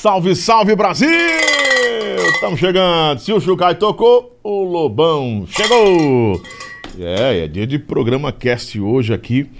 Salve, 0.00 0.34
salve 0.34 0.74
Brasil! 0.74 1.10
Estamos 2.32 2.58
chegando. 2.58 3.18
Se 3.18 3.34
o 3.34 3.38
Chucai 3.38 3.74
tocou, 3.74 4.34
o 4.42 4.64
Lobão 4.64 5.44
chegou. 5.46 6.40
É, 6.98 7.44
é 7.44 7.46
dia 7.46 7.66
de 7.66 7.78
programa 7.78 8.32
cast 8.32 8.80
hoje 8.80 9.12
aqui 9.12 9.50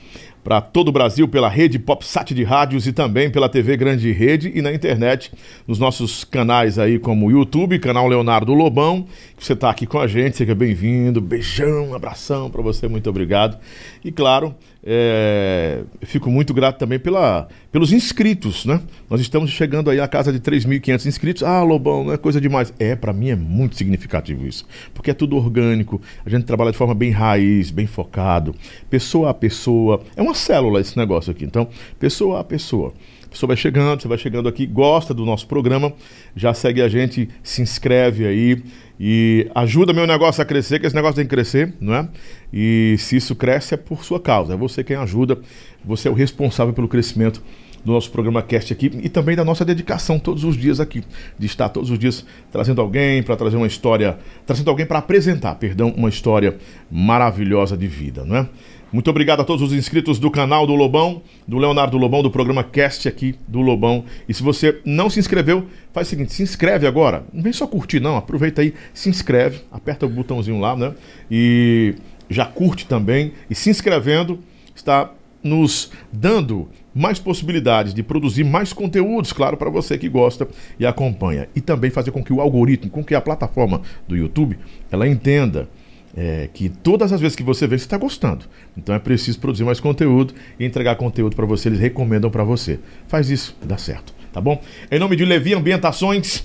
para 0.42 0.62
todo 0.62 0.88
o 0.88 0.92
Brasil 0.92 1.28
pela 1.28 1.50
rede 1.50 1.78
PopSat 1.78 2.32
de 2.34 2.42
rádios 2.42 2.86
e 2.86 2.92
também 2.94 3.30
pela 3.30 3.50
TV 3.50 3.76
Grande 3.76 4.10
Rede 4.12 4.50
e 4.54 4.62
na 4.62 4.72
internet, 4.72 5.30
nos 5.66 5.78
nossos 5.78 6.24
canais 6.24 6.78
aí 6.78 6.98
como 6.98 7.26
o 7.26 7.30
YouTube, 7.30 7.78
canal 7.78 8.08
Leonardo 8.08 8.54
Lobão, 8.54 9.06
você 9.38 9.52
está 9.52 9.68
aqui 9.68 9.86
com 9.86 9.98
a 9.98 10.06
gente, 10.06 10.38
seja 10.38 10.54
bem-vindo, 10.54 11.20
beijão, 11.20 11.94
abração 11.94 12.50
para 12.50 12.62
você, 12.62 12.88
muito 12.88 13.10
obrigado. 13.10 13.58
E 14.02 14.10
claro, 14.10 14.54
é, 14.82 15.82
fico 16.02 16.30
muito 16.30 16.54
grato 16.54 16.78
também 16.78 16.98
pela, 16.98 17.48
pelos 17.70 17.92
inscritos, 17.92 18.64
né? 18.64 18.80
Nós 19.08 19.20
estamos 19.20 19.50
chegando 19.50 19.90
aí 19.90 20.00
à 20.00 20.08
casa 20.08 20.32
de 20.32 20.40
3.500 20.40 21.06
inscritos. 21.06 21.42
Ah, 21.42 21.62
Lobão, 21.62 22.04
não 22.04 22.12
é 22.12 22.16
coisa 22.16 22.40
demais. 22.40 22.72
É, 22.78 22.96
para 22.96 23.12
mim 23.12 23.30
é 23.30 23.36
muito 23.36 23.76
significativo 23.76 24.46
isso, 24.46 24.64
porque 24.94 25.10
é 25.10 25.14
tudo 25.14 25.36
orgânico, 25.36 26.00
a 26.24 26.30
gente 26.30 26.44
trabalha 26.44 26.72
de 26.72 26.78
forma 26.78 26.94
bem 26.94 27.10
raiz, 27.10 27.70
bem 27.70 27.86
focado, 27.86 28.54
pessoa 28.88 29.30
a 29.30 29.34
pessoa. 29.34 30.02
É 30.16 30.22
uma 30.22 30.34
célula 30.34 30.80
esse 30.80 30.96
negócio 30.96 31.30
aqui. 31.30 31.44
Então, 31.44 31.68
pessoa 31.98 32.40
a 32.40 32.44
pessoa. 32.44 32.94
Pessoa 33.30 33.48
vai 33.48 33.56
chegando, 33.56 34.02
você 34.02 34.08
vai 34.08 34.18
chegando 34.18 34.48
aqui, 34.48 34.66
gosta 34.66 35.14
do 35.14 35.24
nosso 35.24 35.46
programa, 35.46 35.92
já 36.34 36.52
segue 36.52 36.82
a 36.82 36.88
gente, 36.88 37.28
se 37.42 37.62
inscreve 37.62 38.26
aí 38.26 38.62
e 38.98 39.48
ajuda 39.54 39.92
meu 39.92 40.06
negócio 40.06 40.42
a 40.42 40.44
crescer, 40.44 40.80
que 40.80 40.86
esse 40.86 40.96
negócio 40.96 41.16
tem 41.16 41.24
que 41.24 41.30
crescer, 41.30 41.72
não 41.80 41.94
é? 41.94 42.08
E 42.52 42.96
se 42.98 43.16
isso 43.16 43.36
cresce 43.36 43.74
é 43.74 43.76
por 43.76 44.04
sua 44.04 44.18
causa, 44.18 44.54
é 44.54 44.56
você 44.56 44.82
quem 44.82 44.96
ajuda, 44.96 45.38
você 45.84 46.08
é 46.08 46.10
o 46.10 46.14
responsável 46.14 46.74
pelo 46.74 46.88
crescimento 46.88 47.40
do 47.84 47.92
nosso 47.92 48.10
programa 48.10 48.42
Cast 48.42 48.72
aqui 48.72 48.90
e 49.02 49.08
também 49.08 49.36
da 49.36 49.44
nossa 49.44 49.64
dedicação 49.64 50.18
todos 50.18 50.44
os 50.44 50.56
dias 50.56 50.80
aqui, 50.80 51.02
de 51.38 51.46
estar 51.46 51.68
todos 51.68 51.90
os 51.90 51.98
dias 51.98 52.26
trazendo 52.50 52.80
alguém 52.80 53.22
para 53.22 53.36
trazer 53.36 53.56
uma 53.56 53.66
história, 53.66 54.18
trazendo 54.44 54.68
alguém 54.68 54.84
para 54.84 54.98
apresentar, 54.98 55.54
perdão, 55.54 55.94
uma 55.96 56.08
história 56.08 56.58
maravilhosa 56.90 57.76
de 57.76 57.86
vida, 57.86 58.24
não 58.24 58.36
é? 58.36 58.48
Muito 58.92 59.08
obrigado 59.08 59.40
a 59.40 59.44
todos 59.44 59.62
os 59.62 59.72
inscritos 59.72 60.18
do 60.18 60.30
canal 60.32 60.66
do 60.66 60.74
Lobão, 60.74 61.22
do 61.46 61.58
Leonardo 61.58 61.96
Lobão, 61.96 62.24
do 62.24 62.30
programa 62.30 62.64
Cast 62.64 63.06
aqui 63.06 63.36
do 63.46 63.60
Lobão. 63.60 64.04
E 64.28 64.34
se 64.34 64.42
você 64.42 64.80
não 64.84 65.08
se 65.08 65.20
inscreveu, 65.20 65.66
faz 65.92 66.08
o 66.08 66.10
seguinte, 66.10 66.32
se 66.32 66.42
inscreve 66.42 66.88
agora. 66.88 67.22
Não 67.32 67.40
vem 67.40 67.52
só 67.52 67.68
curtir, 67.68 68.00
não. 68.00 68.16
Aproveita 68.16 68.62
aí, 68.62 68.74
se 68.92 69.08
inscreve, 69.08 69.60
aperta 69.70 70.06
o 70.06 70.08
botãozinho 70.08 70.58
lá, 70.58 70.74
né? 70.74 70.92
E 71.30 71.94
já 72.28 72.44
curte 72.44 72.84
também. 72.86 73.32
E 73.48 73.54
se 73.54 73.70
inscrevendo, 73.70 74.40
está 74.74 75.12
nos 75.40 75.92
dando 76.12 76.68
mais 76.92 77.20
possibilidades 77.20 77.94
de 77.94 78.02
produzir 78.02 78.42
mais 78.42 78.72
conteúdos, 78.72 79.32
claro, 79.32 79.56
para 79.56 79.70
você 79.70 79.96
que 79.96 80.08
gosta 80.08 80.48
e 80.80 80.84
acompanha. 80.84 81.48
E 81.54 81.60
também 81.60 81.90
fazer 81.90 82.10
com 82.10 82.24
que 82.24 82.32
o 82.32 82.40
algoritmo, 82.40 82.90
com 82.90 83.04
que 83.04 83.14
a 83.14 83.20
plataforma 83.20 83.82
do 84.08 84.16
YouTube, 84.16 84.58
ela 84.90 85.06
entenda 85.06 85.68
é, 86.16 86.48
que 86.52 86.68
todas 86.68 87.12
as 87.12 87.20
vezes 87.20 87.36
que 87.36 87.42
você 87.42 87.66
vê, 87.66 87.78
você 87.78 87.84
está 87.84 87.96
gostando. 87.96 88.46
Então 88.76 88.94
é 88.94 88.98
preciso 88.98 89.38
produzir 89.38 89.64
mais 89.64 89.80
conteúdo 89.80 90.34
e 90.58 90.64
entregar 90.64 90.96
conteúdo 90.96 91.36
para 91.36 91.46
você, 91.46 91.68
eles 91.68 91.80
recomendam 91.80 92.30
para 92.30 92.44
você. 92.44 92.78
Faz 93.08 93.30
isso, 93.30 93.56
dá 93.62 93.78
certo, 93.78 94.14
tá 94.32 94.40
bom? 94.40 94.60
Em 94.90 94.98
nome 94.98 95.16
de 95.16 95.24
Levi 95.24 95.54
Ambientações, 95.54 96.44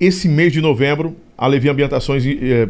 esse 0.00 0.28
mês 0.28 0.52
de 0.52 0.60
novembro, 0.60 1.16
a 1.36 1.46
Levi 1.46 1.68
Ambientações 1.68 2.24
é, 2.26 2.68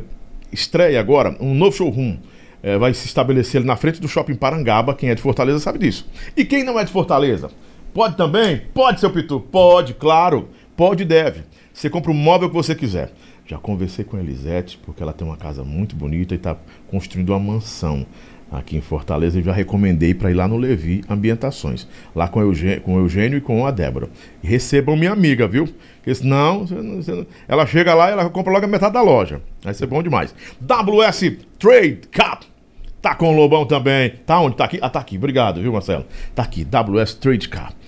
estreia 0.52 1.00
agora 1.00 1.36
um 1.40 1.54
novo 1.54 1.76
showroom. 1.76 2.18
É, 2.62 2.78
vai 2.78 2.94
se 2.94 3.06
estabelecer 3.06 3.64
na 3.64 3.74
frente 3.74 4.00
do 4.00 4.06
Shopping 4.06 4.36
Parangaba. 4.36 4.94
Quem 4.94 5.10
é 5.10 5.16
de 5.16 5.22
Fortaleza 5.22 5.58
sabe 5.58 5.80
disso. 5.80 6.08
E 6.36 6.44
quem 6.44 6.62
não 6.62 6.78
é 6.78 6.84
de 6.84 6.92
Fortaleza? 6.92 7.50
Pode 7.92 8.16
também? 8.16 8.62
Pode, 8.72 9.00
seu 9.00 9.10
Pitu? 9.10 9.40
Pode, 9.40 9.94
claro. 9.94 10.48
Pode 10.76 11.02
e 11.02 11.06
deve. 11.06 11.42
Você 11.74 11.90
compra 11.90 12.12
o 12.12 12.14
móvel 12.14 12.48
que 12.48 12.54
você 12.54 12.74
quiser. 12.74 13.12
Já 13.52 13.58
conversei 13.58 14.02
com 14.02 14.16
a 14.16 14.20
Elisete, 14.20 14.80
porque 14.82 15.02
ela 15.02 15.12
tem 15.12 15.28
uma 15.28 15.36
casa 15.36 15.62
muito 15.62 15.94
bonita 15.94 16.32
e 16.32 16.38
está 16.38 16.56
construindo 16.88 17.28
uma 17.28 17.38
mansão 17.38 18.06
aqui 18.50 18.78
em 18.78 18.80
Fortaleza 18.80 19.38
e 19.38 19.42
já 19.42 19.52
recomendei 19.52 20.14
para 20.14 20.30
ir 20.30 20.34
lá 20.34 20.48
no 20.48 20.56
Levi 20.56 21.04
Ambientações, 21.06 21.86
lá 22.16 22.28
com 22.28 22.40
o 22.40 22.42
Eugênio, 22.42 22.80
com 22.80 22.94
o 22.94 22.98
Eugênio 22.98 23.36
e 23.36 23.42
com 23.42 23.66
a 23.66 23.70
Débora. 23.70 24.08
E 24.42 24.46
recebam 24.46 24.96
minha 24.96 25.12
amiga, 25.12 25.46
viu? 25.46 25.68
Porque 25.96 26.14
senão, 26.14 26.64
ela 27.46 27.66
chega 27.66 27.92
lá 27.92 28.08
e 28.08 28.12
ela 28.12 28.30
compra 28.30 28.50
logo 28.50 28.64
a 28.64 28.68
metade 28.68 28.94
da 28.94 29.02
loja. 29.02 29.42
Vai 29.62 29.74
ser 29.74 29.84
bom 29.84 30.02
demais. 30.02 30.34
WS 30.58 31.36
Trade 31.58 32.08
Cup. 32.10 32.44
Tá 33.02 33.14
com 33.14 33.34
o 33.34 33.36
Lobão 33.36 33.66
também. 33.66 34.14
Tá 34.24 34.40
onde? 34.40 34.56
Tá 34.56 34.64
aqui? 34.64 34.78
Ah, 34.80 34.88
tá 34.88 35.00
aqui. 35.00 35.18
Obrigado, 35.18 35.60
viu, 35.60 35.74
Marcelo? 35.74 36.06
Tá 36.34 36.42
aqui. 36.42 36.64
WS 36.64 37.16
Trade 37.16 37.50
Cup. 37.50 37.81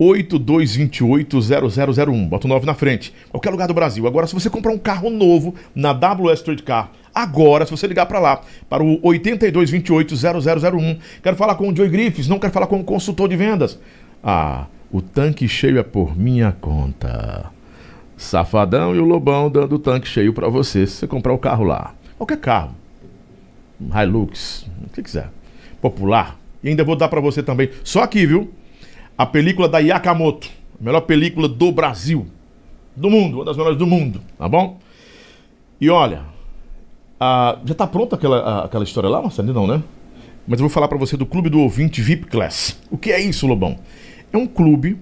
8228-0001. 0.00 2.28
Bota 2.28 2.46
o 2.46 2.48
9 2.48 2.66
na 2.66 2.74
frente. 2.74 3.12
Qualquer 3.30 3.50
lugar 3.50 3.66
do 3.66 3.74
Brasil. 3.74 4.06
Agora, 4.06 4.26
se 4.26 4.34
você 4.34 4.48
comprar 4.48 4.72
um 4.72 4.78
carro 4.78 5.10
novo 5.10 5.54
na 5.74 5.92
WS 5.92 6.42
Trade 6.42 6.62
Car, 6.62 6.90
agora, 7.14 7.64
se 7.64 7.70
você 7.70 7.86
ligar 7.86 8.06
para 8.06 8.18
lá, 8.18 8.40
para 8.68 8.82
o 8.82 9.00
8228-0001, 9.02 10.98
quero 11.22 11.36
falar 11.36 11.54
com 11.56 11.68
o 11.68 11.76
Joey 11.76 11.90
Griffiths, 11.90 12.28
não 12.28 12.38
quero 12.38 12.52
falar 12.52 12.66
com 12.66 12.80
o 12.80 12.84
consultor 12.84 13.28
de 13.28 13.36
vendas. 13.36 13.78
Ah, 14.22 14.66
o 14.90 15.02
tanque 15.02 15.48
cheio 15.48 15.78
é 15.78 15.82
por 15.82 16.16
minha 16.16 16.52
conta. 16.52 17.50
Safadão 18.16 18.96
e 18.96 18.98
o 18.98 19.04
Lobão 19.04 19.50
dando 19.50 19.76
o 19.76 19.78
tanque 19.78 20.08
cheio 20.08 20.32
para 20.32 20.48
você, 20.48 20.86
se 20.86 20.94
você 20.94 21.06
comprar 21.06 21.32
o 21.32 21.38
carro 21.38 21.64
lá. 21.64 21.94
Qualquer 22.16 22.38
carro. 22.38 22.74
Hilux, 23.80 24.66
o 24.84 24.90
que 24.90 25.02
quiser. 25.02 25.30
Popular. 25.80 26.36
E 26.62 26.68
ainda 26.68 26.82
vou 26.82 26.96
dar 26.96 27.08
para 27.08 27.20
você 27.20 27.42
também, 27.42 27.70
só 27.84 28.02
aqui, 28.02 28.26
viu? 28.26 28.52
A 29.18 29.26
película 29.26 29.68
da 29.68 29.80
Yakamoto, 29.80 30.48
a 30.80 30.84
melhor 30.84 31.00
película 31.00 31.48
do 31.48 31.72
Brasil, 31.72 32.28
do 32.94 33.10
mundo, 33.10 33.38
uma 33.38 33.44
das 33.44 33.56
melhores 33.56 33.76
do 33.76 33.86
mundo, 33.86 34.22
tá 34.38 34.48
bom? 34.48 34.78
E 35.80 35.90
olha, 35.90 36.22
já 37.64 37.74
tá 37.74 37.86
pronta 37.86 38.14
aquela, 38.14 38.64
aquela 38.64 38.84
história 38.84 39.10
lá, 39.10 39.20
Marcelo? 39.20 39.52
Não, 39.52 39.66
né? 39.66 39.82
Mas 40.46 40.60
eu 40.60 40.64
vou 40.64 40.70
falar 40.70 40.88
para 40.88 40.96
você 40.96 41.16
do 41.16 41.26
Clube 41.26 41.50
do 41.50 41.60
Ouvinte 41.60 42.00
VIP 42.00 42.26
Class. 42.26 42.80
O 42.90 42.96
que 42.96 43.12
é 43.12 43.20
isso, 43.20 43.46
Lobão? 43.46 43.78
É 44.32 44.38
um 44.38 44.46
clube 44.46 44.98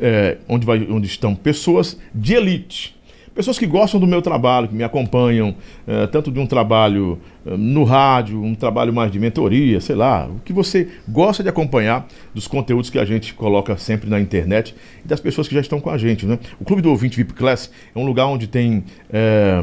é, 0.00 0.38
onde, 0.48 0.64
vai, 0.64 0.86
onde 0.90 1.06
estão 1.06 1.34
pessoas 1.34 2.00
de 2.14 2.34
elite, 2.34 2.95
pessoas 3.36 3.58
que 3.58 3.66
gostam 3.66 4.00
do 4.00 4.06
meu 4.06 4.22
trabalho, 4.22 4.66
que 4.66 4.74
me 4.74 4.82
acompanham, 4.82 5.54
é, 5.86 6.06
tanto 6.06 6.32
de 6.32 6.40
um 6.40 6.46
trabalho 6.46 7.18
é, 7.44 7.54
no 7.54 7.84
rádio, 7.84 8.42
um 8.42 8.54
trabalho 8.54 8.94
mais 8.94 9.12
de 9.12 9.20
mentoria, 9.20 9.78
sei 9.78 9.94
lá, 9.94 10.26
o 10.26 10.40
que 10.40 10.54
você 10.54 10.88
gosta 11.06 11.42
de 11.42 11.48
acompanhar 11.50 12.08
dos 12.34 12.48
conteúdos 12.48 12.88
que 12.88 12.98
a 12.98 13.04
gente 13.04 13.34
coloca 13.34 13.76
sempre 13.76 14.08
na 14.08 14.18
internet 14.18 14.74
e 15.04 15.06
das 15.06 15.20
pessoas 15.20 15.46
que 15.46 15.54
já 15.54 15.60
estão 15.60 15.78
com 15.78 15.90
a 15.90 15.98
gente. 15.98 16.24
Né? 16.24 16.38
O 16.58 16.64
Clube 16.64 16.80
do 16.80 16.88
Ouvinte 16.88 17.18
VIP 17.18 17.34
Class 17.34 17.70
é 17.94 17.98
um 17.98 18.06
lugar 18.06 18.26
onde 18.26 18.46
tem. 18.46 18.82
É, 19.12 19.62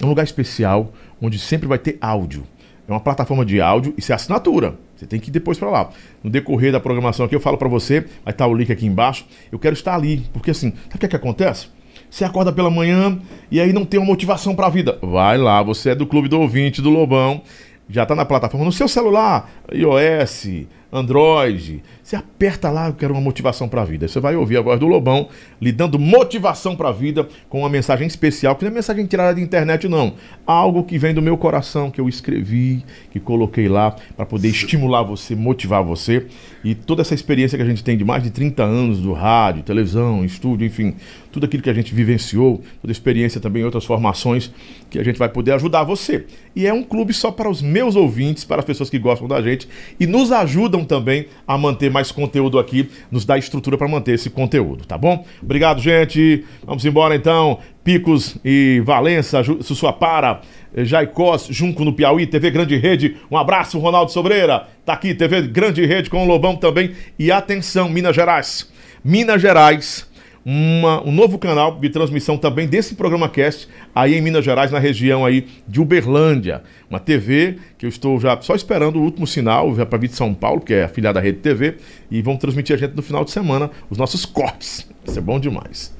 é 0.00 0.04
um 0.06 0.08
lugar 0.08 0.24
especial, 0.24 0.90
onde 1.20 1.38
sempre 1.38 1.68
vai 1.68 1.78
ter 1.78 1.98
áudio. 2.00 2.44
É 2.88 2.90
uma 2.90 3.00
plataforma 3.00 3.44
de 3.44 3.60
áudio, 3.60 3.94
isso 3.96 4.10
é 4.10 4.14
assinatura. 4.14 4.74
Você 4.96 5.06
tem 5.06 5.20
que 5.20 5.28
ir 5.28 5.32
depois 5.32 5.58
para 5.58 5.68
lá. 5.68 5.90
No 6.22 6.30
decorrer 6.30 6.72
da 6.72 6.80
programação 6.80 7.26
aqui, 7.26 7.34
eu 7.34 7.40
falo 7.40 7.58
para 7.58 7.68
você, 7.68 8.00
vai 8.24 8.32
estar 8.32 8.46
o 8.46 8.54
link 8.54 8.72
aqui 8.72 8.86
embaixo. 8.86 9.26
Eu 9.50 9.58
quero 9.58 9.74
estar 9.74 9.94
ali, 9.94 10.26
porque 10.32 10.50
assim, 10.50 10.70
sabe 10.70 10.96
o 10.96 10.98
que, 10.98 11.06
é 11.06 11.08
que 11.10 11.16
acontece? 11.16 11.68
Você 12.12 12.26
acorda 12.26 12.52
pela 12.52 12.68
manhã 12.68 13.18
e 13.50 13.58
aí 13.58 13.72
não 13.72 13.86
tem 13.86 13.98
uma 13.98 14.04
motivação 14.04 14.54
para 14.54 14.66
a 14.66 14.68
vida. 14.68 14.98
Vai 15.00 15.38
lá, 15.38 15.62
você 15.62 15.92
é 15.92 15.94
do 15.94 16.06
clube 16.06 16.28
do 16.28 16.38
ouvinte 16.38 16.82
do 16.82 16.90
Lobão, 16.90 17.40
já 17.88 18.02
está 18.02 18.14
na 18.14 18.26
plataforma 18.26 18.66
no 18.66 18.70
seu 18.70 18.86
celular, 18.86 19.50
iOS, 19.72 20.66
Android. 20.92 21.82
Você 22.02 22.16
aperta 22.16 22.68
lá, 22.68 22.88
eu 22.88 22.94
quero 22.94 23.14
uma 23.14 23.20
motivação 23.20 23.68
para 23.68 23.82
a 23.82 23.84
vida. 23.84 24.08
Você 24.08 24.18
vai 24.18 24.34
ouvir 24.34 24.56
a 24.56 24.60
voz 24.60 24.78
do 24.80 24.88
Lobão 24.88 25.28
lhe 25.60 25.70
dando 25.70 26.00
motivação 26.00 26.74
para 26.74 26.88
a 26.88 26.92
vida 26.92 27.28
com 27.48 27.60
uma 27.60 27.68
mensagem 27.68 28.06
especial, 28.08 28.56
que 28.56 28.64
não 28.64 28.72
é 28.72 28.74
mensagem 28.74 29.06
tirada 29.06 29.34
de 29.34 29.40
internet, 29.40 29.88
não. 29.88 30.14
Algo 30.44 30.82
que 30.82 30.98
vem 30.98 31.14
do 31.14 31.22
meu 31.22 31.38
coração, 31.38 31.92
que 31.92 32.00
eu 32.00 32.08
escrevi, 32.08 32.84
que 33.12 33.20
coloquei 33.20 33.68
lá 33.68 33.94
para 34.16 34.26
poder 34.26 34.48
estimular 34.48 35.04
você, 35.04 35.36
motivar 35.36 35.84
você. 35.84 36.26
E 36.64 36.74
toda 36.74 37.02
essa 37.02 37.14
experiência 37.14 37.56
que 37.56 37.62
a 37.62 37.66
gente 37.66 37.84
tem 37.84 37.96
de 37.96 38.04
mais 38.04 38.22
de 38.24 38.30
30 38.30 38.64
anos 38.64 38.98
do 38.98 39.12
rádio, 39.12 39.62
televisão, 39.62 40.24
estúdio, 40.24 40.66
enfim, 40.66 40.96
tudo 41.30 41.46
aquilo 41.46 41.62
que 41.62 41.70
a 41.70 41.74
gente 41.74 41.94
vivenciou, 41.94 42.60
toda 42.80 42.90
a 42.90 42.92
experiência 42.92 43.40
também, 43.40 43.64
outras 43.64 43.84
formações 43.84 44.50
que 44.90 44.98
a 44.98 45.04
gente 45.04 45.18
vai 45.18 45.28
poder 45.28 45.52
ajudar 45.52 45.84
você. 45.84 46.26
E 46.54 46.66
é 46.66 46.72
um 46.72 46.82
clube 46.82 47.12
só 47.12 47.30
para 47.30 47.48
os 47.48 47.62
meus 47.62 47.94
ouvintes, 47.94 48.44
para 48.44 48.58
as 48.58 48.64
pessoas 48.64 48.90
que 48.90 48.98
gostam 48.98 49.28
da 49.28 49.40
gente 49.40 49.68
e 49.98 50.06
nos 50.06 50.32
ajudam 50.32 50.84
também 50.84 51.26
a 51.46 51.56
manter 51.56 51.91
mais 51.92 52.10
conteúdo 52.10 52.58
aqui, 52.58 52.90
nos 53.10 53.24
dá 53.24 53.38
estrutura 53.38 53.78
para 53.78 53.86
manter 53.86 54.14
esse 54.14 54.30
conteúdo, 54.30 54.84
tá 54.84 54.96
bom? 54.98 55.24
Obrigado, 55.42 55.80
gente. 55.80 56.44
Vamos 56.64 56.84
embora 56.84 57.14
então. 57.14 57.58
Picos 57.84 58.36
e 58.44 58.80
Valença, 58.84 59.42
Sussuapara, 59.60 60.40
eh, 60.74 60.84
Jaicós, 60.84 61.48
Junco 61.50 61.84
no 61.84 61.92
Piauí, 61.92 62.26
TV 62.26 62.50
Grande 62.50 62.76
Rede. 62.76 63.16
Um 63.30 63.36
abraço, 63.36 63.78
Ronaldo 63.78 64.12
Sobreira. 64.12 64.68
Tá 64.84 64.92
aqui, 64.92 65.14
TV 65.14 65.42
Grande 65.42 65.84
Rede 65.84 66.08
com 66.08 66.22
o 66.22 66.26
Lobão 66.26 66.56
também. 66.56 66.92
E 67.18 67.30
atenção, 67.32 67.88
Minas 67.88 68.14
Gerais. 68.14 68.70
Minas 69.04 69.42
Gerais 69.42 70.11
uma, 70.44 71.06
um 71.06 71.12
novo 71.12 71.38
canal 71.38 71.78
de 71.78 71.88
transmissão 71.88 72.36
também 72.36 72.66
desse 72.66 72.94
programa 72.94 73.28
Cast 73.28 73.68
aí 73.94 74.14
em 74.14 74.20
Minas 74.20 74.44
Gerais, 74.44 74.70
na 74.70 74.78
região 74.78 75.24
aí 75.24 75.46
de 75.66 75.80
Uberlândia. 75.80 76.62
Uma 76.90 76.98
TV 76.98 77.58
que 77.78 77.86
eu 77.86 77.88
estou 77.88 78.18
já 78.18 78.40
só 78.40 78.54
esperando 78.54 78.96
o 78.96 79.02
último 79.02 79.26
sinal, 79.26 79.74
já 79.74 79.86
para 79.86 79.98
vir 79.98 80.08
de 80.08 80.16
São 80.16 80.34
Paulo, 80.34 80.60
que 80.60 80.74
é 80.74 80.84
afiliada 80.84 81.20
da 81.20 81.24
Rede 81.24 81.38
TV, 81.38 81.76
e 82.10 82.20
vão 82.20 82.36
transmitir 82.36 82.74
a 82.74 82.78
gente 82.78 82.94
no 82.94 83.02
final 83.02 83.24
de 83.24 83.30
semana 83.30 83.70
os 83.88 83.96
nossos 83.96 84.24
cortes. 84.24 84.88
Isso 85.04 85.18
é 85.18 85.22
bom 85.22 85.38
demais. 85.38 85.94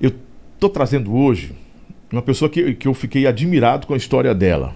Eu 0.00 0.12
estou 0.54 0.68
trazendo 0.68 1.14
hoje 1.14 1.52
uma 2.12 2.22
pessoa 2.22 2.48
que, 2.48 2.74
que 2.74 2.86
eu 2.86 2.94
fiquei 2.94 3.26
admirado 3.26 3.86
com 3.86 3.94
a 3.94 3.96
história 3.96 4.34
dela. 4.34 4.74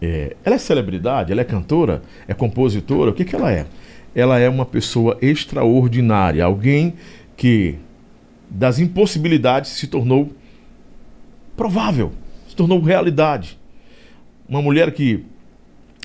É, 0.00 0.34
ela 0.44 0.56
é 0.56 0.58
celebridade, 0.58 1.30
ela 1.30 1.40
é 1.40 1.44
cantora, 1.44 2.02
é 2.26 2.32
compositora, 2.32 3.10
o 3.10 3.14
que, 3.14 3.24
que 3.24 3.34
ela 3.36 3.52
é? 3.52 3.66
Ela 4.14 4.38
é 4.38 4.48
uma 4.48 4.64
pessoa 4.64 5.18
extraordinária, 5.20 6.44
alguém 6.44 6.94
que 7.36 7.76
das 8.50 8.78
impossibilidades 8.78 9.70
se 9.70 9.86
tornou 9.86 10.32
provável, 11.56 12.12
se 12.48 12.56
tornou 12.56 12.80
realidade. 12.80 13.58
Uma 14.48 14.60
mulher 14.60 14.92
que 14.92 15.24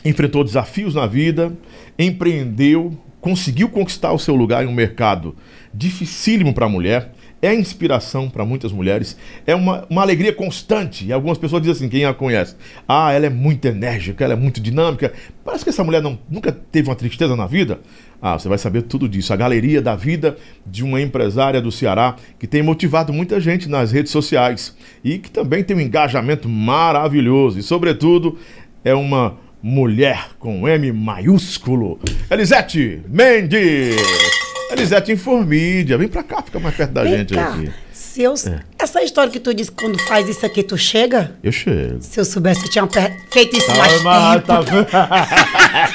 enfrentou 0.03 0.43
desafios 0.43 0.93
na 0.93 1.07
vida, 1.07 1.51
empreendeu, 1.97 2.95
conseguiu 3.19 3.67
conquistar 3.69 4.11
o 4.11 4.19
seu 4.19 4.35
lugar 4.35 4.63
em 4.63 4.67
um 4.67 4.73
mercado 4.73 5.35
dificílimo 5.73 6.53
para 6.53 6.67
a 6.67 6.69
mulher, 6.69 7.11
é 7.45 7.53
inspiração 7.53 8.29
para 8.29 8.45
muitas 8.45 8.71
mulheres, 8.71 9.17
é 9.45 9.53
uma, 9.55 9.85
uma 9.89 10.01
alegria 10.01 10.33
constante. 10.33 11.05
E 11.05 11.13
algumas 11.13 11.37
pessoas 11.37 11.61
dizem 11.61 11.75
assim, 11.75 11.89
quem 11.89 12.05
a 12.05 12.13
conhece, 12.13 12.55
ah, 12.87 13.11
ela 13.11 13.25
é 13.25 13.29
muito 13.29 13.65
enérgica, 13.65 14.23
ela 14.23 14.33
é 14.33 14.37
muito 14.37 14.59
dinâmica. 14.59 15.13
Parece 15.43 15.63
que 15.63 15.69
essa 15.69 15.83
mulher 15.83 16.01
não, 16.01 16.17
nunca 16.29 16.51
teve 16.51 16.89
uma 16.89 16.95
tristeza 16.95 17.35
na 17.35 17.45
vida. 17.45 17.79
Ah, 18.21 18.39
você 18.39 18.49
vai 18.49 18.57
saber 18.57 18.83
tudo 18.83 19.07
disso. 19.07 19.33
A 19.33 19.35
galeria 19.35 19.81
da 19.81 19.95
vida 19.95 20.37
de 20.65 20.83
uma 20.83 21.01
empresária 21.01 21.61
do 21.61 21.71
Ceará 21.71 22.15
que 22.39 22.47
tem 22.47 22.63
motivado 22.63 23.13
muita 23.13 23.39
gente 23.39 23.69
nas 23.69 23.91
redes 23.91 24.11
sociais 24.11 24.75
e 25.03 25.19
que 25.19 25.29
também 25.29 25.63
tem 25.63 25.75
um 25.75 25.81
engajamento 25.81 26.49
maravilhoso. 26.49 27.59
E, 27.59 27.63
sobretudo, 27.63 28.37
é 28.83 28.93
uma 28.95 29.37
mulher 29.61 30.29
com 30.39 30.67
M 30.67 30.91
maiúsculo. 30.91 31.99
Elisete 32.29 33.01
Mendes! 33.07 34.44
Elisete 34.71 35.11
Informídia, 35.11 35.97
vem 35.97 36.07
pra 36.07 36.23
cá, 36.23 36.41
fica 36.41 36.59
mais 36.59 36.75
perto 36.75 36.91
da 36.91 37.03
Vem 37.03 37.17
gente 37.17 37.33
cá. 37.35 37.49
aqui. 37.53 37.71
Se 37.91 38.21
eu, 38.23 38.33
É. 38.33 38.59
Essa 38.79 39.03
história 39.03 39.31
que 39.31 39.39
tu 39.39 39.53
disse 39.53 39.71
que 39.71 39.77
quando 39.83 39.99
faz 40.03 40.27
isso 40.27 40.45
aqui, 40.45 40.63
tu 40.63 40.77
chega? 40.77 41.35
Eu 41.43 41.51
chego. 41.51 41.97
Se 42.01 42.19
eu 42.19 42.25
soubesse, 42.25 42.63
eu 42.65 42.69
tinha 42.69 42.87
feito 43.31 43.57
isso 43.57 43.71
mais 43.75 43.91
tempo. 43.93 44.03
tá? 44.45 45.89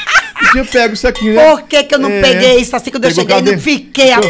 Eu 0.56 0.64
pego 0.66 0.94
isso 0.94 1.06
aqui, 1.06 1.30
né? 1.30 1.50
Por 1.50 1.62
que, 1.62 1.82
que 1.84 1.94
eu 1.94 1.98
não 1.98 2.10
É. 2.10 2.20
peguei 2.20 2.56
isso 2.60 2.74
assim 2.74 2.90
quando 2.90 3.04
eu 3.04 3.10
Pegou 3.10 3.22
cheguei 3.22 3.36
e 3.36 3.38
cadê? 3.40 3.52
não 3.52 3.58
fiquei 3.62 4.12
até 4.12 4.28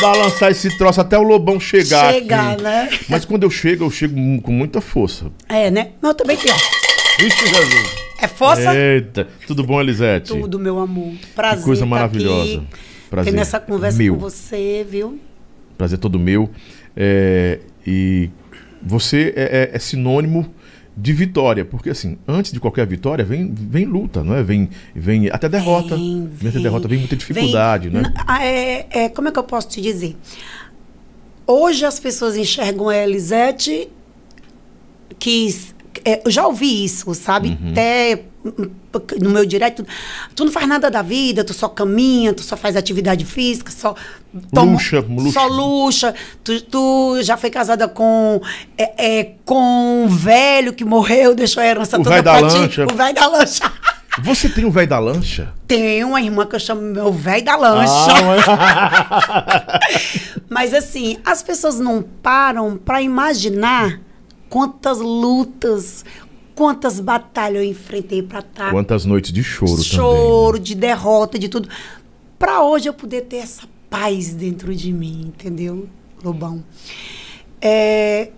balançar 0.00 0.50
esse 0.50 0.76
troço 0.76 1.00
até 1.00 1.16
o 1.18 1.22
lobão 1.22 1.58
chegar. 1.58 2.12
chegar, 2.12 2.52
aqui. 2.52 2.62
né? 2.62 2.90
Mas 3.08 3.24
quando 3.24 3.44
eu 3.44 3.50
chego, 3.50 3.84
eu 3.84 3.90
chego 3.90 4.14
com 4.42 4.52
muita 4.52 4.80
força. 4.80 5.26
É, 5.48 5.70
né? 5.70 5.90
Mas 6.02 6.10
eu 6.10 6.14
também 6.14 6.36
tenho. 6.36 6.54
ó. 6.54 6.58
Vixe, 7.22 7.46
Jesus. 7.46 7.90
É 8.20 8.28
força? 8.28 8.74
Eita, 8.76 9.28
tudo 9.46 9.62
bom, 9.64 9.80
Elisete? 9.80 10.28
Tudo, 10.28 10.58
meu 10.58 10.78
amor. 10.80 11.12
Prazer. 11.34 11.58
Que 11.60 11.64
coisa 11.64 11.82
tá 11.82 11.86
maravilhosa. 11.86 12.42
Aqui, 12.58 12.62
Prazer. 13.14 13.32
Tendo 13.32 13.40
essa 13.40 13.60
conversa 13.60 13.98
Meu. 13.98 14.14
com 14.14 14.20
você, 14.20 14.86
viu? 14.88 15.18
Prazer 15.78 15.98
todo 15.98 16.18
meu. 16.18 16.50
É, 16.96 17.58
e 17.86 18.30
você 18.82 19.32
é, 19.36 19.70
é- 19.72 19.76
é 19.76 19.78
sinônimo 19.78 20.46
de 20.96 21.12
vitória, 21.12 21.64
porque 21.64 21.90
assim, 21.90 22.16
antes 22.28 22.52
de 22.52 22.60
qualquer 22.60 22.86
vitória 22.86 23.24
vem, 23.24 23.52
vem 23.52 23.84
luta, 23.84 24.22
não 24.22 24.34
é? 24.36 24.42
Vem, 24.44 24.68
vem 24.94 25.28
até 25.28 25.48
derrota. 25.48 25.96
Vem, 25.96 26.28
Vem 26.32 26.50
até 26.50 26.60
derrota, 26.60 26.86
vem 26.86 26.98
muita 26.98 27.16
Vem- 27.16 27.18
dificuldade, 27.18 27.90
né? 27.90 28.00
N- 28.02 28.14
ah, 28.26 28.44
É, 28.46 28.86
é, 28.90 29.08
como 29.08 29.26
é 29.28 29.32
que 29.32 29.38
eu 29.38 29.42
posso 29.42 29.68
te 29.68 29.80
dizer? 29.80 30.16
Hoje 31.46 31.84
as 31.84 31.98
pessoas 31.98 32.36
enxergam 32.36 32.88
a 32.88 32.96
Elisete 32.96 33.88
que 35.18 35.54
é, 36.04 36.22
eu 36.24 36.30
já 36.30 36.46
ouvi 36.46 36.84
isso, 36.84 37.12
sabe? 37.14 37.48
Uhum. 37.60 37.70
Até 37.72 38.22
no 39.20 39.30
meu 39.30 39.44
direto, 39.46 39.86
tu 40.34 40.44
não 40.44 40.52
faz 40.52 40.66
nada 40.66 40.90
da 40.90 41.02
vida, 41.02 41.42
tu 41.44 41.52
só 41.54 41.68
caminha, 41.68 42.32
tu 42.32 42.42
só 42.42 42.56
faz 42.56 42.76
atividade 42.76 43.24
física, 43.24 43.70
só 43.72 43.94
Luxa, 44.52 45.00
luxa. 45.08 45.30
só 45.32 45.46
luxa. 45.46 46.14
Tu, 46.42 46.60
tu 46.62 47.18
já 47.22 47.36
foi 47.36 47.50
casada 47.50 47.86
com 47.86 48.40
é, 48.76 49.20
é, 49.20 49.32
com 49.44 50.04
um 50.04 50.08
velho 50.08 50.72
que 50.72 50.84
morreu, 50.84 51.34
deixou 51.34 51.62
a 51.62 51.66
herança 51.66 51.98
O 51.98 52.02
toda 52.02 52.20
pra 52.22 52.38
ti. 52.48 52.54
lancha. 52.56 52.86
O 52.92 52.94
velho 52.96 53.14
da 53.14 53.26
lancha. 53.28 53.72
Você 54.22 54.48
tem 54.48 54.64
o 54.64 54.70
velho 54.70 54.86
da 54.88 54.98
lancha? 55.00 55.52
Tem 55.66 56.04
uma 56.04 56.20
irmã 56.22 56.46
que 56.46 56.54
eu 56.54 56.60
chamo 56.60 56.80
meu 56.82 57.12
velho 57.12 57.44
da 57.44 57.56
lancha. 57.56 58.12
Ah, 58.46 59.80
Mas 60.48 60.72
assim, 60.74 61.18
as 61.24 61.42
pessoas 61.42 61.80
não 61.80 62.00
param 62.22 62.76
para 62.76 63.02
imaginar 63.02 64.00
quantas 64.48 64.98
lutas, 64.98 66.04
quantas 66.54 67.00
batalhas 67.00 67.62
eu 67.62 67.68
enfrentei 67.70 68.22
para 68.22 68.38
estar 68.40 68.70
Quantas 68.70 69.04
noites 69.04 69.32
de 69.32 69.42
choro, 69.42 69.72
também. 69.72 69.84
né? 69.86 69.96
choro, 69.96 70.58
de 70.58 70.74
derrota, 70.74 71.38
de 71.38 71.48
tudo, 71.48 71.68
para 72.38 72.62
hoje 72.62 72.88
eu 72.88 72.94
poder 72.94 73.22
ter 73.22 73.36
essa 73.38 73.62
paz 73.90 74.34
dentro 74.34 74.74
de 74.74 74.92
mim, 74.92 75.32
entendeu, 75.34 75.88
Lobão? 76.22 76.62
É, 77.60 78.28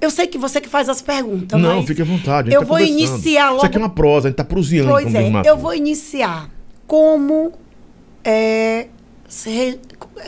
eu 0.00 0.10
sei 0.10 0.26
que 0.26 0.36
você 0.36 0.60
que 0.60 0.68
faz 0.68 0.88
as 0.88 1.00
perguntas, 1.00 1.60
Não, 1.60 1.76
mas 1.78 1.86
fique 1.86 2.02
à 2.02 2.04
vontade. 2.04 2.52
eu 2.52 2.60
tá 2.60 2.66
vou 2.66 2.78
iniciar 2.80 3.46
logo 3.46 3.56
Isso 3.58 3.66
aqui 3.66 3.76
é 3.76 3.80
uma 3.80 3.88
prosa, 3.90 4.28
a 4.28 4.30
gente 4.30 4.36
tá 4.36 4.44
proseando. 4.44 4.90
Pois 4.90 5.14
é, 5.14 5.30
eu 5.46 5.56
vou 5.56 5.74
iniciar 5.74 6.50
como 6.86 7.52
é, 8.22 8.88
se- 9.26 9.80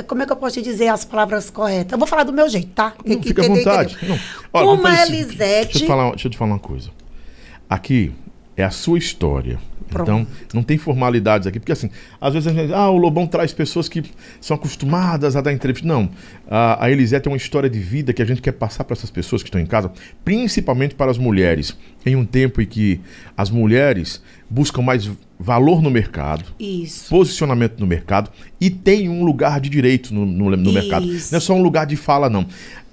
como 0.06 0.22
é 0.22 0.26
que 0.26 0.32
eu 0.32 0.36
posso 0.36 0.54
te 0.54 0.62
dizer 0.62 0.88
as 0.88 1.04
palavras 1.04 1.50
corretas? 1.50 1.92
Eu 1.92 1.98
vou 1.98 2.06
falar 2.06 2.24
do 2.24 2.32
meu 2.32 2.48
jeito, 2.48 2.68
tá? 2.68 2.94
Não, 3.04 3.16
Que- 3.18 3.28
fica 3.28 3.42
à 3.42 3.44
entendeu, 3.44 3.64
vontade. 3.64 3.98
Não. 4.02 4.18
Olha, 4.52 4.66
Como 4.66 4.86
a 4.86 5.02
Elisete- 5.06 5.36
Deixa 5.38 5.78
eu, 5.78 5.80
te 5.82 5.86
falar, 5.86 6.10
deixa 6.10 6.26
eu 6.26 6.30
te 6.30 6.38
falar 6.38 6.50
uma 6.52 6.58
coisa. 6.58 6.90
Aqui 7.68 8.12
é 8.56 8.64
a 8.64 8.70
sua 8.70 8.98
história. 8.98 9.58
Pronto. 9.88 10.02
Então, 10.02 10.26
não 10.52 10.62
tem 10.62 10.78
formalidades 10.78 11.46
aqui. 11.46 11.60
Porque, 11.60 11.72
assim, 11.72 11.90
às 12.20 12.32
vezes 12.34 12.48
a 12.48 12.52
gente 12.52 12.66
diz, 12.66 12.72
ah, 12.72 12.90
o 12.90 12.96
Lobão 12.96 13.26
traz 13.26 13.52
pessoas 13.52 13.88
que 13.88 14.02
são 14.40 14.56
acostumadas 14.56 15.36
a 15.36 15.40
dar 15.40 15.52
entrevista. 15.52 15.86
Não. 15.86 16.10
A, 16.50 16.84
a 16.84 16.90
Elisete 16.90 17.28
é 17.28 17.30
uma 17.30 17.36
história 17.36 17.70
de 17.70 17.78
vida 17.78 18.12
que 18.12 18.22
a 18.22 18.24
gente 18.24 18.42
quer 18.42 18.52
passar 18.52 18.84
para 18.84 18.94
essas 18.94 19.10
pessoas 19.10 19.42
que 19.42 19.48
estão 19.48 19.60
em 19.60 19.66
casa, 19.66 19.92
principalmente 20.24 20.94
para 20.94 21.10
as 21.10 21.18
mulheres. 21.18 21.76
Em 22.04 22.16
um 22.16 22.24
tempo 22.24 22.60
em 22.60 22.66
que 22.66 23.00
as 23.36 23.50
mulheres 23.50 24.22
buscam 24.48 24.82
mais 24.82 25.10
valor 25.38 25.82
no 25.82 25.90
mercado, 25.90 26.44
Isso. 26.58 27.10
posicionamento 27.10 27.78
no 27.78 27.86
mercado 27.86 28.30
e 28.60 28.70
tem 28.70 29.08
um 29.08 29.24
lugar 29.24 29.60
de 29.60 29.68
direito 29.68 30.14
no, 30.14 30.24
no, 30.24 30.56
no 30.56 30.72
mercado. 30.72 31.04
Não 31.04 31.36
é 31.36 31.40
só 31.40 31.54
um 31.54 31.62
lugar 31.62 31.84
de 31.84 31.96
fala, 31.96 32.30
não. 32.30 32.46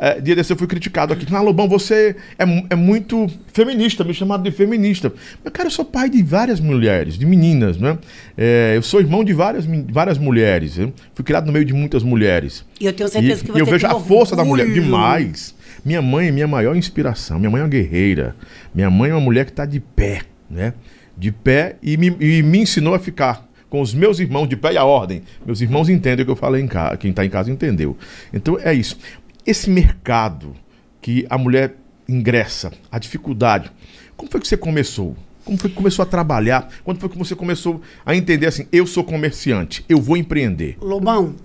É, 0.05 0.19
dia 0.19 0.35
desse 0.35 0.51
eu 0.51 0.57
fui 0.57 0.67
criticado 0.67 1.13
aqui. 1.13 1.25
Ah, 1.33 1.39
Lobão, 1.39 1.65
você 1.69 2.13
é, 2.37 2.43
é 2.69 2.75
muito 2.75 3.25
feminista, 3.53 4.03
me 4.03 4.13
chamaram 4.13 4.43
de 4.43 4.51
feminista. 4.51 5.13
Mas, 5.41 5.53
cara, 5.53 5.67
eu 5.67 5.71
sou 5.71 5.85
pai 5.85 6.09
de 6.09 6.21
várias 6.21 6.59
mulheres, 6.59 7.17
de 7.17 7.25
meninas, 7.25 7.77
né? 7.77 7.97
É, 8.37 8.73
eu 8.75 8.81
sou 8.81 8.99
irmão 8.99 9.23
de 9.23 9.31
várias, 9.31 9.65
várias 9.89 10.17
mulheres. 10.17 10.77
Eu 10.77 10.91
fui 11.15 11.23
criado 11.23 11.45
no 11.45 11.53
meio 11.53 11.63
de 11.63 11.73
muitas 11.73 12.03
mulheres. 12.03 12.65
E 12.81 12.85
eu 12.85 12.91
tenho 12.91 13.07
certeza 13.07 13.41
E- 13.41 13.45
que 13.45 13.51
e 13.51 13.53
você 13.53 13.61
eu 13.61 13.65
vejo 13.65 13.87
a 13.87 13.97
força 13.97 14.35
da 14.35 14.43
mulher 14.43 14.63
orgulho. 14.67 14.83
demais. 14.83 15.55
Minha 15.85 16.01
mãe 16.01 16.27
é 16.27 16.31
minha 16.31 16.47
maior 16.49 16.75
inspiração. 16.75 17.39
Minha 17.39 17.49
mãe 17.49 17.61
é 17.61 17.63
uma 17.63 17.69
guerreira. 17.69 18.35
Minha 18.75 18.89
mãe 18.89 19.09
é 19.09 19.13
uma 19.13 19.21
mulher 19.21 19.45
que 19.45 19.51
está 19.51 19.65
de 19.65 19.79
pé, 19.79 20.23
né? 20.49 20.73
De 21.17 21.31
pé 21.31 21.77
e 21.81 21.95
me, 21.95 22.13
e 22.19 22.43
me 22.43 22.59
ensinou 22.59 22.93
a 22.93 22.99
ficar 22.99 23.47
com 23.69 23.81
os 23.81 23.91
meus 23.93 24.19
irmãos 24.19 24.47
de 24.47 24.55
pé 24.55 24.73
e 24.73 24.77
a 24.77 24.83
ordem. 24.85 25.23
Meus 25.45 25.59
irmãos 25.61 25.89
entendem 25.89 26.21
o 26.23 26.25
que 26.25 26.31
eu 26.31 26.35
falei 26.35 26.61
em 26.61 26.67
casa. 26.67 26.95
Quem 26.97 27.09
está 27.09 27.25
em 27.25 27.29
casa 27.29 27.49
entendeu. 27.49 27.97
Então 28.31 28.57
é 28.61 28.71
isso. 28.73 28.97
Esse 29.45 29.69
mercado 29.69 30.55
que 31.01 31.25
a 31.29 31.37
mulher 31.37 31.75
ingressa, 32.07 32.71
a 32.91 32.99
dificuldade. 32.99 33.71
Como 34.15 34.29
foi 34.31 34.39
que 34.39 34.47
você 34.47 34.57
começou? 34.57 35.15
Como 35.43 35.57
foi 35.57 35.69
que 35.69 35.75
começou 35.75 36.03
a 36.03 36.05
trabalhar? 36.05 36.69
Quando 36.83 36.99
foi 36.99 37.09
que 37.09 37.17
você 37.17 37.35
começou 37.35 37.81
a 38.05 38.15
entender 38.15 38.47
assim, 38.47 38.67
eu 38.71 38.87
sou 38.87 39.03
comerciante, 39.03 39.83
eu 39.89 39.99
vou 39.99 40.15
empreender? 40.15 40.77
Lobão, 40.79 41.35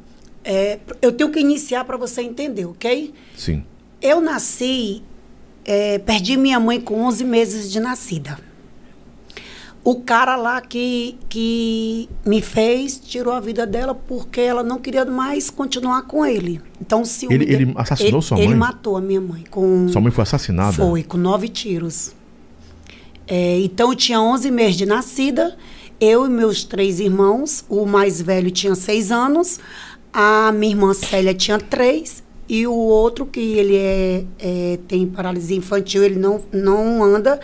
é, 0.45 0.78
eu 1.02 1.12
tenho 1.12 1.31
que 1.31 1.40
iniciar 1.40 1.85
para 1.85 1.97
você 1.97 2.23
entender, 2.23 2.67
ok? 2.67 3.12
Sim. 3.37 3.64
Eu 4.00 4.21
nasci, 4.21 5.02
é, 5.64 5.99
perdi 5.99 6.37
minha 6.37 6.61
mãe 6.61 6.81
com 6.81 7.02
11 7.02 7.25
meses 7.25 7.73
de 7.73 7.81
nascida. 7.81 8.38
O 9.90 10.02
cara 10.02 10.37
lá 10.37 10.61
que, 10.61 11.16
que 11.30 12.11
me 12.26 12.42
fez 12.42 12.99
tirou 12.99 13.33
a 13.33 13.40
vida 13.40 13.66
dela 13.66 13.95
porque 13.95 14.38
ela 14.38 14.62
não 14.62 14.78
queria 14.78 15.04
mais 15.07 15.49
continuar 15.49 16.02
com 16.02 16.26
ele. 16.26 16.61
Então, 16.78 17.07
se 17.07 17.26
Ele- 17.33 17.50
ele 17.50 17.73
assassinou 17.75 18.21
sua 18.21 18.37
Ele 18.38 18.49
mãe? 18.49 18.57
matou 18.59 18.99
a 18.99 19.00
minha 19.00 19.21
mãe 19.21 19.45
com 19.50 19.88
Sua 19.88 20.02
mãe 20.02 20.11
foi 20.12 20.23
assassinada? 20.25 20.75
foi, 20.75 21.02
com 21.02 21.16
nove 21.16 21.49
tiros. 21.49 22.12
É, 23.26 23.61
então, 23.61 23.90
eu 23.90 23.97
tinha 23.97 24.21
11 24.21 24.50
meses 24.50 24.76
de 24.76 24.85
nascida, 24.85 25.57
eu 25.99 26.26
e 26.26 26.28
meus 26.28 26.64
três 26.64 27.00
irmãos. 27.00 27.64
O 27.66 27.87
mais 27.87 28.21
velho 28.21 28.50
tinha 28.50 28.75
seis 28.75 29.11
anos, 29.11 29.59
a 30.12 30.52
minha 30.52 30.73
irmã 30.75 30.92
Célia 30.92 31.33
tinha 31.33 31.59
três, 31.59 32.23
e 32.49 32.67
o 32.67 32.73
outro, 32.73 33.26
que 33.26 33.40
ele 33.40 33.76
é, 33.76 34.25
é, 34.38 34.78
tem 34.88 35.07
paralisia 35.07 35.57
infantil, 35.57 36.02
ele 36.02 36.19
não, 36.19 36.40
não 36.50 37.05
anda, 37.05 37.38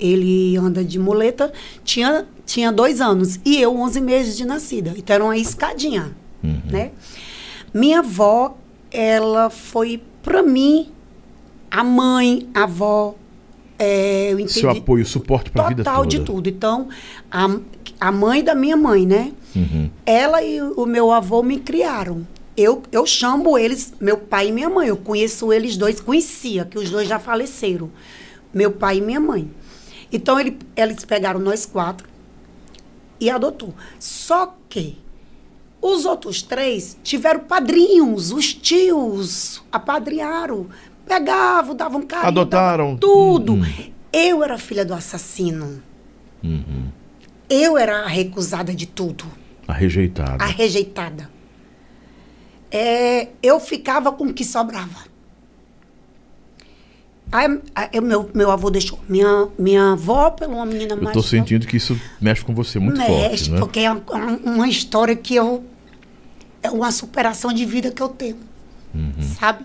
ele 0.00 0.56
anda 0.56 0.84
de 0.84 0.98
muleta, 0.98 1.52
tinha, 1.84 2.26
tinha 2.44 2.72
dois 2.72 3.00
anos. 3.00 3.38
E 3.44 3.60
eu, 3.60 3.76
11 3.76 4.00
meses 4.00 4.36
de 4.36 4.44
nascida. 4.44 4.94
Então, 4.96 5.14
era 5.14 5.24
uma 5.24 5.36
escadinha, 5.36 6.16
né? 6.42 6.90
Minha 7.72 8.00
avó 8.00 8.56
ela 8.90 9.50
foi, 9.50 10.02
para 10.22 10.42
mim, 10.42 10.88
a 11.70 11.84
mãe, 11.84 12.48
a 12.54 12.64
avó. 12.64 13.14
É, 13.78 14.32
eu 14.32 14.40
entendi, 14.40 14.60
Seu 14.60 14.70
apoio, 14.70 15.06
suporte 15.06 15.50
para 15.52 15.66
a 15.66 15.68
vida 15.68 15.84
Total 15.84 15.98
toda. 15.98 16.08
de 16.08 16.20
tudo. 16.20 16.48
Então, 16.48 16.88
a, 17.30 17.58
a 18.00 18.10
mãe 18.10 18.42
da 18.42 18.54
minha 18.54 18.76
mãe, 18.76 19.06
né? 19.06 19.32
Uhum. 19.54 19.88
Ela 20.04 20.42
e 20.42 20.60
o 20.60 20.84
meu 20.84 21.12
avô 21.12 21.42
me 21.44 21.58
criaram. 21.58 22.26
Eu, 22.58 22.82
eu 22.90 23.06
chamo 23.06 23.56
eles, 23.56 23.94
meu 24.00 24.16
pai 24.16 24.48
e 24.48 24.52
minha 24.52 24.68
mãe. 24.68 24.88
Eu 24.88 24.96
conheço 24.96 25.52
eles 25.52 25.76
dois, 25.76 26.00
conhecia, 26.00 26.64
que 26.64 26.76
os 26.76 26.90
dois 26.90 27.06
já 27.06 27.16
faleceram. 27.16 27.88
Meu 28.52 28.72
pai 28.72 28.98
e 28.98 29.00
minha 29.00 29.20
mãe. 29.20 29.48
Então, 30.12 30.40
ele, 30.40 30.58
eles 30.74 31.04
pegaram 31.04 31.38
nós 31.38 31.64
quatro 31.64 32.08
e 33.20 33.30
adotou. 33.30 33.72
Só 34.00 34.56
que 34.68 34.98
os 35.80 36.04
outros 36.04 36.42
três 36.42 36.98
tiveram 37.04 37.40
padrinhos, 37.40 38.32
os 38.32 38.52
tios 38.52 39.62
apadrinharam, 39.70 40.66
pegavam, 41.06 41.76
davam 41.76 42.02
carinho. 42.02 42.26
Adotaram. 42.28 42.84
davam 42.86 42.96
tudo. 42.96 43.52
Hum. 43.52 43.92
Eu 44.12 44.42
era 44.42 44.58
filha 44.58 44.84
do 44.84 44.94
assassino. 44.94 45.80
Uhum. 46.42 46.88
Eu 47.48 47.78
era 47.78 48.00
a 48.00 48.08
recusada 48.08 48.74
de 48.74 48.86
tudo, 48.86 49.24
A 49.68 49.72
rejeitada. 49.72 50.42
a 50.42 50.46
rejeitada. 50.46 51.37
É, 52.70 53.28
eu 53.42 53.58
ficava 53.60 54.12
com 54.12 54.24
o 54.24 54.34
que 54.34 54.44
sobrava. 54.44 55.08
Aí, 57.30 57.60
aí, 57.74 58.00
meu, 58.00 58.30
meu 58.32 58.50
avô 58.50 58.70
deixou 58.70 58.98
minha, 59.08 59.48
minha 59.58 59.92
avó 59.92 60.30
pela 60.30 60.54
uma 60.54 60.64
menina 60.66 60.94
Eu 60.94 61.02
mais 61.02 61.12
tô 61.12 61.18
nova. 61.18 61.28
sentindo 61.28 61.66
que 61.66 61.76
isso 61.76 61.98
mexe 62.20 62.42
com 62.42 62.54
você 62.54 62.78
muito 62.78 62.96
Mexe, 62.96 63.10
forte, 63.10 63.50
né? 63.50 63.58
porque 63.58 63.80
é 63.80 63.90
uma, 63.92 64.00
uma 64.44 64.68
história 64.68 65.14
que 65.14 65.34
eu. 65.34 65.62
É 66.62 66.70
uma 66.70 66.90
superação 66.90 67.52
de 67.52 67.64
vida 67.64 67.90
que 67.90 68.02
eu 68.02 68.08
tenho. 68.08 68.38
Sabe? 69.38 69.64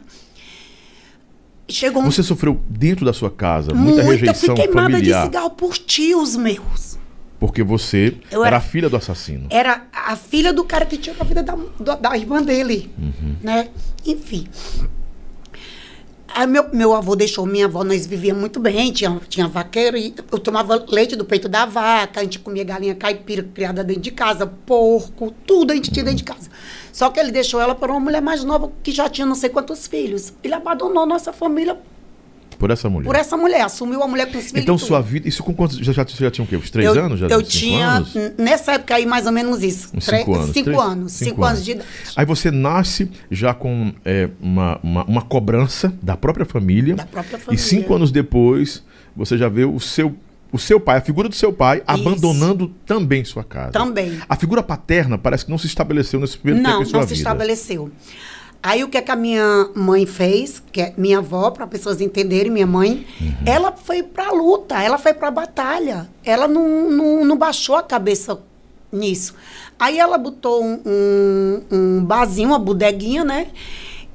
Chegou 1.67 2.01
um. 2.01 2.05
Uhum. 2.05 2.11
Você 2.11 2.21
sofreu 2.21 2.61
dentro 2.69 3.05
da 3.05 3.13
sua 3.13 3.31
casa 3.31 3.73
muita, 3.73 4.01
eu 4.01 4.11
rejeição 4.11 4.55
fui 4.55 4.65
queimada 4.65 4.89
de 4.89 4.93
familiar. 4.95 5.23
cigarro 5.25 5.49
por 5.51 5.77
tios 5.77 6.35
meus. 6.35 6.99
Porque 7.43 7.61
você 7.61 8.15
era 8.31 8.47
era- 8.47 8.59
filha 8.61 8.89
do 8.89 8.95
assassino. 8.95 9.47
Era 9.49 9.85
a 9.91 10.15
filha 10.15 10.53
do 10.53 10.63
cara 10.63 10.85
que 10.85 10.97
tirou 10.97 11.17
a 11.19 11.25
vida 11.25 11.43
da, 11.43 11.57
da, 11.77 11.95
da 11.95 12.17
irmã 12.17 12.41
dele. 12.41 12.89
Uhum. 12.97 13.35
Né? 13.43 13.67
Enfim. 14.05 14.47
Aí 16.33 16.47
meu, 16.47 16.73
meu 16.73 16.93
avô 16.95 17.17
deixou 17.17 17.45
minha 17.45 17.65
avó, 17.65 17.83
nós 17.83 18.07
vivíamos 18.07 18.39
muito 18.39 18.61
bem, 18.61 18.93
tinha, 18.93 19.19
tinha 19.27 19.45
vaqueiro, 19.45 19.97
e 19.97 20.15
eu 20.31 20.39
tomava 20.39 20.85
leite 20.87 21.17
do 21.17 21.25
peito 21.25 21.49
da 21.49 21.65
vaca, 21.65 22.21
a 22.21 22.23
gente 22.23 22.39
comia 22.39 22.63
galinha 22.63 22.95
caipira 22.95 23.43
criada 23.43 23.83
dentro 23.83 24.03
de 24.03 24.11
casa, 24.11 24.47
porco, 24.47 25.35
tudo 25.45 25.71
a 25.71 25.75
gente 25.75 25.91
tinha 25.91 26.05
dentro 26.05 26.19
de 26.19 26.23
casa. 26.23 26.49
Só 26.93 27.09
que 27.09 27.19
ele 27.19 27.33
deixou 27.33 27.59
ela 27.59 27.75
para 27.75 27.91
uma 27.91 27.99
mulher 27.99 28.21
mais 28.21 28.41
nova 28.45 28.71
que 28.81 28.91
já 28.93 29.09
tinha 29.09 29.27
não 29.27 29.35
sei 29.35 29.49
quantos 29.49 29.85
filhos. 29.85 30.31
Ele 30.41 30.53
abandonou 30.53 31.05
nossa 31.05 31.33
família 31.33 31.77
Por 32.63 32.71
essa 32.71 32.89
mulher. 32.89 33.05
por 33.05 33.15
essa 33.17 33.35
mulher, 33.35 33.61
assumiu 33.61 34.01
a 34.01 34.07
mulher 34.07 34.27
com 34.27 34.39
filhos. 34.39 34.53
Então 34.55 34.77
e 34.77 34.79
sua 34.79 35.01
vida. 35.01 35.27
Isso 35.27 35.43
com 35.43 35.53
quantos. 35.53 35.77
Já, 35.79 35.91
já, 35.91 36.05
você 36.05 36.23
já 36.23 36.31
tinha 36.31 36.45
o 36.45 36.47
quê? 36.47 36.55
Uns 36.55 36.69
três 36.71 36.95
eu, 36.95 37.03
anos? 37.03 37.19
Já 37.19 37.27
eu 37.27 37.39
Cinco 37.39 37.49
tinha, 37.51 37.87
anos? 37.89 38.13
nessa 38.37 38.71
época 38.75 38.95
aí, 38.95 39.05
mais 39.05 39.25
ou 39.25 39.33
menos 39.33 39.61
isso. 39.61 39.89
Uns 39.93 40.05
Tre- 40.05 40.19
cinco 40.19 40.33
anos. 40.33 40.51
Cinco 40.51 40.63
Três- 40.71 40.81
anos. 40.81 41.11
Cinco, 41.11 41.43
anos 41.43 41.65
de 41.65 41.71
idade. 41.71 41.87
Aí 42.15 42.25
você 42.25 42.49
nasce 42.51 43.11
já 43.29 43.53
com 43.53 43.91
é, 44.05 44.29
uma, 44.41 44.79
uma, 44.81 45.03
uma 45.03 45.21
cobrança 45.21 45.93
da 46.01 46.15
própria 46.15 46.45
família. 46.45 46.95
Da 46.95 47.05
própria 47.05 47.35
E 47.35 47.39
família. 47.41 47.63
cinco 47.65 47.93
anos 47.93 48.11
depois, 48.13 48.81
você 49.13 49.37
já 49.37 49.49
vê 49.49 49.65
o 49.65 49.77
seu, 49.81 50.15
o 50.49 50.57
seu 50.57 50.79
pai, 50.79 50.99
a 50.99 51.01
figura 51.01 51.27
do 51.27 51.35
seu 51.35 51.51
pai, 51.51 51.83
abandonando 51.85 52.69
também 52.85 53.25
sua 53.25 53.43
casa. 53.43 53.71
Também. 53.73 54.19
A 54.29 54.35
figura 54.37 54.63
paterna 54.63 55.17
parece 55.17 55.43
que 55.43 55.51
não 55.51 55.57
se 55.57 55.67
estabeleceu 55.67 56.17
nesse 56.19 56.37
primeiro 56.37 56.63
Não, 56.63 56.77
tempo 56.77 56.83
em 56.83 56.85
sua 56.89 56.99
não 57.01 57.07
se 57.07 57.13
vida. 57.13 57.19
estabeleceu. 57.29 57.91
Aí 58.65 58.81
o 58.81 58.87
que, 58.87 58.97
é 58.97 59.01
que 59.01 59.11
a 59.11 59.15
minha 59.15 59.67
mãe 59.75 60.05
fez, 60.05 60.63
que 60.71 60.79
é 60.81 60.93
minha 60.97 61.17
avó, 61.17 61.51
para 61.51 61.67
pessoas 61.67 61.99
entenderem, 61.99 62.49
minha 62.49 62.65
mãe, 62.65 63.05
Uhum. 63.19 63.33
ela 63.45 63.73
foi 63.73 64.01
para 64.01 64.29
a 64.29 64.31
luta, 64.31 64.81
ela 64.81 64.97
foi 64.97 65.13
para 65.13 65.27
a 65.27 65.31
batalha. 65.31 66.09
Ela 66.23 66.47
não, 66.47 66.89
não, 66.89 67.25
não 67.25 67.37
baixou 67.37 67.75
a 67.75 67.83
cabeça 67.83 68.39
nisso. 68.89 69.35
Aí 69.77 69.99
ela 69.99 70.17
botou 70.17 70.63
um, 70.63 70.79
um, 70.85 71.61
um 71.69 72.05
barzinho, 72.05 72.49
uma 72.49 72.59
bodeguinha, 72.59 73.25
né? 73.25 73.47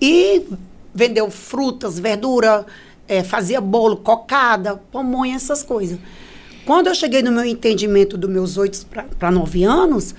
E 0.01 0.47
vendeu 0.95 1.31
frutas, 1.31 1.99
verdura, 1.99 2.65
eh, 3.07 3.23
fazia 3.23 3.61
bolo, 3.61 3.99
cocada, 3.99 4.77
pamonha, 4.91 5.37
essas 5.37 5.63
coisas. 5.63 5.99
Quando 6.65 6.87
eu 6.87 6.95
cheguei 6.95 7.21
no 7.23 7.33
meu 7.33 7.45
entendimento 7.45 8.17
dos 8.17 8.31
meus 8.31 8.57
oito 8.57 8.87
para 9.19 9.31
nove 9.31 9.63
anos, 9.65 10.15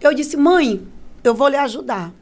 eu 0.00 0.14
disse, 0.14 0.36
mãe, 0.38 0.80
eu 1.22 1.34
vou 1.34 1.48
lhe 1.48 1.56
ajudar. 1.56 2.12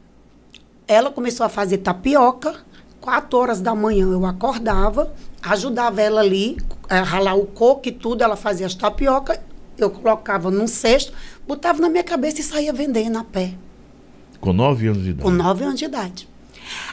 Ela 0.93 1.11
começou 1.11 1.45
a 1.45 1.49
fazer 1.49 1.77
tapioca. 1.79 2.55
Quatro 3.01 3.37
horas 3.37 3.59
da 3.59 3.75
manhã 3.75 4.07
eu 4.11 4.25
acordava, 4.25 5.11
ajudava 5.41 6.01
ela 6.01 6.21
ali, 6.21 6.55
a 6.89 7.01
ralar 7.01 7.35
o 7.35 7.45
coco 7.45 7.89
e 7.89 7.91
tudo. 7.91 8.23
Ela 8.23 8.37
fazia 8.37 8.65
as 8.65 8.73
tapioca, 8.75 9.41
eu 9.77 9.89
colocava 9.89 10.49
num 10.49 10.67
cesto, 10.67 11.11
botava 11.45 11.81
na 11.81 11.89
minha 11.89 12.03
cabeça 12.03 12.39
e 12.39 12.43
saía 12.43 12.71
vendendo 12.71 13.17
a 13.17 13.23
pé, 13.25 13.55
Com 14.39 14.53
nove 14.53 14.87
anos 14.87 15.03
de 15.03 15.09
idade. 15.09 15.21
com 15.23 15.31
nove 15.31 15.65
anos 15.65 15.79
de 15.79 15.85
idade. 15.85 16.29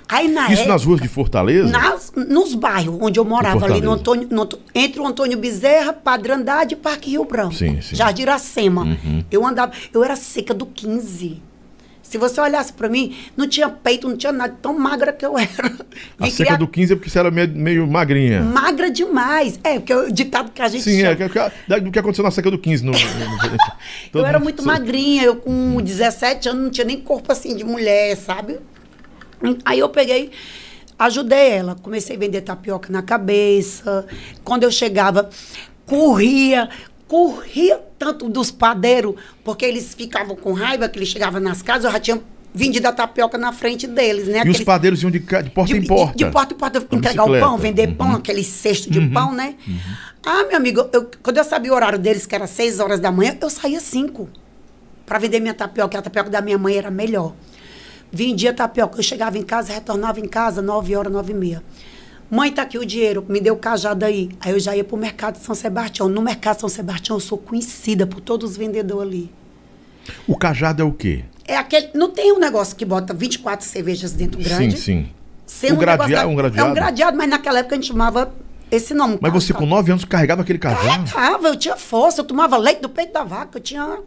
Aí 0.09 0.26
na 0.26 0.47
Isso 0.47 0.62
época, 0.62 0.69
nas 0.73 0.85
ruas 0.85 1.00
de 1.00 1.07
Fortaleza? 1.07 1.69
nas- 1.71 2.12
nos 2.16 2.57
bairros 2.57 2.99
onde 3.00 3.21
eu 3.21 3.25
morava, 3.25 3.64
ali 3.66 3.80
no. 3.80 3.92
Antônio, 3.92 4.26
no 4.28 4.49
entre 4.75 5.00
o 5.00 5.07
Antônio 5.07 5.38
Bezerra, 5.38 5.92
Padre 5.92 6.33
Andrade 6.33 6.75
e 6.75 6.76
Parque 6.76 7.11
Rio 7.11 7.25
Branco. 7.25 7.54
Sim, 7.54 7.80
sim. 7.80 7.95
Jardim 7.95 8.23
Iracema. 8.23 8.83
Uhum. 8.83 9.25
Eu 9.30 9.47
andava, 9.47 9.71
eu 9.95 10.02
era 10.02 10.16
seca 10.16 10.52
do 10.52 10.66
15. 10.66 11.40
Se 12.10 12.18
você 12.18 12.40
olhasse 12.40 12.72
pra 12.72 12.88
mim, 12.88 13.16
não 13.36 13.46
tinha 13.46 13.68
peito, 13.68 14.08
não 14.08 14.16
tinha 14.16 14.32
nada, 14.32 14.52
tão 14.60 14.76
magra 14.76 15.12
que 15.12 15.24
eu 15.24 15.38
era. 15.38 15.68
A 16.18 16.24
Vim 16.24 16.30
seca 16.32 16.44
criar- 16.46 16.56
do 16.56 16.66
15 16.66 16.92
é 16.92 16.96
porque 16.96 17.08
você 17.08 17.20
era 17.20 17.30
meio, 17.30 17.48
meio 17.50 17.86
magrinha. 17.86 18.42
Magra 18.42 18.90
demais. 18.90 19.60
É, 19.62 19.74
porque 19.78 19.94
o 19.94 20.10
ditado 20.12 20.50
que 20.50 20.60
a 20.60 20.66
gente 20.66 20.82
Sim, 20.82 21.02
é, 21.04 21.16
chama. 21.16 21.28
que- 21.28 21.28
que- 21.68 21.80
do 21.82 21.92
que 21.92 21.98
aconteceu 22.00 22.24
na 22.24 22.32
seca 22.32 22.50
do 22.50 22.58
15. 22.58 22.84
No, 22.84 22.90
Eu 24.12 24.26
era 24.26 24.40
muito 24.40 24.60
magrinha, 24.64 25.22
eu 25.22 25.36
com 25.36 25.80
17 25.80 26.48
anos 26.48 26.64
não 26.64 26.70
tinha 26.70 26.84
nem 26.84 27.00
corpo 27.00 27.30
assim 27.30 27.54
de 27.54 27.62
mulher, 27.62 28.16
sabe? 28.16 28.58
Aí 29.64 29.78
eu 29.78 29.88
peguei, 29.88 30.32
ajudei 30.98 31.50
ela, 31.50 31.76
comecei 31.80 32.16
a 32.16 32.18
vender 32.18 32.40
tapioca 32.40 32.92
na 32.92 33.02
cabeça. 33.02 34.04
Quando 34.42 34.64
eu 34.64 34.70
chegava, 34.72 35.30
corria, 35.86 36.68
corria 37.10 37.80
tanto 37.98 38.28
dos 38.28 38.52
padeiros, 38.52 39.16
porque 39.42 39.64
eles 39.64 39.94
ficavam 39.94 40.36
com 40.36 40.52
raiva 40.52 40.88
que 40.88 40.96
eles 40.96 41.08
chegavam 41.08 41.40
nas 41.40 41.60
casas, 41.60 41.86
eu 41.86 41.90
já 41.90 41.98
tinha 41.98 42.22
vendido 42.54 42.86
a 42.86 42.92
tapioca 42.92 43.36
na 43.36 43.52
frente 43.52 43.84
deles, 43.88 44.28
né? 44.28 44.34
E 44.34 44.36
os 44.36 44.40
Aqueles- 44.42 44.60
padeiros 44.64 45.02
iam 45.02 45.10
de, 45.10 45.18
de 45.18 45.50
porta 45.50 45.72
de, 45.74 45.78
em 45.80 45.84
porta. 45.86 46.16
De, 46.16 46.24
de 46.24 46.30
porta 46.30 46.54
em 46.54 46.56
porta, 46.56 46.78
entregar 46.92 47.24
o 47.24 47.40
pão, 47.40 47.58
vender 47.58 47.96
pão, 47.96 48.10
Uhum. 48.10 48.14
aquele 48.14 48.44
cesto 48.44 48.88
de 48.88 49.00
pão, 49.08 49.32
né? 49.34 49.56
Ah, 50.24 50.44
meu 50.44 50.56
amigo, 50.56 50.88
eu- 50.92 51.10
quando 51.20 51.38
eu 51.38 51.44
sabia 51.44 51.72
o 51.72 51.74
horário 51.74 51.98
deles, 51.98 52.26
que 52.26 52.34
era 52.34 52.46
6 52.46 52.78
horas 52.78 53.00
da 53.00 53.10
manhã, 53.10 53.36
eu 53.40 53.50
saía 53.50 53.80
5 53.80 54.28
para 55.04 55.18
vender 55.18 55.40
minha 55.40 55.54
tapioca, 55.54 55.98
a 55.98 56.02
tapioca 56.02 56.30
da 56.30 56.40
minha 56.40 56.58
mãe 56.58 56.76
era 56.76 56.92
melhor. 56.92 57.34
Vendia 58.12 58.52
tapioca, 58.54 58.98
eu 58.98 59.02
chegava 59.02 59.36
em 59.36 59.42
casa, 59.42 59.72
retornava 59.72 60.20
em 60.20 60.28
casa, 60.28 60.62
9 60.62 60.94
horas, 60.94 61.12
9 61.12 61.32
e 61.32 61.34
meia. 61.34 61.62
Mãe, 62.30 62.52
tá 62.52 62.62
aqui 62.62 62.78
o 62.78 62.84
dinheiro, 62.87 63.25
me 63.28 63.40
deu 63.40 63.54
o 63.54 63.56
cajado 63.56 64.04
aí. 64.04 64.30
Aí 64.40 64.52
eu 64.52 64.60
já 64.60 64.76
ia 64.76 64.84
pro 64.84 64.96
mercado 64.96 65.38
de 65.38 65.44
São 65.44 65.54
Sebastião. 65.54 66.08
No 66.08 66.22
mercado 66.22 66.60
São 66.60 66.68
Sebastião 66.68 67.16
eu 67.16 67.20
sou 67.20 67.37
conhecida 67.37 68.06
por 68.06 68.20
todos 68.20 68.52
os 68.52 68.56
vendedores 68.56 69.02
ali. 69.02 69.32
O 70.28 70.37
cajado 70.37 70.80
é 70.82 70.84
o 70.84 70.92
quê? 70.92 71.25
É 71.46 71.56
aquele. 71.56 71.90
Não 71.92 72.10
tem 72.10 72.32
um 72.32 72.38
negócio 72.38 72.76
que 72.76 72.84
bota 72.84 73.12
24 73.12 73.66
cervejas 73.66 74.12
dentro 74.12 74.40
grande. 74.42 74.78
Sim, 74.78 75.08
sim. 75.46 75.66
O 75.66 75.70
negócio 75.70 75.78
gradeado- 75.80 76.22
da- 76.26 76.28
um 76.28 76.37
gradeado? 76.37 76.68
É 76.68 76.70
um 76.70 76.75
gradeado, 76.75 77.16
mas 77.18 77.28
naquela 77.28 77.58
época 77.58 77.75
a 77.75 77.78
gente 77.78 77.88
chamava 77.88 78.32
esse 78.70 78.94
nome. 78.94 79.18
Mas 79.20 79.32
você 79.32 79.52
com 79.52 79.66
9 79.66 79.90
anos 79.90 80.04
carregava 80.04 80.42
aquele 80.42 80.58
cajado? 80.60 81.10
Carregava, 81.10 81.49
eu 81.49 81.56
tinha 81.56 81.76
força, 81.76 82.20
eu 82.20 82.25
tomava 82.25 82.56
leite 82.56 82.80
do 82.80 82.88
peito 82.88 83.12
da 83.12 83.25
vaca, 83.25 83.58
eu 83.58 83.62
tinha 83.62 83.99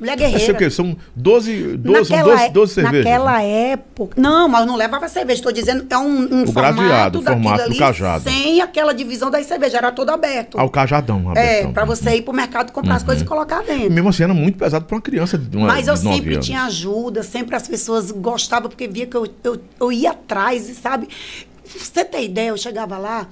mulher 0.00 0.12
Mas 0.16 0.20
sei 0.20 0.28
o 0.28 0.38
guerreira. 0.38 0.58
quê? 0.58 0.70
São 0.70 0.96
12, 1.16 1.76
12, 1.76 2.04
são 2.08 2.16
Naquela 2.16 2.34
12, 2.36 2.44
é- 2.46 2.50
12 2.50 2.74
cervejas. 2.74 3.04
Naquela 3.04 3.42
época. 3.42 4.20
Não, 4.20 4.48
mas 4.48 4.66
não 4.66 4.76
levava 4.76 5.08
cerveja. 5.08 5.38
Estou 5.38 5.52
dizendo, 5.52 5.86
é 5.88 5.98
um, 5.98 6.02
um 6.34 6.42
O 6.44 6.52
formato 6.52 6.76
gradeado, 6.76 7.18
o 7.18 7.22
formato 7.22 7.70
do 7.70 7.76
cajado. 7.76 8.24
Sem 8.24 8.60
aquela 8.60 8.92
divisão 8.92 9.30
das 9.30 9.46
cervejas, 9.46 9.74
era 9.74 9.92
todo 9.92 10.10
aberto. 10.10 10.58
Ah, 10.58 10.64
o 10.64 10.70
cajadão. 10.70 11.32
é, 11.36 11.40
abertão. 11.58 11.72
para 11.72 11.84
você 11.84 12.16
ir 12.16 12.22
pro 12.22 12.32
mercado 12.32 12.72
comprar 12.72 12.96
as 12.96 13.02
coisas 13.02 13.22
e 13.22 13.26
colocar 13.26 13.62
dentro. 13.62 13.90
Mesmo 13.92 14.08
assim, 14.08 14.22
era 14.24 14.34
muito 14.34 14.58
pesado 14.58 14.84
para 14.84 14.94
uma 14.96 15.02
criança 15.02 15.38
de 15.38 15.56
uma 15.56 15.66
Mas 15.68 15.86
eu 15.88 15.96
sempre 15.96 16.34
anos. 16.34 16.46
tinha 16.46 16.64
ajuda, 16.64 17.22
sempre 17.22 17.54
as 17.56 17.66
pessoas 17.66 18.10
gostavam, 18.10 18.68
porque 18.68 18.86
via 18.88 19.06
que 19.06 19.16
eu, 19.16 19.26
eu, 19.42 19.60
eu 19.80 19.92
ia 19.92 20.10
atrás, 20.10 20.62
sabe? 20.80 21.06
Pra 21.06 21.82
você 21.82 22.04
ter 22.04 22.22
ideia, 22.24 22.48
eu 22.50 22.56
chegava 22.56 22.98
lá, 22.98 23.26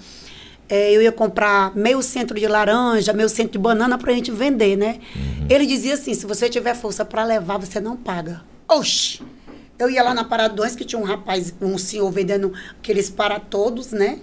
eh, 0.73 0.91
eu 0.91 1.03
ia 1.03 1.13
comprar 1.13 1.77
meio 1.77 2.01
centro 2.01 2.41
de 2.41 2.49
laranja, 2.49 3.13
meio 3.13 3.29
centro 3.29 3.53
de 3.53 3.59
banana 3.59 3.99
pra 3.99 4.11
gente 4.11 4.31
vender, 4.31 4.75
né? 4.75 5.01
Uhum. 5.15 5.47
Ele 5.51 5.67
dizia 5.67 5.93
assim: 5.93 6.15
se 6.15 6.25
você 6.25 6.49
tiver 6.49 6.75
força 6.75 7.05
para 7.05 7.23
levar, 7.25 7.59
você 7.59 7.79
não 7.79 7.95
paga. 7.95 8.41
Oxi! 8.67 9.21
Eu 9.79 9.91
ia 9.91 10.03
lá 10.03 10.15
na 10.15 10.25
Paradões, 10.25 10.75
que 10.75 10.85
tinha 10.85 10.99
um 10.99 11.05
rapaz, 11.05 11.53
um 11.61 11.77
senhor 11.77 12.11
vendendo 12.11 12.55
aqueles 12.79 13.11
para 13.11 13.39
todos, 13.39 13.93
né? 13.93 14.21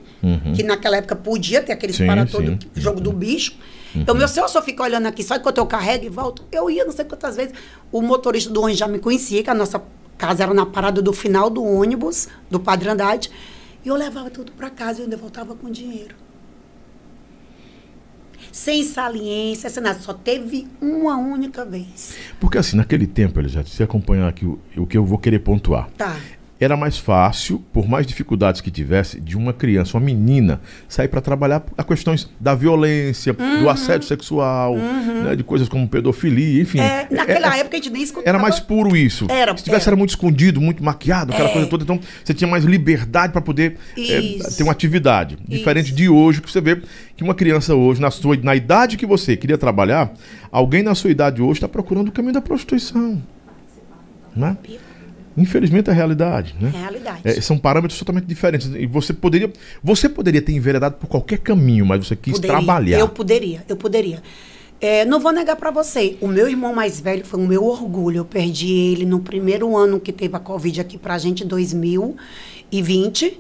Que 0.56 0.64
naquela 0.64 0.98
época 0.98 1.16
podia 1.16 1.62
ter 1.62 1.74
aqueles 1.74 2.00
Uhum. 2.00 2.08
Sim, 2.08 2.12
para 2.12 2.26
todos, 2.26 2.58
jogo 2.76 3.00
do 3.00 3.12
bicho. 3.12 3.56
Eu, 4.08 4.16
meu 4.16 4.28
senhor 4.28 4.48
só 4.48 4.62
fica 4.62 4.82
olhando 4.82 5.08
aqui, 5.08 5.22
só 5.22 5.36
enquanto 5.36 5.58
eu 5.58 5.66
carrego 5.66 6.06
e 6.06 6.10
volto. 6.10 6.44
Eu 6.52 6.70
ia 6.70 6.86
não 6.86 6.92
sei 6.92 7.06
quantas 7.06 7.36
vezes. 7.36 7.54
O 7.92 8.02
motorista 8.02 8.50
do 8.50 8.62
ônibus 8.62 8.80
já 8.80 8.88
me 8.88 9.00
conhecia, 9.00 9.44
que 9.44 9.50
a 9.50 9.54
nossa 9.54 9.82
casa 10.18 10.44
era 10.44 10.54
na 10.54 10.66
parada 10.66 11.02
do 11.02 11.14
final 11.14 11.50
do 11.50 11.64
ônibus, 11.64 12.28
do 12.50 12.60
Padre 12.60 12.90
Andrade, 12.90 13.30
e 13.84 13.90
eu 13.90 13.96
levava 13.96 14.30
tudo 14.30 14.52
para 14.54 14.70
casa 14.70 15.02
e 15.02 15.04
ainda 15.04 15.18
voltava 15.18 15.56
com 15.56 15.70
dinheiro. 15.70 16.16
Sem 18.60 18.84
saliência, 18.84 19.70
sem 19.70 19.82
nada. 19.82 19.98
Só 20.02 20.12
teve 20.12 20.68
uma 20.82 21.16
única 21.16 21.64
vez. 21.64 22.18
Porque 22.42 22.58
assim, 22.58 22.76
naquele 22.76 23.08
tempo, 23.08 23.40
Elisete, 23.40 23.70
se 23.70 23.82
acompanhar 23.82 24.28
aqui 24.28 24.46
o, 24.46 24.60
o 24.76 24.86
que 24.86 24.98
eu 24.98 25.06
vou 25.06 25.18
querer 25.18 25.40
pontuar. 25.40 25.90
Tá. 25.98 26.18
Era 26.62 26.76
mais 26.76 26.98
fácil, 26.98 27.64
por 27.72 27.88
mais 27.88 28.06
dificuldades 28.06 28.60
que 28.60 28.70
tivesse, 28.70 29.18
de 29.22 29.38
uma 29.38 29.54
criança, 29.54 29.96
uma 29.98 30.04
menina, 30.06 30.60
sair 30.90 31.08
para 31.08 31.22
trabalhar 31.22 31.64
a 31.78 31.84
questões 31.86 32.30
da 32.38 32.54
violência, 32.54 33.34
Uhum. 33.40 33.62
do 33.62 33.70
assédio 33.70 34.06
sexual, 34.06 34.76
né, 34.76 35.38
de 35.38 35.44
coisas 35.44 35.70
como 35.70 35.88
pedofilia, 35.88 36.62
enfim. 36.62 36.80
É, 36.82 37.08
naquela 37.10 37.56
É- 37.56 37.60
época 37.62 37.78
a 37.78 37.80
gente 37.80 37.90
nem 37.90 38.04
escutava. 38.04 38.28
Era 38.28 38.38
mais 38.38 38.60
puro 38.60 38.94
isso. 38.98 39.26
Era, 39.30 39.56
Se 39.56 39.64
tivesse 39.64 39.84
era. 39.84 39.92
era 39.92 39.96
muito 39.96 40.10
escondido, 40.10 40.60
muito 40.60 40.84
maquiado, 40.84 41.32
aquela 41.32 41.48
É. 41.48 41.54
coisa 41.54 41.66
toda, 41.68 41.84
então 41.84 41.98
você 42.26 42.34
tinha 42.34 42.48
mais 42.50 42.66
liberdade 42.66 43.32
para 43.32 43.42
poder 43.42 43.78
é, 43.98 44.22
ter 44.58 44.64
uma 44.64 44.74
atividade. 44.74 45.38
Diferente 45.48 45.88
Isso. 45.88 45.96
de 45.96 46.10
hoje, 46.10 46.42
que 46.42 46.52
você 46.52 46.60
vê 46.60 46.82
que 47.16 47.24
uma 47.24 47.34
criança 47.36 47.74
hoje, 47.74 48.02
na, 48.02 48.12
sua, 48.12 48.36
na 48.36 48.54
idade 48.54 48.98
que 48.98 49.06
você 49.06 49.38
queria 49.38 49.58
trabalhar, 49.58 50.12
alguém 50.52 50.84
na 50.84 50.94
sua 50.94 51.10
idade 51.10 51.42
hoje 51.42 51.54
está 51.60 51.70
procurando 51.70 52.10
o 52.10 52.12
caminho 52.12 52.34
da 52.34 52.42
prostituição. 52.42 53.22
Né? 54.36 54.58
Infelizmente 55.40 55.90
é 55.90 55.92
a 55.94 55.96
realidade. 55.96 56.56
Né? 56.60 56.72
Realidade. 56.76 57.22
É, 57.24 57.40
são 57.42 57.58
parâmetros 57.58 57.98
totalmente 57.98 58.26
diferentes. 58.26 58.68
E 58.76 58.86
você 58.86 59.14
poderia, 59.14 59.52
você 59.84 60.10
poderia 60.10 60.42
ter 60.42 60.52
enveredado 60.52 60.96
por 60.96 61.08
qualquer 61.08 61.40
caminho, 61.40 61.86
mas 61.86 62.06
você 62.06 62.16
quis 62.16 62.34
Poderia. 62.34 62.58
trabalhar. 62.58 63.00
Eu 63.00 63.10
poderia, 63.10 63.64
eu 63.68 63.76
poderia. 63.78 64.22
É, 64.82 65.04
não 65.04 65.20
vou 65.20 65.34
negar 65.34 65.58
para 65.58 65.72
você, 65.72 66.16
o 66.22 66.28
meu 66.28 66.48
irmão 66.48 66.74
mais 66.74 67.02
velho 67.02 67.26
foi 67.26 67.40
o 67.40 67.46
meu 67.48 67.66
orgulho. 67.66 68.18
Eu 68.20 68.26
perdi 68.26 68.72
ele 68.72 69.06
no 69.06 69.20
primeiro 69.20 69.76
ano 69.76 70.00
que 70.00 70.14
teve 70.14 70.36
a 70.36 70.40
Covid 70.40 70.80
aqui 70.80 70.98
pra 70.98 71.18
gente, 71.18 71.44
2020. 71.44 73.38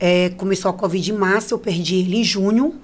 É, 0.00 0.30
começou 0.30 0.70
a 0.70 0.74
Covid 0.74 1.12
em 1.12 1.14
março, 1.14 1.54
eu 1.54 1.58
perdi 1.58 1.96
ele 1.96 2.16
em 2.16 2.24
junho. 2.24 2.74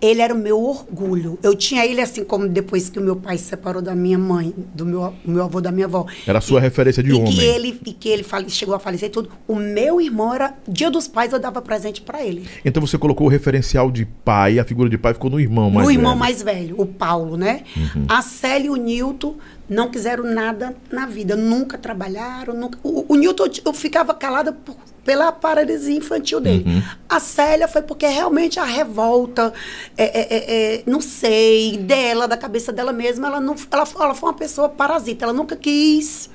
Ele 0.00 0.20
era 0.22 0.34
o 0.34 0.38
meu 0.38 0.58
orgulho. 0.62 1.38
Eu 1.42 1.54
tinha 1.54 1.84
ele 1.84 2.00
assim 2.00 2.24
como 2.24 2.48
depois 2.48 2.88
que 2.88 2.98
o 2.98 3.02
meu 3.02 3.16
pai 3.16 3.36
se 3.36 3.44
separou 3.44 3.82
da 3.82 3.94
minha 3.94 4.18
mãe, 4.18 4.54
do 4.74 4.86
meu, 4.86 5.12
meu 5.24 5.44
avô 5.44 5.60
da 5.60 5.70
minha 5.70 5.86
avó. 5.86 6.06
Era 6.26 6.38
a 6.38 6.40
sua 6.40 6.58
referência 6.60 7.02
de 7.02 7.10
e 7.10 7.12
homem. 7.12 7.32
Que 7.32 7.44
ele, 7.44 7.80
e 7.84 7.92
que 7.92 8.08
ele 8.08 8.22
fale- 8.22 8.48
chegou 8.48 8.74
a 8.74 8.78
falecer 8.78 9.08
e 9.08 9.12
tudo. 9.12 9.28
O 9.46 9.54
meu 9.56 10.00
irmão 10.00 10.32
era. 10.34 10.54
Dia 10.66 10.90
dos 10.90 11.06
pais 11.06 11.32
eu 11.32 11.38
dava 11.38 11.60
presente 11.60 12.00
para 12.00 12.24
ele. 12.24 12.46
Então 12.64 12.80
você 12.84 12.96
colocou 12.96 13.26
o 13.26 13.30
referencial 13.30 13.90
de 13.90 14.06
pai, 14.06 14.58
a 14.58 14.64
figura 14.64 14.88
de 14.88 14.96
pai 14.96 15.12
ficou 15.12 15.30
no 15.30 15.38
irmão 15.38 15.70
mais 15.70 15.86
no 15.86 15.92
irmão 15.92 16.12
velho. 16.12 16.14
Uhum. 16.14 16.18
mais 16.18 16.42
velho, 16.42 16.74
o 16.80 16.86
Paulo, 16.86 17.36
né? 17.36 17.62
A 18.08 18.22
Célia 18.22 18.68
e 18.68 18.70
o 18.70 18.76
Nilton 18.76 19.36
não 19.70 19.88
quiseram 19.90 20.24
nada 20.24 20.76
na 20.90 21.06
vida, 21.06 21.34
nunca 21.36 21.78
trabalharam. 21.78 22.52
Nunca... 22.54 22.78
O, 22.82 23.06
o 23.08 23.16
Nilton, 23.16 23.46
eu, 23.64 23.72
ficava 23.72 24.12
calada 24.12 24.52
por- 24.52 24.76
pela 25.04 25.30
paralisia 25.32 25.96
infantil 25.96 26.40
dele. 26.40 26.64
Uhum. 26.66 26.82
A 27.08 27.18
Célia 27.20 27.66
foi 27.68 27.80
porque 27.80 28.06
realmente 28.06 28.58
a 28.60 28.64
revolta, 28.64 29.52
é, 29.96 30.04
é, 30.04 30.20
é, 30.36 30.74
é, 30.74 30.82
não 30.86 31.00
sei, 31.00 31.78
dela, 31.78 32.26
da 32.28 32.36
cabeça 32.36 32.72
dela 32.72 32.92
mesma, 32.92 33.28
ela, 33.28 33.40
não, 33.40 33.54
ela, 33.70 33.88
ela 34.00 34.14
foi 34.14 34.28
uma 34.28 34.36
pessoa 34.36 34.68
parasita, 34.68 35.24
ela 35.24 35.32
nunca 35.32 35.54
quis. 35.56 36.28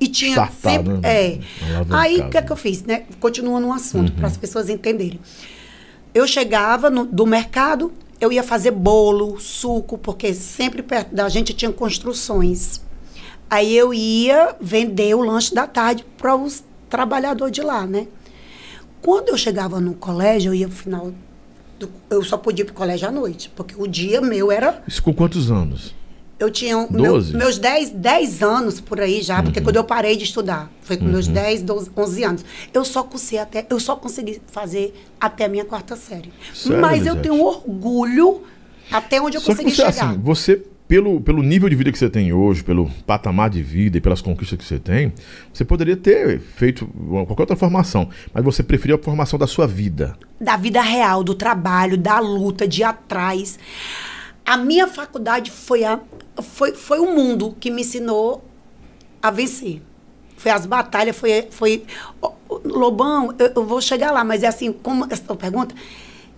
E 0.00 0.08
tinha 0.08 0.48
sempre. 0.62 0.94
né? 0.94 1.00
É. 1.04 1.38
Aí 1.90 2.20
o 2.20 2.30
que 2.30 2.38
é 2.38 2.42
que 2.42 2.50
eu 2.50 2.56
fiz, 2.56 2.82
né? 2.84 3.02
Continuando 3.20 3.66
no 3.66 3.72
assunto, 3.74 4.08
Uhum. 4.10 4.16
para 4.16 4.26
as 4.28 4.36
pessoas 4.38 4.70
entenderem. 4.70 5.20
Eu 6.14 6.26
chegava 6.26 6.88
no- 6.88 7.04
do 7.04 7.26
mercado, 7.26 7.92
eu 8.20 8.30
ia 8.32 8.42
fazer 8.42 8.70
bolo, 8.70 9.40
suco, 9.40 9.96
porque 9.96 10.34
sempre 10.34 10.82
perto 10.82 11.14
da 11.14 11.28
gente 11.28 11.52
tinha 11.54 11.72
construções. 11.72 12.80
Aí 13.48 13.76
eu 13.76 13.92
ia 13.94 14.54
vender 14.60 15.14
o 15.14 15.22
lanche 15.22 15.54
da 15.54 15.66
tarde 15.66 16.04
para 16.18 16.36
os 16.36 16.62
trabalhadores 16.88 17.52
de 17.52 17.62
lá, 17.62 17.86
né? 17.86 18.06
Quando 19.02 19.28
eu 19.30 19.36
chegava 19.38 19.80
no 19.80 19.94
colégio, 19.94 20.50
eu 20.50 20.54
ia 20.54 20.66
no 20.68 20.72
final. 20.74 21.12
do- 21.78 21.88
eu 22.10 22.22
só 22.22 22.36
podia 22.36 22.62
ir 22.62 22.66
para 22.66 22.72
o 22.72 22.76
colégio 22.76 23.08
à 23.08 23.10
noite, 23.10 23.50
porque 23.56 23.74
o 23.78 23.86
dia 23.86 24.20
meu 24.20 24.52
era. 24.52 24.82
Isso 24.86 25.02
com 25.02 25.14
quantos 25.14 25.50
anos? 25.50 25.94
Eu 26.40 26.50
tinha 26.50 26.76
um- 26.78 26.90
meu- 26.90 27.22
meus 27.34 27.58
10, 27.58 27.90
10 27.90 28.42
anos 28.42 28.80
por 28.80 28.98
aí 28.98 29.20
já, 29.20 29.36
Uhum. 29.38 29.44
porque 29.44 29.60
quando 29.60 29.76
eu 29.76 29.84
parei 29.84 30.16
de 30.16 30.24
estudar, 30.24 30.70
foi 30.80 30.96
com 30.96 31.04
meus 31.04 31.28
10, 31.28 31.60
12, 31.62 31.90
11 31.94 32.24
anos. 32.24 32.44
Eu 32.72 32.82
só 32.84 33.02
cursei 33.02 33.38
até, 33.38 33.66
eu 33.68 33.78
só 33.78 33.94
consegui 33.94 34.40
fazer 34.50 34.94
até 35.20 35.44
a 35.44 35.48
minha 35.48 35.66
quarta 35.66 35.94
série. 35.96 36.32
Sério, 36.54 36.80
Mas 36.80 37.04
eu 37.06 37.12
Elisete? 37.14 37.20
tenho 37.28 37.44
orgulho 37.44 38.42
até 38.90 39.20
onde 39.20 39.36
eu 39.36 39.40
Só 39.42 39.52
consegui 39.52 39.70
você, 39.70 39.76
chegar. 39.92 40.10
assim, 40.12 40.18
você, 40.20 40.62
pelo, 40.88 41.20
pelo 41.20 41.42
nível 41.42 41.68
de 41.68 41.76
vida 41.76 41.92
que 41.92 41.98
você 41.98 42.08
tem 42.08 42.32
hoje, 42.32 42.64
pelo 42.64 42.90
patamar 43.06 43.50
de 43.50 43.62
vida 43.62 43.98
e 43.98 44.00
pelas 44.00 44.20
conquistas 44.22 44.58
que 44.58 44.64
você 44.64 44.78
tem, 44.78 45.12
você 45.52 45.64
poderia 45.64 45.96
ter 45.96 46.40
feito 46.40 46.86
qualquer 47.26 47.42
outra 47.42 47.54
formação, 47.56 48.08
mas 48.34 48.42
você 48.42 48.62
preferia 48.62 48.96
a 48.96 48.98
formação 48.98 49.38
da 49.38 49.46
sua 49.46 49.66
vida. 49.66 50.16
da 50.40 50.56
vida 50.56 50.80
real, 50.80 51.22
do 51.22 51.34
trabalho, 51.34 51.98
da 51.98 52.18
luta, 52.18 52.66
de 52.66 52.82
atrás. 52.82 53.58
A 54.44 54.56
minha 54.56 54.86
faculdade 54.86 55.50
foi, 55.50 55.84
a, 55.84 56.00
foi, 56.42 56.72
foi 56.74 56.98
o 56.98 57.14
mundo 57.14 57.56
que 57.60 57.70
me 57.70 57.82
ensinou 57.82 58.44
a 59.22 59.30
vencer. 59.30 59.82
Foi 60.36 60.50
as 60.50 60.66
batalhas, 60.66 61.16
foi. 61.16 61.48
foi 61.50 61.84
Lobão, 62.64 63.34
eu, 63.38 63.52
eu 63.56 63.64
vou 63.64 63.80
chegar 63.80 64.10
lá, 64.10 64.24
mas 64.24 64.42
é 64.42 64.48
assim, 64.48 64.72
como 64.72 65.06
essa 65.10 65.36
pergunta, 65.36 65.74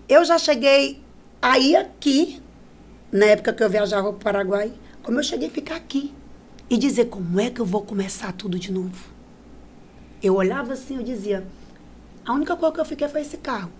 eu 0.08 0.24
já 0.24 0.36
cheguei 0.36 1.00
aí 1.40 1.74
aqui, 1.74 2.42
na 3.10 3.26
época 3.26 3.52
que 3.52 3.62
eu 3.62 3.70
viajava 3.70 4.12
para 4.12 4.16
o 4.16 4.20
Paraguai, 4.20 4.72
como 5.02 5.18
eu 5.18 5.22
cheguei 5.22 5.48
a 5.48 5.50
ficar 5.50 5.76
aqui 5.76 6.12
e 6.68 6.76
dizer 6.76 7.06
como 7.06 7.40
é 7.40 7.50
que 7.50 7.60
eu 7.60 7.66
vou 7.66 7.82
começar 7.82 8.32
tudo 8.32 8.58
de 8.58 8.70
novo. 8.70 9.10
Eu 10.22 10.36
olhava 10.36 10.72
assim, 10.74 10.96
eu 10.96 11.02
dizia, 11.02 11.46
a 12.24 12.32
única 12.32 12.56
coisa 12.56 12.74
que 12.74 12.80
eu 12.80 12.84
fiquei 12.84 13.08
foi 13.08 13.22
esse 13.22 13.36
carro. 13.36 13.70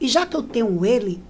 E 0.00 0.08
já 0.08 0.26
que 0.26 0.36
eu 0.36 0.42
tenho 0.42 0.84
ele, 0.84 1.22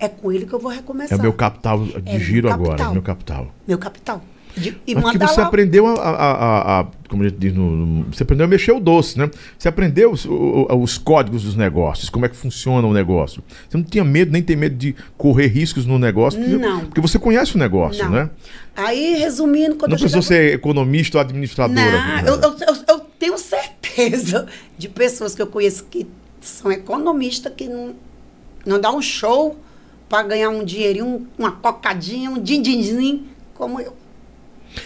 é 0.00 0.08
com 0.08 0.32
ele 0.32 0.46
que 0.46 0.52
eu 0.52 0.58
vou 0.58 0.70
É 0.72 0.76
recomeçar. 0.76 1.18
o 1.18 1.22
meu 1.22 1.32
capital 1.32 1.84
de 1.84 2.02
É 2.06 2.18
giro 2.18 2.46
meu 2.48 2.54
agora, 2.54 2.70
capital. 2.70 2.92
meu 2.92 3.02
capital. 3.02 3.54
Meu 3.66 3.78
capital. 3.78 4.22
De- 4.56 4.76
e 4.88 4.94
Mas 4.94 5.12
que 5.12 5.18
você 5.18 5.40
lá- 5.40 5.46
aprendeu 5.46 5.86
a, 5.86 5.92
a- 5.92 6.10
a- 6.10 6.80
a- 6.80 6.86
como 7.08 7.22
a 7.22 7.28
gente 7.28 7.38
diz, 7.38 7.54
no, 7.54 7.70
no- 7.70 8.04
você 8.12 8.24
aprendeu 8.24 8.44
a 8.44 8.48
mexer 8.48 8.72
o 8.72 8.80
doce, 8.80 9.16
né? 9.16 9.30
Você 9.56 9.68
aprendeu 9.68 10.10
os, 10.10 10.24
o- 10.24 10.66
os 10.82 10.98
códigos 10.98 11.44
dos 11.44 11.54
negócios, 11.54 12.10
como 12.10 12.26
é 12.26 12.28
que 12.28 12.34
funciona 12.34 12.84
o 12.84 12.92
negócio. 12.92 13.40
Você 13.68 13.76
não 13.76 13.84
tinha 13.84 14.02
medo, 14.02 14.32
nem 14.32 14.42
tem 14.42 14.56
medo 14.56 14.74
de 14.74 14.96
correr 15.16 15.46
riscos 15.46 15.86
no 15.86 15.96
negócio, 15.96 16.40
porque, 16.40 16.56
Não. 16.56 16.80
porque 16.86 17.00
você 17.00 17.20
conhece 17.20 17.54
o 17.54 17.58
negócio, 17.58 18.02
Não. 18.04 18.10
né? 18.10 18.30
Aí, 18.74 19.14
resumindo, 19.18 19.76
quando 19.76 19.90
Não 19.92 19.96
eu 19.96 20.00
precisou 20.00 20.22
chegava... 20.22 20.48
ser 20.48 20.54
economista 20.54 21.18
ou 21.18 21.22
administradora. 21.22 22.22
Não, 22.22 22.34
eu, 22.34 22.40
eu, 22.40 22.56
eu- 22.66 22.84
eu 22.88 23.00
tenho 23.18 23.38
certeza 23.38 24.46
de 24.76 24.88
pessoas 24.88 25.36
que 25.36 25.42
eu 25.42 25.46
conheço 25.46 25.84
que 25.84 26.04
são 26.40 26.72
economistas 26.72 27.52
que 27.56 27.68
não, 27.68 27.94
não 28.66 28.80
dá 28.80 28.90
um 28.90 29.02
show 29.02 29.56
para 30.08 30.22
ganhar 30.22 30.48
um 30.50 30.64
dinheirinho, 30.64 31.06
um- 31.06 31.26
uma 31.38 31.52
cocadinha, 31.52 32.30
um 32.30 32.38
din-din-din, 32.40 33.26
como 33.54 33.80
eu. 33.80 33.94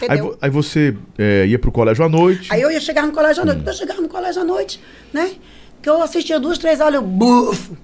Aí, 0.08 0.18
aí 0.40 0.50
você 0.50 0.96
é, 1.18 1.46
ia 1.46 1.58
pro 1.58 1.70
colégio 1.72 2.04
à 2.04 2.08
noite. 2.08 2.48
Aí 2.52 2.60
eu 2.60 2.70
ia 2.70 2.80
chegar 2.80 3.06
no 3.06 3.12
colégio 3.12 3.42
à 3.42 3.44
Hum. 3.44 3.46
noite. 3.46 3.58
Quando 3.60 3.68
eu 3.68 3.74
chegava 3.74 4.00
no 4.00 4.08
colégio 4.08 4.42
à 4.42 4.44
noite, 4.44 4.80
né? 5.12 5.32
Que 5.82 5.88
eu 5.90 6.00
assistia 6.02 6.38
duas, 6.40 6.56
três 6.58 6.80
aulas, 6.80 6.94
eu 6.96 7.02
bufo. 7.02 7.76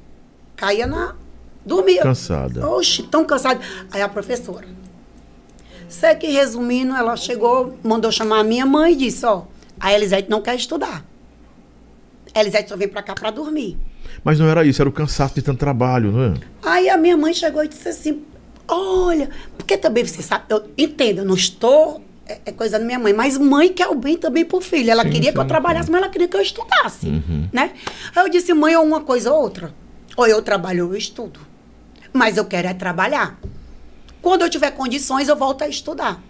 Caía 0.57 0.87
na. 0.87 1.15
Dormia. 1.67 2.03
Cansada. 2.03 2.67
Oxe, 2.69 3.03
tão 3.03 3.25
cansada. 3.25 3.61
Aí 3.91 4.01
a 4.01 4.09
professora. 4.09 4.67
Sei 5.89 6.15
que, 6.15 6.27
resumindo, 6.29 6.95
ela 6.95 7.17
chegou, 7.17 7.77
mandou 7.83 8.11
chamar 8.13 8.41
a 8.41 8.45
minha 8.45 8.65
mãe 8.65 8.93
e 8.93 8.97
disse: 8.97 9.25
Ó, 9.27 9.43
a 9.81 9.93
Elisete 9.93 10.31
não 10.31 10.41
quer 10.41 10.55
estudar. 10.55 11.05
Elisete 12.35 12.69
só 12.69 12.77
vem 12.77 12.89
pra 12.89 13.03
cá 13.03 13.15
pra 13.15 13.31
dormir. 13.31 13.77
Mas 14.25 14.39
não 14.39 14.49
era 14.49 14.65
isso, 14.65 14.81
era 14.83 14.89
o 14.89 14.93
cansaço 14.93 15.35
de 15.35 15.43
tanto 15.43 15.59
trabalho, 15.59 16.13
não 16.13 16.23
é? 16.25 16.35
Aí 16.63 16.89
a 16.89 16.97
minha 16.97 17.17
mãe 17.17 17.33
chegou 17.35 17.63
e 17.65 17.69
disse 17.69 17.89
assim: 17.89 18.23
Olha, 18.67 19.31
porque 19.57 19.77
também 19.77 20.05
você 20.05 20.23
sabe, 20.23 20.45
eu 20.51 20.69
entendo, 20.77 21.19
eu 21.19 21.25
não 21.25 21.35
estou. 21.35 22.03
É, 22.27 22.41
é 22.47 22.53
coisa 22.53 22.79
da 22.79 22.85
minha 22.85 22.99
mãe, 22.99 23.13
mas 23.15 23.39
mãe 23.39 23.73
quer 23.73 23.89
o 23.89 23.95
bem 23.95 24.17
também 24.19 24.45
pro 24.45 24.61
filho. 24.61 24.91
Ela 24.91 25.03
Sim, 25.05 25.11
queria 25.11 25.33
que 25.33 25.39
eu 25.39 25.47
trabalhasse, 25.47 25.91
mas 25.91 26.03
ela 26.03 26.11
queria 26.11 26.29
que 26.29 26.37
eu 26.37 26.41
estudasse. 26.43 27.23
Né? 27.53 27.71
Aí 28.15 28.25
eu 28.25 28.29
disse: 28.29 28.53
Mãe, 28.53 28.77
ou 28.77 28.85
uma 28.85 29.01
coisa 29.01 29.33
ou 29.33 29.41
outra. 29.41 29.73
Ou 30.17 30.27
eu 30.27 30.43
trabalho 30.43 30.87
ou 30.87 30.93
eu 30.93 30.99
estudo. 30.99 31.41
Mas 32.13 32.37
eu 32.37 32.45
quero 32.45 32.69
é 32.69 32.75
trabalhar. 32.75 33.39
Quando 34.21 34.43
eu 34.43 34.51
tiver 34.51 34.73
condições, 34.73 35.29
eu 35.29 35.37
volto 35.37 35.63
a 35.63 35.69
estudar. 35.69 36.21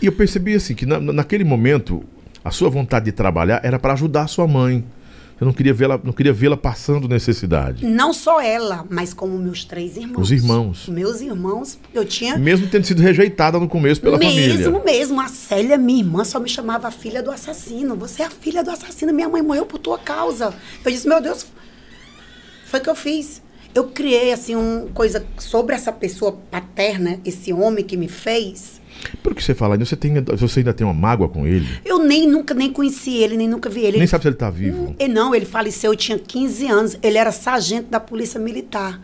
E 0.00 0.06
eu 0.06 0.12
percebi 0.12 0.54
assim 0.54 0.74
que 0.74 0.86
na- 0.86 1.00
naquele 1.00 1.44
momento 1.44 2.02
a 2.44 2.50
sua 2.50 2.70
vontade 2.70 3.06
de 3.06 3.12
trabalhar 3.12 3.60
era 3.62 3.78
para 3.78 3.92
ajudar 3.92 4.22
a 4.22 4.26
sua 4.26 4.46
mãe. 4.46 4.84
Você 5.40 5.44
não 5.46 5.54
queria 5.54 5.72
vê-la, 5.72 5.98
não 6.04 6.12
queria 6.12 6.34
vê-la 6.34 6.54
passando 6.54 7.08
necessidade. 7.08 7.86
Não 7.86 8.12
só 8.12 8.42
ela, 8.42 8.84
mas 8.90 9.14
como 9.14 9.38
meus 9.38 9.64
três 9.64 9.96
irmãos. 9.96 10.20
Os 10.20 10.30
irmãos. 10.30 10.86
Meus 10.86 11.22
irmãos, 11.22 11.78
eu 11.94 12.04
tinha. 12.04 12.36
Mesmo 12.36 12.66
tendo 12.66 12.84
sido 12.84 13.00
rejeitada 13.00 13.58
no 13.58 13.66
começo 13.66 14.02
pela 14.02 14.18
mesmo, 14.18 14.34
família. 14.34 14.82
mesmo. 14.84 15.18
A 15.18 15.28
Célia, 15.28 15.78
minha 15.78 16.00
irmã, 16.00 16.24
só 16.24 16.38
me 16.38 16.48
chamava 16.48 16.90
filha 16.90 17.22
do 17.22 17.30
assassino. 17.30 17.96
Você 17.96 18.22
é 18.22 18.26
a 18.26 18.30
filha 18.30 18.62
do 18.62 18.70
assassino. 18.70 19.14
Minha 19.14 19.30
mãe 19.30 19.40
morreu 19.40 19.64
por 19.64 19.78
tua 19.78 19.98
causa. 19.98 20.52
Eu 20.84 20.92
disse, 20.92 21.08
meu 21.08 21.22
Deus, 21.22 21.46
foi 22.66 22.80
o 22.80 22.82
que 22.82 22.90
eu 22.90 22.94
fiz. 22.94 23.40
Eu 23.74 23.84
criei, 23.84 24.34
assim, 24.34 24.54
uma 24.54 24.88
coisa 24.92 25.24
sobre 25.38 25.74
essa 25.74 25.90
pessoa 25.90 26.32
paterna, 26.50 27.18
esse 27.24 27.50
homem 27.50 27.82
que 27.82 27.96
me 27.96 28.08
fez. 28.08 28.79
Pelo 29.22 29.34
que 29.34 29.42
você 29.42 29.54
fala, 29.54 29.76
você, 29.78 29.96
tem, 29.96 30.14
você 30.22 30.60
ainda 30.60 30.72
tem 30.72 30.86
uma 30.86 30.94
mágoa 30.94 31.28
com 31.28 31.46
ele? 31.46 31.66
Eu 31.84 31.98
nem 31.98 32.26
nunca 32.28 32.54
nem 32.54 32.72
conheci 32.72 33.16
ele, 33.16 33.36
nem 33.36 33.48
nunca 33.48 33.68
vi 33.70 33.80
ele. 33.80 33.92
Nem 33.92 34.00
Ele- 34.00 34.06
sabe 34.08 34.22
se 34.22 34.28
ele 34.28 34.36
tá 34.36 34.50
vivo. 34.50 34.94
E 34.98 35.08
não, 35.08 35.34
ele 35.34 35.46
faleceu, 35.46 35.92
eu 35.92 35.96
tinha 35.96 36.18
15 36.18 36.66
anos. 36.66 36.96
Ele 37.02 37.18
era 37.18 37.32
sargento 37.32 37.88
da 37.90 38.00
Polícia 38.00 38.38
Militar. 38.40 39.00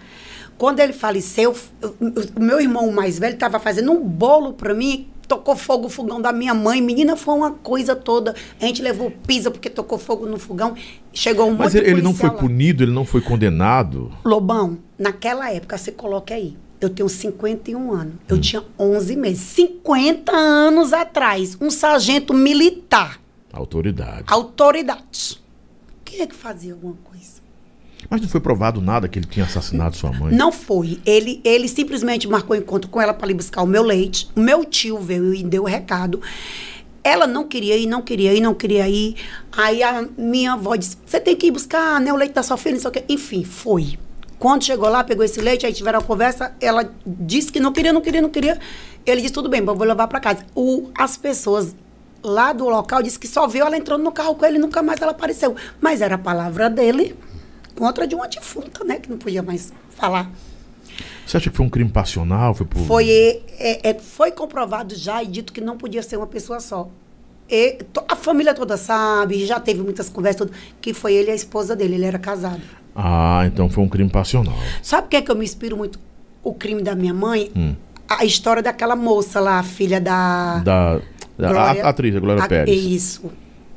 Quando 0.58 0.80
ele 0.80 0.92
faleceu, 0.92 1.54
eu- 1.82 1.96
o 2.34 2.40
meu 2.40 2.60
irmão 2.60 2.90
mais 2.92 3.18
velho 3.18 3.34
estava 3.34 3.58
fazendo 3.58 3.92
um 3.92 4.02
bolo 4.02 4.54
para 4.54 4.72
mim, 4.74 5.08
tocou 5.28 5.54
fogo 5.56 5.84
no 5.84 5.88
fogão 5.90 6.20
da 6.20 6.32
minha 6.32 6.54
mãe. 6.54 6.80
Menina, 6.80 7.16
foi 7.16 7.34
uma 7.34 7.50
coisa 7.50 7.94
toda. 7.96 8.34
A 8.60 8.64
gente 8.66 8.80
levou 8.80 9.10
pizza 9.26 9.50
porque 9.50 9.68
tocou 9.68 9.98
fogo 9.98 10.24
no 10.26 10.38
fogão. 10.38 10.74
Chegou 11.12 11.46
um 11.46 11.50
Mas 11.56 11.74
monte 11.74 11.76
ele, 11.78 11.84
de 11.86 11.90
ele 11.92 12.02
não 12.02 12.14
foi 12.14 12.28
lá. 12.30 12.34
punido, 12.36 12.82
ele 12.84 12.92
não 12.92 13.04
foi 13.04 13.20
condenado. 13.20 14.12
Lobão, 14.24 14.78
naquela 14.98 15.50
época, 15.52 15.76
você 15.76 15.90
coloca 15.92 16.32
aí. 16.34 16.56
Eu 16.80 16.90
tenho 16.90 17.08
51 17.08 17.92
anos. 17.92 18.14
Hum. 18.14 18.18
Eu 18.28 18.40
tinha 18.40 18.62
11 18.78 19.16
meses. 19.16 19.40
50 19.42 20.32
anos 20.32 20.92
atrás, 20.92 21.56
um 21.60 21.70
sargento 21.70 22.34
militar, 22.34 23.20
Autoridade. 23.52 24.24
autoridade. 24.26 25.40
Quem 26.04 26.20
é 26.20 26.26
que 26.26 26.34
fazia 26.34 26.72
alguma 26.74 26.96
coisa? 27.04 27.36
Mas 28.08 28.20
não 28.20 28.28
foi 28.28 28.40
provado 28.40 28.80
nada 28.80 29.08
que 29.08 29.18
ele 29.18 29.26
tinha 29.26 29.46
assassinado 29.46 29.96
sua 29.96 30.12
mãe. 30.12 30.32
Não 30.34 30.52
foi. 30.52 31.00
Ele, 31.04 31.40
ele 31.42 31.66
simplesmente 31.66 32.28
marcou 32.28 32.54
encontro 32.54 32.88
com 32.88 33.00
ela 33.00 33.12
para 33.12 33.30
ir 33.30 33.34
buscar 33.34 33.62
o 33.62 33.66
meu 33.66 33.82
leite. 33.82 34.28
O 34.36 34.40
meu 34.40 34.64
tio 34.64 34.98
veio 34.98 35.34
e 35.34 35.42
deu 35.42 35.62
o 35.64 35.66
recado. 35.66 36.20
Ela 37.02 37.26
não 37.26 37.48
queria 37.48 37.76
ir, 37.76 37.86
não 37.86 38.02
queria 38.02 38.32
ir, 38.34 38.40
não 38.40 38.54
queria 38.54 38.88
ir. 38.88 39.16
Aí 39.50 39.82
a 39.82 40.06
minha 40.16 40.52
avó 40.52 40.76
disse: 40.76 40.96
Você 41.04 41.18
tem 41.18 41.34
que 41.34 41.46
ir 41.46 41.50
buscar 41.50 42.00
né, 42.00 42.12
o 42.12 42.16
leite 42.16 42.34
da 42.34 42.42
sua 42.42 42.56
filha, 42.56 42.74
não 42.74 42.80
sei 42.82 42.90
o 42.90 42.92
quê. 42.92 43.04
Enfim, 43.08 43.42
foi. 43.42 43.98
Quando 44.38 44.64
chegou 44.64 44.88
lá, 44.88 45.02
pegou 45.02 45.24
esse 45.24 45.40
leite, 45.40 45.64
aí 45.64 45.72
tiveram 45.72 45.98
a 45.98 46.02
conversa. 46.02 46.54
Ela 46.60 46.90
disse 47.06 47.50
que 47.50 47.58
não 47.58 47.72
queria, 47.72 47.92
não 47.92 48.00
queria, 48.00 48.20
não 48.20 48.28
queria. 48.28 48.58
Ele 49.04 49.20
disse: 49.22 49.32
Tudo 49.32 49.48
bem, 49.48 49.62
vou 49.64 49.74
levar 49.84 50.06
para 50.08 50.20
casa. 50.20 50.44
O, 50.54 50.90
as 50.96 51.16
pessoas 51.16 51.74
lá 52.22 52.52
do 52.52 52.68
local 52.68 53.02
disse 53.02 53.18
que 53.18 53.26
só 53.28 53.46
viu 53.46 53.64
ela 53.64 53.76
entrando 53.76 54.02
no 54.02 54.12
carro 54.12 54.34
com 54.34 54.44
ele 54.44 54.56
e 54.56 54.58
nunca 54.58 54.82
mais 54.82 55.00
ela 55.00 55.12
apareceu. 55.12 55.54
Mas 55.80 56.00
era 56.00 56.16
a 56.16 56.18
palavra 56.18 56.68
dele 56.68 57.16
contra 57.76 58.06
de 58.06 58.14
uma 58.14 58.28
defunta, 58.28 58.84
né? 58.84 58.98
Que 58.98 59.08
não 59.08 59.16
podia 59.16 59.42
mais 59.42 59.72
falar. 59.90 60.30
Você 61.26 61.36
acha 61.38 61.50
que 61.50 61.56
foi 61.56 61.66
um 61.66 61.70
crime 61.70 61.90
passional? 61.90 62.54
Foi 62.54 62.64
por... 62.66 62.78
Foi, 62.86 63.10
é, 63.10 63.40
é, 63.58 63.90
é, 63.90 63.94
foi 63.94 64.30
comprovado 64.30 64.94
já 64.94 65.22
e 65.22 65.26
dito 65.26 65.52
que 65.52 65.60
não 65.60 65.76
podia 65.76 66.02
ser 66.02 66.16
uma 66.16 66.26
pessoa 66.26 66.60
só. 66.60 66.88
E 67.48 67.72
to- 67.92 68.04
a 68.08 68.14
família 68.16 68.54
toda 68.54 68.76
sabe, 68.76 69.44
já 69.44 69.58
teve 69.58 69.82
muitas 69.82 70.08
conversas, 70.08 70.46
tudo, 70.46 70.52
que 70.80 70.94
foi 70.94 71.14
ele 71.14 71.28
e 71.28 71.32
a 71.32 71.34
esposa 71.34 71.74
dele, 71.74 71.94
ele 71.96 72.04
era 72.04 72.18
casado. 72.18 72.62
Ah, 72.96 73.42
então 73.46 73.68
foi 73.68 73.84
um 73.84 73.88
crime 73.88 74.08
passional. 74.08 74.56
Sabe 74.82 75.06
o 75.06 75.10
que 75.10 75.16
é 75.16 75.22
que 75.22 75.30
eu 75.30 75.36
me 75.36 75.44
inspiro 75.44 75.76
muito? 75.76 75.98
O 76.42 76.54
crime 76.54 76.82
da 76.82 76.94
minha 76.94 77.12
mãe? 77.12 77.50
A 78.08 78.24
história 78.24 78.62
daquela 78.62 78.96
moça 78.96 79.38
lá, 79.40 79.58
a 79.58 79.62
filha 79.62 80.00
da... 80.00 80.58
Da, 80.60 81.00
da 81.36 81.48
Glória- 81.52 81.84
a, 81.84 81.88
atriz, 81.88 82.16
a 82.16 82.20
Glória 82.20 82.42
a- 82.44 82.48
Pérez. 82.48 82.82
Isso. 82.84 83.30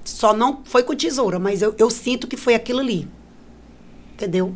Só 0.06 0.34
não 0.34 0.62
foi 0.64 0.84
com 0.84 0.96
tesoura, 0.96 1.38
mas 1.40 1.62
eu, 1.62 1.76
eu 1.78 1.90
sinto 1.90 2.28
que 2.28 2.38
foi 2.38 2.54
aquilo 2.56 2.80
ali. 2.80 3.08
Entendeu? 4.14 4.54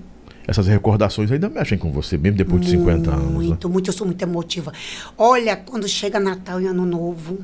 Essas 0.48 0.68
recordações 0.68 1.32
ainda 1.32 1.50
mexem 1.50 1.78
com 1.78 1.92
você, 1.92 2.18
mesmo 2.18 2.38
depois 2.38 2.62
de 2.62 2.72
50 2.72 3.12
anos. 3.12 3.26
né? 3.26 3.32
Muito, 3.32 3.70
muito. 3.70 3.90
Eu 3.90 3.94
sou 3.94 4.06
muito 4.06 4.22
emotiva. 4.22 4.72
Olha, 5.18 5.56
quando 5.56 5.88
chega 5.88 6.20
Natal 6.20 6.60
e 6.62 6.68
Ano 6.68 6.86
Novo, 6.86 7.40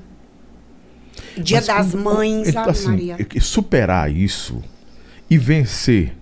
Dia 1.37 1.57
Mas 1.57 1.67
das 1.67 1.93
Mães, 1.95 2.47
então, 2.49 2.61
Ave 2.63 2.71
assim, 2.71 2.87
Maria. 2.89 3.17
e- 3.35 3.41
superar 3.41 4.11
isso 4.13 4.61
e 5.29 5.37
vencer. 5.37 6.13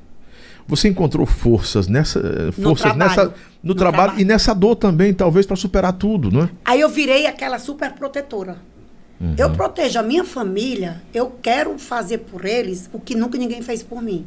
Você 0.68 0.90
encontrou 0.90 1.26
forças 1.26 1.88
nessa 1.88 2.52
forças 2.52 2.92
trabalho. 2.94 2.98
nessa 3.10 3.26
no, 3.26 3.34
No 3.64 3.76
trabalho, 3.76 4.04
trabalho. 4.04 4.22
e 4.22 4.26
nessa 4.26 4.54
dor 4.54 4.76
também, 4.76 5.14
talvez 5.14 5.46
para 5.46 5.56
superar 5.56 5.94
tudo, 5.94 6.30
não 6.30 6.44
é? 6.44 6.50
Aí 6.66 6.82
eu 6.82 6.90
virei 6.90 7.26
aquela 7.26 7.58
super 7.58 7.94
protetora. 7.94 8.58
Uhum. 9.20 9.34
Eu 9.38 9.50
protejo 9.52 9.98
a 9.98 10.04
minha 10.04 10.24
família, 10.24 11.02
eu 11.14 11.32
quero 11.42 11.78
fazer 11.80 12.20
por 12.20 12.46
eles 12.46 12.90
o 12.94 13.00
que 13.00 13.16
nunca 13.16 13.38
ninguém 13.38 13.62
fez 13.62 13.82
por 13.82 14.02
mim. 14.02 14.26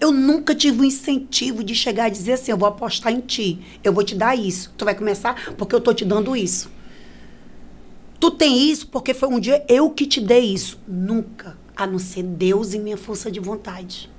Eu 0.00 0.12
nunca 0.12 0.54
tive 0.54 0.80
o 0.80 0.84
incentivo 0.84 1.64
de 1.64 1.74
chegar 1.74 2.08
e 2.08 2.10
dizer 2.10 2.34
assim, 2.34 2.50
eu 2.52 2.58
vou 2.58 2.68
apostar 2.68 3.12
em 3.12 3.20
ti, 3.20 3.58
eu 3.82 3.92
vou 3.92 4.04
te 4.04 4.14
dar 4.14 4.36
isso. 4.36 4.72
Tu 4.76 4.84
vai 4.84 4.94
começar 4.94 5.54
porque 5.56 5.74
eu 5.74 5.80
tô 5.80 5.94
te 5.94 6.04
dando 6.04 6.36
isso. 6.36 6.70
Tu 8.20 8.30
tem 8.32 8.68
isso 8.70 8.88
porque 8.88 9.14
foi 9.14 9.28
um 9.28 9.40
dia 9.40 9.64
eu 9.68 9.90
que 9.90 10.06
te 10.06 10.20
dei 10.20 10.52
isso. 10.52 10.78
Nunca, 10.86 11.56
a 11.76 11.86
não 11.86 11.98
ser 11.98 12.22
Deus 12.24 12.74
e 12.74 12.78
minha 12.78 12.96
força 12.96 13.30
de 13.30 13.40
vontade. 13.40 14.10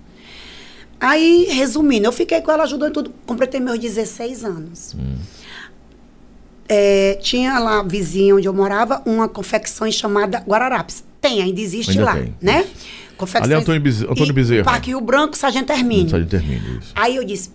Aí, 0.99 1.45
resumindo, 1.51 2.05
eu 2.07 2.11
fiquei 2.11 2.41
com 2.41 2.51
ela 2.51 2.63
ajudando 2.63 2.89
em 2.89 2.93
tudo. 2.93 3.13
Completei 3.25 3.59
meus 3.59 3.79
16 3.79 4.43
anos. 4.43 4.95
É, 6.67 7.15
tinha 7.21 7.57
lá, 7.57 7.81
vizinha 7.81 8.35
onde 8.35 8.47
eu 8.47 8.53
morava, 8.53 9.01
uma 9.05 9.27
confecção 9.27 9.89
chamada 9.91 10.39
Guararapes. 10.47 11.03
Tem, 11.19 11.41
ainda 11.41 11.59
existe 11.59 11.91
Ainda 11.91 12.05
lá, 12.05 12.15
tem. 12.15 12.35
né? 12.41 12.65
Confecções- 13.17 13.43
Ali 13.45 13.53
é 13.53 13.57
Antônio 13.57 13.81
Bez- 13.81 14.03
Antônio 14.03 14.33
Bezerra. 14.33 14.63
Parque 14.65 14.89
Rio 14.91 15.01
Branco, 15.01 15.35
Sargento 15.35 15.71
Hermínio. 15.71 16.23
De 16.23 16.29
termine 16.29 16.77
isso. 16.79 16.91
Aí 16.95 17.15
eu 17.15 17.23
disse. 17.23 17.51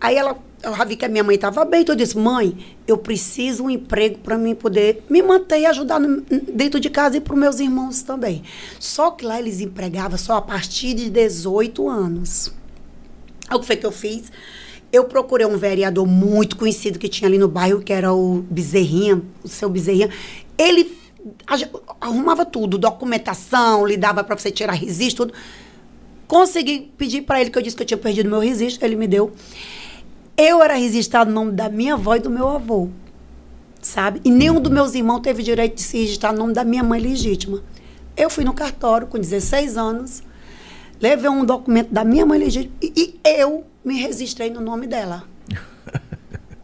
Aí 0.00 0.14
ela, 0.16 0.36
eu 0.62 0.74
já 0.76 0.84
vi 0.84 0.96
que 0.96 1.04
a 1.04 1.08
minha 1.08 1.24
mãe 1.24 1.34
estava 1.34 1.64
bem, 1.64 1.82
então 1.82 1.94
eu 1.94 1.98
disse: 1.98 2.16
mãe, 2.16 2.56
eu 2.86 2.96
preciso 2.96 3.64
um 3.64 3.70
emprego 3.70 4.18
para 4.18 4.38
mim 4.38 4.54
poder 4.54 5.04
me 5.10 5.22
manter 5.22 5.60
e 5.60 5.66
ajudar 5.66 5.98
no- 5.98 6.22
dentro 6.52 6.78
de 6.80 6.88
casa 6.88 7.16
e 7.16 7.20
para 7.20 7.34
os 7.34 7.38
meus 7.40 7.58
irmãos 7.60 8.02
também. 8.02 8.42
Só 8.78 9.10
que 9.10 9.24
lá 9.24 9.38
eles 9.38 9.60
empregavam 9.60 10.16
só 10.16 10.36
a 10.36 10.42
partir 10.42 10.94
de 10.94 11.10
18 11.10 11.88
anos. 11.88 12.52
O 13.52 13.60
que 13.60 13.66
foi 13.66 13.76
que 13.76 13.86
eu 13.86 13.92
fiz? 13.92 14.30
Eu 14.92 15.04
procurei 15.04 15.46
um 15.46 15.56
vereador 15.56 16.06
muito 16.06 16.56
conhecido 16.56 16.98
que 16.98 17.08
tinha 17.08 17.28
ali 17.28 17.38
no 17.38 17.48
bairro, 17.48 17.80
que 17.80 17.92
era 17.92 18.12
o 18.12 18.44
Bezerrinha, 18.50 19.22
o 19.42 19.48
seu 19.48 19.68
Bezerrinha. 19.68 20.10
Ele 20.56 20.96
arrumava 22.00 22.44
tudo, 22.44 22.78
documentação, 22.78 23.86
lhe 23.86 23.96
dava 23.96 24.22
para 24.22 24.36
você 24.36 24.50
tirar 24.50 24.72
registro, 24.72 25.26
tudo. 25.26 25.38
Consegui 26.26 26.92
pedir 26.96 27.22
para 27.22 27.40
ele, 27.40 27.50
que 27.50 27.58
eu 27.58 27.62
disse 27.62 27.76
que 27.76 27.82
eu 27.82 27.86
tinha 27.86 27.98
perdido 27.98 28.28
meu 28.28 28.40
registro, 28.40 28.84
ele 28.84 28.96
me 28.96 29.06
deu. 29.06 29.32
Eu 30.36 30.62
era 30.62 30.74
registrado 30.74 31.30
no 31.30 31.36
nome 31.36 31.52
da 31.52 31.68
minha 31.68 31.94
avó 31.94 32.16
e 32.16 32.20
do 32.20 32.28
meu 32.28 32.48
avô, 32.48 32.88
sabe? 33.80 34.20
E 34.24 34.30
nenhum 34.30 34.60
dos 34.60 34.72
meus 34.72 34.94
irmãos 34.94 35.20
teve 35.20 35.42
direito 35.42 35.76
de 35.76 35.82
se 35.82 35.98
registrar 35.98 36.32
no 36.32 36.38
nome 36.40 36.52
da 36.52 36.64
minha 36.64 36.82
mãe 36.82 37.00
legítima. 37.00 37.62
Eu 38.16 38.28
fui 38.28 38.44
no 38.44 38.52
cartório 38.52 39.06
com 39.06 39.18
16 39.18 39.76
anos, 39.76 40.22
levei 41.00 41.30
um 41.30 41.44
documento 41.44 41.92
da 41.92 42.04
minha 42.04 42.24
mãe 42.24 42.38
legítima 42.38 42.74
e, 42.82 42.92
e 42.96 43.20
eu 43.24 43.64
me 43.84 44.00
registrei 44.00 44.50
no 44.50 44.60
nome 44.60 44.86
dela. 44.86 45.24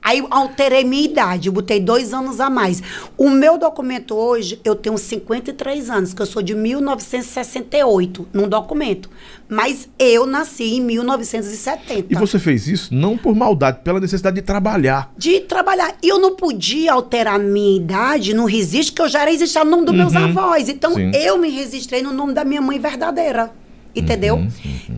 Aí 0.03 0.27
alterei 0.31 0.83
minha 0.83 1.05
idade, 1.05 1.47
eu 1.47 1.53
botei 1.53 1.79
dois 1.79 2.13
anos 2.13 2.41
a 2.41 2.51
mais. 2.51 2.83
O 3.17 3.31
meu 3.31 3.57
documento 3.57 4.17
hoje, 4.17 4.61
eu 4.65 4.75
tenho 4.75 4.99
53 4.99 5.89
anos, 5.89 6.13
que 6.13 6.21
eu 6.21 6.27
sou 6.27 6.43
de 6.43 6.57
1968, 6.57 8.29
num 8.33 8.49
documento. 8.49 9.09
Mas 9.49 9.89
eu 9.97 10.27
nasci 10.27 10.75
em 10.75 10.81
1970. 10.81 12.07
E 12.11 12.17
você 12.17 12.37
fez 12.41 12.67
isso 12.67 12.93
não 12.93 13.17
por 13.17 13.33
maldade, 13.37 13.79
pela 13.85 14.01
necessidade 14.01 14.35
de 14.35 14.43
trabalhar. 14.43 15.13
De 15.17 15.39
trabalhar. 15.39 15.95
E 16.03 16.09
eu 16.09 16.19
não 16.19 16.35
podia 16.35 16.95
alterar 16.95 17.39
minha 17.39 17.77
idade 17.77 18.35
no 18.35 18.45
registro, 18.45 18.97
que 18.97 19.03
eu 19.03 19.09
já 19.09 19.23
era 19.23 19.31
registrado 19.31 19.71
no 19.71 19.77
nome 19.77 19.87
dos 19.87 19.95
meus 19.95 20.17
avós. 20.17 20.69
Então, 20.69 20.95
Sim. 20.95 21.13
eu 21.15 21.39
me 21.39 21.49
registrei 21.49 22.03
no 22.03 22.13
nome 22.13 22.35
da 22.35 22.45
minha 22.45 22.61
mãe 22.61 22.81
verdadeira. 22.81 23.53
Entendeu? 23.95 24.47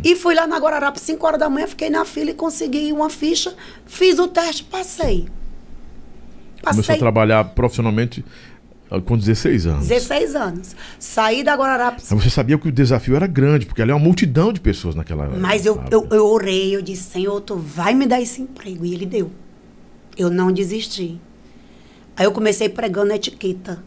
E 0.05 0.15
fui 0.15 0.35
lá 0.35 0.47
na 0.47 0.57
Guararapes, 0.59 1.03
5 1.03 1.27
horas 1.27 1.41
da 1.41 1.51
manhã, 1.51 1.67
fiquei 1.67 1.91
na 1.91 2.05
fila 2.05 2.31
e 2.31 2.35
consegui 2.35 2.93
uma 2.93 3.11
ficha, 3.11 3.55
fiz 3.87 4.19
o 4.19 4.29
teste, 4.29 4.65
passei. 4.65 5.27
Começou 6.63 6.81
a 6.83 6.87
Passei 6.87 6.99
trabalhar 6.99 7.45
profissionalmente 7.45 8.25
ah, 8.91 9.01
com 9.01 9.19
16 9.19 9.67
anos. 9.67 9.89
16 9.89 10.35
anos. 10.37 10.77
Saí 10.99 11.43
da 11.43 11.55
Guararapes. 11.55 12.11
Mas 12.11 12.23
você 12.25 12.31
sabia 12.31 12.57
que 12.57 12.69
o 12.69 12.73
desafio 12.73 13.17
era 13.17 13.27
grande, 13.27 13.67
porque 13.67 13.83
ali 13.83 13.91
é 13.91 13.95
uma 13.95 14.03
multidão 14.03 14.53
de 14.53 14.61
pessoas 14.61 14.95
naquela 14.95 15.27
Mas 15.29 15.67
eu, 15.67 15.83
eu, 15.91 16.07
eu 16.11 16.27
orei, 16.27 16.75
eu 16.75 16.81
disse, 16.81 17.03
Senhor, 17.11 17.41
tu 17.41 17.57
vai 17.57 17.95
me 17.95 18.07
dar 18.07 18.21
esse 18.21 18.41
emprego. 18.41 18.85
E 18.87 18.95
ele 18.95 19.05
deu. 19.07 19.31
Eu 20.17 20.31
não 20.31 20.53
desisti. 20.53 21.21
Aí 22.17 22.25
eu 22.25 22.33
comecei 22.33 22.69
pregando 22.69 23.13
etiqueta. 23.13 23.83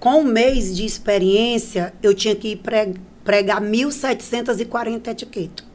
Com 0.00 0.20
um 0.20 0.24
mês 0.24 0.76
de 0.76 0.84
experiência, 0.84 1.94
eu 2.02 2.12
tinha 2.12 2.34
que 2.34 2.48
ir 2.48 2.56
pre- 2.56 2.94
pregar 3.24 3.60
1.740 3.60 5.08
etiquetas. 5.08 5.66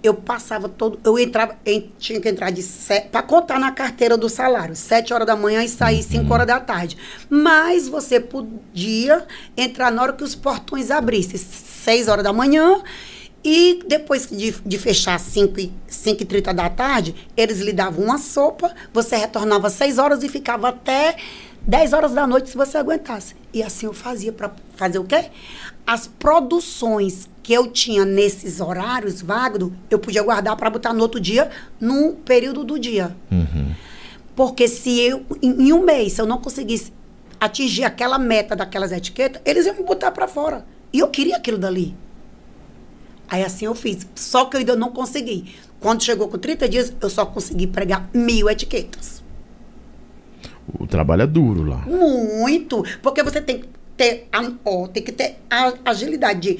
Eu 0.00 0.14
passava 0.14 0.68
todo. 0.68 0.98
Eu 1.04 1.18
entrava, 1.18 1.56
em- 1.66 1.90
tinha 1.98 2.20
que 2.20 2.28
entrar 2.28 2.50
de 2.50 2.62
para 3.10 3.20
contar 3.22 3.58
na 3.58 3.72
carteira 3.72 4.16
do 4.16 4.28
salário, 4.28 4.76
7 4.76 5.12
horas 5.12 5.26
da 5.26 5.34
manhã 5.34 5.62
e 5.64 5.68
sair 5.68 6.02
5 6.04 6.32
horas 6.32 6.46
da 6.46 6.60
tarde. 6.60 6.96
Mas 7.28 7.88
você 7.88 8.20
podia 8.20 9.26
entrar 9.56 9.90
na 9.90 10.00
hora 10.02 10.12
que 10.12 10.22
os 10.22 10.36
portões 10.36 10.92
abrissem, 10.92 11.36
6 11.36 12.06
horas 12.06 12.22
da 12.22 12.32
manhã. 12.32 12.80
E 13.44 13.80
depois 13.86 14.26
de, 14.28 14.52
de 14.64 14.78
fechar 14.78 15.18
5 15.18 15.58
e 15.60 15.72
5 15.88 16.22
e 16.22 16.26
30 16.26 16.52
da 16.52 16.68
tarde, 16.68 17.14
eles 17.36 17.60
lhe 17.60 17.72
davam 17.72 18.04
uma 18.04 18.18
sopa, 18.18 18.72
você 18.92 19.16
retornava 19.16 19.70
6 19.70 19.96
horas 19.98 20.22
e 20.24 20.28
ficava 20.28 20.68
até 20.68 21.16
10 21.68 21.92
horas 21.92 22.14
da 22.14 22.26
noite 22.26 22.48
se 22.48 22.56
você 22.56 22.78
aguentasse. 22.78 23.36
E 23.52 23.62
assim 23.62 23.84
eu 23.84 23.92
fazia 23.92 24.32
para 24.32 24.50
fazer 24.74 24.98
o 24.98 25.04
quê? 25.04 25.26
As 25.86 26.06
produções 26.06 27.28
que 27.42 27.52
eu 27.52 27.70
tinha 27.70 28.06
nesses 28.06 28.58
horários 28.58 29.20
vagos, 29.20 29.70
eu 29.90 29.98
podia 29.98 30.22
guardar 30.22 30.56
para 30.56 30.70
botar 30.70 30.94
no 30.94 31.02
outro 31.02 31.20
dia, 31.20 31.50
num 31.78 32.14
período 32.14 32.64
do 32.64 32.78
dia. 32.78 33.14
Porque 34.34 34.66
se 34.66 34.98
eu, 34.98 35.26
em, 35.42 35.68
em 35.68 35.72
um 35.74 35.82
mês, 35.82 36.14
se 36.14 36.22
eu 36.22 36.26
não 36.26 36.38
conseguisse 36.40 36.90
atingir 37.38 37.84
aquela 37.84 38.18
meta 38.18 38.56
daquelas 38.56 38.90
etiquetas, 38.90 39.42
eles 39.44 39.66
iam 39.66 39.76
me 39.76 39.82
botar 39.82 40.10
para 40.10 40.26
fora. 40.26 40.64
E 40.90 41.00
eu 41.00 41.08
queria 41.08 41.36
aquilo 41.36 41.58
dali. 41.58 41.94
Aí 43.28 43.44
assim 43.44 43.66
eu 43.66 43.74
fiz. 43.74 44.06
Só 44.14 44.46
que 44.46 44.56
eu 44.56 44.60
ainda 44.60 44.74
não 44.74 44.90
consegui. 44.90 45.54
Quando 45.80 46.02
chegou 46.02 46.28
com 46.28 46.38
30 46.38 46.66
dias, 46.66 46.92
eu 46.98 47.10
só 47.10 47.26
consegui 47.26 47.66
pregar 47.66 48.08
mil 48.14 48.48
etiquetas. 48.48 49.17
O 50.78 50.86
trabalho 50.86 51.22
é 51.22 51.26
duro 51.26 51.64
lá. 51.64 51.84
Muito. 51.86 52.84
Porque 53.02 53.22
você 53.22 53.40
tem 53.40 53.60
que 53.60 53.68
ter, 53.96 54.28
ó, 54.64 54.86
tem 54.86 55.02
que 55.02 55.12
ter 55.12 55.38
a 55.50 55.72
agilidade 55.84 56.40
de 56.40 56.58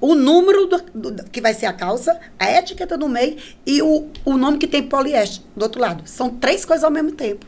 o 0.00 0.14
número 0.14 0.66
do, 0.66 1.12
do, 1.12 1.24
que 1.24 1.40
vai 1.40 1.52
ser 1.52 1.66
a 1.66 1.72
calça, 1.72 2.18
a 2.38 2.52
etiqueta 2.52 2.96
do 2.96 3.08
meio 3.08 3.36
e 3.66 3.82
o, 3.82 4.06
o 4.24 4.36
nome 4.36 4.58
que 4.58 4.66
tem 4.66 4.82
poliéster 4.82 5.42
do 5.56 5.62
outro 5.62 5.80
lado. 5.80 6.02
São 6.06 6.30
três 6.30 6.64
coisas 6.64 6.84
ao 6.84 6.90
mesmo 6.90 7.12
tempo. 7.12 7.44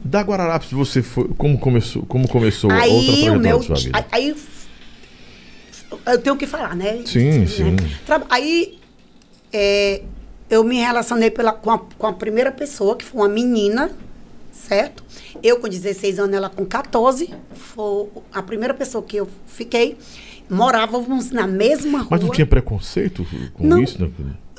Da 0.00 0.20
Guararapes, 0.20 0.70
você 0.72 1.02
foi. 1.02 1.28
Como 1.36 1.58
começou, 1.58 2.04
como 2.06 2.28
começou 2.28 2.70
aí, 2.70 2.90
outra 2.90 3.06
trajetória 3.06 3.38
meu, 3.38 3.58
da 3.58 3.64
sua 3.64 3.76
vida? 3.76 4.06
Aí, 4.10 4.36
eu 6.06 6.18
tenho 6.20 6.36
que 6.36 6.46
falar, 6.46 6.74
né? 6.74 7.02
Sim, 7.06 7.40
né? 7.40 7.46
sim. 7.46 7.76
Aí 8.28 8.78
é, 9.52 10.02
eu 10.50 10.62
me 10.64 10.76
relacionei 10.76 11.30
pela, 11.30 11.52
com, 11.52 11.70
a, 11.70 11.78
com 11.78 12.06
a 12.06 12.12
primeira 12.12 12.52
pessoa, 12.52 12.96
que 12.96 13.04
foi 13.04 13.22
uma 13.22 13.28
menina, 13.28 13.90
certo? 14.54 15.04
Eu 15.42 15.58
com 15.58 15.68
16 15.68 16.18
anos, 16.18 16.34
ela 16.36 16.48
com 16.48 16.64
14. 16.64 17.34
Foi 17.52 18.08
a 18.32 18.42
primeira 18.42 18.72
pessoa 18.72 19.02
que 19.02 19.16
eu 19.16 19.28
fiquei. 19.46 19.98
Morávamos 20.48 21.30
na 21.30 21.46
mesma 21.46 21.98
rua. 21.98 22.08
Mas 22.10 22.20
não 22.20 22.30
tinha 22.30 22.46
preconceito 22.46 23.26
com 23.54 23.66
Não. 23.66 23.82
isso? 23.82 24.00
Né? 24.00 24.10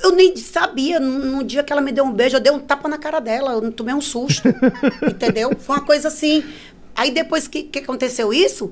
Eu 0.04 0.12
nem 0.12 0.36
sabia. 0.36 1.00
No, 1.00 1.38
no 1.38 1.44
dia 1.44 1.64
que 1.64 1.72
ela 1.72 1.82
me 1.82 1.92
deu 1.92 2.04
um 2.04 2.12
beijo, 2.12 2.36
eu 2.36 2.42
dei 2.42 2.52
um 2.52 2.60
tapa 2.60 2.90
na 2.90 2.98
cara 2.98 3.20
dela. 3.20 3.54
Eu 3.54 3.72
tomei 3.72 3.94
um 3.94 4.02
susto. 4.02 4.48
entendeu? 5.08 5.52
Foi 5.58 5.78
uma 5.78 5.86
coisa 5.86 6.08
assim. 6.08 6.44
Aí 6.96 7.12
depois 7.12 7.48
que, 7.48 7.64
que 7.64 7.80
aconteceu 7.80 8.34
isso, 8.34 8.72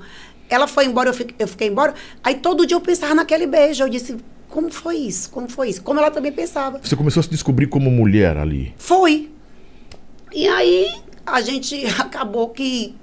ela 0.50 0.68
foi 0.68 0.86
embora, 0.86 1.10
eu 1.10 1.14
fiquei, 1.14 1.36
eu 1.40 1.48
fiquei 1.48 1.68
embora. 1.68 1.94
Aí 2.24 2.36
todo 2.36 2.66
dia 2.66 2.76
eu 2.76 2.82
pensava 2.82 3.14
naquele 3.14 3.46
beijo. 3.46 3.84
Eu 3.84 3.90
disse, 3.90 4.18
como 4.50 4.72
foi 4.72 4.98
isso? 4.98 5.30
Como 5.30 5.48
foi 5.48 5.70
isso? 5.70 5.84
Como 5.84 6.00
ela 6.00 6.12
também 6.12 6.32
pensava. 6.32 6.80
Você 6.82 6.96
começou 6.96 7.22
a 7.22 7.24
se 7.24 7.30
descobrir 7.30 7.68
como 7.68 7.92
mulher 7.92 8.38
ali. 8.38 8.74
Foi. 8.78 9.30
E 10.34 10.48
aí 10.48 10.92
a 11.26 11.42
gente 11.42 11.86
acabou 12.00 12.50
que 12.50 12.96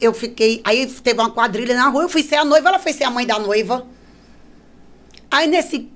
eu 0.00 0.12
fiquei. 0.12 0.60
Aí 0.64 0.86
teve 0.86 1.20
uma 1.20 1.30
quadrilha 1.30 1.74
na 1.74 1.88
rua, 1.88 2.02
eu 2.04 2.08
fui 2.08 2.22
ser 2.22 2.36
a 2.36 2.44
noiva, 2.44 2.68
ela 2.68 2.78
foi 2.78 2.92
ser 2.92 3.04
a 3.04 3.10
mãe 3.10 3.26
da 3.26 3.38
noiva. 3.38 3.86
Aí 5.30 5.46
nesse. 5.46 5.88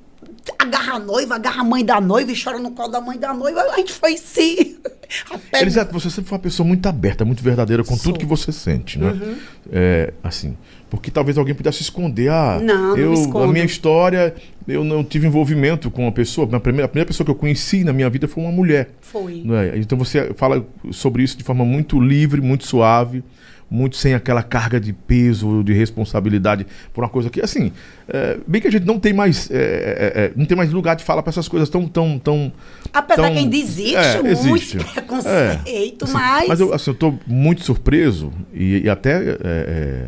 Agarra 0.59 0.95
a 0.95 0.99
noiva, 0.99 1.35
agarra 1.37 1.61
a 1.61 1.65
mãe 1.65 1.85
da 1.85 2.01
noiva 2.01 2.33
e 2.33 2.43
chora 2.43 2.59
no 2.59 2.71
colo 2.73 2.89
da 2.89 3.01
mãe 3.01 3.19
da 3.19 3.33
noiva. 3.35 3.61
A 3.61 3.77
gente 3.77 3.93
foi 3.93 4.17
sim. 4.17 4.79
Elisete, 5.53 5.93
você 5.93 6.09
sempre 6.09 6.29
foi 6.29 6.37
uma 6.39 6.43
pessoa 6.43 6.67
muito 6.67 6.87
aberta, 6.87 7.25
muito 7.25 7.43
verdadeira 7.43 7.83
com 7.85 7.97
Sou. 7.97 8.13
tudo 8.13 8.19
que 8.21 8.27
você 8.27 8.51
sente, 8.53 8.99
né? 8.99 9.11
Uhum. 9.11 9.37
É, 9.71 10.15
assim, 10.23 10.57
porque 10.89 11.11
talvez 11.11 11.37
alguém 11.37 11.55
pudesse 11.55 11.83
esconder. 11.83 12.31
Ah, 12.31 12.59
Não, 12.63 12.91
não 12.91 12.97
eu, 12.97 13.11
a 13.11 13.15
escondo. 13.15 13.53
minha 13.53 13.65
história, 13.65 14.35
eu 14.73 14.85
não 14.85 15.03
tive 15.05 15.27
envolvimento 15.27 15.91
com 15.91 16.03
uma 16.03 16.13
pessoa. 16.13 16.49
A 16.53 16.61
primeira, 16.61 16.87
a 16.87 16.89
primeira 16.89 17.07
pessoa 17.07 17.25
que 17.25 17.31
eu 17.31 17.35
conheci 17.35 17.85
na 17.85 17.93
minha 17.93 18.09
vida 18.09 18.27
foi 18.29 18.43
uma 18.43 18.53
mulher. 18.53 18.91
Foi. 19.01 19.45
É? 19.75 19.79
Então 19.79 19.97
você 19.99 20.33
fala 20.35 20.67
sobre 20.91 21.23
isso 21.23 21.37
de 21.37 21.45
forma 21.45 21.65
muito 21.65 22.01
livre, 22.01 22.41
muito 22.41 22.67
suave, 22.67 23.23
muito 23.71 23.97
sem 23.97 24.15
aquela 24.15 24.43
carga 24.43 24.81
de 24.81 24.93
peso, 24.93 25.63
de 25.63 25.73
responsabilidade 25.73 26.67
por 26.93 27.05
uma 27.05 27.09
coisa 27.11 27.31
que, 27.31 27.41
assim, 27.41 27.71
é, 28.09 28.37
bem 28.45 28.61
que 28.61 28.67
a 28.67 28.71
gente 28.71 28.85
não 28.85 28.99
tem 28.99 29.13
mais, 29.13 29.49
é, 29.49 29.55
é, 29.55 30.21
é, 30.25 30.33
não 30.35 30.45
tem 30.45 30.57
mais 30.57 30.73
lugar 30.73 30.97
de 30.97 31.05
falar 31.05 31.23
para 31.23 31.31
essas 31.31 31.47
coisas 31.47 31.69
tão, 31.69 31.87
tão, 31.87 32.19
tão. 32.19 32.53
Apesar 32.93 33.23
tão- 33.23 33.33
que 33.33 33.39
ainda 33.39 33.57
existe 33.57 33.95
É, 33.97 34.23
muito 34.23 34.27
existe. 34.29 34.77
preconceito, 34.79 36.05
Assim, 36.05 36.13
mas. 36.15 36.49
Mas 36.49 36.61
eu, 36.61 36.75
assim, 36.75 36.91
eu 36.91 36.95
tô 36.95 37.15
muito 37.27 37.63
surpreso 37.63 38.33
e, 38.53 38.81
e 38.85 38.91
até 38.91 39.13
é, 39.13 39.39
é, 39.45 40.07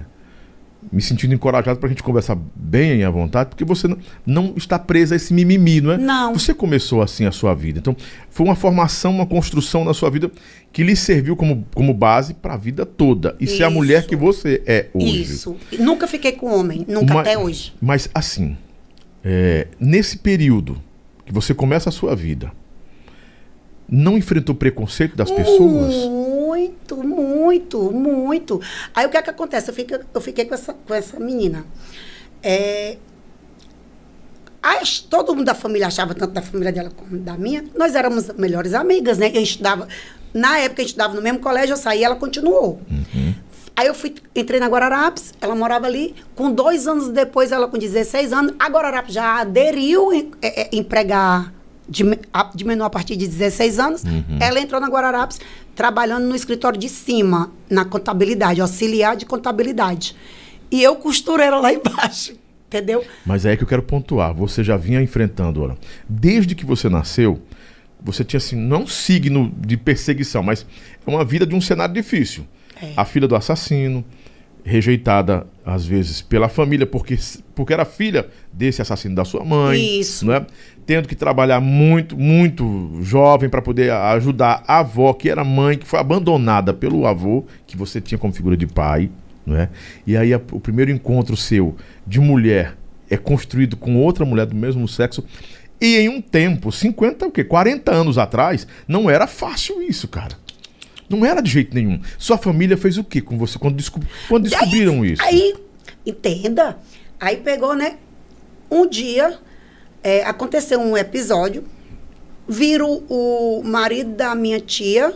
me 0.93 1.01
sentindo 1.01 1.35
encorajado 1.35 1.81
pra 1.81 1.89
gente 1.89 2.03
conversar 2.03 2.37
bem 2.55 3.03
à 3.03 3.11
vontade, 3.11 3.49
porque 3.49 3.65
você 3.65 3.89
não, 3.89 3.97
não 4.27 4.55
está 4.57 4.79
presa 4.79 5.15
a 5.15 5.17
esse 5.17 5.33
mimimi, 5.33 5.81
não 5.81 5.93
é? 5.93 5.97
Não. 5.97 6.35
Você 6.35 6.53
começou 6.53 7.01
assim 7.01 7.25
a 7.25 7.33
sua 7.33 7.55
vida. 7.55 7.79
Então, 7.79 7.97
foi 8.29 8.45
uma 8.45 8.55
formação, 8.55 9.11
uma 9.15 9.25
construção 9.27 9.85
na 9.87 9.95
sua 9.95 10.11
vida 10.11 10.31
que 10.71 10.83
lhe 10.85 10.95
serviu 10.95 11.35
como, 11.35 11.67
como 11.75 11.95
base 11.95 12.35
para 12.35 12.55
a 12.55 12.57
vida 12.59 12.85
toda. 12.85 13.35
E 13.41 13.47
ser 13.47 13.65
a 13.65 13.69
Isso. 13.69 13.75
mulher 13.75 14.07
que 14.07 14.15
você 14.15 14.63
é 14.67 14.89
hoje. 14.93 15.23
Isso. 15.23 15.57
Nunca 15.79 16.07
fiquei 16.07 16.33
com 16.33 16.47
homem, 16.55 16.85
nunca 16.87 17.15
Mas- 17.15 17.27
até 17.29 17.39
hoje. 17.39 17.73
Mas 17.81 18.11
assim, 18.15 18.55
é, 19.25 19.69
nesse 19.81 20.19
período 20.19 20.77
que 21.25 21.33
você 21.33 21.55
começa 21.55 21.89
a 21.89 21.93
sua 21.93 22.15
vida, 22.15 22.53
não 23.89 24.17
enfrentou 24.19 24.55
preconceito 24.55 25.17
das 25.17 25.31
pessoas? 25.31 25.95
Muito, 26.53 27.03
muito, 27.03 27.91
muito. 27.91 28.61
Aí 28.95 29.07
o 29.07 29.09
que 29.09 29.17
é 29.17 29.23
que 29.23 29.31
acontece? 29.31 29.71
Eu 29.71 29.75
fiquei, 29.75 29.99
eu 30.13 30.21
fiquei 30.21 30.45
com, 30.45 30.53
essa, 30.55 30.75
com 30.75 30.93
essa 30.93 31.19
menina. 31.19 31.65
É, 32.43 32.99
ach- 34.63 35.01
todo 35.09 35.35
mundo 35.35 35.47
da 35.47 35.55
família 35.55 35.87
achava, 35.87 36.15
tanto 36.15 36.33
da 36.35 36.43
família 36.43 36.71
dela 36.71 36.91
como 36.95 37.17
da 37.19 37.39
minha, 37.39 37.65
nós 37.75 37.95
éramos 37.95 38.29
melhores 38.37 38.75
amigas, 38.75 39.17
né? 39.17 39.31
Eu 39.35 39.43
estudava, 39.43 39.89
na 40.35 40.59
época 40.59 40.83
a 40.83 40.85
gente 40.85 40.91
estudava 40.91 41.15
no 41.15 41.23
mesmo 41.23 41.39
colégio, 41.41 41.73
eu 41.73 41.77
saí 41.79 42.05
ela 42.05 42.17
continuou. 42.17 42.81
Aí 43.75 43.87
eu 43.87 43.95
fui, 43.95 44.15
entrei 44.37 44.61
na 44.61 44.67
Guararapes, 44.67 45.33
ela 45.41 45.55
morava 45.55 45.87
ali. 45.87 46.15
Com 46.35 46.53
dois 46.53 46.87
anos 46.87 47.09
depois, 47.09 47.51
ela 47.51 47.67
com 47.67 47.79
16 47.79 48.31
anos, 48.31 48.55
a 48.59 48.69
Guararapes 48.69 49.15
já 49.15 49.41
aderiu 49.41 50.13
em 50.13 50.31
é, 50.43 50.63
é, 50.65 50.69
empregar 50.73 51.51
de, 51.93 52.19
a- 52.33 52.51
de 52.55 52.65
menor 52.65 52.87
a 52.87 52.91
partir 52.91 53.15
de 53.17 53.29
16 53.29 53.79
anos. 53.79 54.03
Ela 54.41 54.59
entrou 54.61 54.81
na 54.81 54.89
Guararapes 54.89 55.39
trabalhando 55.77 56.25
no 56.27 56.35
escritório 56.35 56.79
de 56.79 56.89
cima, 56.89 57.53
na 57.71 57.85
contabilidade, 57.85 58.61
auxiliar 58.61 59.15
de 59.17 59.27
contabilidade. 59.27 60.17
E 60.71 60.83
eu 60.83 60.97
costureira 60.97 61.59
lá 61.59 61.71
embaixo, 61.75 62.33
entendeu? 62.67 63.05
Mas 63.27 63.45
é 63.45 63.51
aí 63.51 63.57
que 63.57 63.63
eu 63.63 63.69
quero 63.69 63.83
pontuar. 63.83 64.35
Você 64.35 64.65
já 64.65 64.77
vinha 64.77 65.01
enfrentando, 65.03 65.63
olha, 65.63 65.77
desde 66.09 66.55
que 66.55 66.65
você 66.65 66.89
nasceu, 66.89 67.41
você 68.03 68.25
tinha 68.25 68.39
assim, 68.39 68.57
não 68.57 68.83
um 68.83 68.87
signo 68.87 69.53
de 69.59 69.77
perseguição, 69.77 70.43
mas 70.43 70.67
é 71.07 71.11
uma 71.11 71.25
vida 71.25 71.47
de 71.47 71.55
um 71.55 71.61
cenário 71.61 71.95
difícil. 71.95 72.45
É. 72.83 72.93
A 72.97 73.05
filha 73.05 73.29
do 73.29 73.37
assassino, 73.37 74.05
rejeitada 74.65 75.47
às 75.65 75.85
vezes 75.85 76.21
pela 76.23 76.49
família, 76.49 76.87
porque, 76.87 77.17
porque 77.55 77.73
era 77.73 77.85
filha 77.85 78.27
desse 78.53 78.83
assassino 78.83 79.15
da 79.15 79.25
sua 79.25 79.45
mãe. 79.45 80.01
Isso. 80.01 80.27
Não 80.27 80.35
é? 80.35 80.47
Tendo 80.85 81.07
que 81.09 81.15
trabalhar 81.15 81.61
muito, 81.61 82.17
muito 82.17 82.99
jovem 83.03 83.49
para 83.49 83.63
poder 83.63 83.91
ajudar 83.93 84.65
a 84.67 84.79
avó, 84.81 85.13
que 85.13 85.29
era 85.31 85.45
mãe, 85.45 85.79
que 85.79 85.87
foi 85.87 85.99
abandonada 86.01 86.73
pelo 86.75 87.07
avô, 87.07 87.45
que 87.67 87.77
você 87.77 88.01
tinha 88.01 88.19
como 88.19 88.33
figura 88.33 88.57
de 88.57 88.67
pai. 88.67 89.11
Não 89.47 89.57
é? 89.57 89.69
E 90.07 90.17
aí 90.17 90.33
a- 90.35 90.41
o 90.53 90.61
primeiro 90.61 90.91
encontro 90.91 91.37
seu 91.37 91.77
de 92.07 92.21
mulher 92.21 92.77
é 93.11 93.17
construído 93.17 93.77
com 93.77 93.97
outra 93.97 94.25
mulher 94.25 94.47
do 94.47 94.55
mesmo 94.57 94.87
sexo. 94.89 95.25
E 95.81 95.97
em 95.99 96.09
um 96.09 96.21
tempo, 96.21 96.71
50, 96.71 97.27
o 97.27 97.31
quê? 97.31 97.43
40 97.43 97.93
anos 97.93 98.17
atrás, 98.19 98.67
não 98.87 99.11
era 99.11 99.27
fácil 99.27 99.83
isso, 99.83 100.07
cara. 100.07 100.37
Não 101.17 101.25
era 101.25 101.41
de 101.41 101.51
jeito 101.51 101.75
nenhum. 101.75 102.01
Sua 102.19 102.37
família 102.39 102.77
fez 102.77 102.99
o 102.99 103.05
quê 103.05 103.21
com 103.21 103.37
você 103.39 103.59
quando, 103.59 103.77
desco- 103.77 104.01
quando 104.29 104.49
descobriram 104.49 105.03
Aí- 105.03 105.13
isso? 105.13 105.23
Aí, 105.23 105.55
entenda. 106.07 106.79
Aí 107.21 107.37
pegou, 107.37 107.75
né? 107.75 107.97
Um 108.71 108.87
dia, 108.89 109.39
é, 110.03 110.25
aconteceu 110.25 110.81
um 110.81 110.97
episódio. 110.97 111.65
Viro 112.49 113.05
o 113.09 113.63
marido 113.65 114.11
da 114.17 114.35
minha 114.35 114.61
tia 114.61 115.15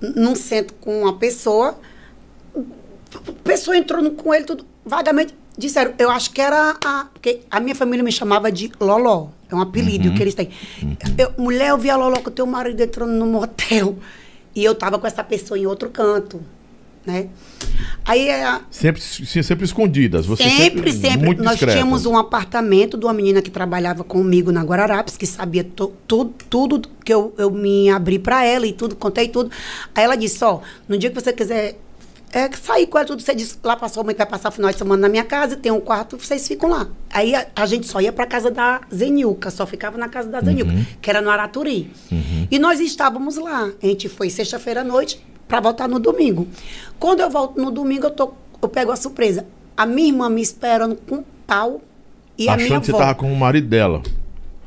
num 0.00 0.34
centro 0.36 0.74
com 0.80 1.02
uma 1.02 1.16
pessoa. 1.16 1.78
A 2.56 3.32
pessoa 3.44 3.76
entrou 3.76 4.02
no- 4.02 4.12
com 4.12 4.32
ele 4.34 4.44
tudo 4.44 4.64
vagamente. 4.84 5.34
Disseram, 5.58 5.92
eu 5.98 6.10
acho 6.10 6.30
que 6.30 6.40
era 6.40 6.76
a. 6.84 7.06
Porque 7.12 7.40
a 7.50 7.60
minha 7.60 7.74
família 7.74 8.02
me 8.02 8.12
chamava 8.12 8.50
de 8.50 8.70
Loló. 8.80 9.28
É 9.50 9.54
um 9.54 9.60
apelido 9.60 10.12
que 10.14 10.22
eles 10.22 10.34
têm. 10.34 10.48
Eu, 11.18 11.32
mulher, 11.36 11.70
eu 11.70 11.78
vi 11.78 11.90
a 11.90 11.96
Loló 11.96 12.20
com 12.20 12.28
o 12.30 12.32
teu 12.32 12.46
marido 12.46 12.80
entrando 12.80 13.12
no 13.12 13.26
motel. 13.26 13.98
E 14.54 14.64
eu 14.64 14.74
tava 14.74 14.98
com 14.98 15.06
essa 15.06 15.22
pessoa 15.24 15.58
em 15.58 15.66
outro 15.66 15.88
canto. 15.90 16.40
Né? 17.06 17.28
Aí 18.04 18.30
a, 18.30 18.60
Sempre, 18.70 19.00
sempre 19.00 19.64
escondidas. 19.64 20.26
Você 20.26 20.42
sempre, 20.42 20.92
sempre. 20.92 21.24
Muito 21.24 21.42
Nós 21.42 21.52
discretas. 21.54 21.74
tínhamos 21.80 22.04
um 22.04 22.14
apartamento 22.16 22.98
de 22.98 23.06
uma 23.06 23.14
menina 23.14 23.40
que 23.40 23.50
trabalhava 23.50 24.04
comigo 24.04 24.52
na 24.52 24.62
Guararapes, 24.62 25.16
que 25.16 25.24
sabia 25.26 25.64
to- 25.64 25.94
tudo, 26.06 26.34
tudo 26.50 26.82
que 27.02 27.12
eu, 27.12 27.34
eu 27.38 27.50
me 27.50 27.88
abri 27.88 28.18
para 28.18 28.44
ela 28.44 28.66
e 28.66 28.72
tudo, 28.74 28.94
contei 28.96 29.28
tudo. 29.28 29.50
Aí 29.94 30.04
ela 30.04 30.14
disse, 30.14 30.44
ó, 30.44 30.60
no 30.86 30.98
dia 30.98 31.08
que 31.10 31.18
você 31.18 31.32
quiser 31.32 31.78
é, 32.32 32.50
sair 32.52 32.86
com 32.86 32.96
ela, 32.98 33.06
tudo, 33.06 33.22
você 33.22 33.34
disse 33.34 33.58
lá 33.62 33.76
pra 33.76 33.88
sua 33.88 34.04
mãe 34.04 34.14
que 34.14 34.18
vai 34.18 34.26
passar 34.26 34.50
o 34.50 34.52
final 34.52 34.70
de 34.70 34.78
semana 34.78 35.02
na 35.02 35.08
minha 35.08 35.24
casa, 35.24 35.56
tem 35.56 35.72
um 35.72 35.80
quarto, 35.80 36.16
vocês 36.16 36.46
ficam 36.46 36.70
lá. 36.70 36.88
Aí 37.12 37.34
a, 37.34 37.46
a 37.56 37.66
gente 37.66 37.86
só 37.86 38.00
ia 38.00 38.12
pra 38.12 38.26
casa 38.26 38.50
da 38.50 38.80
Zenilca, 38.94 39.50
só 39.50 39.66
ficava 39.66 39.98
na 39.98 40.08
casa 40.08 40.28
da 40.28 40.40
Zenilca, 40.40 40.72
que 41.00 41.10
era 41.10 41.20
no 41.20 41.28
Araturi. 41.30 41.90
E 42.50 42.58
nós 42.58 42.80
estávamos 42.80 43.36
lá. 43.36 43.70
A 43.82 43.86
gente 43.86 44.08
foi 44.08 44.30
sexta-feira 44.30 44.82
à 44.82 44.84
noite 44.84 45.20
para 45.48 45.60
voltar 45.60 45.88
no 45.88 45.98
domingo. 45.98 46.46
Quando 46.98 47.20
eu 47.20 47.28
volto 47.28 47.60
no 47.60 47.70
domingo, 47.70 48.06
eu, 48.06 48.10
tô, 48.10 48.32
eu 48.62 48.68
pego 48.68 48.92
a 48.92 48.96
surpresa. 48.96 49.46
A 49.76 49.84
minha 49.84 50.08
irmã 50.08 50.30
me 50.30 50.40
esperando 50.40 50.94
com 50.94 51.24
pau 51.46 51.80
e 52.38 52.48
a 52.48 52.56
minha 52.56 52.66
Achando 52.66 52.80
que 52.80 52.86
você 52.86 52.98
tava 52.98 53.14
com 53.16 53.32
o 53.32 53.36
marido 53.36 53.66
dela. 53.66 54.02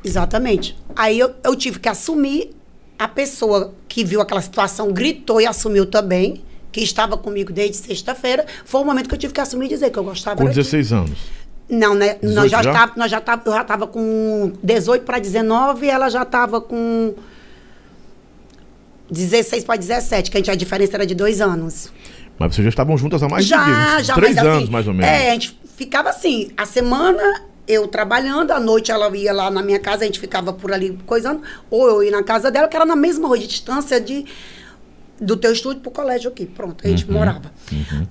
Exatamente. 0.04 0.76
Aí 0.94 1.18
eu, 1.18 1.34
eu 1.42 1.56
tive 1.56 1.78
que 1.78 1.88
assumir. 1.88 2.50
A 2.96 3.08
pessoa 3.08 3.74
que 3.88 4.04
viu 4.04 4.20
aquela 4.20 4.40
situação 4.40 4.92
gritou 4.92 5.40
e 5.40 5.46
assumiu 5.46 5.84
também. 5.84 6.44
Que 6.74 6.82
estava 6.82 7.16
comigo 7.16 7.52
desde 7.52 7.76
sexta-feira, 7.76 8.44
foi 8.64 8.80
o 8.80 8.84
momento 8.84 9.08
que 9.08 9.14
eu 9.14 9.18
tive 9.18 9.32
que 9.32 9.40
assumir 9.40 9.66
e 9.66 9.68
dizer 9.68 9.90
que 9.90 9.96
eu 9.98 10.02
gostava 10.02 10.38
Com 10.38 10.42
era 10.42 10.50
de- 10.50 10.58
16 10.58 10.92
anos. 10.92 11.18
Não, 11.70 11.94
né? 11.94 12.14
18 12.20 12.34
Nós 12.34 12.50
já, 12.50 12.62
já? 12.62 12.72
Tava, 12.72 12.92
nós 12.96 13.10
já 13.12 13.20
tava, 13.20 13.42
eu 13.46 13.52
já 13.52 13.62
estava 13.62 13.86
com 13.86 14.52
18 14.60 15.04
para 15.04 15.20
19 15.20 15.86
e 15.86 15.88
ela 15.88 16.08
já 16.08 16.22
estava 16.22 16.60
com 16.60 17.14
16 19.08 19.62
para 19.62 19.76
17, 19.76 20.32
que 20.32 20.36
a, 20.36 20.40
gente, 20.40 20.50
a 20.50 20.54
diferença 20.56 20.96
era 20.96 21.06
de 21.06 21.14
dois 21.14 21.40
anos. 21.40 21.92
Mas 22.36 22.52
vocês 22.56 22.64
já 22.64 22.70
estavam 22.70 22.98
juntas 22.98 23.22
há 23.22 23.28
mais 23.28 23.46
já, 23.46 23.98
de 24.00 24.08
já, 24.08 24.14
três 24.14 24.36
anos, 24.36 24.64
assim, 24.64 24.72
mais 24.72 24.88
ou 24.88 24.94
menos. 24.94 25.08
É, 25.08 25.30
a 25.30 25.32
gente 25.34 25.56
ficava 25.76 26.10
assim, 26.10 26.50
a 26.56 26.66
semana 26.66 27.22
eu 27.68 27.86
trabalhando, 27.86 28.50
à 28.50 28.58
noite 28.58 28.90
ela 28.90 29.16
ia 29.16 29.32
lá 29.32 29.48
na 29.48 29.62
minha 29.62 29.78
casa, 29.78 30.02
a 30.02 30.06
gente 30.06 30.18
ficava 30.18 30.52
por 30.52 30.72
ali 30.72 30.98
coisando, 31.06 31.40
ou 31.70 31.86
eu 31.88 32.02
ia 32.02 32.10
na 32.10 32.24
casa 32.24 32.50
dela, 32.50 32.66
que 32.66 32.74
era 32.74 32.84
na 32.84 32.96
mesma 32.96 33.28
rua 33.28 33.38
de 33.38 33.46
distância 33.46 34.00
de, 34.00 34.26
do 35.20 35.36
teu 35.36 35.52
estúdio 35.52 35.80
pro 35.80 35.90
colégio 35.90 36.30
aqui. 36.30 36.46
Pronto, 36.46 36.84
a 36.84 36.88
Uhum. 36.88 36.96
gente 36.96 37.10
morava. 37.10 37.50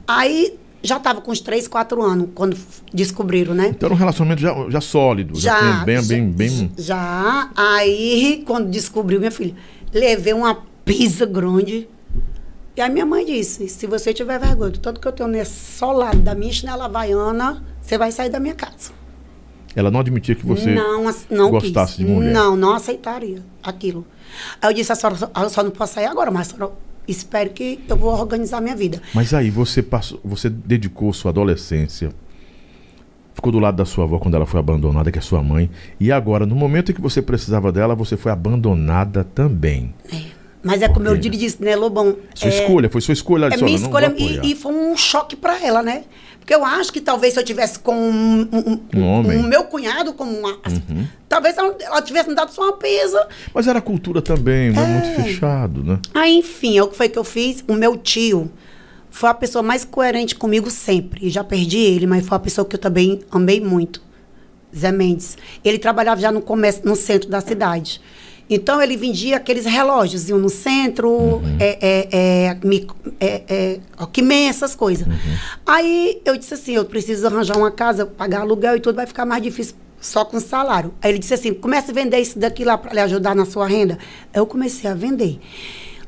Aí 0.07 0.57
já 0.81 0.97
estava 0.97 1.21
com 1.21 1.31
uns 1.31 1.39
3, 1.39 1.67
4 1.67 2.01
anos, 2.01 2.29
quando 2.35 2.57
descobriram, 2.93 3.53
né? 3.53 3.67
Então 3.69 3.87
era 3.87 3.93
um 3.93 3.97
relacionamento 3.97 4.41
já, 4.41 4.53
já 4.69 4.81
sólido. 4.81 5.39
Já, 5.39 5.59
Já, 5.59 5.83
bem, 5.85 6.01
bem, 6.03 6.29
bem. 6.31 6.71
já. 6.77 7.49
Aí, 7.55 8.43
quando 8.45 8.69
descobriu, 8.69 9.19
minha 9.19 9.31
filha, 9.31 9.55
levei 9.93 10.33
uma 10.33 10.57
pisa 10.83 11.25
grande. 11.25 11.87
E 12.75 12.81
aí 12.81 12.89
minha 12.89 13.05
mãe 13.05 13.23
disse, 13.25 13.69
se 13.69 13.85
você 13.87 14.13
tiver 14.13 14.39
vergonha 14.39 14.71
do 14.71 14.79
tanto 14.79 14.99
que 14.99 15.07
eu 15.07 15.11
tenho 15.11 15.29
nesse 15.29 15.77
solado 15.77 16.17
da 16.19 16.33
minha 16.35 16.51
chinela 16.51 16.85
havaiana, 16.85 17.63
você 17.81 17.97
vai 17.97 18.11
sair 18.11 18.29
da 18.29 18.39
minha 18.39 18.55
casa. 18.55 18.91
Ela 19.75 19.89
não 19.89 19.99
admitia 19.99 20.35
que 20.35 20.45
você 20.45 20.71
não, 20.73 21.03
não 21.29 21.49
gostasse 21.51 21.95
quis. 21.97 22.05
de 22.05 22.11
mulher. 22.11 22.31
Não, 22.33 22.55
não 22.55 22.73
aceitaria 22.73 23.41
aquilo. 23.61 24.05
Aí 24.61 24.69
eu 24.69 24.73
disse, 24.73 24.91
a 24.91 24.95
senhora, 24.95 25.17
eu 25.41 25.49
só 25.49 25.63
não 25.63 25.71
posso 25.71 25.93
sair 25.93 26.05
agora, 26.07 26.29
mas 26.31 26.49
a 26.49 26.55
senhora, 26.55 26.73
espero 27.07 27.49
que 27.49 27.79
eu 27.87 27.95
vou 27.95 28.11
organizar 28.11 28.61
minha 28.61 28.75
vida. 28.75 29.01
Mas 29.13 29.33
aí 29.33 29.49
você 29.49 29.81
passou, 29.81 30.19
você 30.23 30.49
dedicou 30.49 31.11
sua 31.13 31.31
adolescência, 31.31 32.11
ficou 33.33 33.51
do 33.51 33.59
lado 33.59 33.75
da 33.75 33.85
sua 33.85 34.05
avó 34.05 34.19
quando 34.19 34.35
ela 34.35 34.45
foi 34.45 34.59
abandonada, 34.59 35.11
que 35.11 35.19
é 35.19 35.21
sua 35.21 35.43
mãe, 35.43 35.69
e 35.99 36.11
agora, 36.11 36.45
no 36.45 36.55
momento 36.55 36.91
em 36.91 36.95
que 36.95 37.01
você 37.01 37.21
precisava 37.21 37.71
dela, 37.71 37.95
você 37.95 38.15
foi 38.15 38.31
abandonada 38.31 39.23
também. 39.23 39.93
Mas 40.63 40.81
é 40.81 40.87
como 40.87 41.07
eu 41.07 41.17
disse, 41.17 41.61
né, 41.61 41.75
Lobão? 41.75 42.15
Sua 42.33 42.49
é, 42.49 42.61
escolha, 42.61 42.89
foi 42.89 43.01
sua 43.01 43.13
escolha. 43.13 43.47
É 43.47 43.49
minha 43.49 43.63
"Olha, 43.63 43.71
não 43.71 43.77
vou 43.77 43.85
escolha 43.87 44.07
apoiar." 44.07 44.45
e, 44.45 44.51
e 44.51 44.55
foi 44.55 44.73
um 44.73 44.95
choque 44.95 45.35
para 45.35 45.61
ela, 45.63 45.83
né? 45.83 46.03
Porque 46.39 46.53
eu 46.55 46.63
acho 46.65 46.91
que 46.91 46.99
talvez 46.99 47.33
se 47.33 47.39
eu 47.39 47.43
tivesse 47.43 47.79
com 47.79 47.93
um, 47.95 48.41
um- 48.51 48.79
Um 48.95 49.03
homem. 49.07 49.37
Uhum. 49.37 49.43
um 49.45 49.47
meu 49.47 49.63
cunhado 49.65 50.13
como 50.13 50.31
uma, 50.37 50.57
talvez 51.29 51.57
ela, 51.57 51.75
ela 51.79 52.01
tivesse 52.01 52.27
me 52.29 52.35
dado 52.35 52.51
só 52.51 52.63
uma 52.63 52.73
pesa. 52.73 53.27
Mas 53.53 53.67
era 53.67 53.79
cultura 53.81 54.21
também, 54.21 54.71
não 54.71 54.83
é 54.83 54.87
muito 54.87 55.21
fechado, 55.23 55.83
né? 55.83 55.99
Aí, 56.13 56.37
enfim, 56.39 56.77
é 56.77 56.83
o 56.83 56.87
que 56.87 56.97
foi 56.97 57.07
que 57.09 57.17
eu 57.19 57.23
fiz. 57.23 57.63
O 57.67 57.73
meu 57.73 57.95
tio 57.97 58.51
foi 59.09 59.29
a 59.29 59.33
pessoa 59.33 59.63
mais 59.63 59.85
coerente 59.85 60.35
comigo 60.35 60.69
sempre. 60.69 61.25
E 61.27 61.29
já 61.29 61.43
perdi 61.45 61.77
ele, 61.77 62.05
mas 62.07 62.25
foi 62.25 62.35
a 62.35 62.39
pessoa 62.39 62.65
que 62.65 62.75
eu 62.75 62.79
também 62.79 63.21
amei 63.31 63.61
muito. 63.61 64.01
Zé 64.75 64.91
Mendes. 64.91 65.37
Ele 65.63 65.77
trabalhava 65.77 66.19
já 66.19 66.31
no 66.31 66.41
comércio, 66.41 66.81
no 66.83 66.95
centro 66.95 67.29
da 67.29 67.39
cidade. 67.39 68.01
Então 68.53 68.81
ele 68.81 68.95
vendia 68.95 69.37
aqueles 69.37 69.65
relógios, 69.65 70.29
iam 70.29 70.37
no 70.37 70.49
centro, 70.49 71.41
é, 71.59 71.77
é, 71.81 72.09
é, 72.11 72.57
é, 73.19 73.43
é, 73.47 73.79
Alckmin, 73.97 74.47
essas 74.47 74.75
coisas. 74.75 75.07
Aí 75.65 76.21
eu 76.23 76.37
disse 76.37 76.53
assim, 76.53 76.73
eu 76.73 76.85
preciso 76.85 77.25
arranjar 77.25 77.57
uma 77.57 77.71
casa, 77.71 78.05
pagar 78.05 78.41
aluguel 78.41 78.77
e 78.77 78.79
tudo, 78.79 78.95
vai 78.95 79.07
ficar 79.07 79.25
mais 79.25 79.41
difícil 79.41 79.75
só 79.99 80.23
com 80.23 80.39
salário. 80.39 80.93
Aí 81.01 81.11
ele 81.11 81.19
disse 81.19 81.33
assim, 81.33 81.53
comece 81.53 81.89
a 81.89 81.93
vender 81.93 82.19
isso 82.19 82.37
daqui 82.37 82.63
lá 82.63 82.77
para 82.77 82.93
lhe 82.93 82.99
ajudar 82.99 83.35
na 83.35 83.45
sua 83.45 83.67
renda. 83.67 83.97
Aí 84.33 84.39
eu 84.39 84.45
comecei 84.45 84.89
a 84.89 84.93
vender. 84.93 85.39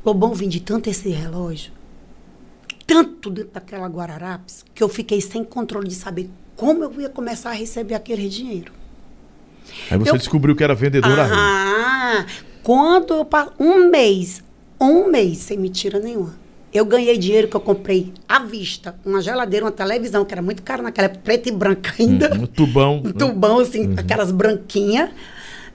Lobão, 0.05 0.33
vendi 0.33 0.59
tanto 0.59 0.87
esse 0.87 1.09
relógio, 1.09 1.71
tanto 2.85 3.31
dentro 3.31 3.51
daquela 3.51 3.87
Guararapes, 3.87 4.63
que 4.75 4.83
eu 4.83 4.87
fiquei 4.87 5.19
sem 5.19 5.43
controle 5.43 5.87
de 5.87 5.95
saber 5.95 6.29
como 6.55 6.83
eu 6.83 7.01
ia 7.01 7.09
começar 7.09 7.49
a 7.49 7.53
receber 7.53 7.95
aquele 7.95 8.29
dinheiro. 8.29 8.71
Aí 9.89 9.97
você 9.97 10.11
Eu- 10.11 10.17
descobriu 10.17 10.55
que 10.55 10.63
era 10.63 10.73
vendedora. 10.75 11.27
Ah, 11.31 12.25
quando 12.63 13.13
eu 13.13 13.25
um 13.59 13.89
mês, 13.89 14.43
um 14.79 15.07
mês 15.09 15.37
sem 15.39 15.57
mentira 15.57 15.99
nenhuma, 15.99 16.33
eu 16.73 16.83
ganhei 16.85 17.17
dinheiro 17.17 17.47
que 17.47 17.55
eu 17.55 17.61
comprei 17.61 18.11
à 18.27 18.39
vista, 18.39 18.95
uma 19.05 19.21
geladeira, 19.21 19.65
uma 19.65 19.71
televisão 19.71 20.25
que 20.25 20.33
era 20.33 20.41
muito 20.41 20.61
cara 20.63 20.81
naquela 20.81 21.05
época, 21.05 21.21
preta 21.23 21.49
e 21.49 21.51
branca 21.51 21.93
ainda, 21.99 22.33
Um 22.35 22.45
tubão. 22.45 23.01
um 23.05 23.11
tubão 23.11 23.59
assim, 23.59 23.93
aquelas 23.97 24.31
branquinhas, 24.31 25.09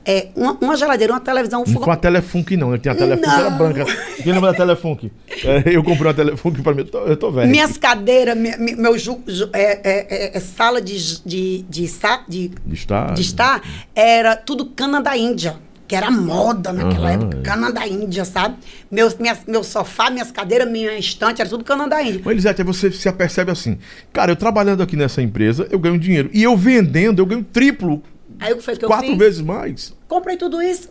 é, 0.05 0.29
uma, 0.35 0.57
uma 0.61 0.77
geladeira, 0.77 1.13
uma 1.13 1.21
televisão, 1.21 1.61
um 1.63 1.65
Não 1.67 1.73
fogão. 1.73 1.85
foi 1.85 1.93
a 1.95 1.97
Telefunk, 1.97 2.57
não. 2.57 2.71
né? 2.71 2.79
Tinha 2.79 2.93
a 2.93 2.97
Telefunk, 2.97 3.27
Não. 3.29 3.39
era 3.39 3.51
branca. 3.51 3.85
Quem 4.23 4.33
lembra 4.33 4.51
da 4.53 4.57
Telefunk? 4.57 5.13
É, 5.45 5.63
eu 5.77 5.83
comprei 5.85 6.07
uma 6.09 6.15
Telefunk 6.15 6.63
pra 6.63 6.73
mim. 6.75 6.81
Eu 6.81 6.87
tô, 6.89 6.99
eu 7.01 7.17
tô 7.17 7.31
velho. 7.31 7.51
Minhas 7.51 7.77
cadeiras, 7.77 8.37
minha- 8.37 8.57
mi- 8.59 8.75
meu 8.77 8.97
ju- 8.99 9.21
ju- 9.27 9.51
é, 9.53 9.81
é- 9.85 10.07
é- 10.35 10.37
é 10.37 10.41
sala 10.41 10.81
de, 10.81 10.97
de, 11.25 11.63
de, 11.69 11.87
de, 12.29 12.49
De 12.49 12.75
estar. 12.75 13.13
de 13.15 13.21
estar, 13.23 13.63
era 13.95 14.37
tudo 14.37 14.67
cana 14.67 15.01
da 15.01 15.17
Índia. 15.17 15.57
Que 15.87 15.97
era 15.97 16.09
moda 16.09 16.73
naquela 16.73 17.09
Aham, 17.09 17.15
época, 17.25 17.41
cana 17.43 17.73
da 17.73 17.85
Índia, 17.85 18.25
sabe? 18.25 18.55
Meus, 18.89 19.17
minhas, 19.17 19.41
meu 19.45 19.65
sofá, 19.65 20.09
minhas 20.09 20.31
cadeiras, 20.31 20.71
minha 20.71 20.97
estante, 20.97 21.41
era 21.41 21.51
tudo 21.51 21.65
cana 21.65 21.89
da 21.89 22.01
Índia. 22.01 22.21
Mas, 22.25 22.31
Elisete, 22.33 22.63
você 22.63 22.93
se 22.93 23.09
apercebe 23.09 23.51
assim. 23.51 23.77
Cara, 24.13 24.31
eu 24.31 24.37
trabalhando 24.37 24.85
aqui 24.85 24.95
nessa 24.95 25.21
empresa, 25.21 25.67
eu 25.69 25.81
ganho 25.81 25.99
dinheiro. 25.99 26.31
E 26.33 26.45
eu 26.45 26.57
vendendo, 26.57 27.19
eu 27.21 27.27
ganho 27.27 27.43
triplo, 27.43 28.01
Aí 28.41 28.53
o 28.53 28.57
que 28.57 28.63
foi 28.63 28.75
que 28.77 28.85
eu 28.85 28.89
quatro 28.89 29.09
fiz? 29.09 29.19
vezes 29.19 29.41
mais. 29.41 29.95
Comprei 30.09 30.37
tudo 30.37 30.61
isso. 30.63 30.89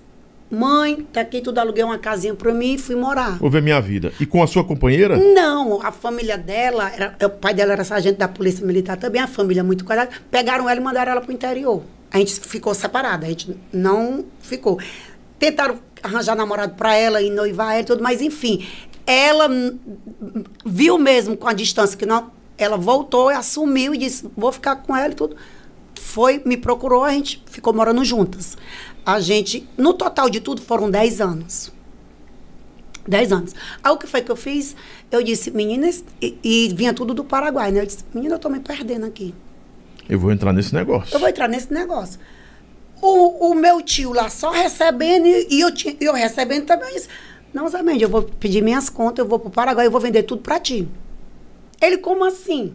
Mãe, 0.52 1.08
tá 1.14 1.22
aqui 1.22 1.42
tudo, 1.42 1.60
aluguei 1.60 1.84
uma 1.84 2.00
casinha 2.00 2.34
pra 2.34 2.52
mim 2.54 2.74
e 2.74 2.78
fui 2.78 2.96
morar. 2.96 3.38
Vou 3.38 3.52
ver 3.52 3.62
minha 3.62 3.80
vida. 3.80 4.12
E 4.20 4.26
com 4.26 4.42
a 4.42 4.48
sua 4.48 4.64
companheira? 4.64 5.16
Não, 5.18 5.80
a 5.86 5.92
família 5.92 6.38
dela, 6.40 6.92
era, 6.92 7.16
o 7.24 7.30
pai 7.30 7.54
dela 7.54 7.74
era 7.74 7.84
sargento 7.84 8.18
da 8.18 8.28
Polícia 8.28 8.66
Militar 8.66 8.98
também, 8.98 9.22
a 9.22 9.28
família 9.28 9.64
muito 9.64 9.86
cuidada. 9.86 10.10
Pegaram 10.32 10.68
ela 10.68 10.80
e 10.80 10.84
mandaram 10.84 11.12
ela 11.12 11.22
pro 11.22 11.32
interior. 11.32 11.84
A 12.12 12.18
gente 12.18 12.40
ficou 12.40 12.74
separada, 12.74 13.28
a 13.28 13.30
gente 13.30 13.56
não 13.72 14.26
ficou. 14.40 14.80
Tentaram 15.38 15.78
arranjar 16.02 16.36
namorado 16.36 16.74
para 16.74 16.96
ela 16.96 17.22
e 17.22 17.30
noivar 17.30 17.74
ela 17.74 17.82
e 17.82 17.86
tudo, 17.86 18.02
mas 18.02 18.20
enfim, 18.20 18.66
ela 19.06 19.48
viu 20.66 20.98
mesmo 20.98 21.38
com 21.38 21.48
a 21.48 21.54
distância 21.54 21.96
que 21.96 22.06
não, 22.06 22.32
ela 22.58 22.76
voltou 22.78 23.32
e 23.32 23.36
assumiu 23.36 23.94
e 23.94 23.98
disse: 24.00 24.28
"Vou 24.36 24.52
ficar 24.52 24.78
com 24.78 24.96
ela 24.96 25.12
e 25.12 25.16
tudo". 25.16 25.36
Foi, 26.00 26.42
me 26.46 26.56
procurou, 26.56 27.04
a 27.04 27.12
gente 27.12 27.44
ficou 27.46 27.74
morando 27.74 28.04
juntas. 28.06 28.58
A 29.06 29.20
gente, 29.20 29.68
no 29.78 29.94
total 29.94 30.30
de 30.30 30.40
tudo, 30.40 30.62
foram 30.62 30.90
10 30.90 31.22
anos. 31.22 31.72
10 33.08 33.32
anos. 33.32 33.56
Aí 33.84 33.92
o 33.92 33.98
que 33.98 34.08
foi 34.08 34.22
que 34.22 34.32
eu 34.32 34.36
fiz? 34.36 34.76
Eu 35.12 35.22
disse, 35.22 35.52
meninas, 35.52 36.04
e, 36.22 36.38
e 36.44 36.74
vinha 36.74 36.94
tudo 36.94 37.14
do 37.14 37.24
Paraguai, 37.24 37.72
né? 37.72 37.82
Eu 37.82 37.86
disse, 37.86 38.06
menina, 38.14 38.36
eu 38.36 38.40
tô 38.40 38.50
me 38.50 38.60
perdendo 38.60 39.06
aqui. 39.06 39.34
Eu 40.08 40.20
vou 40.20 40.32
entrar 40.32 40.54
nesse 40.54 40.74
negócio. 40.74 41.14
Eu 41.14 41.20
vou 41.20 41.28
entrar 41.28 41.48
nesse 41.48 41.72
negócio. 41.74 42.20
O, 43.02 43.52
o 43.52 43.56
meu 43.56 43.82
tio 43.82 44.14
lá 44.14 44.30
só 44.30 44.52
recebendo 44.52 45.26
e, 45.26 45.48
e 45.50 45.62
eu, 45.62 45.70
eu 46.00 46.14
recebendo 46.14 46.66
também. 46.66 46.88
Eu 46.90 46.96
disse, 46.96 47.10
não, 47.54 47.68
Zé 47.68 47.82
Mendes, 47.82 48.04
eu 48.04 48.10
vou 48.10 48.24
pedir 48.24 48.64
minhas 48.64 48.90
contas, 48.90 49.24
eu 49.24 49.30
vou 49.30 49.40
pro 49.40 49.50
Paraguai, 49.50 49.88
eu 49.88 49.92
vou 49.92 50.02
vender 50.02 50.24
tudo 50.24 50.42
pra 50.42 50.60
ti. 50.60 50.88
Ele, 51.82 51.98
como 51.98 52.24
assim? 52.24 52.74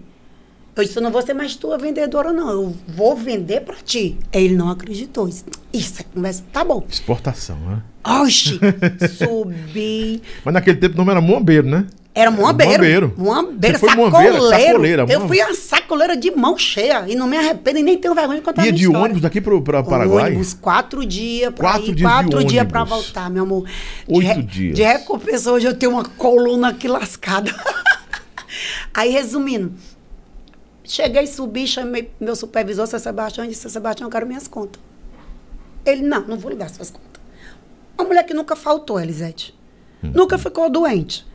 Eu 0.76 0.82
disse, 0.84 0.96
eu 0.98 1.02
não 1.02 1.10
vou 1.12 1.22
ser 1.22 1.34
mais 1.34 1.54
tua 1.54 1.78
vendedora, 1.78 2.32
não. 2.32 2.50
Eu 2.50 2.76
vou 2.88 3.14
vender 3.16 3.60
pra 3.60 3.76
ti. 3.76 4.18
Ele 4.32 4.54
não 4.56 4.68
acreditou. 4.70 5.28
Disse, 5.28 5.44
Isso 5.72 6.00
é 6.00 6.04
conversa. 6.12 6.42
Tá 6.52 6.64
bom. 6.64 6.82
Exportação, 6.88 7.56
né? 7.60 7.80
Oxi, 8.22 8.58
subi. 9.16 10.20
Mas 10.44 10.54
naquele 10.54 10.76
tempo 10.78 10.94
o 10.94 10.98
nome 10.98 11.10
era 11.12 11.20
Moambeiro, 11.20 11.66
né? 11.66 11.86
Era 12.16 12.30
moambeiro. 12.30 12.72
Moambeiro. 12.72 13.14
Moambeiro, 13.16 13.76
Você 13.78 13.86
foi 13.86 13.88
sacoleiro. 14.04 14.36
moambeira, 14.38 14.66
sacoleira, 14.68 15.06
eu 15.08 15.26
fui 15.26 15.40
a 15.40 15.52
sacoleira 15.52 16.16
de 16.16 16.30
mão 16.30 16.56
cheia. 16.56 17.06
E 17.08 17.16
não 17.16 17.26
me 17.26 17.36
arrependo 17.36 17.80
e 17.80 17.82
nem 17.82 17.98
tenho 17.98 18.14
vergonha 18.14 18.38
de 18.38 18.44
contar 18.44 18.62
a 18.62 18.66
Ia 18.66 18.70
minha 18.70 18.78
de 18.78 18.84
história. 18.84 19.04
ônibus 19.04 19.22
daqui 19.22 19.40
pro 19.40 19.60
pra 19.60 19.82
Paraguai? 19.82 20.26
Ônibus, 20.26 20.54
quatro 20.54 21.04
dias 21.04 21.52
pra 21.52 21.70
Quatro 21.72 21.82
ir, 21.90 21.94
dias 21.94 21.96
de 21.96 22.02
quatro 22.04 22.44
dias 22.44 22.66
pra 22.68 22.84
voltar, 22.84 23.28
meu 23.30 23.42
amor. 23.42 23.66
De 23.66 24.14
Oito 24.14 24.26
re- 24.28 24.42
dias. 24.44 24.76
De 24.76 24.82
recompensa, 24.84 25.50
hoje 25.50 25.66
eu 25.66 25.74
tenho 25.74 25.90
uma 25.90 26.04
coluna 26.04 26.68
aqui 26.68 26.86
lascada. 26.86 27.52
Aí, 28.94 29.10
resumindo, 29.10 29.72
cheguei, 30.84 31.26
subi, 31.26 31.66
chamei 31.66 32.10
meu 32.20 32.36
supervisor, 32.36 32.86
seu 32.86 32.98
Sebastião, 32.98 33.44
e 33.44 33.48
disse, 33.48 33.68
Sebastião, 33.68 34.06
eu 34.06 34.10
quero 34.10 34.26
minhas 34.26 34.46
contas. 34.46 34.80
Ele, 35.84 36.02
não, 36.02 36.26
não 36.26 36.38
vou 36.38 36.50
lhe 36.50 36.56
dar 36.56 36.68
suas 36.70 36.90
contas. 36.90 37.22
Uma 37.98 38.06
mulher 38.06 38.24
que 38.24 38.34
nunca 38.34 38.54
faltou, 38.54 39.00
Elisete. 39.00 39.54
Hum. 40.02 40.12
Nunca 40.14 40.38
ficou 40.38 40.70
doente. 40.70 41.26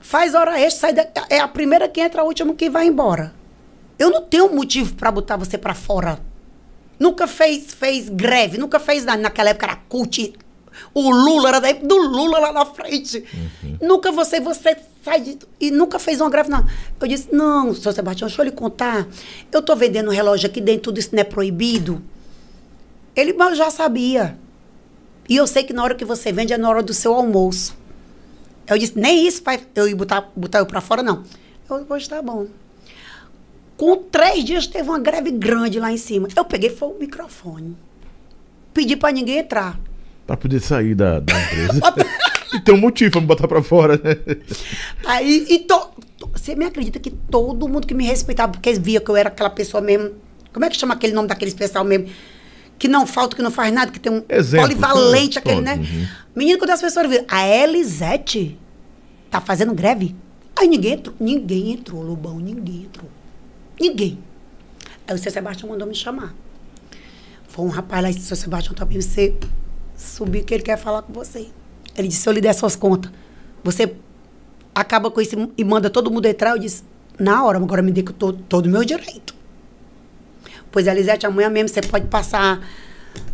Faz 0.00 0.34
hora 0.34 0.60
extra, 0.60 0.80
sai 0.80 0.92
da, 0.92 1.06
é 1.28 1.40
a 1.40 1.48
primeira 1.48 1.88
que 1.88 2.00
entra, 2.00 2.22
a 2.22 2.24
última 2.24 2.54
que 2.54 2.70
vai 2.70 2.86
embora. 2.86 3.34
Eu 3.98 4.10
não 4.10 4.22
tenho 4.22 4.54
motivo 4.54 4.94
para 4.94 5.10
botar 5.10 5.36
você 5.36 5.58
para 5.58 5.74
fora. 5.74 6.20
Nunca 6.98 7.26
fez, 7.26 7.74
fez 7.74 8.08
greve, 8.08 8.58
nunca 8.58 8.78
fez 8.78 9.04
nada. 9.04 9.20
Naquela 9.20 9.50
época 9.50 9.66
era 9.66 9.76
cult. 9.88 10.34
O 10.94 11.10
Lula 11.10 11.48
era 11.48 11.60
da 11.60 11.68
época 11.68 11.86
do 11.86 11.96
Lula 11.96 12.38
lá 12.38 12.52
na 12.52 12.64
frente. 12.64 13.24
Nunca 13.80 14.10
você, 14.10 14.40
você 14.40 14.76
sai 15.02 15.20
de, 15.20 15.38
e 15.60 15.70
nunca 15.70 15.98
fez 15.98 16.20
uma 16.20 16.30
greve, 16.30 16.50
não. 16.50 16.64
Eu 17.00 17.08
disse, 17.08 17.28
não, 17.32 17.74
seu 17.74 17.92
Sebastião, 17.92 18.28
deixa 18.28 18.40
eu 18.40 18.44
lhe 18.44 18.52
contar. 18.52 19.06
Eu 19.50 19.62
tô 19.62 19.74
vendendo 19.76 20.08
um 20.08 20.12
relógio 20.12 20.48
aqui 20.48 20.60
dentro, 20.60 20.82
tudo 20.84 20.98
isso 20.98 21.10
não 21.12 21.20
é 21.20 21.24
proibido. 21.24 22.02
Ele 23.14 23.34
já 23.54 23.70
sabia. 23.70 24.38
E 25.28 25.36
eu 25.36 25.46
sei 25.46 25.62
que 25.62 25.72
na 25.72 25.82
hora 25.82 25.94
que 25.94 26.04
você 26.04 26.32
vende 26.32 26.52
é 26.52 26.58
na 26.58 26.68
hora 26.68 26.82
do 26.82 26.94
seu 26.94 27.12
almoço. 27.12 27.76
Eu 28.66 28.78
disse, 28.78 28.98
nem 28.98 29.26
isso 29.26 29.42
vai 29.42 29.60
eu 29.74 29.88
ir 29.88 29.94
botar, 29.94 30.30
botar 30.36 30.58
eu 30.58 30.66
pra 30.66 30.80
fora, 30.80 31.02
não. 31.02 31.22
Eu, 31.68 31.86
hoje 31.88 32.08
tá 32.08 32.22
bom. 32.22 32.46
Com 33.76 33.96
três 33.96 34.44
dias 34.44 34.66
teve 34.66 34.88
uma 34.88 34.98
greve 34.98 35.30
grande 35.30 35.78
lá 35.78 35.92
em 35.92 35.96
cima. 35.96 36.28
Eu 36.34 36.44
peguei 36.44 36.70
foi 36.70 36.88
o 36.88 36.98
microfone. 36.98 37.76
Pedi 38.74 38.96
pra 38.96 39.12
ninguém 39.12 39.38
entrar. 39.38 39.78
Pra 40.28 40.36
poder 40.36 40.60
sair 40.60 40.94
da, 40.94 41.20
da 41.20 41.32
empresa. 41.42 41.80
e 42.54 42.60
tem 42.60 42.74
um 42.74 42.78
motivo 42.78 43.10
pra 43.12 43.20
me 43.22 43.26
botar 43.26 43.48
pra 43.48 43.62
fora, 43.62 43.96
né? 43.96 44.14
Aí, 45.06 45.46
e 45.48 45.58
to, 45.60 45.88
to- 46.18 46.30
você 46.34 46.54
me 46.54 46.66
acredita 46.66 46.98
que 46.98 47.10
todo 47.10 47.66
mundo 47.66 47.86
que 47.86 47.94
me 47.94 48.04
respeitava, 48.04 48.52
porque 48.52 48.74
via 48.74 49.00
que 49.00 49.10
eu 49.10 49.16
era 49.16 49.28
aquela 49.30 49.48
pessoa 49.48 49.80
mesmo. 49.80 50.12
Como 50.52 50.64
é 50.66 50.68
que 50.68 50.76
chama 50.76 50.92
aquele 50.92 51.14
nome 51.14 51.28
daquele 51.28 51.50
pessoal 51.52 51.82
mesmo? 51.82 52.08
Que 52.78 52.86
não 52.88 53.06
falta, 53.06 53.34
que 53.34 53.40
não 53.42 53.50
faz 53.50 53.72
nada, 53.72 53.90
que 53.90 53.98
tem 53.98 54.12
um 54.12 54.22
Exemplo, 54.28 54.68
polivalente, 54.68 55.32
sim, 55.34 55.38
aquele, 55.38 55.60
né? 55.62 55.76
uhum. 55.76 56.06
Menino, 56.36 56.58
quando 56.58 56.70
as 56.70 56.80
pessoas 56.80 57.08
viram, 57.08 57.24
a 57.26 57.48
Elisete 57.48 58.56
tá 59.30 59.40
fazendo 59.40 59.74
greve? 59.74 60.14
Aí 60.54 60.68
ninguém 60.68 60.92
entrou, 60.92 61.16
ninguém 61.18 61.72
entrou, 61.72 62.02
Lobão, 62.02 62.38
ninguém 62.38 62.82
entrou. 62.82 63.08
Ninguém. 63.80 64.18
Aí 65.06 65.14
o 65.14 65.18
seu 65.18 65.32
Sebastião 65.32 65.70
mandou 65.70 65.88
me 65.88 65.94
chamar. 65.94 66.34
Foi 67.48 67.64
um 67.64 67.68
rapaz 67.70 68.02
lá 68.02 68.10
e 68.10 68.14
disse, 68.14 68.26
seu 68.26 68.36
Sebastião, 68.36 68.74
tá 68.74 68.84
bem, 68.84 69.00
você 69.00 69.34
subir 69.98 70.44
que 70.44 70.54
ele 70.54 70.62
quer 70.62 70.78
falar 70.78 71.02
com 71.02 71.12
você. 71.12 71.48
Ele 71.96 72.08
disse, 72.08 72.22
se 72.22 72.28
eu 72.28 72.32
lhe 72.32 72.40
der 72.40 72.54
suas 72.54 72.76
contas, 72.76 73.10
você 73.62 73.94
acaba 74.74 75.10
com 75.10 75.20
isso 75.20 75.50
e 75.58 75.64
manda 75.64 75.90
todo 75.90 76.10
mundo 76.10 76.24
entrar? 76.26 76.52
Eu 76.52 76.58
disse, 76.58 76.84
na 77.18 77.44
hora, 77.44 77.58
agora 77.58 77.82
me 77.82 77.90
dê 77.90 78.02
todo 78.02 78.66
o 78.66 78.68
meu 78.68 78.84
direito. 78.84 79.34
Pois, 80.70 80.86
Elisete, 80.86 81.26
amanhã 81.26 81.50
mesmo 81.50 81.68
você 81.68 81.80
pode 81.80 82.06
passar 82.06 82.60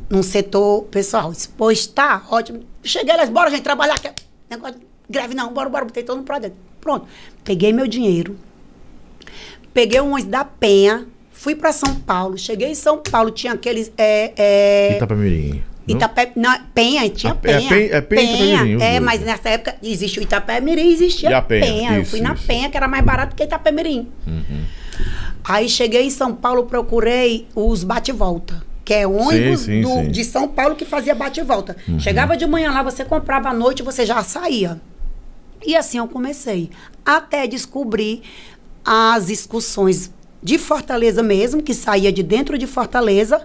num 0.09 0.23
setor 0.23 0.85
pessoal. 0.85 1.27
Eu 1.27 1.33
disse, 1.33 1.49
pois 1.51 1.87
tá, 1.87 2.25
ótimo. 2.31 2.65
Cheguei, 2.83 3.13
elas, 3.13 3.29
bora, 3.29 3.51
gente, 3.51 3.63
trabalhar. 3.63 3.99
Que... 3.99 4.11
Negócio 4.49 4.77
de 4.77 4.87
greve 5.11 5.35
não, 5.35 5.53
bora, 5.53 5.69
bora, 5.69 5.85
botei 5.85 6.03
todo 6.03 6.17
mundo 6.17 6.27
pra 6.27 6.39
dentro. 6.39 6.57
Pronto. 6.81 7.07
Peguei 7.43 7.73
meu 7.73 7.87
dinheiro, 7.87 8.39
peguei 9.73 10.01
um 10.01 10.13
ônibus 10.13 10.31
da 10.31 10.45
Penha, 10.45 11.07
fui 11.31 11.55
pra 11.55 11.73
São 11.73 11.95
Paulo. 11.97 12.39
Cheguei 12.39 12.69
em 12.69 12.75
São 12.75 12.99
Paulo, 12.99 13.31
tinha 13.31 13.53
aqueles. 13.53 13.93
É, 13.99 14.33
é, 14.37 14.97
Itapemirim. 14.97 15.63
Itapé, 15.87 16.33
não, 16.35 16.57
Penha, 16.75 17.09
tinha 17.11 17.33
é 17.33 17.35
Penha. 17.37 17.69
Penha- 17.69 17.95
é 17.97 18.01
Penha 18.01 18.23
e 18.23 18.35
Itapemirim, 18.35 18.77
os 18.77 18.83
É, 18.83 19.01
mas 19.01 19.21
nessa 19.21 19.49
época 19.51 19.77
existia 19.83 20.21
o 20.23 20.25
Itapé-Mirim, 20.25 20.93
existia 20.93 21.31
E 21.31 21.35
a 21.35 21.43
Penha, 21.43 21.67
Penha. 21.67 21.93
Eu 21.97 22.03
isso, 22.03 22.11
fui 22.13 22.21
na 22.21 22.33
isso. 22.35 22.47
Penha, 22.47 22.71
que 22.71 22.77
era 22.77 22.89
mais 22.89 23.05
barato 23.05 23.37
que 23.37 23.43
Itapé-Mirim. 23.45 24.09
Uhum. 24.27 24.65
Aí 25.45 25.69
cheguei 25.69 26.05
em 26.07 26.11
São 26.11 26.35
Paulo, 26.35 26.65
procurei 26.65 27.47
os 27.55 27.85
bate-volta. 27.85 28.63
Que 28.85 28.95
é 28.95 29.07
ônibus 29.07 29.61
sim, 29.61 29.81
do- 29.83 29.89
sim. 29.89 29.95
Uhum. 29.95 30.09
de 30.09 30.25
São 30.25 30.47
Paulo 30.49 30.75
que 30.77 30.85
fazia 30.85 31.15
bate-volta. 31.15 31.77
Chegava 31.99 32.37
de 32.37 32.47
manhã 32.47 32.71
lá, 32.71 32.83
você 32.83 33.05
comprava 33.05 33.49
à 33.49 33.55
noite, 33.55 33.83
você 33.83 34.05
já 34.07 34.23
saía. 34.23 34.81
E 35.67 35.75
assim 35.75 35.99
eu 35.99 36.07
comecei. 36.09 36.71
Até 37.05 37.47
descobrir 37.47 38.23
as 38.85 39.31
excursões 39.31 40.11
de 40.43 40.59
Fortaleza 40.59 41.23
mesmo, 41.23 41.63
que 41.63 41.73
saía 41.73 42.13
de 42.13 42.23
dentro 42.23 42.59
de 42.59 42.67
Fortaleza 42.67 43.41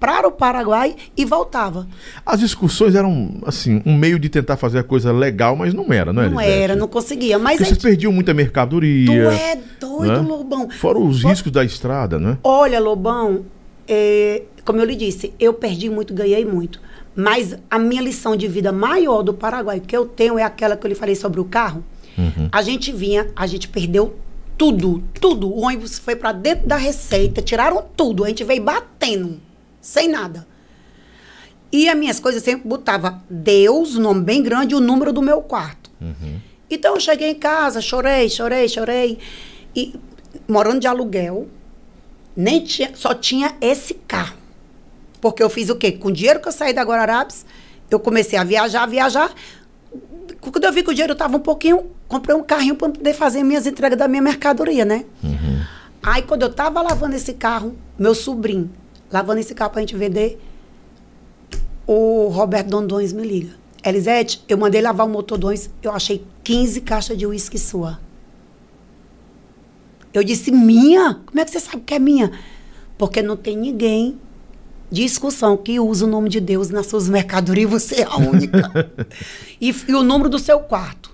para 0.00 0.28
o 0.28 0.32
Paraguai 0.32 0.94
e 1.16 1.24
voltava. 1.24 1.86
As 2.24 2.40
discussões 2.40 2.94
eram, 2.94 3.36
assim, 3.44 3.82
um 3.84 3.96
meio 3.96 4.18
de 4.18 4.28
tentar 4.28 4.56
fazer 4.56 4.78
a 4.78 4.82
coisa 4.84 5.10
legal, 5.12 5.56
mas 5.56 5.74
não 5.74 5.92
era, 5.92 6.12
não 6.12 6.22
é, 6.22 6.28
Não 6.28 6.40
Elisete? 6.40 6.62
era, 6.62 6.76
não 6.76 6.86
conseguia. 6.88 7.38
Mas 7.38 7.54
a 7.56 7.58
vocês 7.64 7.70
gente, 7.70 7.82
perdiam 7.82 8.12
muita 8.12 8.32
mercadoria. 8.32 9.06
tu 9.06 9.12
é 9.12 9.58
doido, 9.80 10.22
né? 10.22 10.28
Lobão. 10.28 10.70
Fora 10.70 10.98
os 10.98 11.22
Fo- 11.22 11.28
riscos 11.28 11.50
da 11.50 11.64
estrada, 11.64 12.18
né? 12.18 12.38
Olha, 12.44 12.78
Lobão, 12.78 13.44
é, 13.88 14.42
como 14.64 14.78
eu 14.80 14.84
lhe 14.84 14.94
disse, 14.94 15.32
eu 15.40 15.52
perdi 15.54 15.90
muito, 15.90 16.14
ganhei 16.14 16.44
muito. 16.44 16.80
Mas 17.16 17.56
a 17.68 17.78
minha 17.80 18.00
lição 18.00 18.36
de 18.36 18.46
vida 18.46 18.70
maior 18.70 19.22
do 19.22 19.34
Paraguai 19.34 19.80
que 19.80 19.96
eu 19.96 20.06
tenho 20.06 20.38
é 20.38 20.44
aquela 20.44 20.76
que 20.76 20.86
eu 20.86 20.88
lhe 20.88 20.94
falei 20.94 21.16
sobre 21.16 21.40
o 21.40 21.44
carro. 21.44 21.82
A 22.50 22.62
gente 22.62 22.90
vinha, 22.92 23.28
a 23.36 23.46
gente 23.46 23.68
perdeu 23.68 24.16
tudo, 24.56 25.02
tudo. 25.20 25.48
O 25.48 25.60
ônibus 25.62 25.98
foi 26.00 26.16
para 26.16 26.32
dentro 26.32 26.66
da 26.66 26.76
receita, 26.76 27.40
tiraram 27.40 27.84
tudo. 27.96 28.24
A 28.24 28.28
gente 28.28 28.42
veio 28.42 28.60
batendo, 28.62 29.36
sem 29.88 30.06
nada. 30.06 30.46
E 31.72 31.88
as 31.88 31.96
minhas 31.96 32.20
coisas 32.20 32.42
sempre 32.42 32.68
botava 32.68 33.22
Deus, 33.28 33.94
o 33.94 34.00
nome 34.00 34.22
bem 34.22 34.42
grande, 34.42 34.74
e 34.74 34.76
o 34.76 34.80
número 34.80 35.14
do 35.14 35.22
meu 35.22 35.40
quarto. 35.40 35.90
Então 36.70 36.94
eu 36.94 37.00
cheguei 37.00 37.30
em 37.30 37.34
casa, 37.34 37.80
chorei, 37.80 38.28
chorei, 38.28 38.68
chorei. 38.68 39.18
E 39.74 39.98
morando 40.46 40.80
de 40.80 40.86
aluguel, 40.86 41.48
nem 42.36 42.62
tinha, 42.62 42.90
só 42.94 43.14
tinha 43.14 43.56
esse 43.62 43.94
carro. 43.94 44.36
Porque 45.22 45.42
eu 45.42 45.48
fiz 45.48 45.70
o 45.70 45.76
quê? 45.76 45.92
Com 45.92 46.08
o 46.08 46.12
dinheiro 46.12 46.38
que 46.38 46.48
eu 46.48 46.52
saí 46.52 46.74
da 46.74 46.82
Guararapes, 46.82 47.46
eu 47.90 47.98
comecei 47.98 48.38
a 48.38 48.44
viajar, 48.44 48.84
viajar. 48.86 49.32
Quando 50.38 50.64
eu 50.64 50.72
vi 50.72 50.82
que 50.82 50.90
o 50.90 50.94
dinheiro 50.94 51.14
estava 51.14 51.38
um 51.38 51.40
pouquinho, 51.40 51.90
comprei 52.06 52.36
um 52.36 52.42
carrinho 52.42 52.76
para 52.76 52.90
poder 52.90 53.14
fazer 53.14 53.42
minhas 53.42 53.66
entregas 53.66 53.98
da 53.98 54.06
minha 54.06 54.22
mercadoria, 54.22 54.84
né? 54.84 55.06
Aí 56.02 56.22
quando 56.22 56.42
eu 56.42 56.52
tava 56.52 56.82
lavando 56.82 57.16
esse 57.16 57.32
carro, 57.32 57.74
meu 57.98 58.14
sobrinho, 58.14 58.70
lavando 59.10 59.40
esse 59.40 59.54
carro 59.54 59.70
pra 59.70 59.80
gente 59.80 59.96
vender, 59.96 60.40
o 61.86 62.28
Roberto 62.28 62.68
Dondões 62.68 63.12
me 63.12 63.22
liga. 63.22 63.54
Elisete, 63.84 64.44
eu 64.48 64.58
mandei 64.58 64.80
lavar 64.82 65.06
o 65.06 65.10
motor 65.10 65.38
2, 65.38 65.70
eu 65.82 65.92
achei 65.92 66.24
15 66.44 66.80
caixas 66.82 67.16
de 67.16 67.26
uísque 67.26 67.58
sua. 67.58 67.98
Eu 70.12 70.24
disse, 70.24 70.50
minha? 70.50 71.20
Como 71.26 71.40
é 71.40 71.44
que 71.44 71.50
você 71.50 71.60
sabe 71.60 71.82
que 71.84 71.94
é 71.94 71.98
minha? 71.98 72.32
Porque 72.96 73.22
não 73.22 73.36
tem 73.36 73.56
ninguém 73.56 74.18
de 74.90 75.04
excursão 75.04 75.56
que 75.56 75.78
usa 75.78 76.06
o 76.06 76.08
nome 76.08 76.28
de 76.28 76.40
Deus 76.40 76.70
nas 76.70 76.86
suas 76.86 77.08
mercadorias, 77.08 77.70
você 77.70 78.02
é 78.02 78.04
a 78.04 78.16
única. 78.16 78.90
e, 79.60 79.74
e 79.86 79.94
o 79.94 80.02
número 80.02 80.28
do 80.28 80.38
seu 80.38 80.60
quarto. 80.60 81.07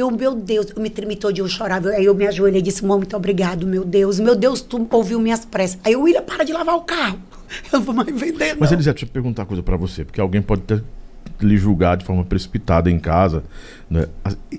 Eu, 0.00 0.10
meu 0.10 0.34
Deus, 0.34 0.68
eu 0.74 0.82
me 0.82 0.88
tremi 0.88 1.14
todo 1.14 1.36
eu 1.36 1.46
chorava. 1.46 1.90
Aí 1.90 2.06
eu 2.06 2.14
me 2.14 2.26
ajoelhei 2.26 2.60
e 2.60 2.62
disse, 2.62 2.82
mãe, 2.82 2.96
muito 2.96 3.14
obrigado, 3.14 3.66
meu 3.66 3.84
Deus. 3.84 4.18
Meu 4.18 4.34
Deus, 4.34 4.62
tu 4.62 4.88
ouviu 4.90 5.20
minhas 5.20 5.44
preces. 5.44 5.78
Aí 5.84 5.92
eu, 5.92 6.00
William, 6.00 6.22
para 6.22 6.42
de 6.42 6.54
lavar 6.54 6.74
o 6.74 6.80
carro. 6.80 7.18
Eu 7.70 7.80
não 7.80 7.84
vou 7.84 7.94
mais 7.94 8.08
vender, 8.08 8.56
Mas, 8.58 8.70
não. 8.70 8.76
Elisete, 8.76 9.04
deixa 9.04 9.06
eu 9.06 9.08
perguntar 9.12 9.42
uma 9.42 9.46
coisa 9.46 9.62
pra 9.62 9.76
você, 9.76 10.04
porque 10.04 10.20
alguém 10.20 10.40
pode 10.40 10.62
ter 10.62 10.84
lhe 11.46 11.56
julgar 11.56 11.96
de 11.96 12.04
forma 12.04 12.24
precipitada 12.24 12.90
em 12.90 12.98
casa. 12.98 13.42
Né? 13.88 14.06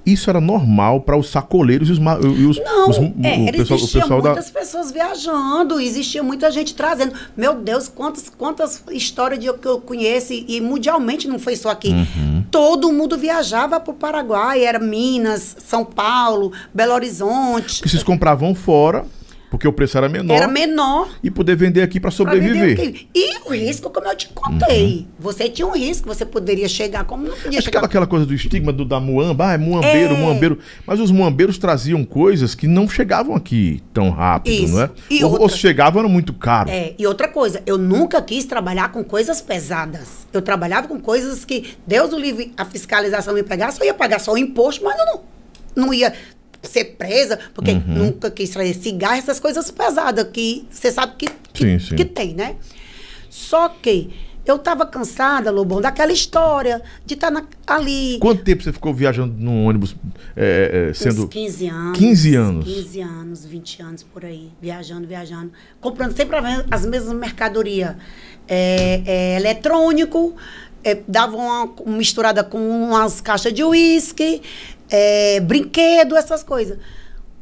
Isso 0.05 0.29
era 0.29 0.41
normal 0.41 1.01
para 1.01 1.15
os 1.17 1.29
sacoleiros 1.29 1.88
e 1.89 1.91
os, 1.93 1.99
e 1.99 2.45
os, 2.45 2.59
Não, 2.59 2.89
os- 2.89 2.97
é, 2.97 3.01
o 3.01 3.51
pessoal, 3.53 3.79
o 3.79 3.82
existia 3.82 4.01
pessoal 4.01 4.21
da. 4.21 4.29
muitas 4.32 4.49
pessoas 4.51 4.91
viajando, 4.91 5.79
existia 5.79 6.21
muita 6.21 6.51
gente 6.51 6.75
trazendo. 6.75 7.13
Meu 7.38 7.55
Deus, 7.55 7.88
quantas, 7.88 8.29
quantas 8.29 8.84
histórias 8.91 9.39
de, 9.39 9.51
que 9.53 9.67
eu 9.67 9.79
conheço, 9.79 10.34
e, 10.34 10.45
e 10.57 10.61
mundialmente 10.61 11.27
não 11.27 11.39
foi 11.39 11.55
só 11.55 11.69
aqui. 11.69 11.89
Uhum. 11.89 12.43
Todo 12.51 12.91
mundo 12.91 13.17
viajava 13.17 13.79
para 13.79 13.91
o 13.91 13.95
Paraguai, 13.95 14.63
era 14.65 14.79
Minas, 14.79 15.55
São 15.59 15.86
Paulo, 15.86 16.51
Belo 16.73 16.93
Horizonte. 16.93 17.82
que 17.82 17.89
vocês 17.89 18.03
compravam 18.03 18.53
fora, 18.53 19.05
porque 19.51 19.67
o 19.67 19.73
preço 19.73 19.97
era 19.97 20.07
menor, 20.09 20.33
Era 20.33 20.47
menor. 20.47 21.09
e 21.21 21.29
poder 21.29 21.55
vender 21.57 21.81
aqui 21.83 21.99
para 21.99 22.09
vender 22.09 22.15
sobreviver. 22.17 23.05
E 23.13 23.37
o 23.45 23.51
risco, 23.53 23.89
como 23.89 24.07
eu 24.07 24.15
te 24.15 24.29
contei. 24.29 25.05
Você 25.19 25.49
tinha 25.49 25.67
um 25.67 25.73
risco, 25.73 26.07
você 26.07 26.25
poderia 26.25 26.67
chegar, 26.69 27.03
como 27.03 27.27
não 27.27 27.35
podia 27.35 27.59
Acho 27.59 27.65
chegar. 27.65 27.79
aquela, 27.79 27.85
aquela 27.85 28.07
coisa 28.07 28.25
do 28.25 28.33
estigma 28.33 28.71
do, 28.71 28.85
da 28.85 28.99
muamba, 28.99 29.49
ah, 29.49 29.53
é 29.53 29.57
muambeiro, 29.57 30.13
É. 30.13 30.17
muambeiro. 30.17 30.57
Mas 30.87 30.99
os 31.01 31.11
muambeiros 31.11 31.57
traziam 31.57 32.03
coisas 32.05 32.55
que 32.55 32.65
não 32.65 32.87
chegavam 32.87 33.35
aqui 33.35 33.83
tão 33.93 34.09
rápido, 34.09 34.63
Isso. 34.63 34.73
não 34.73 34.81
é? 34.83 34.89
E 35.09 35.23
ou, 35.23 35.31
ou 35.33 35.39
outra- 35.41 35.49
se 35.55 35.61
chegavam, 35.61 35.99
era 35.99 36.09
muito 36.09 36.31
caro. 36.33 36.69
É, 36.69 36.93
e 36.97 37.05
outra 37.05 37.27
coisa, 37.27 37.61
eu 37.65 37.77
nunca 37.77 38.21
quis 38.21 38.45
trabalhar 38.45 38.89
com 38.93 39.03
coisas 39.03 39.41
pesadas. 39.41 40.25
Eu 40.31 40.41
trabalhava 40.41 40.87
com 40.87 40.97
coisas 40.97 41.43
que 41.43 41.75
Deus 41.85 42.13
o 42.13 42.17
livre, 42.17 42.53
a 42.55 42.63
fiscalização 42.63 43.33
me 43.33 43.43
pegasse, 43.43 43.81
eu 43.81 43.85
ia 43.85 43.93
pagar 43.93 44.19
só 44.19 44.31
o 44.31 44.37
imposto, 44.37 44.81
mas 44.85 44.97
eu 44.97 45.05
não, 45.05 45.21
não 45.75 45.93
ia 45.93 46.13
ser 46.64 46.95
presa, 46.97 47.39
porque 47.53 47.72
Uhum. 47.72 47.82
nunca 47.88 48.30
quis 48.32 48.49
trazer 48.49 48.74
cigarro, 48.74 49.16
essas 49.16 49.39
coisas 49.39 49.70
pesadas 49.72 50.28
que 50.32 50.66
você 50.70 50.91
sabe 50.91 51.14
que, 51.18 51.28
que, 51.53 51.64
Sim, 51.64 51.80
sim. 51.80 51.95
que 51.95 52.05
tem, 52.05 52.34
né? 52.34 52.55
Só 53.30 53.70
que 53.70 54.09
eu 54.45 54.55
estava 54.55 54.86
cansada, 54.86 55.51
Lobão, 55.51 55.80
daquela 55.80 56.12
história 56.12 56.82
de 57.05 57.14
estar 57.14 57.32
ali. 57.68 58.18
Quanto 58.20 58.43
tempo 58.43 58.64
você 58.64 58.74
ficou 58.74 58.93
viajando 58.93 59.36
num 59.38 59.66
ônibus 59.66 59.95
é, 60.36 60.89
é, 60.89 60.93
sendo. 60.93 61.24
Uns 61.26 61.30
15 61.30 61.68
anos. 61.68 61.97
15 61.97 62.36
anos. 62.36 62.66
15 62.66 63.01
anos, 63.01 63.45
20 63.45 63.82
anos 63.84 64.03
por 64.03 64.26
aí. 64.26 64.49
Viajando, 64.62 65.07
viajando. 65.07 65.51
Comprando 65.80 66.16
sempre 66.16 66.38
as 66.72 66.86
mesmas 66.86 67.14
mercadorias. 67.16 67.95
É, 68.47 69.01
é, 69.05 69.36
eletrônico, 69.38 70.36
é, 70.84 70.99
dava 71.07 71.38
uma 71.38 71.72
misturada 71.86 72.43
com 72.43 72.57
umas 72.57 73.22
caixas 73.22 73.53
de 73.53 73.64
uísque, 73.64 74.41
é, 74.91 75.39
brinquedo, 75.39 76.15
essas 76.15 76.43
coisas. 76.43 76.77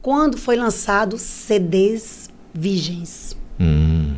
Quando 0.02 0.38
foi 0.38 0.56
lançado 0.56 1.18
CDs 1.18 2.30
virgens. 2.54 3.36
Hum, 3.60 4.16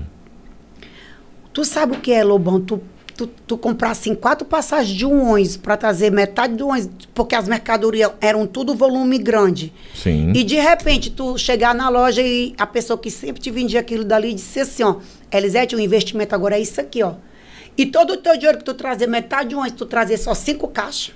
Tu 1.53 1.65
sabe 1.65 1.97
o 1.97 1.99
que 1.99 2.13
é, 2.13 2.23
Lobão? 2.23 2.61
Tu, 2.61 2.79
tu, 3.17 3.27
tu 3.27 3.57
comprar 3.57 3.91
assim 3.91 4.15
quatro 4.15 4.45
passagens 4.47 4.95
de 4.95 5.05
um 5.05 5.31
ônibus 5.31 5.57
para 5.57 5.75
trazer 5.75 6.09
metade 6.11 6.55
do 6.55 6.67
ônibus, 6.69 7.07
porque 7.13 7.35
as 7.35 7.47
mercadorias 7.47 8.11
eram 8.21 8.47
tudo 8.47 8.73
volume 8.73 9.17
grande. 9.17 9.73
sim. 9.93 10.31
E 10.33 10.43
de 10.45 10.55
repente 10.55 11.09
tu 11.09 11.37
chegar 11.37 11.75
na 11.75 11.89
loja 11.89 12.21
e 12.21 12.53
a 12.57 12.65
pessoa 12.65 12.97
que 12.97 13.11
sempre 13.11 13.41
te 13.41 13.51
vendia 13.51 13.81
aquilo 13.81 14.05
dali 14.05 14.33
disse 14.33 14.61
assim, 14.61 14.83
ó, 14.83 14.95
Elisete, 15.31 15.75
o 15.75 15.79
investimento 15.79 16.33
agora 16.33 16.55
é 16.57 16.61
isso 16.61 16.79
aqui, 16.79 17.03
ó. 17.03 17.15
E 17.77 17.85
todo 17.85 18.13
o 18.13 18.17
teu 18.17 18.35
dinheiro 18.37 18.57
que 18.59 18.63
tu 18.63 18.73
trazer, 18.73 19.07
metade 19.07 19.49
de 19.49 19.55
um 19.55 19.59
ônibus, 19.59 19.77
tu 19.77 19.85
trazer 19.85 20.17
só 20.17 20.33
cinco 20.33 20.67
caixas. 20.69 21.13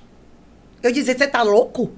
Eu 0.83 0.91
dizia, 0.91 1.17
você 1.17 1.27
tá 1.27 1.43
louco? 1.43 1.91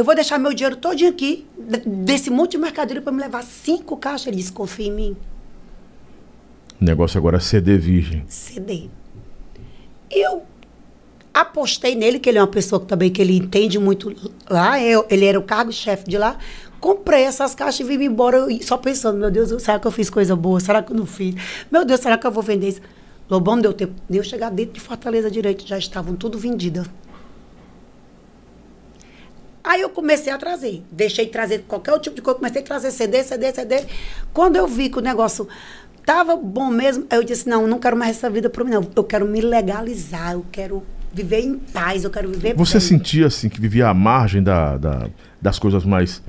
Eu 0.00 0.04
vou 0.04 0.14
deixar 0.14 0.38
meu 0.38 0.54
dinheiro 0.54 0.76
todinho 0.76 1.10
aqui, 1.10 1.46
desse 1.86 2.30
monte 2.30 2.52
de 2.52 2.58
mercadoria, 2.58 3.02
para 3.02 3.12
me 3.12 3.20
levar 3.20 3.42
cinco 3.44 3.98
caixas. 3.98 4.28
Ele 4.28 4.36
disse, 4.36 4.50
confia 4.50 4.86
em 4.86 4.92
mim. 4.92 5.16
O 6.80 6.84
negócio 6.84 7.18
agora 7.18 7.36
é 7.36 7.40
CD 7.40 7.76
virgem. 7.76 8.24
CD. 8.26 8.88
Eu 10.10 10.42
apostei 11.34 11.94
nele, 11.94 12.18
que 12.18 12.30
ele 12.30 12.38
é 12.38 12.40
uma 12.40 12.48
pessoa 12.48 12.80
que 12.80 12.86
também 12.86 13.10
que 13.10 13.20
ele 13.20 13.36
entende 13.36 13.78
muito 13.78 14.32
lá, 14.48 14.82
eu, 14.82 15.06
ele 15.10 15.26
era 15.26 15.38
o 15.38 15.42
cargo-chefe 15.42 16.08
de 16.08 16.16
lá. 16.16 16.38
Comprei 16.80 17.24
essas 17.24 17.54
caixas 17.54 17.80
e 17.80 17.96
vim 17.96 18.06
embora 18.06 18.46
só 18.62 18.78
pensando, 18.78 19.18
meu 19.18 19.30
Deus, 19.30 19.62
será 19.62 19.78
que 19.78 19.86
eu 19.86 19.92
fiz 19.92 20.08
coisa 20.08 20.34
boa? 20.34 20.60
Será 20.60 20.82
que 20.82 20.92
eu 20.92 20.96
não 20.96 21.04
fiz? 21.04 21.34
Meu 21.70 21.84
Deus, 21.84 22.00
será 22.00 22.16
que 22.16 22.26
eu 22.26 22.30
vou 22.30 22.42
vender 22.42 22.68
isso? 22.68 22.80
Lobão 23.28 23.56
não 23.56 23.62
deu 23.62 23.74
tempo 23.74 23.92
de 24.08 24.16
eu 24.16 24.24
chegar 24.24 24.50
dentro 24.50 24.72
de 24.72 24.80
Fortaleza 24.80 25.30
Direito, 25.30 25.66
já 25.66 25.76
estavam 25.76 26.16
tudo 26.16 26.38
vendidas. 26.38 26.86
Aí 29.62 29.80
eu 29.82 29.90
comecei 29.90 30.32
a 30.32 30.38
trazer. 30.38 30.82
Deixei 30.90 31.26
de 31.26 31.32
trazer 31.32 31.64
qualquer 31.68 31.92
outro 31.92 32.04
tipo 32.04 32.16
de 32.16 32.22
coisa, 32.22 32.38
comecei 32.38 32.62
a 32.62 32.64
trazer 32.64 32.90
CD, 32.90 33.22
CD, 33.22 33.52
CD. 33.52 33.82
Quando 34.32 34.56
eu 34.56 34.66
vi 34.66 34.88
que 34.88 34.98
o 34.98 35.02
negócio 35.02 35.46
tava 36.04 36.34
bom 36.36 36.68
mesmo, 36.70 37.04
eu 37.10 37.22
disse, 37.22 37.48
não, 37.48 37.66
não 37.66 37.78
quero 37.78 37.96
mais 37.96 38.16
essa 38.16 38.30
vida 38.30 38.48
para 38.48 38.64
mim, 38.64 38.70
não. 38.70 38.86
Eu 38.96 39.04
quero 39.04 39.26
me 39.26 39.40
legalizar, 39.40 40.32
eu 40.32 40.44
quero 40.50 40.82
viver 41.12 41.40
em 41.40 41.56
paz, 41.58 42.04
eu 42.04 42.10
quero 42.10 42.28
viver 42.30 42.54
Você 42.54 42.78
bem. 42.78 42.86
sentia 42.88 43.26
assim 43.26 43.48
que 43.48 43.60
vivia 43.60 43.88
à 43.88 43.94
margem 43.94 44.42
da, 44.42 44.76
da- 44.76 45.08
das 45.42 45.58
coisas 45.58 45.84
mais. 45.84 46.22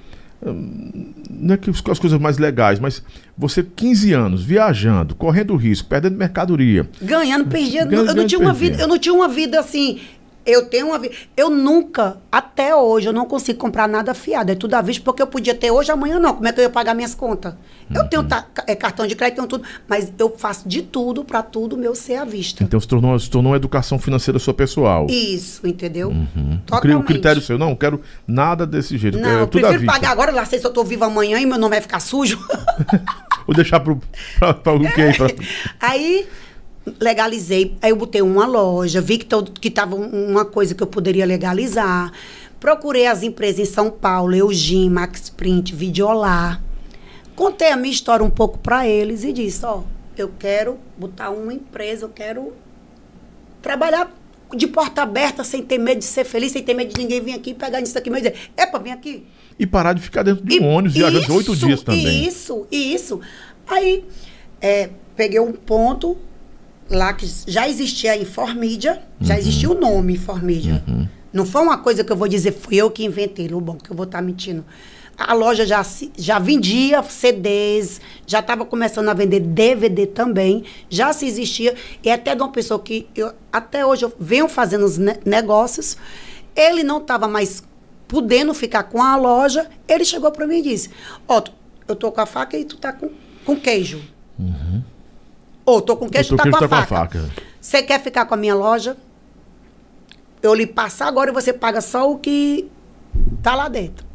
hum, 0.45 1.13
Não 1.29 1.53
é 1.53 1.57
que 1.57 1.69
as 1.69 1.99
coisas 1.99 2.19
mais 2.19 2.37
legais, 2.37 2.79
mas 2.79 3.01
você, 3.37 3.63
15 3.63 4.11
anos, 4.13 4.43
viajando, 4.43 5.15
correndo 5.15 5.55
risco, 5.55 5.87
perdendo 5.87 6.17
mercadoria. 6.17 6.87
Ganhando, 7.01 7.45
perdia. 7.47 7.85
Ganhando, 7.85 7.93
eu 7.93 8.05
não 8.07 8.13
ganhando, 8.15 8.27
tinha 8.29 8.39
uma 8.41 8.53
vida, 8.53 8.81
eu 8.81 8.87
não 8.87 8.97
tinha 8.99 9.13
uma 9.13 9.27
vida 9.27 9.59
assim. 9.59 10.01
Eu 10.45 10.65
tenho 10.65 10.87
uma 10.87 10.97
vida. 10.97 11.13
Eu 11.37 11.49
nunca, 11.49 12.17
até 12.31 12.75
hoje, 12.75 13.07
eu 13.07 13.13
não 13.13 13.25
consigo 13.25 13.59
comprar 13.59 13.87
nada 13.87 14.13
fiado. 14.13 14.51
É 14.51 14.55
tudo 14.55 14.73
à 14.73 14.81
vista, 14.81 15.03
porque 15.03 15.21
eu 15.21 15.27
podia 15.27 15.53
ter 15.53 15.69
hoje, 15.69 15.91
amanhã 15.91 16.19
não. 16.19 16.33
Como 16.33 16.47
é 16.47 16.51
que 16.51 16.59
eu 16.59 16.63
ia 16.63 16.69
pagar 16.69 16.95
minhas 16.95 17.13
contas? 17.13 17.53
Eu 17.93 18.01
Uhum. 18.01 18.07
tenho 18.07 18.23
ta- 18.23 18.47
é, 18.65 18.73
cartão 18.75 19.05
de 19.05 19.15
crédito, 19.15 19.35
tenho 19.35 19.47
tudo, 19.47 19.63
mas 19.87 20.11
eu 20.17 20.35
faço 20.37 20.67
de 20.67 20.81
tudo 20.81 21.23
para 21.23 21.43
tudo 21.43 21.77
meu 21.77 21.93
ser 21.93 22.15
à 22.15 22.25
vista. 22.25 22.63
Então 22.63 22.79
se 22.79 22.87
tornou, 22.87 23.19
se 23.19 23.29
tornou 23.29 23.51
uma 23.51 23.55
educação 23.57 23.99
financeira 23.99 24.39
sua 24.39 24.53
pessoal. 24.53 25.05
Isso, 25.09 25.67
entendeu? 25.67 26.09
Um 26.09 26.25
cri- 26.25 26.59
Totalmente. 26.65 26.95
um 26.97 27.03
critério 27.03 27.41
seu, 27.41 27.57
não, 27.59 27.75
quero 27.75 28.01
nada 28.25 28.65
desse 28.65 28.97
jeito. 28.97 29.17
eu 29.17 29.21
Não, 29.21 29.29
quero 29.29 29.41
eu 29.41 29.47
tudo 29.47 29.67
prefiro 29.67 29.85
pagar 29.85 30.09
agora, 30.11 30.31
lá 30.31 30.45
sei 30.45 30.57
se 30.57 30.65
eu 30.65 30.71
tô 30.73 30.83
viva 30.83 31.05
amanhã 31.05 31.39
e 31.39 31.45
meu 31.45 31.57
nome 31.59 31.71
vai 31.75 31.81
ficar 31.81 31.99
sujo. 31.99 32.39
Vou 33.45 33.55
deixar 33.55 33.79
pra 33.79 33.93
o 33.93 33.99
quê? 33.99 35.11
Pra- 35.17 35.27
Aí 35.81 36.25
legalizei, 36.99 37.75
aí 37.81 37.91
eu 37.91 37.95
botei 37.95 38.21
uma 38.21 38.45
loja, 38.47 38.99
vi 39.01 39.17
que, 39.19 39.25
todo, 39.25 39.51
que 39.51 39.69
tava 39.69 39.95
um- 39.95 40.29
uma 40.31 40.45
coisa 40.45 40.73
que 40.73 40.81
eu 40.81 40.87
poderia 40.87 41.25
legalizar. 41.25 42.11
Procurei 42.59 43.07
as 43.07 43.23
empresas 43.23 43.59
em 43.59 43.71
São 43.71 43.89
Paulo, 43.89 44.35
Eugim, 44.35 44.89
Max 44.89 45.29
Print, 45.29 45.73
Videolar. 45.75 46.61
Contei 47.35 47.71
a 47.71 47.77
minha 47.77 47.93
história 47.93 48.23
um 48.25 48.29
pouco 48.29 48.57
para 48.59 48.87
eles 48.87 49.23
e 49.23 49.31
disse, 49.33 49.65
ó, 49.65 49.81
eu 50.17 50.31
quero 50.37 50.77
botar 50.97 51.29
uma 51.31 51.53
empresa, 51.53 52.05
eu 52.05 52.09
quero 52.09 52.53
trabalhar 53.61 54.11
de 54.55 54.67
porta 54.67 55.01
aberta, 55.03 55.43
sem 55.43 55.63
ter 55.63 55.77
medo 55.77 55.99
de 55.99 56.05
ser 56.05 56.25
feliz, 56.25 56.51
sem 56.51 56.61
ter 56.61 56.73
medo 56.73 56.93
de 56.93 56.99
ninguém 57.01 57.21
vir 57.21 57.33
aqui 57.33 57.51
e 57.51 57.53
pegar 57.53 57.79
nisso 57.79 57.97
aqui, 57.97 58.09
mas 58.09 58.21
dizer, 58.23 58.35
é 58.57 58.65
para 58.65 58.79
vir 58.79 58.91
aqui. 58.91 59.25
E 59.57 59.65
parar 59.65 59.93
de 59.93 60.01
ficar 60.01 60.23
dentro 60.23 60.43
de 60.43 60.59
um 60.59 60.67
ônibus 60.67 60.97
viajando 60.97 61.33
oito 61.35 61.55
dias 61.55 61.81
também. 61.83 62.25
Isso, 62.25 62.65
isso. 62.71 63.21
Aí, 63.67 64.03
é, 64.59 64.89
peguei 65.15 65.39
um 65.39 65.53
ponto 65.53 66.17
lá 66.91 67.13
que 67.13 67.25
já 67.47 67.67
existia 67.67 68.11
a 68.13 68.17
Informídia, 68.17 69.01
já 69.19 69.33
Uhum. 69.33 69.39
existia 69.39 69.69
o 69.69 69.73
nome 69.79 70.13
Informídia. 70.13 70.83
Não 71.33 71.45
foi 71.45 71.61
uma 71.61 71.77
coisa 71.77 72.03
que 72.03 72.11
eu 72.11 72.17
vou 72.17 72.27
dizer, 72.27 72.51
fui 72.51 72.75
eu 72.75 72.91
que 72.91 73.05
inventei, 73.05 73.47
Lobão, 73.47 73.77
que 73.77 73.89
eu 73.91 73.95
vou 73.95 74.05
estar 74.05 74.21
mentindo. 74.21 74.65
A 75.17 75.33
loja 75.33 75.65
já, 75.65 75.85
já 76.17 76.39
vendia 76.39 77.01
CDs, 77.03 78.01
já 78.25 78.39
estava 78.39 78.65
começando 78.65 79.07
a 79.09 79.13
vender 79.13 79.39
DVD 79.39 80.07
também, 80.07 80.63
já 80.89 81.13
se 81.13 81.25
existia. 81.27 81.75
E 82.03 82.09
até 82.09 82.35
de 82.35 82.41
uma 82.41 82.51
pessoa 82.51 82.79
que 82.79 83.07
eu, 83.15 83.31
até 83.53 83.85
hoje 83.85 84.03
eu 84.03 84.13
venho 84.19 84.47
fazendo 84.49 84.83
os 84.83 84.97
ne- 84.97 85.19
negócios, 85.23 85.95
ele 86.55 86.83
não 86.83 86.97
estava 86.97 87.27
mais 87.27 87.63
podendo 88.07 88.53
ficar 88.53 88.83
com 88.83 89.01
a 89.01 89.15
loja, 89.15 89.69
ele 89.87 90.03
chegou 90.03 90.31
para 90.31 90.47
mim 90.47 90.57
e 90.57 90.63
disse: 90.63 90.89
Ó, 91.27 91.39
tu- 91.39 91.53
eu 91.87 91.95
tô 91.95 92.11
com 92.11 92.19
a 92.21 92.25
faca 92.25 92.57
e 92.57 92.65
tu 92.65 92.77
tá 92.77 92.91
com, 92.91 93.09
com 93.45 93.55
queijo. 93.55 94.01
Ou 95.71 95.81
tô 95.81 95.95
com 95.95 96.09
queijo, 96.09 96.29
tô 96.31 96.35
tá, 96.35 96.43
queijo, 96.43 96.57
com, 96.57 96.65
a 96.65 96.67
tá 96.67 96.75
com 96.75 96.83
a 96.83 96.85
faca. 96.85 97.29
Você 97.59 97.81
quer 97.81 98.01
ficar 98.01 98.25
com 98.25 98.33
a 98.33 98.37
minha 98.37 98.53
loja? 98.53 98.97
Eu 100.43 100.53
lhe 100.53 100.65
passo 100.67 101.03
agora 101.03 101.29
e 101.29 101.33
você 101.33 101.53
paga 101.53 101.79
só 101.79 102.11
o 102.11 102.17
que 102.17 102.67
tá 103.41 103.55
lá 103.55 103.69
dentro. 103.69 104.05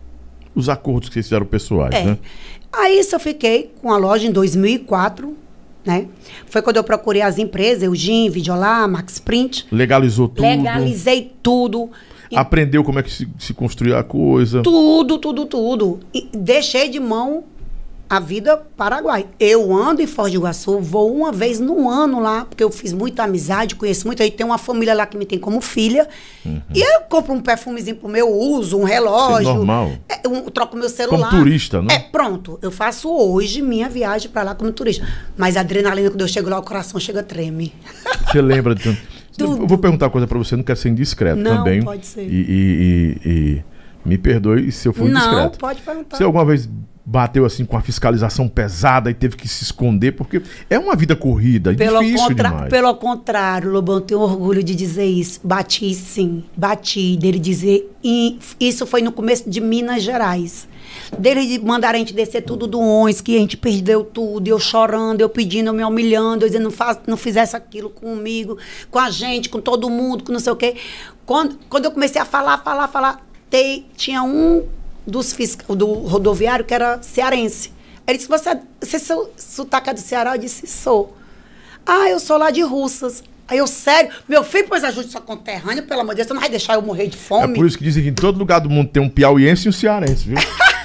Os 0.54 0.68
acordos 0.68 1.08
que 1.08 1.14
vocês 1.14 1.26
fizeram 1.26 1.46
pessoais, 1.46 1.94
É. 1.94 2.04
né? 2.04 2.18
Aí 2.72 2.98
isso 2.98 3.14
eu 3.14 3.20
fiquei 3.20 3.72
com 3.80 3.90
a 3.90 3.96
loja 3.96 4.26
em 4.26 4.32
2004, 4.32 5.34
né? 5.84 6.08
Foi 6.46 6.60
quando 6.60 6.76
eu 6.76 6.84
procurei 6.84 7.22
as 7.22 7.38
empresas, 7.38 7.84
Eugim, 7.84 8.28
Videolar, 8.28 8.86
Max 8.88 9.18
Print. 9.18 9.66
Legalizou 9.72 10.28
tudo. 10.28 10.42
Legalizei 10.42 11.32
tudo. 11.42 11.90
E 12.30 12.36
Aprendeu 12.36 12.84
como 12.84 12.98
é 12.98 13.02
que 13.02 13.10
se, 13.10 13.28
se 13.38 13.54
construía 13.54 13.98
a 13.98 14.04
coisa. 14.04 14.60
Tudo, 14.62 15.16
tudo, 15.18 15.46
tudo. 15.46 16.00
E 16.12 16.28
deixei 16.36 16.88
de 16.90 17.00
mão 17.00 17.44
a 18.08 18.20
vida 18.20 18.56
Paraguai. 18.76 19.26
Eu 19.40 19.74
ando 19.74 20.00
em 20.00 20.06
Foz 20.06 20.30
do 20.32 20.38
Iguaçu, 20.38 20.78
vou 20.80 21.14
uma 21.14 21.32
vez 21.32 21.58
no 21.60 21.88
ano 21.90 22.20
lá, 22.20 22.44
porque 22.44 22.62
eu 22.62 22.70
fiz 22.70 22.92
muita 22.92 23.24
amizade, 23.24 23.74
conheço 23.74 24.06
muito. 24.06 24.22
Aí 24.22 24.30
tem 24.30 24.46
uma 24.46 24.58
família 24.58 24.94
lá 24.94 25.06
que 25.06 25.16
me 25.16 25.26
tem 25.26 25.38
como 25.38 25.60
filha. 25.60 26.08
E 26.74 26.80
eu 26.80 27.00
compro 27.08 27.32
um 27.32 27.40
perfumezinho 27.40 27.96
pro 27.96 28.08
meu 28.08 28.30
uso, 28.30 28.78
um 28.78 28.84
relógio. 28.84 29.40
Isso 29.42 29.50
é 29.50 29.54
normal. 29.54 29.92
É, 30.08 30.28
um- 30.28 30.42
troco 30.50 30.76
meu 30.76 30.88
celular. 30.88 31.30
Como 31.30 31.42
turista, 31.42 31.82
né? 31.82 31.94
É, 31.94 31.98
pronto. 31.98 32.58
Eu 32.62 32.70
faço 32.70 33.10
hoje 33.10 33.60
minha 33.62 33.88
viagem 33.88 34.30
pra 34.30 34.42
lá 34.42 34.54
como 34.54 34.70
turista. 34.72 35.06
Mas 35.36 35.56
a 35.56 35.60
adrenalina, 35.60 36.08
quando 36.10 36.20
eu 36.20 36.28
chego 36.28 36.48
lá, 36.48 36.58
o 36.58 36.62
coração 36.62 37.00
chega 37.00 37.22
treme. 37.22 37.72
Você 38.30 38.40
lembra 38.40 38.74
de 38.74 38.82
tanto. 38.84 39.00
Tudo. 39.36 39.62
Eu 39.64 39.66
vou 39.66 39.76
perguntar 39.76 40.06
uma 40.06 40.10
coisa 40.12 40.26
pra 40.26 40.38
você, 40.38 40.56
não 40.56 40.62
quero 40.64 40.78
ser 40.78 40.88
indiscreto 40.88 41.38
Não, 41.38 41.58
também. 41.58 41.82
pode 41.82 42.06
ser. 42.06 42.22
E, 42.22 42.34
e- 42.34 43.20
e- 43.26 43.28
e 43.30 43.64
me 44.06 44.16
perdoe 44.18 44.70
se 44.72 44.88
eu 44.88 44.94
Não, 44.96 45.06
indiscreto. 45.08 45.58
pode 45.58 45.82
perguntar. 45.82 46.16
Você 46.16 46.24
alguma 46.24 46.44
vez 46.44 46.68
bateu 47.08 47.44
assim 47.44 47.64
com 47.64 47.76
a 47.76 47.80
fiscalização 47.80 48.48
pesada 48.48 49.08
e 49.10 49.14
teve 49.14 49.36
que 49.36 49.46
se 49.46 49.62
esconder? 49.62 50.12
Porque 50.12 50.42
é 50.68 50.76
uma 50.78 50.96
vida 50.96 51.14
corrida, 51.14 51.72
Pelo, 51.74 52.00
difícil 52.00 52.26
contra- 52.28 52.48
demais. 52.48 52.68
pelo 52.70 52.94
contrário, 52.96 53.70
Lobão, 53.70 53.96
eu 53.96 54.00
tenho 54.00 54.20
orgulho 54.20 54.62
de 54.62 54.74
dizer 54.74 55.04
isso. 55.04 55.40
Bati 55.44 55.94
sim, 55.94 56.42
bati. 56.56 57.16
Dele 57.16 57.38
dizer. 57.38 57.92
E 58.02 58.38
isso 58.58 58.86
foi 58.86 59.02
no 59.02 59.12
começo 59.12 59.48
de 59.48 59.60
Minas 59.60 60.02
Gerais. 60.02 60.66
Dele 61.18 61.46
de 61.46 61.64
mandar 61.64 61.94
a 61.94 61.98
gente 61.98 62.12
descer 62.14 62.42
tudo 62.42 62.66
do 62.66 62.80
ônibus, 62.80 63.20
que 63.20 63.36
a 63.36 63.38
gente 63.40 63.56
perdeu 63.56 64.02
tudo, 64.02 64.48
eu 64.48 64.58
chorando, 64.58 65.20
eu 65.20 65.28
pedindo, 65.28 65.68
eu 65.68 65.72
me 65.74 65.84
humilhando, 65.84 66.44
eu 66.44 66.48
dizendo, 66.48 66.64
não, 66.64 66.70
faz, 66.70 66.98
não 67.06 67.16
fizesse 67.16 67.54
aquilo 67.56 67.90
comigo, 67.90 68.56
com 68.90 68.98
a 68.98 69.10
gente, 69.10 69.48
com 69.48 69.60
todo 69.60 69.90
mundo, 69.90 70.24
com 70.24 70.32
não 70.32 70.40
sei 70.40 70.52
o 70.52 70.56
quê. 70.56 70.74
Quando, 71.24 71.58
quando 71.68 71.84
eu 71.86 71.90
comecei 71.90 72.20
a 72.20 72.24
falar, 72.24 72.58
falar, 72.58 72.86
falar, 72.88 73.25
tem, 73.50 73.86
tinha 73.96 74.22
um 74.22 74.64
dos 75.06 75.32
fiscais 75.32 75.76
do 75.78 75.86
rodoviário 75.92 76.64
que 76.64 76.74
era 76.74 77.00
cearense. 77.02 77.72
Ele 78.06 78.18
disse, 78.18 78.28
você, 78.28 78.58
você 78.80 78.98
seu 78.98 79.32
sotaque 79.36 79.90
é 79.90 79.94
do 79.94 80.00
Ceará? 80.00 80.34
Eu 80.34 80.38
disse, 80.38 80.66
sou. 80.66 81.16
Ah, 81.84 82.08
eu 82.08 82.18
sou 82.20 82.36
lá 82.36 82.50
de 82.50 82.62
Russas. 82.62 83.22
Aí 83.48 83.58
eu, 83.58 83.66
sério, 83.66 84.10
meu 84.28 84.42
filho, 84.42 84.66
pois 84.68 84.82
ajude 84.82 85.08
sua 85.10 85.20
conterrânea, 85.20 85.82
pelo 85.82 86.00
amor 86.00 86.14
de 86.14 86.16
Deus, 86.16 86.26
você 86.28 86.34
não 86.34 86.40
vai 86.40 86.50
deixar 86.50 86.74
eu 86.74 86.82
morrer 86.82 87.06
de 87.06 87.16
É 87.16 87.20
fome? 87.20 87.54
por 87.54 87.64
isso 87.64 87.78
que 87.78 87.84
dizem 87.84 88.02
que 88.02 88.08
em 88.08 88.14
todo 88.14 88.38
lugar 88.38 88.60
do 88.60 88.68
mundo 88.68 88.88
tem 88.90 89.00
um 89.00 89.08
piauiense 89.08 89.66
e 89.66 89.68
um 89.68 89.72
cearense, 89.72 90.24
viu? 90.28 90.36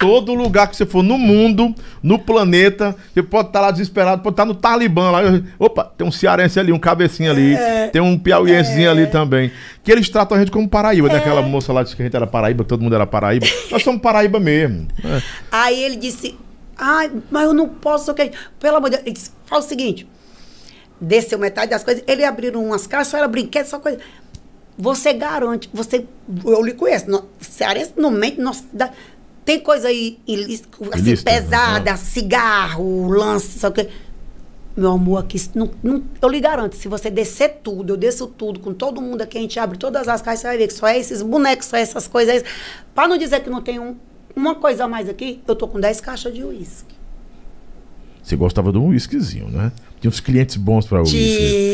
todo 0.00 0.32
lugar 0.34 0.66
que 0.68 0.74
você 0.76 0.86
for 0.86 1.02
no 1.02 1.18
mundo, 1.18 1.74
no 2.02 2.18
planeta, 2.18 2.96
você 3.12 3.22
pode 3.22 3.48
estar 3.48 3.60
lá 3.60 3.70
desesperado, 3.70 4.22
pode 4.22 4.32
estar 4.32 4.46
no 4.46 4.54
Talibã 4.54 5.10
lá. 5.10 5.20
Opa, 5.58 5.84
tem 5.96 6.06
um 6.06 6.10
cearense 6.10 6.58
ali, 6.58 6.72
um 6.72 6.78
cabecinha 6.78 7.30
ali, 7.30 7.54
É. 7.54 7.88
tem 7.88 8.00
um 8.00 8.18
piauiensezinho 8.18 8.90
ali 8.90 9.06
também. 9.06 9.52
Que 9.84 9.92
eles 9.92 10.08
tratam 10.08 10.36
a 10.36 10.40
gente 10.40 10.50
como 10.50 10.66
Paraíba, 10.68 11.08
né? 11.08 11.16
Aquela 11.18 11.42
moça 11.42 11.70
lá 11.72 11.82
disse 11.82 11.94
que 11.94 12.00
a 12.02 12.04
gente 12.06 12.16
era 12.16 12.26
Paraíba, 12.26 12.64
que 12.64 12.68
todo 12.70 12.80
mundo 12.82 12.94
era 12.94 13.06
Paraíba. 13.06 13.46
Nós 13.70 13.82
somos 13.82 14.00
Paraíba 14.00 14.40
mesmo. 14.40 14.88
né? 15.04 15.22
Aí 15.52 15.84
ele 15.84 15.96
disse, 15.96 16.34
ai, 16.76 17.10
mas 17.30 17.44
eu 17.44 17.52
não 17.52 17.68
posso, 17.68 18.10
ok. 18.10 18.32
Pelo 18.58 18.76
amor 18.78 18.88
de 18.88 18.96
Deus, 18.96 19.06
ele 19.06 19.14
disse, 19.14 19.30
fala 19.44 19.62
o 19.62 19.64
seguinte, 19.64 20.08
desceu 20.98 21.38
metade 21.38 21.70
das 21.70 21.84
coisas, 21.84 22.02
ele 22.06 22.24
abriram 22.24 22.64
umas 22.64 22.86
caixas, 22.86 23.08
só 23.08 23.18
era 23.18 23.28
brinquedo, 23.28 23.66
só 23.66 23.78
coisa. 23.78 23.98
Você 24.78 25.12
garante, 25.12 25.68
você, 25.74 26.06
eu 26.42 26.62
lhe 26.62 26.72
conheço, 26.72 27.10
no, 27.10 27.24
cearense 27.38 27.92
não 27.98 28.10
mente, 28.10 28.40
nossa, 28.40 28.64
tem 29.50 29.60
coisa 29.60 29.88
aí 29.88 30.18
ilícita, 30.26 30.68
assim, 30.92 31.02
Ilícita, 31.08 31.30
pesada, 31.30 31.90
né? 31.90 31.96
cigarro, 31.96 33.08
lance, 33.08 33.58
só 33.58 33.70
que 33.70 33.88
meu 34.76 34.92
amor, 34.92 35.18
aqui, 35.18 35.36
não, 35.54 35.68
não- 35.82 36.02
eu 36.22 36.28
lhe 36.28 36.40
garanto, 36.40 36.76
se 36.76 36.86
você 36.86 37.10
descer 37.10 37.58
tudo, 37.62 37.92
eu 37.94 37.96
desço 37.96 38.26
tudo, 38.28 38.60
com 38.60 38.72
todo 38.72 39.00
mundo 39.02 39.22
aqui, 39.22 39.36
a 39.36 39.40
gente 39.40 39.58
abre 39.58 39.76
todas 39.76 40.06
as 40.06 40.22
caixas, 40.22 40.40
você 40.42 40.46
vai 40.46 40.56
ver 40.58 40.68
que 40.68 40.72
só 40.74 40.86
é 40.86 40.96
esses 40.98 41.20
bonecos, 41.22 41.66
só 41.66 41.76
é 41.76 41.80
essas 41.80 42.06
coisas. 42.06 42.44
Para 42.94 43.08
não 43.08 43.18
dizer 43.18 43.40
que 43.40 43.50
não 43.50 43.60
tem 43.60 43.80
um, 43.80 43.96
uma 44.34 44.54
coisa 44.54 44.84
a 44.84 44.88
mais 44.88 45.08
aqui, 45.08 45.42
eu 45.48 45.56
tô 45.56 45.66
com 45.66 45.80
10 45.80 46.00
caixas 46.00 46.32
de 46.32 46.44
uísque. 46.44 46.94
Você 48.22 48.36
gostava 48.36 48.70
de 48.70 48.78
um 48.78 48.88
whiskyzinho, 48.88 49.48
né? 49.48 49.72
Tinha 50.00 50.08
uns 50.08 50.20
clientes 50.20 50.56
bons 50.56 50.86
para 50.86 51.00
uísque. 51.00 51.16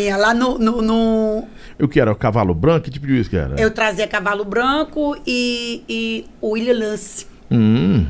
Tinha 0.04 0.16
lá 0.16 0.32
no, 0.32 0.58
no, 0.58 0.80
no- 0.80 1.44
O 1.78 1.86
que 1.88 2.00
era? 2.00 2.10
O 2.10 2.16
cavalo 2.16 2.54
branco? 2.54 2.84
Que 2.86 2.90
tipo 2.90 3.06
de 3.06 3.12
uísque 3.12 3.36
era? 3.36 3.60
Eu 3.60 3.70
trazia 3.70 4.06
cavalo 4.08 4.44
branco 4.44 5.16
e, 5.26 5.82
e 5.88 6.24
o 6.40 6.50
William 6.52 6.78
Lance. 6.78 7.26
Hum, 7.50 8.06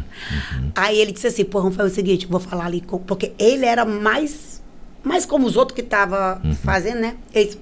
Aí 0.75 0.99
ele 0.99 1.13
disse 1.13 1.27
assim, 1.27 1.45
pô, 1.45 1.61
vamos 1.61 1.77
fazer 1.77 1.91
o 1.91 1.95
seguinte, 1.95 2.27
vou 2.27 2.41
falar 2.41 2.67
ali, 2.67 2.81
com... 2.81 2.99
porque 2.99 3.33
ele 3.39 3.67
era 3.67 3.85
mais, 3.85 4.63
mais 5.03 5.27
como 5.27 5.47
os 5.47 5.57
outros 5.57 5.75
que 5.75 5.83
estavam 5.83 6.41
fazendo, 6.63 7.01
né? 7.01 7.17
Ele 7.35 7.59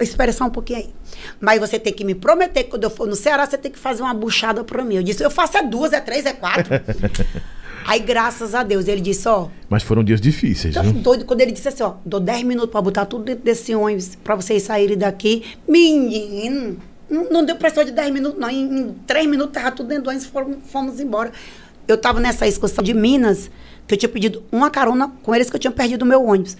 espera 0.00 0.32
só 0.32 0.44
um 0.44 0.50
pouquinho 0.50 0.80
aí. 0.80 0.90
Mas 1.40 1.60
você 1.60 1.78
tem 1.78 1.92
que 1.92 2.04
me 2.04 2.14
prometer 2.14 2.64
que 2.64 2.70
quando 2.70 2.84
eu 2.84 2.90
for 2.90 3.06
no 3.06 3.14
Ceará, 3.16 3.46
você 3.46 3.56
tem 3.56 3.70
que 3.70 3.78
fazer 3.78 4.02
uma 4.02 4.14
buchada 4.14 4.64
pra 4.64 4.84
mim. 4.84 4.96
Eu 4.96 5.02
disse, 5.02 5.22
eu 5.22 5.30
faço 5.30 5.56
é 5.56 5.62
duas, 5.62 5.92
é 5.92 6.00
três, 6.00 6.26
é 6.26 6.32
quatro. 6.32 6.64
aí, 7.86 8.00
graças 8.00 8.54
a 8.54 8.62
Deus, 8.62 8.88
ele 8.88 9.00
disse, 9.00 9.28
ó, 9.28 9.48
mas 9.68 9.82
foram 9.82 10.02
dias 10.02 10.20
difíceis, 10.20 10.74
viu? 10.74 10.92
doido 10.92 11.24
quando 11.24 11.40
ele 11.40 11.52
disse 11.52 11.68
assim, 11.68 11.82
ó, 11.82 11.94
dou 12.04 12.20
10 12.20 12.42
minutos 12.44 12.70
pra 12.70 12.82
botar 12.82 13.06
tudo 13.06 13.24
dentro 13.24 13.44
desse 13.44 13.74
ônibus 13.74 14.16
pra 14.16 14.34
vocês 14.34 14.62
saírem 14.62 14.96
daqui. 14.98 15.44
Menino, 15.68 16.78
não, 17.08 17.44
deu 17.44 17.56
pressão 17.56 17.84
de 17.84 17.92
10 17.92 18.12
minutos, 18.12 18.40
não. 18.40 18.50
Em, 18.50 18.80
em 18.80 18.92
3 19.06 19.26
minutos 19.26 19.52
tava 19.52 19.70
tudo 19.70 19.88
dentro 19.88 20.04
do 20.04 20.10
ônibus 20.10 20.26
fomos, 20.26 20.56
fomos 20.66 21.00
embora. 21.00 21.32
Eu 21.86 21.96
tava 21.96 22.20
nessa 22.20 22.46
excursão 22.46 22.82
de 22.82 22.92
Minas, 22.92 23.50
que 23.86 23.94
eu 23.94 23.98
tinha 23.98 24.08
pedido 24.08 24.42
uma 24.50 24.70
carona 24.70 25.12
com 25.22 25.34
eles 25.34 25.48
que 25.48 25.56
eu 25.56 25.60
tinha 25.60 25.70
perdido 25.70 26.02
o 26.02 26.06
meu 26.06 26.24
ônibus. 26.24 26.56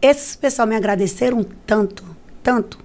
Esses 0.00 0.36
pessoal 0.36 0.68
me 0.68 0.76
agradeceram 0.76 1.44
tanto, 1.66 2.04
tanto. 2.42 2.78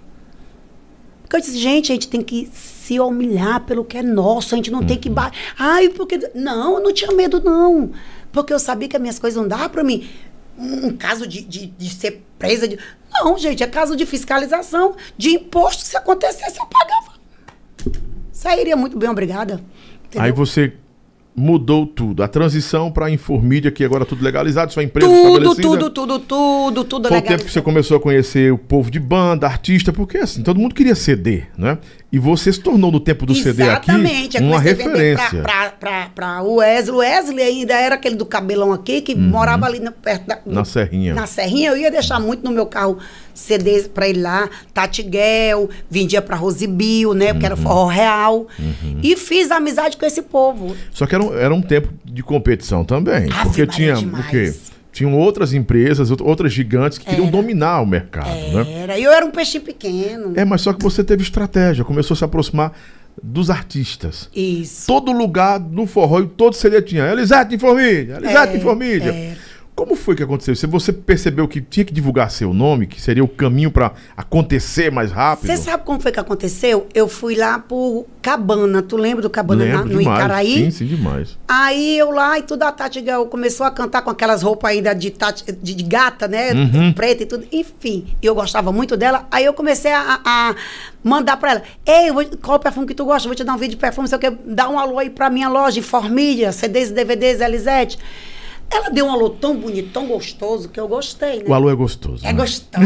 Porque 1.22 1.36
eu 1.36 1.39
disse, 1.39 1.57
gente, 1.57 1.91
a 1.91 1.95
gente 1.95 2.07
tem 2.07 2.22
que 2.22 2.49
se 2.53 2.99
humilhar 2.99 3.61
pelo 3.61 3.86
que 3.86 3.97
é 3.97 4.03
nosso, 4.03 4.55
a 4.55 4.57
gente 4.57 4.72
não 4.72 4.84
tem 4.84 4.97
que. 4.97 5.09
Ba... 5.09 5.32
Ai, 5.57 5.89
porque. 5.89 6.32
Não, 6.34 6.76
eu 6.76 6.84
não 6.84 6.91
tinha 6.91 7.11
medo, 7.11 7.41
não. 7.43 7.91
Porque 8.32 8.51
eu 8.51 8.59
sabia 8.59 8.88
que 8.88 8.95
as 8.95 9.01
minhas 9.01 9.20
coisas 9.20 9.39
não 9.39 9.47
davam 9.47 9.70
para 9.70 9.84
mim. 9.84 10.09
Um, 10.58 10.95
caso 10.95 11.28
de, 11.28 11.41
de, 11.41 11.68
de 11.68 11.89
ser 11.89 12.24
presa. 12.38 12.68
De... 12.68 12.78
Não, 13.12 13.38
gente, 13.38 13.64
é 13.64 13.68
caso 13.68 13.95
de 13.95 14.06
fiscalização, 14.06 14.95
de 15.18 15.30
imposto. 15.32 15.84
Se 15.84 15.97
acontecesse, 15.97 16.60
eu 16.60 16.66
pagava. 16.66 17.14
Sairia 18.32 18.76
muito 18.76 18.97
bem, 18.97 19.10
obrigada. 19.10 19.62
Entendeu? 20.06 20.22
Aí 20.22 20.32
você 20.32 20.74
mudou 21.36 21.86
tudo. 21.86 22.24
A 22.24 22.28
transição 22.28 22.91
para 22.91 23.08
a 23.08 23.12
Informídia, 23.12 23.72
que 23.72 23.84
agora 23.84 24.04
é 24.04 24.06
tudo 24.06 24.24
legalizado, 24.24 24.72
sua 24.72 24.84
empresa 24.84 25.12
Tudo, 25.12 25.56
tudo, 25.56 25.89
tudo, 25.89 26.20
tudo, 26.20 26.84
tudo 26.84 27.08
Foi 27.10 27.18
o 27.18 27.22
tempo 27.22 27.43
que 27.43 27.51
você 27.51 27.62
começou 27.62 27.97
a 27.97 27.99
conhecer 27.99 28.51
o 28.51 28.58
povo 28.58 28.91
de 28.91 28.99
banda, 28.99 29.47
artista, 29.47 29.91
porque 29.91 30.18
assim, 30.18 30.43
todo 30.43 30.60
mundo 30.60 30.76
queria 30.76 30.95
CD, 30.95 31.43
né? 31.58 31.78
E 32.14 32.20
você 32.20 32.53
se 32.53 32.59
tornou 32.59 32.91
no 32.91 32.99
tempo 32.99 33.26
do 33.26 33.34
CD 33.34 33.64
aqui 33.64 33.89
Exatamente. 33.89 34.38
eu 34.38 34.43
uma 34.43 34.59
referência. 34.59 35.41
Pra 36.14 36.43
o 36.43 36.57
Wesley. 36.57 36.93
O 36.95 36.99
Wesley 36.99 37.43
ainda 37.43 37.74
era 37.74 37.95
aquele 37.95 38.16
do 38.16 38.24
cabelão 38.24 38.72
aqui, 38.72 39.01
que 39.01 39.16
morava 39.16 39.66
ali 39.66 39.80
na, 39.80 39.91
perto 39.91 40.28
da... 40.28 40.36
Uhum. 40.45 40.53
Na 40.53 40.64
Serrinha. 40.64 41.16
Na 41.16 41.26
Serrinha. 41.26 41.72
Eu 41.72 41.78
ia 41.78 41.89
deixar 41.89 42.20
muito 42.20 42.43
no 42.43 42.51
meu 42.51 42.68
carro 42.68 42.99
CDs 43.34 43.88
pra 43.88 44.07
ele 44.07 44.22
lá. 44.22 44.47
Tatiguel, 44.72 45.72
vendia 45.89 46.22
pra 46.22 46.36
Rosibio, 46.36 47.16
né? 47.16 47.34
Porque 47.34 47.47
era 47.47 47.55
Uhum. 47.55 47.61
forró 47.64 47.88
real. 47.88 48.47
E 49.01 49.18
fiz 49.18 49.49
amizade 49.49 49.97
com 49.97 50.05
esse 50.05 50.22
povo. 50.22 50.76
Só 50.91 51.07
que 51.07 51.16
era 51.16 51.24
um, 51.24 51.34
era 51.36 51.51
um 51.55 51.64
tempo 51.64 51.89
de 52.05 52.22
competição 52.22 52.86
também. 52.86 53.24
Ave 53.32 53.43
porque 53.45 53.66
tinha 53.66 53.95
demais. 53.95 54.24
o 54.24 54.30
quê? 54.30 54.53
Tinham 54.93 55.17
outras 55.17 55.53
empresas, 55.53 56.09
out- 56.11 56.23
outras 56.23 56.53
gigantes 56.53 56.97
que 56.99 57.05
queriam 57.05 57.27
dominar 57.29 57.81
o 57.81 57.85
mercado, 57.85 58.29
né? 58.53 58.65
Era. 58.83 58.99
Eu 58.99 59.11
era 59.11 59.25
um 59.25 59.31
peixinho 59.31 59.63
pequeno. 59.63 60.31
É, 60.35 60.45
mas 60.45 60.61
só 60.61 60.71
que 60.71 60.81
você 60.83 61.03
teve 61.03 61.23
estratégia, 61.23 61.83
começou 61.83 62.13
a 62.13 62.17
se 62.17 62.23
aproximar 62.23 62.71
dos 63.21 63.49
artistas. 63.49 64.29
Isso. 64.35 64.87
Todo 64.87 65.11
lugar 65.11 65.59
no 65.59 65.85
forró, 65.87 66.19
e 66.21 66.27
todo 66.27 66.53
CD 66.55 66.81
tinha 66.81 67.05
Elisete 67.11 67.55
Informídia, 67.55 68.15
Elisete 68.17 68.53
É, 68.53 68.57
Informídia. 68.57 69.09
é. 69.11 69.35
Como 69.84 69.95
foi 69.95 70.15
que 70.15 70.23
aconteceu? 70.23 70.55
Se 70.55 70.65
você 70.65 70.93
percebeu 70.93 71.47
que 71.47 71.59
tinha 71.61 71.84
que 71.86 71.93
divulgar 71.93 72.31
seu 72.31 72.53
nome, 72.53 72.88
que 72.88 73.01
seria 73.01 73.23
o 73.23 73.27
caminho 73.27 73.69
para 73.69 73.91
acontecer 74.15 74.91
mais 74.91 75.11
rápido? 75.11 75.47
Você 75.47 75.57
sabe 75.57 75.84
como 75.84 75.99
foi 75.99 76.11
que 76.11 76.19
aconteceu? 76.19 76.88
Eu 76.93 77.07
fui 77.09 77.36
lá 77.36 77.59
pro 77.59 78.05
Cabana. 78.21 78.81
Tu 78.81 78.95
lembra 78.95 79.21
do 79.21 79.29
Cabana 79.29 79.65
na- 79.65 79.71
Lembro 79.81 79.93
no 79.93 79.99
demais. 79.99 80.19
Icaraí? 80.19 80.55
Sim, 80.55 80.71
sim, 80.71 80.86
demais. 80.86 81.38
Aí 81.47 81.97
eu 81.97 82.11
lá 82.11 82.39
e 82.39 82.43
tudo, 82.43 82.63
a 82.63 82.71
Tati 82.71 83.01
Gal 83.01 83.25
começou 83.27 83.65
a 83.65 83.71
cantar 83.71 84.01
com 84.01 84.09
aquelas 84.09 84.41
roupas 84.41 84.71
ainda 84.71 84.93
de, 84.93 85.11
tati, 85.11 85.43
de, 85.51 85.73
de 85.75 85.84
gata, 85.84 86.27
né? 86.27 86.49
Preta 86.95 87.23
e 87.23 87.25
tudo. 87.25 87.45
Enfim, 87.51 88.05
eu 88.21 88.34
gostava 88.34 88.71
muito 88.71 88.95
dela. 88.95 89.27
Aí 89.29 89.43
eu 89.45 89.53
comecei 89.53 89.91
a, 89.91 90.19
a 90.23 90.55
mandar 91.03 91.38
pra 91.38 91.51
ela: 91.51 91.63
Ei, 91.86 92.11
vou- 92.11 92.25
qual 92.41 92.57
o 92.57 92.59
perfume 92.59 92.88
que 92.88 92.93
tu 92.95 93.05
gosta? 93.05 93.27
Vou 93.27 93.36
te 93.36 93.43
dar 93.43 93.53
um 93.53 93.57
vídeo 93.57 93.71
de 93.75 93.77
perfume, 93.81 94.07
você 94.07 94.17
quer 94.17 94.31
dar 94.45 94.69
um 94.69 94.79
alô 94.79 94.97
aí 94.99 95.09
pra 95.09 95.29
minha 95.29 95.49
loja, 95.49 95.81
Formídia, 95.81 96.51
CDs 96.51 96.89
e 96.89 96.93
DVDs, 96.93 97.41
Elisete. 97.41 97.97
Ela 98.72 98.89
deu 98.89 99.05
um 99.05 99.11
alô 99.11 99.30
tão 99.30 99.55
bonito, 99.55 99.91
tão 99.91 100.07
gostoso, 100.07 100.68
que 100.70 100.80
eu 100.80 100.88
gostei, 100.88 101.39
né? 101.39 101.45
O 101.47 101.53
alô 101.53 101.70
é 101.70 101.76
gostoso. 101.76 102.26
É 102.26 102.34
né? 102.34 102.39
gostoso. 102.39 102.86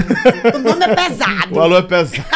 o 0.55 0.59
nome 0.59 0.85
é 0.85 0.95
pesado. 0.95 1.55
O 1.55 1.59
alô 1.59 1.77
é 1.77 1.81
pesado. 1.81 2.27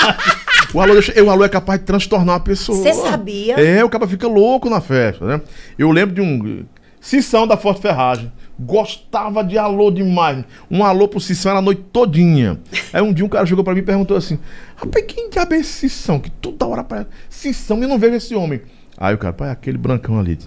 o, 0.74 0.80
alô 0.80 0.94
o 0.94 1.30
alô 1.30 1.44
é 1.44 1.50
capaz 1.50 1.80
de 1.80 1.86
transtornar 1.86 2.36
a 2.36 2.40
pessoa. 2.40 2.78
Você 2.78 2.94
sabia? 2.94 3.56
É, 3.56 3.84
o 3.84 3.90
cara 3.90 4.08
fica 4.08 4.28
louco 4.28 4.70
na 4.70 4.80
festa, 4.80 5.26
né? 5.26 5.42
Eu 5.78 5.92
lembro 5.92 6.16
de 6.16 6.22
um. 6.22 6.66
Cissão 7.02 7.48
da 7.48 7.58
Forte 7.58 7.82
Ferragem. 7.82 8.32
Gostava 8.60 9.44
de 9.44 9.58
alô 9.58 9.90
demais. 9.90 10.46
Um 10.70 10.86
alô 10.86 11.08
pro 11.08 11.20
Cissão 11.20 11.50
era 11.50 11.60
a 11.60 11.62
noite 11.62 11.82
todinha. 11.92 12.60
Aí 12.94 13.02
um 13.02 13.12
dia 13.12 13.26
um 13.26 13.30
cara 13.30 13.44
chegou 13.46 13.64
pra 13.64 13.74
mim 13.74 13.80
e 13.80 13.84
perguntou 13.84 14.16
assim: 14.16 14.38
Rapaz, 14.76 15.04
quem 15.08 15.32
diabo 15.32 15.56
é 15.56 15.58
esse 15.58 15.90
Cissão? 15.90 16.20
Que 16.20 16.30
toda 16.30 16.68
hora 16.68 16.84
para 16.84 17.08
Cissão, 17.28 17.82
eu 17.82 17.90
não 17.90 17.98
vejo 17.98 18.16
esse 18.16 18.36
homem. 18.36 18.62
Aí 18.96 19.16
o 19.16 19.18
cara, 19.18 19.34
pai, 19.34 19.50
aquele 19.50 19.80
brancão 19.80 20.20
ali. 20.20 20.38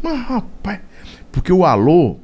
Mas 0.00 0.20
rapaz, 0.20 0.78
porque 1.32 1.52
o 1.52 1.64
alô, 1.64 2.18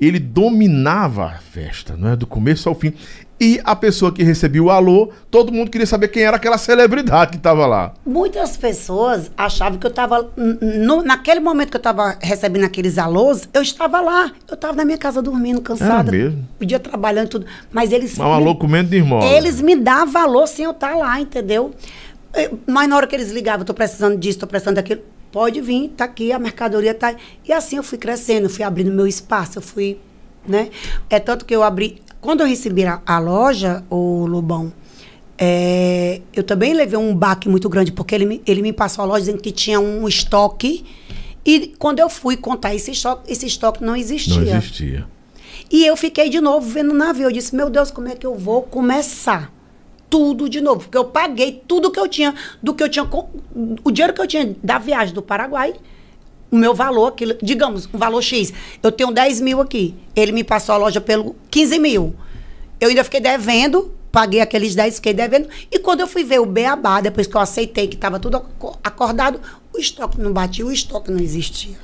ele 0.00 0.18
dominava 0.18 1.26
a 1.26 1.38
festa, 1.38 1.96
não 1.96 2.10
é? 2.10 2.16
Do 2.16 2.26
começo 2.26 2.68
ao 2.68 2.74
fim. 2.74 2.92
E 3.42 3.58
a 3.64 3.74
pessoa 3.74 4.12
que 4.12 4.22
recebia 4.22 4.62
o 4.62 4.70
alô, 4.70 5.10
todo 5.30 5.50
mundo 5.50 5.70
queria 5.70 5.86
saber 5.86 6.08
quem 6.08 6.22
era 6.24 6.36
aquela 6.36 6.58
celebridade 6.58 7.30
que 7.30 7.36
estava 7.38 7.66
lá. 7.66 7.94
Muitas 8.04 8.56
pessoas 8.56 9.30
achavam 9.36 9.78
que 9.78 9.86
eu 9.86 9.90
estava. 9.90 10.30
Naquele 11.04 11.40
momento 11.40 11.70
que 11.70 11.76
eu 11.76 11.80
estava 11.80 12.16
recebendo 12.20 12.64
aqueles 12.64 12.98
alôs, 12.98 13.48
eu 13.54 13.62
estava 13.62 14.00
lá. 14.02 14.30
Eu 14.46 14.54
estava 14.54 14.74
na 14.74 14.84
minha 14.84 14.98
casa 14.98 15.22
dormindo, 15.22 15.60
cansada. 15.62 16.14
Era 16.14 16.24
mesmo? 16.24 16.48
Podia 16.58 16.78
trabalhando 16.78 17.26
e 17.26 17.30
tudo. 17.30 17.46
Mas 17.72 17.92
eles. 17.92 18.18
Mas 18.18 18.26
um 18.28 18.32
alô 18.32 18.54
comendo 18.56 18.90
de 18.90 18.96
irmão. 18.96 19.22
Eles 19.22 19.62
me 19.62 19.74
davam 19.74 20.12
valor 20.12 20.46
sem 20.46 20.66
eu 20.66 20.72
estar 20.72 20.94
lá, 20.96 21.18
entendeu? 21.18 21.70
Eh, 22.34 22.50
Mas 22.66 22.88
na 22.88 22.96
hora 22.96 23.06
que 23.06 23.16
eles 23.16 23.30
ligavam, 23.32 23.64
tô 23.64 23.72
precisando 23.72 24.18
disso, 24.18 24.38
tô 24.38 24.46
precisando 24.46 24.76
daquilo, 24.76 25.00
pode 25.32 25.60
vir, 25.60 25.88
tá 25.90 26.04
aqui, 26.04 26.32
a 26.32 26.38
mercadoria 26.38 26.94
tá. 26.94 27.14
E 27.46 27.52
assim 27.52 27.76
eu 27.76 27.82
fui 27.82 27.98
crescendo, 27.98 28.48
fui 28.48 28.64
abrindo 28.64 28.90
meu 28.90 29.06
espaço, 29.06 29.58
eu 29.58 29.62
fui, 29.62 29.98
né? 30.46 30.70
É 31.08 31.18
tanto 31.18 31.44
que 31.44 31.54
eu 31.54 31.62
abri, 31.62 32.00
quando 32.20 32.40
eu 32.40 32.46
recebi 32.46 32.84
a, 32.84 33.00
a 33.06 33.18
loja, 33.18 33.84
o 33.90 34.26
Lobão, 34.26 34.72
é, 35.38 36.20
eu 36.34 36.42
também 36.42 36.74
levei 36.74 36.98
um 36.98 37.14
baque 37.14 37.48
muito 37.48 37.68
grande, 37.68 37.92
porque 37.92 38.14
ele 38.14 38.26
me, 38.26 38.42
ele 38.46 38.60
me 38.60 38.72
passou 38.72 39.02
a 39.02 39.06
loja 39.06 39.20
dizendo 39.20 39.40
que 39.40 39.50
tinha 39.50 39.80
um 39.80 40.06
estoque, 40.06 40.84
e 41.44 41.74
quando 41.78 42.00
eu 42.00 42.10
fui 42.10 42.36
contar 42.36 42.74
esse 42.74 42.90
estoque, 42.90 43.32
esse 43.32 43.46
estoque 43.46 43.82
não 43.82 43.96
existia. 43.96 44.36
Não 44.36 44.58
existia. 44.58 45.06
E 45.70 45.86
eu 45.86 45.96
fiquei 45.96 46.28
de 46.28 46.40
novo 46.40 46.68
vendo 46.68 46.90
o 46.90 46.94
navio. 46.94 47.24
Eu 47.24 47.32
disse, 47.32 47.54
meu 47.54 47.70
Deus, 47.70 47.90
como 47.90 48.08
é 48.08 48.14
que 48.16 48.26
eu 48.26 48.34
vou 48.34 48.62
começar? 48.62 49.52
Tudo 50.10 50.48
de 50.48 50.60
novo. 50.60 50.80
Porque 50.80 50.98
eu 50.98 51.04
paguei 51.04 51.62
tudo 51.66 51.90
que 51.90 51.98
eu 52.00 52.08
tinha, 52.08 52.34
do 52.62 52.74
que 52.74 52.82
eu 52.82 52.88
tinha. 52.88 53.08
O 53.84 53.90
dinheiro 53.90 54.12
que 54.12 54.20
eu 54.20 54.26
tinha 54.26 54.54
da 54.62 54.76
viagem 54.78 55.14
do 55.14 55.22
Paraguai, 55.22 55.72
o 56.50 56.56
meu 56.56 56.74
valor, 56.74 57.08
aquilo, 57.08 57.34
digamos, 57.40 57.88
um 57.94 57.96
valor 57.96 58.20
X. 58.20 58.52
Eu 58.82 58.90
tenho 58.90 59.12
10 59.12 59.40
mil 59.40 59.60
aqui. 59.60 59.94
Ele 60.16 60.32
me 60.32 60.42
passou 60.42 60.74
a 60.74 60.78
loja 60.78 61.00
pelo 61.00 61.36
15 61.50 61.78
mil. 61.78 62.12
Eu 62.80 62.88
ainda 62.88 63.04
fiquei 63.04 63.20
devendo, 63.20 63.92
paguei 64.10 64.40
aqueles 64.40 64.74
10, 64.74 64.96
fiquei 64.96 65.14
devendo. 65.14 65.48
E 65.70 65.78
quando 65.78 66.00
eu 66.00 66.08
fui 66.08 66.24
ver 66.24 66.40
o 66.40 66.46
Beabá, 66.46 67.00
depois 67.00 67.26
que 67.28 67.36
eu 67.36 67.40
aceitei 67.40 67.86
que 67.86 67.94
estava 67.94 68.18
tudo 68.18 68.38
aco- 68.38 68.76
acordado, 68.82 69.40
o 69.72 69.78
estoque 69.78 70.20
não 70.20 70.32
batia, 70.32 70.66
o 70.66 70.72
estoque 70.72 71.10
não 71.12 71.20
existia. 71.20 71.76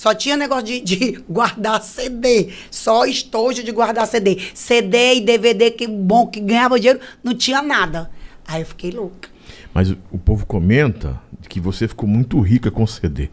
Só 0.00 0.14
tinha 0.14 0.34
negócio 0.34 0.64
de, 0.64 0.80
de 0.80 1.22
guardar 1.28 1.82
CD. 1.82 2.48
Só 2.70 3.04
estojo 3.04 3.62
de 3.62 3.70
guardar 3.70 4.06
CD. 4.06 4.38
CD 4.54 5.16
e 5.16 5.20
DVD, 5.20 5.70
que 5.70 5.86
bom, 5.86 6.26
que 6.26 6.40
ganhava 6.40 6.80
dinheiro, 6.80 7.00
não 7.22 7.34
tinha 7.34 7.60
nada. 7.60 8.10
Aí 8.48 8.62
eu 8.62 8.66
fiquei 8.66 8.90
louca. 8.92 9.28
Mas 9.74 9.90
o, 9.90 10.16
povo 10.18 10.46
comenta 10.46 11.20
que 11.50 11.60
você 11.60 11.86
ficou 11.86 12.08
muito 12.08 12.40
rica 12.40 12.70
com 12.70 12.86
CD. 12.86 13.28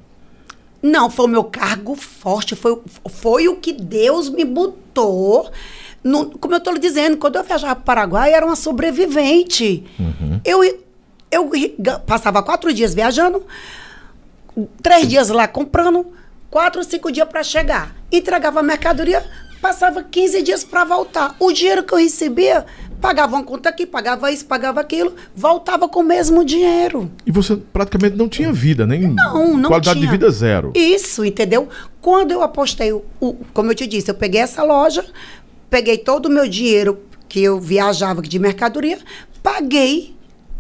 Não, 0.84 1.10
foi 1.10 1.24
o 1.24 1.30
meu 1.30 1.46
cargo 1.46 1.96
forte, 1.96 2.54
foi, 2.54 2.82
foi 3.12 3.48
o 3.48 3.56
que 3.56 3.72
Deus 3.72 4.28
me 4.28 4.44
botou. 4.44 5.50
No- 6.04 6.38
como 6.38 6.54
eu 6.54 6.58
estou 6.58 6.74
lhe 6.74 6.80
dizendo, 6.80 7.16
quando 7.16 7.38
eu 7.38 7.46
viajava 7.46 7.76
para 7.76 7.82
o 7.82 7.86
Paraguai, 7.86 8.32
eu 8.32 8.36
era 8.36 8.46
uma 8.46 8.58
sobrevivente. 8.58 9.86
Eu, 10.44 10.62
eu 11.32 11.50
ga- 11.80 12.00
passava 12.00 12.44
quatro 12.44 12.74
dias 12.74 12.94
viajando, 12.94 13.42
três 14.84 15.08
dias 15.08 15.30
lá 15.30 15.48
comprando, 15.48 16.06
quatro, 16.50 16.84
cinco 16.84 17.12
dias 17.12 17.28
para 17.28 17.44
chegar. 17.44 17.96
Entregava 18.12 18.60
a 18.60 18.64
mercadoria, 18.64 19.24
passava 19.62 20.04
15 20.04 20.42
dias 20.42 20.64
para 20.64 20.84
voltar. 20.86 21.36
O 21.40 21.52
dinheiro 21.52 21.84
que 21.84 21.94
eu 21.94 21.98
recebia, 21.98 22.66
pagava 23.02 23.36
uma 23.36 23.44
conta 23.44 23.70
aqui, 23.70 23.86
pagava 23.86 24.32
isso, 24.32 24.46
pagava 24.46 24.80
aquilo, 24.82 25.16
voltava 25.36 25.88
com 25.90 26.00
o 26.00 26.04
mesmo 26.04 26.44
dinheiro. 26.46 27.12
E 27.26 27.32
você 27.32 27.56
praticamente 27.56 28.16
não 28.16 28.28
tinha 28.30 28.52
vida, 28.52 28.86
nem 28.86 29.02
Não, 29.08 29.58
não 29.58 29.70
qualidade 29.70 30.00
tinha. 30.00 30.06
de 30.06 30.12
vida 30.12 30.30
zero. 30.32 30.72
Isso, 30.76 31.24
entendeu? 31.26 31.68
Quando 32.02 32.32
eu 32.32 32.42
apostei, 32.42 32.92
o, 32.94 33.04
o- 33.20 33.36
como 33.54 33.72
eu 33.72 33.76
te 33.76 33.86
disse, 33.86 34.10
eu 34.10 34.16
peguei 34.16 34.42
essa 34.42 34.64
loja, 34.64 35.06
peguei 35.70 35.98
todo 35.98 36.28
o 36.28 36.30
meu 36.32 36.48
dinheiro 36.48 37.00
que 37.28 37.44
eu 37.44 37.60
viajava 37.60 38.22
de 38.22 38.40
mercadoria, 38.40 38.98
paguei 39.44 40.16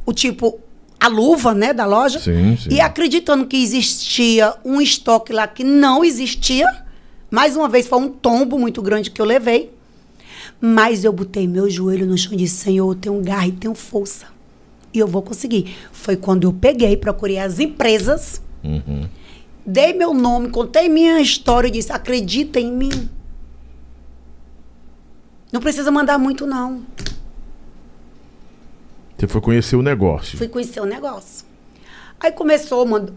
o 0.05 0.13
tipo 0.13 0.59
a 0.99 1.07
luva, 1.07 1.53
né, 1.53 1.73
da 1.73 1.85
loja. 1.85 2.19
Sim, 2.19 2.57
sim. 2.57 2.69
E 2.71 2.81
acreditando 2.81 3.45
que 3.45 3.57
existia 3.61 4.53
um 4.65 4.81
estoque 4.81 5.31
lá 5.31 5.47
que 5.47 5.63
não 5.63 6.03
existia. 6.03 6.65
Mais 7.29 7.55
uma 7.55 7.67
vez 7.69 7.87
foi 7.87 7.99
um 7.99 8.09
tombo 8.09 8.57
muito 8.57 8.81
grande 8.81 9.11
que 9.11 9.21
eu 9.21 9.25
levei. 9.25 9.71
Mas 10.59 11.03
eu 11.03 11.13
botei 11.13 11.47
meu 11.47 11.69
joelho 11.69 12.05
no 12.07 12.17
chão 12.17 12.33
e 12.33 12.37
disse: 12.37 12.55
Senhor, 12.63 12.89
eu 12.91 12.95
tenho 12.95 13.21
garra 13.21 13.47
e 13.47 13.51
tenho 13.51 13.75
força. 13.75 14.25
E 14.93 14.97
eu 14.99 15.07
vou 15.07 15.21
conseguir. 15.21 15.75
Foi 15.91 16.15
quando 16.15 16.45
eu 16.45 16.53
peguei, 16.53 16.97
procurei 16.97 17.37
as 17.37 17.59
empresas, 17.59 18.41
Uhum. 18.63 19.07
dei 19.65 19.93
meu 19.93 20.13
nome, 20.15 20.49
contei 20.49 20.89
minha 20.89 21.21
história 21.21 21.67
e 21.67 21.71
disse: 21.71 21.91
acredita 21.91 22.59
em 22.59 22.71
mim. 22.71 23.07
Não 25.51 25.61
precisa 25.61 25.91
mandar 25.91 26.17
muito, 26.17 26.45
não. 26.47 26.81
Você 29.17 29.27
foi 29.27 29.41
conhecer 29.41 29.75
o 29.75 29.81
negócio. 29.81 30.37
Fui 30.37 30.47
conhecer 30.47 30.79
o 30.79 30.85
negócio. 30.85 31.45
Aí 32.19 32.31
começou, 32.31 32.85
mand- 32.85 33.11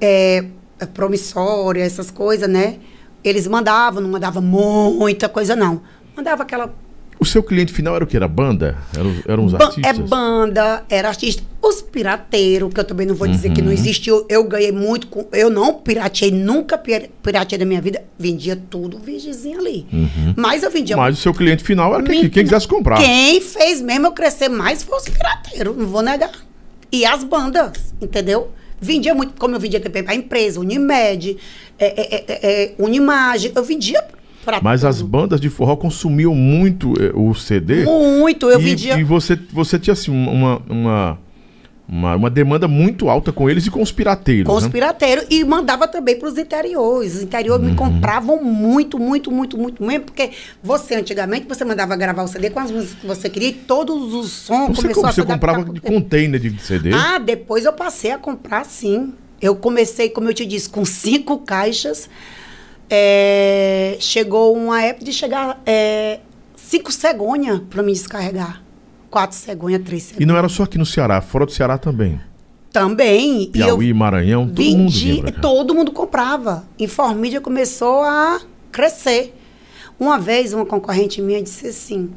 é, 0.00 0.44
é, 0.80 0.86
promissória, 0.86 1.82
essas 1.82 2.10
coisas, 2.10 2.48
né? 2.48 2.78
Eles 3.24 3.46
mandavam, 3.46 4.00
não 4.02 4.08
mandava 4.10 4.40
muita 4.40 5.28
coisa, 5.28 5.54
não. 5.56 5.82
Mandava 6.16 6.42
aquela. 6.42 6.74
O 7.22 7.24
seu 7.24 7.40
cliente 7.40 7.72
final 7.72 7.94
era 7.94 8.02
o 8.02 8.06
que? 8.06 8.16
Era 8.16 8.26
banda? 8.26 8.76
Eram, 8.98 9.14
eram 9.28 9.44
os 9.44 9.52
Ba- 9.52 9.66
artistas? 9.66 9.96
É 9.96 10.02
banda, 10.02 10.82
era 10.90 11.06
artista. 11.06 11.40
Os 11.62 11.80
pirateiros, 11.80 12.74
que 12.74 12.80
eu 12.80 12.84
também 12.84 13.06
não 13.06 13.14
vou 13.14 13.28
dizer 13.28 13.52
que 13.52 13.62
não 13.62 13.70
existiu. 13.70 14.26
Eu 14.28 14.42
ganhei 14.42 14.72
muito 14.72 15.06
com. 15.06 15.24
Eu 15.30 15.48
não 15.48 15.74
pirateei, 15.74 16.32
nunca 16.32 16.76
pira- 16.76 17.08
pirateei 17.22 17.60
na 17.60 17.64
minha 17.64 17.80
vida. 17.80 18.02
Vendia 18.18 18.60
tudo 18.68 18.98
virgemzinho 18.98 19.60
ali. 19.60 19.86
Mas 20.36 20.64
eu 20.64 20.70
vendia 20.72 20.96
Mas 20.96 21.16
o 21.16 21.20
seu 21.22 21.32
cliente 21.32 21.62
final 21.62 21.94
era 21.94 22.02
quem, 22.02 22.28
quem 22.28 22.42
quisesse 22.42 22.66
comprar. 22.66 22.98
Quem 22.98 23.40
fez 23.40 23.80
mesmo 23.80 24.08
eu 24.08 24.12
crescer 24.12 24.48
mais 24.48 24.82
foi 24.82 24.98
os 24.98 25.04
pirateiros, 25.08 25.76
não 25.76 25.86
vou 25.86 26.02
negar. 26.02 26.32
E 26.90 27.04
as 27.06 27.22
bandas, 27.22 27.94
entendeu? 28.02 28.50
Vendia 28.80 29.14
muito, 29.14 29.34
como 29.38 29.54
eu 29.54 29.60
vendia 29.60 29.78
também 29.78 30.02
a 30.08 30.12
empresa, 30.16 30.58
Unimed, 30.58 31.36
é, 31.78 31.86
é, 31.86 32.14
é, 32.16 32.24
é, 32.42 32.74
Unimagem, 32.80 33.52
eu 33.54 33.62
vendia 33.62 34.04
pra 34.44 34.60
Mas 34.60 34.84
as 34.84 34.98
tudo. 34.98 35.08
bandas 35.08 35.40
de 35.40 35.48
forró 35.48 35.76
consumiam 35.76 36.34
muito 36.34 36.94
eh, 37.00 37.12
o 37.14 37.34
CD. 37.34 37.84
Muito, 37.84 38.50
eu 38.50 38.60
e, 38.60 38.62
vendia. 38.62 38.98
E 38.98 39.04
você, 39.04 39.38
você 39.52 39.78
tinha 39.78 39.92
assim, 39.92 40.10
uma, 40.10 40.62
uma, 40.68 41.18
uma, 41.88 42.16
uma 42.16 42.30
demanda 42.30 42.66
muito 42.66 43.08
alta 43.08 43.32
com 43.32 43.48
eles 43.48 43.66
e 43.66 43.70
com 43.70 43.82
os 43.82 43.92
pirateiros. 43.92 44.50
Com 44.50 44.56
os 44.56 44.64
né? 44.64 44.70
pirateiros 44.70 45.26
e 45.30 45.44
mandava 45.44 45.86
também 45.86 46.18
para 46.18 46.28
os 46.28 46.38
interiores. 46.38 47.16
Os 47.16 47.22
interiores 47.22 47.64
Uhum. 47.64 47.70
me 47.70 47.76
compravam 47.76 48.42
muito, 48.42 48.98
muito, 48.98 49.30
muito, 49.30 49.58
muito 49.58 49.82
mesmo, 49.84 50.04
porque 50.06 50.30
você 50.62 50.94
antigamente 50.94 51.46
você 51.48 51.64
mandava 51.64 51.94
gravar 51.96 52.22
o 52.22 52.28
CD 52.28 52.50
com 52.50 52.60
as 52.60 52.70
músicas 52.70 52.98
que 53.00 53.06
você 53.06 53.28
queria 53.28 53.48
e 53.48 53.52
todos 53.52 54.14
os 54.14 54.30
sons 54.30 54.76
Você, 54.76 54.82
começou 54.82 55.06
a 55.06 55.12
você 55.12 55.22
comprava 55.24 55.64
com 55.64 55.72
de 55.72 55.80
container 55.80 56.40
de 56.40 56.60
CD. 56.62 56.92
Ah, 56.92 57.18
depois 57.18 57.64
eu 57.64 57.72
passei 57.72 58.10
a 58.10 58.18
comprar, 58.18 58.64
sim. 58.64 59.12
Eu 59.40 59.56
comecei, 59.56 60.08
como 60.08 60.28
eu 60.28 60.34
te 60.34 60.46
disse, 60.46 60.68
com 60.68 60.84
cinco 60.84 61.38
caixas. 61.38 62.08
É, 62.88 63.96
chegou 64.00 64.54
uma 64.54 64.82
época 64.82 65.04
de 65.04 65.12
chegar 65.12 65.60
é, 65.64 66.20
cinco 66.56 66.92
cegonha 66.92 67.62
para 67.70 67.82
me 67.82 67.92
descarregar. 67.92 68.62
Quatro 69.10 69.36
cegonha, 69.36 69.78
três 69.78 70.04
cegonha. 70.04 70.22
E 70.22 70.26
não 70.26 70.36
era 70.36 70.48
só 70.48 70.62
aqui 70.62 70.78
no 70.78 70.86
Ceará, 70.86 71.20
fora 71.20 71.44
do 71.46 71.52
Ceará 71.52 71.76
também. 71.78 72.20
Também. 72.72 73.42
e 73.42 73.46
Piauí, 73.48 73.92
Maranhão, 73.92 74.48
todo 74.48 74.64
mundo 74.64 74.90
vendi, 74.90 75.22
cá. 75.22 75.40
todo 75.40 75.74
mundo 75.74 75.92
comprava. 75.92 76.64
Informídia 76.78 77.40
começou 77.40 78.02
a 78.02 78.40
crescer. 78.70 79.34
Uma 80.00 80.18
vez, 80.18 80.54
uma 80.54 80.64
concorrente 80.64 81.20
minha 81.20 81.42
disse 81.42 81.66
assim: 81.68 82.10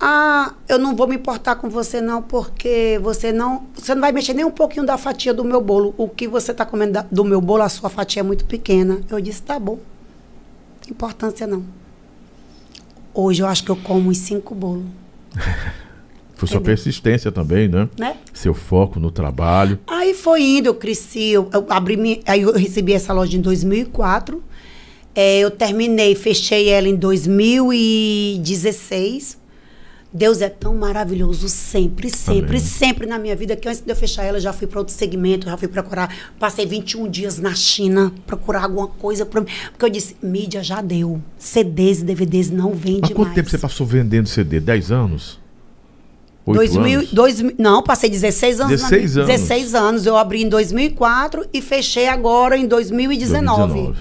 Ah, 0.00 0.54
eu 0.68 0.78
não 0.78 0.94
vou 0.96 1.06
me 1.06 1.14
importar 1.16 1.54
com 1.56 1.68
você, 1.70 2.00
não, 2.00 2.20
porque 2.20 2.98
você 3.02 3.32
não. 3.32 3.64
Você 3.74 3.94
não 3.94 4.02
vai 4.02 4.12
mexer 4.12 4.34
nem 4.34 4.44
um 4.44 4.50
pouquinho 4.50 4.84
da 4.84 4.98
fatia 4.98 5.32
do 5.32 5.44
meu 5.44 5.60
bolo. 5.60 5.94
O 5.96 6.08
que 6.08 6.26
você 6.28 6.50
está 6.52 6.66
comendo 6.66 6.92
da- 6.94 7.06
do 7.10 7.24
meu 7.24 7.40
bolo, 7.40 7.62
a 7.62 7.68
sua 7.68 7.88
fatia 7.88 8.20
é 8.20 8.22
muito 8.22 8.44
pequena. 8.44 9.00
Eu 9.10 9.20
disse, 9.20 9.42
tá 9.42 9.58
bom. 9.58 9.78
Importância, 10.90 11.46
não. 11.46 11.64
Hoje 13.14 13.42
eu 13.42 13.46
acho 13.46 13.64
que 13.64 13.70
eu 13.70 13.76
como 13.76 14.10
uns 14.10 14.18
cinco 14.18 14.54
bolos. 14.54 14.84
Foi 16.36 16.48
sua 16.48 16.60
persistência 16.60 17.30
também, 17.30 17.68
né? 17.68 17.88
Né? 17.96 18.16
Seu 18.34 18.52
foco 18.52 18.98
no 18.98 19.08
trabalho. 19.12 19.78
Aí 19.86 20.12
foi 20.14 20.42
indo, 20.42 20.66
eu 20.66 20.74
cresci, 20.74 21.28
eu, 21.28 21.48
eu 21.54 21.64
abri, 21.70 21.96
mi- 21.96 22.20
aí 22.26 22.42
eu 22.42 22.52
recebi 22.52 22.92
essa 22.92 23.12
loja 23.12 23.38
em 23.38 23.40
2004. 23.40 24.42
É, 25.14 25.38
eu 25.38 25.48
terminei, 25.52 26.16
fechei 26.16 26.68
ela 26.68 26.88
em 26.88 26.96
2016. 26.96 29.38
Deus 30.16 30.40
é 30.40 30.48
tão 30.48 30.76
maravilhoso 30.76 31.48
sempre, 31.48 32.08
sempre, 32.08 32.58
Amém. 32.58 32.60
sempre 32.60 33.04
na 33.04 33.18
minha 33.18 33.34
vida 33.34 33.56
que 33.56 33.68
antes 33.68 33.80
de 33.80 33.90
eu 33.90 33.96
fechar 33.96 34.22
ela, 34.22 34.36
eu 34.36 34.40
já 34.40 34.52
fui 34.52 34.68
para 34.68 34.78
outro 34.78 34.94
segmento, 34.94 35.46
já 35.46 35.56
fui 35.56 35.66
procurar. 35.66 36.14
Passei 36.38 36.64
21 36.64 37.10
dias 37.10 37.40
na 37.40 37.52
China 37.52 38.12
procurar 38.24 38.62
alguma 38.62 38.86
coisa 38.86 39.26
para 39.26 39.40
mim. 39.40 39.48
Porque 39.72 39.84
eu 39.84 39.90
disse, 39.90 40.16
mídia 40.22 40.62
já 40.62 40.80
deu. 40.80 41.20
CDs 41.36 42.00
e 42.00 42.04
DVDs 42.04 42.48
não 42.48 42.74
vende 42.74 43.12
Há 43.12 43.16
quanto 43.16 43.26
mais. 43.26 43.34
tempo 43.34 43.50
você 43.50 43.58
passou 43.58 43.84
vendendo 43.84 44.28
CD? 44.28 44.60
10 44.60 44.92
anos? 44.92 45.40
8 46.46 46.58
2000, 46.58 46.98
anos? 47.00 47.12
2000 47.12 47.54
não, 47.58 47.82
passei 47.82 48.08
16 48.08 48.60
anos. 48.60 48.70
16 48.70 49.16
na, 49.16 49.22
anos. 49.22 49.34
16 49.34 49.74
anos. 49.74 50.06
Eu 50.06 50.16
abri 50.16 50.42
em 50.42 50.48
2004 50.48 51.46
e 51.52 51.60
fechei 51.60 52.06
agora 52.06 52.56
em 52.56 52.68
2019. 52.68 53.72
2019. 53.72 53.98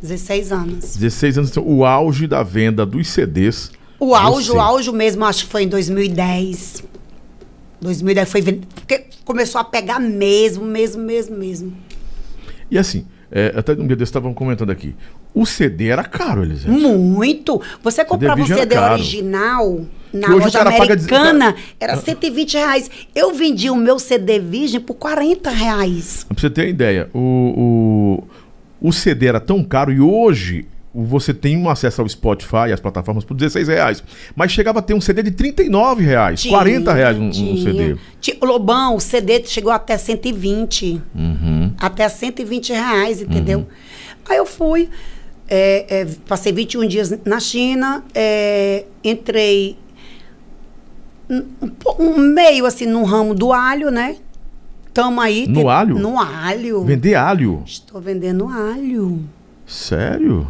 16 0.00 0.52
anos. 0.52 0.96
16 0.96 1.38
anos, 1.38 1.50
então, 1.50 1.66
o 1.66 1.84
auge 1.84 2.28
da 2.28 2.44
venda 2.44 2.86
dos 2.86 3.08
CDs. 3.08 3.72
O 4.00 4.14
auge, 4.14 4.50
o 4.50 4.58
auge 4.58 4.90
mesmo, 4.90 5.24
acho 5.26 5.44
que 5.44 5.50
foi 5.50 5.64
em 5.64 5.68
2010. 5.68 6.82
2010 7.82 8.30
foi 8.30 8.42
porque 8.42 9.04
começou 9.24 9.60
a 9.60 9.64
pegar 9.64 10.00
mesmo, 10.00 10.64
mesmo, 10.64 11.02
mesmo, 11.02 11.36
mesmo. 11.36 11.76
E 12.70 12.78
assim, 12.78 13.06
é, 13.30 13.52
até 13.54 13.72
um 13.72 13.86
dia 13.86 13.96
desses 13.96 14.08
estavam 14.08 14.32
comentando 14.32 14.70
aqui. 14.70 14.94
O 15.34 15.46
CD 15.46 15.88
era 15.88 16.02
caro, 16.02 16.42
Elisete. 16.42 16.70
Muito. 16.70 17.60
Você 17.82 18.04
comprava 18.04 18.40
um 18.40 18.44
virgem 18.44 18.62
era 18.62 18.70
CD 18.70 18.92
original 18.92 19.86
na 20.12 20.26
Que 20.26 20.32
hoje 20.32 20.44
loja 20.44 20.58
cara 20.58 20.70
paga 20.72 20.94
americana, 20.94 21.54
era 21.78 21.96
120 21.96 22.54
reais. 22.54 22.90
Eu 23.14 23.32
vendi 23.32 23.70
o 23.70 23.76
meu 23.76 23.98
CD 23.98 24.38
virgem 24.40 24.80
por 24.80 24.94
40 24.94 25.50
reais. 25.50 26.24
Pra 26.28 26.36
você 26.38 26.50
ter 26.50 26.68
ideia, 26.68 27.08
o, 27.14 28.24
o, 28.82 28.88
o 28.88 28.92
CD 28.92 29.26
era 29.26 29.40
tão 29.40 29.62
caro 29.62 29.92
e 29.92 30.00
hoje 30.00 30.66
você 30.92 31.32
tem 31.32 31.56
um 31.56 31.68
acesso 31.70 32.00
ao 32.02 32.08
Spotify 32.08 32.68
e 32.68 32.72
às 32.72 32.80
plataformas 32.80 33.22
por 33.24 33.34
16 33.34 33.68
reais. 33.68 34.02
Mas 34.34 34.50
chegava 34.50 34.80
a 34.80 34.82
ter 34.82 34.92
um 34.94 35.00
CD 35.00 35.22
de 35.22 35.30
39 35.30 36.04
reais, 36.04 36.44
40 36.44 36.92
reais 36.92 37.16
um, 37.16 37.26
um 37.26 37.30
tinha. 37.30 37.62
CD. 37.62 37.96
Ti- 38.20 38.36
Lobão, 38.42 38.96
o 38.96 39.00
CD 39.00 39.42
chegou 39.44 39.70
até 39.72 39.96
120. 39.96 41.00
Uhum. 41.14 41.72
Até 41.78 42.08
120 42.08 42.72
reais, 42.72 43.22
entendeu? 43.22 43.66
Aí 44.28 44.36
eu 44.36 44.46
fui, 44.46 44.88
é, 45.48 46.00
é, 46.00 46.06
passei 46.26 46.52
21 46.52 46.86
dias 46.88 47.14
na 47.24 47.38
China, 47.38 48.02
é, 48.14 48.84
entrei 49.04 49.76
um, 51.28 51.44
um 51.98 52.18
meio 52.18 52.66
assim 52.66 52.86
no 52.86 53.04
ramo 53.04 53.34
do 53.34 53.52
alho, 53.52 53.90
né? 53.90 54.16
Tamo 54.92 55.20
aí. 55.20 55.46
No 55.46 55.68
alho? 55.68 55.98
No 55.98 56.18
alho. 56.18 56.84
Vender 56.84 57.14
alho. 57.14 57.62
Estou 57.64 58.00
vendendo 58.00 58.48
alho. 58.48 59.22
Sério? 59.64 60.48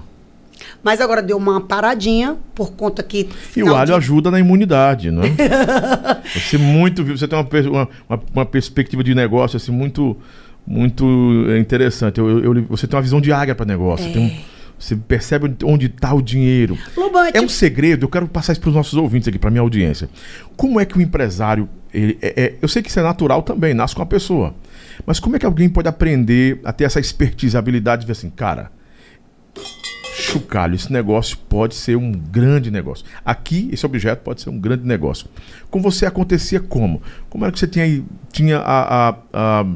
Mas 0.83 1.01
agora 1.01 1.23
deu 1.23 1.37
uma 1.37 1.61
paradinha 1.61 2.37
por 2.55 2.73
conta 2.73 3.03
que. 3.03 3.29
E 3.57 3.63
o 3.63 3.75
alho 3.75 3.87
de- 3.87 3.93
ajuda 3.93 4.31
na 4.31 4.41
imunidade, 4.41 5.11
não 5.11 5.23
é? 5.23 5.29
você 6.35 6.57
muito, 6.59 7.05
você 7.05 7.29
tem 7.29 7.39
uma, 7.39 7.89
uma, 8.09 8.21
uma- 8.35 8.47
perspectiva 8.47 9.05
de 9.05 9.15
negócio 9.15 9.57
assim 9.57 9.73
muito 9.73 10.17
muito 10.67 11.47
interessante. 11.59 12.19
Eu, 12.21 12.55
eu- 12.55 12.65
você 12.69 12.87
tem 12.87 12.97
uma 12.97 13.03
visão 13.03 13.21
de 13.21 13.33
águia 13.33 13.55
para 13.55 13.67
negócio. 13.67 14.07
É. 14.07 14.19
um- 14.19 14.31
você 14.79 14.97
percebe 14.97 15.55
onde 15.65 15.87
está 15.87 16.15
o 16.15 16.23
dinheiro. 16.23 16.75
É 16.97 17.01
É 17.37 17.41
um 17.41 17.45
tipo- 17.45 17.49
segredo, 17.53 18.05
eu 18.05 18.09
quero 18.09 18.27
passar 18.27 18.53
isso 18.53 18.63
para 18.63 18.71
os 18.71 18.75
nossos 18.75 18.95
ouvintes 18.95 19.29
aqui, 19.29 19.39
para 19.39 19.51
minha 19.51 19.61
audiência. 19.61 20.09
Como 20.57 20.81
é 20.81 20.87
que 20.87 20.97
o 20.97 21.03
empresário. 21.03 21.69
ele- 21.93 22.17
é- 22.23 22.35
é- 22.45 22.55
eu 22.63 22.69
sei 22.69 22.81
que 22.83 22.89
isso 22.89 22.99
é 22.99 23.03
natural 23.03 23.43
também, 23.43 23.75
nasce 23.75 23.95
com 23.95 24.01
a 24.01 24.07
pessoa. 24.07 24.55
Mas 25.05 25.19
como 25.21 25.37
é 25.37 25.39
que 25.39 25.45
alguém 25.45 25.69
pode 25.69 25.89
aprender 25.89 26.61
a 26.65 26.73
ter 26.73 26.85
essa 26.85 26.99
expertise, 27.01 27.57
a 27.57 27.59
habilidade 27.59 28.03
de 28.03 28.07
ver 28.07 28.13
assim, 28.13 28.31
cara, 28.31 28.71
chocalho, 30.21 30.75
esse 30.75 30.93
negócio 30.93 31.37
pode 31.49 31.75
ser 31.75 31.97
um 31.97 32.13
grande 32.13 32.71
negócio. 32.71 33.05
Aqui, 33.25 33.69
esse 33.73 33.85
objeto 33.85 34.23
pode 34.23 34.41
ser 34.41 34.51
um 34.51 34.59
grande 34.59 34.87
negócio. 34.87 35.27
Com 35.71 35.81
você 35.81 36.07
acontecia 36.07 36.61
como? 36.61 37.03
Como 37.29 37.45
era 37.45 37.53
que 37.53 37.59
você 37.59 37.67
tinha, 37.67 38.05
tinha 38.31 38.59
a, 38.59 39.09
a, 39.09 39.17
a, 39.33 39.67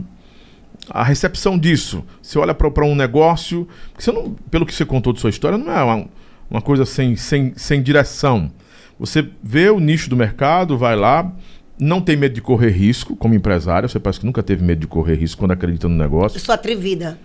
a 0.90 1.02
recepção 1.02 1.58
disso? 1.58 2.04
Você 2.22 2.38
olha 2.38 2.54
para 2.54 2.84
um 2.84 2.94
negócio, 2.94 3.66
você 3.98 4.12
não, 4.12 4.32
pelo 4.50 4.66
que 4.66 4.74
você 4.74 4.84
contou 4.84 5.12
de 5.12 5.20
sua 5.20 5.30
história, 5.30 5.58
não 5.58 5.72
é 5.72 5.82
uma, 5.82 6.06
uma 6.50 6.62
coisa 6.62 6.84
sem, 6.84 7.16
sem, 7.16 7.52
sem 7.56 7.82
direção. 7.82 8.50
Você 8.98 9.28
vê 9.42 9.70
o 9.70 9.80
nicho 9.80 10.08
do 10.08 10.16
mercado, 10.16 10.78
vai 10.78 10.94
lá, 10.94 11.32
não 11.78 12.00
tem 12.00 12.16
medo 12.16 12.34
de 12.34 12.40
correr 12.40 12.70
risco 12.70 13.16
como 13.16 13.34
empresário. 13.34 13.88
Você 13.88 13.98
parece 13.98 14.20
que 14.20 14.26
nunca 14.26 14.42
teve 14.42 14.64
medo 14.64 14.80
de 14.80 14.86
correr 14.86 15.16
risco 15.16 15.40
quando 15.40 15.52
acredita 15.52 15.88
no 15.88 15.96
negócio. 15.96 16.36
Eu 16.36 16.40
sou 16.40 16.54
atrevida. 16.54 17.18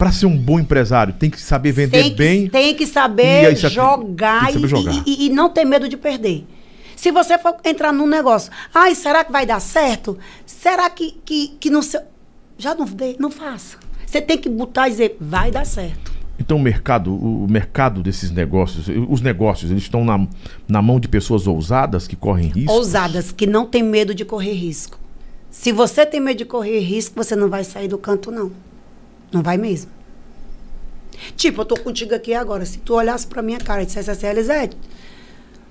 Para 0.00 0.12
ser 0.12 0.24
um 0.24 0.34
bom 0.34 0.58
empresário, 0.58 1.12
tem 1.12 1.28
que 1.28 1.38
saber 1.38 1.72
vender 1.72 2.00
tem 2.00 2.10
que, 2.10 2.16
bem. 2.16 2.48
Tem 2.48 2.74
que 2.74 2.84
e 2.84 2.86
saber 2.86 3.54
você- 3.54 3.68
jogar, 3.68 4.46
tem 4.46 4.46
que 4.46 4.52
saber 4.54 4.66
e- 4.66 4.68
jogar. 4.70 5.02
E, 5.06 5.26
e 5.26 5.28
não 5.28 5.50
ter 5.50 5.66
medo 5.66 5.86
de 5.90 5.98
perder. 5.98 6.46
Se 6.96 7.10
você 7.10 7.36
for 7.36 7.56
entrar 7.62 7.92
num 7.92 8.06
negócio, 8.06 8.50
ai, 8.74 8.94
será 8.94 9.22
que 9.22 9.30
vai 9.30 9.44
dar 9.44 9.60
certo? 9.60 10.16
Será 10.46 10.88
que, 10.88 11.18
que, 11.22 11.48
que 11.60 11.68
não 11.68 11.82
sei. 11.82 12.00
Já 12.56 12.74
não, 12.74 12.86
não 13.18 13.30
faça. 13.30 13.76
Você 14.06 14.22
tem 14.22 14.38
que 14.38 14.48
botar 14.48 14.88
e 14.88 14.92
dizer, 14.92 15.18
vai 15.20 15.50
dar 15.50 15.66
certo. 15.66 16.10
Então 16.38 16.56
o 16.56 16.62
mercado, 16.62 17.12
o 17.12 17.44
o 17.44 17.46
mercado 17.46 18.02
desses 18.02 18.30
negócios, 18.30 18.86
os 19.06 19.20
negócios, 19.20 19.70
eles 19.70 19.82
estão 19.82 20.02
na, 20.02 20.26
na 20.66 20.80
mão 20.80 20.98
de 20.98 21.08
pessoas 21.08 21.46
ousadas 21.46 22.08
que 22.08 22.16
correm 22.16 22.48
risco. 22.48 22.72
Ousadas, 22.72 23.32
que 23.32 23.46
não 23.46 23.66
tem 23.66 23.82
medo 23.82 24.14
de 24.14 24.24
correr 24.24 24.54
risco. 24.54 24.98
Se 25.50 25.72
você 25.72 26.06
tem 26.06 26.20
medo 26.20 26.38
de 26.38 26.46
correr 26.46 26.78
risco, 26.78 27.22
você 27.22 27.36
não 27.36 27.50
vai 27.50 27.64
sair 27.64 27.88
do 27.88 27.98
canto, 27.98 28.30
não. 28.30 28.50
Não 29.32 29.42
vai 29.42 29.56
mesmo. 29.56 29.90
Tipo, 31.36 31.62
eu 31.62 31.64
tô 31.64 31.76
contigo 31.76 32.14
aqui 32.14 32.34
agora. 32.34 32.64
Se 32.64 32.78
tu 32.78 32.94
olhasse 32.94 33.26
pra 33.26 33.42
minha 33.42 33.58
cara 33.58 33.82
e 33.82 33.86
dissesse 33.86 34.10
assim, 34.10 34.26
Elisete, 34.26 34.76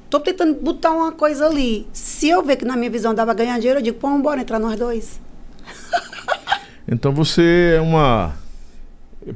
tô 0.09 0.19
tentando 0.19 0.53
botar 0.59 0.91
uma 0.91 1.11
coisa 1.11 1.45
ali. 1.45 1.87
Se 1.91 2.29
eu 2.29 2.43
ver 2.43 2.55
que 2.55 2.65
na 2.65 2.75
minha 2.75 2.89
visão 2.89 3.13
dava 3.13 3.33
ganhar 3.33 3.57
dinheiro, 3.57 3.79
eu 3.79 3.83
digo, 3.83 3.97
pô, 3.97 4.07
vamos 4.07 4.41
entrar 4.41 4.59
nós 4.59 4.77
dois. 4.77 5.19
Então 6.91 7.13
você 7.13 7.75
é 7.77 7.81
uma. 7.81 8.33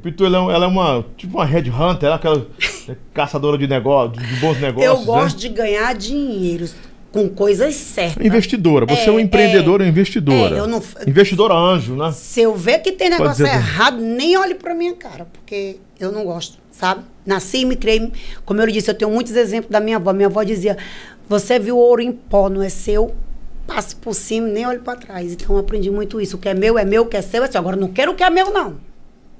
Pitu, 0.02 0.24
ela 0.24 0.38
é 0.38 0.54
ela 0.54 0.64
é 0.64 0.68
uma. 0.68 1.04
Tipo 1.16 1.36
uma 1.36 1.44
headhunter, 1.44 2.06
ela 2.06 2.14
é 2.14 2.16
aquela 2.16 2.46
caçadora 3.14 3.56
de 3.56 3.68
negócios, 3.68 4.26
de 4.26 4.36
bons 4.40 4.60
negócios. 4.60 4.92
eu 4.92 5.04
gosto 5.04 5.36
né? 5.36 5.40
de 5.42 5.48
ganhar 5.50 5.94
dinheiro 5.94 6.66
com 7.14 7.28
coisas 7.28 7.76
certas. 7.76 8.26
Investidora, 8.26 8.84
você 8.84 9.02
é, 9.02 9.06
É, 9.06 9.10
uma 9.12 9.20
empreendedora, 9.20 9.86
investidora. 9.86 10.56
é, 10.56 10.58
eu 10.58 10.66
não- 10.66 10.82
Investidora 11.06 11.54
anjo, 11.54 11.94
né? 11.94 12.10
Se 12.10 12.40
eu 12.40 12.56
ver 12.56 12.80
que 12.80 12.90
tem 12.90 13.08
negócio 13.08 13.44
dizer- 13.44 13.56
errado, 13.56 14.00
nem 14.00 14.36
olhe 14.36 14.56
pra 14.56 14.74
minha 14.74 14.94
cara, 14.94 15.24
porque 15.32 15.76
eu 16.00 16.10
não 16.10 16.24
gosto, 16.24 16.58
sabe? 16.72 17.04
Nasci 17.24 17.58
e 17.58 17.64
me 17.64 17.76
criei. 17.76 18.10
Como 18.44 18.60
eu 18.60 18.66
lhe 18.66 18.72
disse, 18.72 18.90
eu 18.90 18.94
tenho 18.94 19.12
muitos 19.12 19.36
exemplos 19.36 19.70
da 19.70 19.78
minha 19.78 19.96
avó. 19.96 20.12
Minha 20.12 20.26
avó 20.26 20.42
dizia: 20.42 20.76
Você 21.28 21.56
viu 21.56 21.78
ouro 21.78 22.02
em 22.02 22.10
pó, 22.10 22.48
não 22.48 22.60
é 22.62 22.68
seu? 22.68 23.14
Passe 23.64 23.94
por 23.94 24.12
cima, 24.12 24.48
nem 24.48 24.66
olhe 24.66 24.80
pra 24.80 24.96
trás. 24.96 25.32
Então 25.32 25.54
eu 25.54 25.60
aprendi 25.60 25.90
muito 25.92 26.20
isso. 26.20 26.34
O 26.36 26.38
que 26.40 26.48
é 26.48 26.54
meu 26.54 26.76
é 26.76 26.84
meu, 26.84 27.02
o 27.02 27.06
que 27.06 27.16
é 27.16 27.22
seu 27.22 27.44
é 27.44 27.46
seu. 27.46 27.60
Agora, 27.60 27.76
não 27.76 27.88
quero 27.88 28.10
o 28.10 28.14
que 28.16 28.24
é 28.24 28.28
meu, 28.28 28.52
não. 28.52 28.74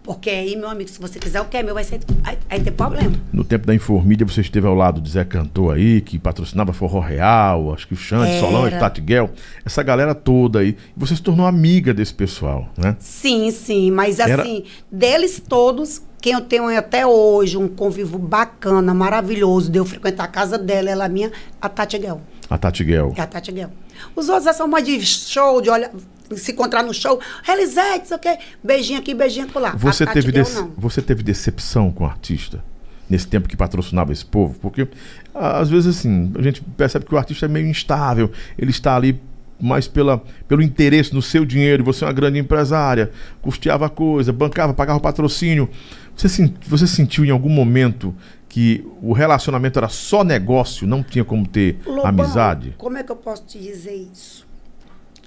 Porque 0.04 0.28
aí, 0.28 0.54
meu 0.54 0.68
amigo, 0.68 0.90
se 0.90 1.00
você 1.00 1.18
quiser 1.18 1.40
o 1.40 1.46
que 1.46 1.56
é 1.56 1.62
meu, 1.62 1.72
vai, 1.72 1.82
ser, 1.82 1.98
vai 2.22 2.60
ter 2.60 2.70
problema. 2.72 3.10
No 3.32 3.42
tempo 3.42 3.66
da 3.66 3.74
Informídia, 3.74 4.26
você 4.26 4.42
esteve 4.42 4.66
ao 4.66 4.74
lado 4.74 5.00
de 5.00 5.08
Zé 5.10 5.24
Cantor 5.24 5.74
aí, 5.74 6.02
que 6.02 6.18
patrocinava 6.18 6.74
Forró 6.74 7.00
Real, 7.00 7.72
acho 7.72 7.88
que 7.88 7.94
o 7.94 7.96
Xande, 7.96 8.32
Era. 8.32 8.40
Solange, 8.40 8.78
Tati 8.78 9.00
Guel, 9.00 9.30
essa 9.64 9.82
galera 9.82 10.14
toda 10.14 10.58
aí. 10.58 10.76
E 10.94 11.00
você 11.00 11.16
se 11.16 11.22
tornou 11.22 11.46
amiga 11.46 11.94
desse 11.94 12.12
pessoal, 12.12 12.68
né? 12.76 12.94
Sim, 12.98 13.50
sim, 13.50 13.90
mas 13.90 14.20
Era- 14.20 14.42
assim, 14.42 14.64
deles 14.92 15.40
todos, 15.40 16.02
quem 16.20 16.34
eu 16.34 16.42
tenho 16.42 16.66
até 16.76 17.06
hoje, 17.06 17.56
um 17.56 17.66
convívio 17.66 18.18
bacana, 18.18 18.92
maravilhoso, 18.92 19.70
de 19.72 19.78
eu 19.78 19.86
frequentar 19.86 20.24
a 20.24 20.28
casa 20.28 20.58
dela, 20.58 20.90
ela 20.90 21.06
é 21.06 21.08
minha, 21.08 21.32
a 21.62 21.68
Tati 21.70 21.96
Guel. 21.96 22.20
A 22.50 22.58
Tati 22.58 22.84
Guel. 22.84 23.14
É 23.16 23.22
a 23.22 23.26
Tati 23.26 23.50
Guel. 23.50 23.70
Os 24.14 24.28
outros 24.28 24.54
são 24.56 24.66
mais 24.68 24.84
de 24.84 25.04
show, 25.04 25.60
de 25.60 25.70
olhar, 25.70 25.90
se 26.34 26.52
encontrar 26.52 26.82
no 26.82 26.92
show, 26.94 27.20
Relisete, 27.42 28.08
sei 28.08 28.16
o 28.16 28.20
quê, 28.20 28.38
beijinho 28.62 28.98
aqui, 28.98 29.14
beijinho 29.14 29.48
lá. 29.56 29.70
Você 29.76 30.04
a 30.04 30.06
Tati 30.06 30.20
teve, 30.20 30.32
dece- 30.32 30.64
você 30.76 31.02
teve 31.02 31.22
decepção 31.22 31.90
com 31.90 32.04
o 32.04 32.06
artista? 32.06 32.62
Nesse 33.08 33.26
tempo 33.26 33.46
que 33.46 33.56
patrocinava 33.56 34.12
esse 34.12 34.24
povo? 34.24 34.58
Porque, 34.60 34.88
ah, 35.34 35.58
às 35.58 35.68
vezes, 35.68 35.98
assim, 35.98 36.32
a 36.38 36.40
gente 36.42 36.62
percebe 36.62 37.04
que 37.04 37.14
o 37.14 37.18
artista 37.18 37.44
é 37.44 37.48
meio 37.48 37.66
instável. 37.66 38.32
Ele 38.58 38.70
está 38.70 38.96
ali 38.96 39.20
mais 39.60 39.86
pela, 39.86 40.22
pelo 40.48 40.62
interesse 40.62 41.12
no 41.14 41.20
seu 41.20 41.44
dinheiro. 41.44 41.84
Você 41.84 42.02
é 42.02 42.06
uma 42.06 42.12
grande 42.14 42.38
empresária, 42.38 43.10
custeava 43.42 43.86
a 43.86 43.88
coisa, 43.90 44.32
bancava, 44.32 44.72
pagava 44.72 44.98
o 44.98 45.02
patrocínio. 45.02 45.68
Você, 46.16 46.50
você 46.66 46.86
sentiu 46.86 47.24
em 47.26 47.30
algum 47.30 47.50
momento 47.50 48.14
que 48.54 48.86
o 49.02 49.12
relacionamento 49.12 49.80
era 49.80 49.88
só 49.88 50.22
negócio, 50.22 50.86
não 50.86 51.02
tinha 51.02 51.24
como 51.24 51.44
ter 51.44 51.80
Lobão, 51.84 52.06
amizade? 52.06 52.72
Como 52.78 52.96
é 52.96 53.02
que 53.02 53.10
eu 53.10 53.16
posso 53.16 53.42
te 53.44 53.58
dizer 53.58 54.08
isso? 54.12 54.46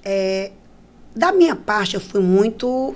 É, 0.02 0.50
da 1.14 1.30
minha 1.30 1.54
parte, 1.54 1.94
eu 1.94 2.00
fui 2.00 2.22
muito 2.22 2.94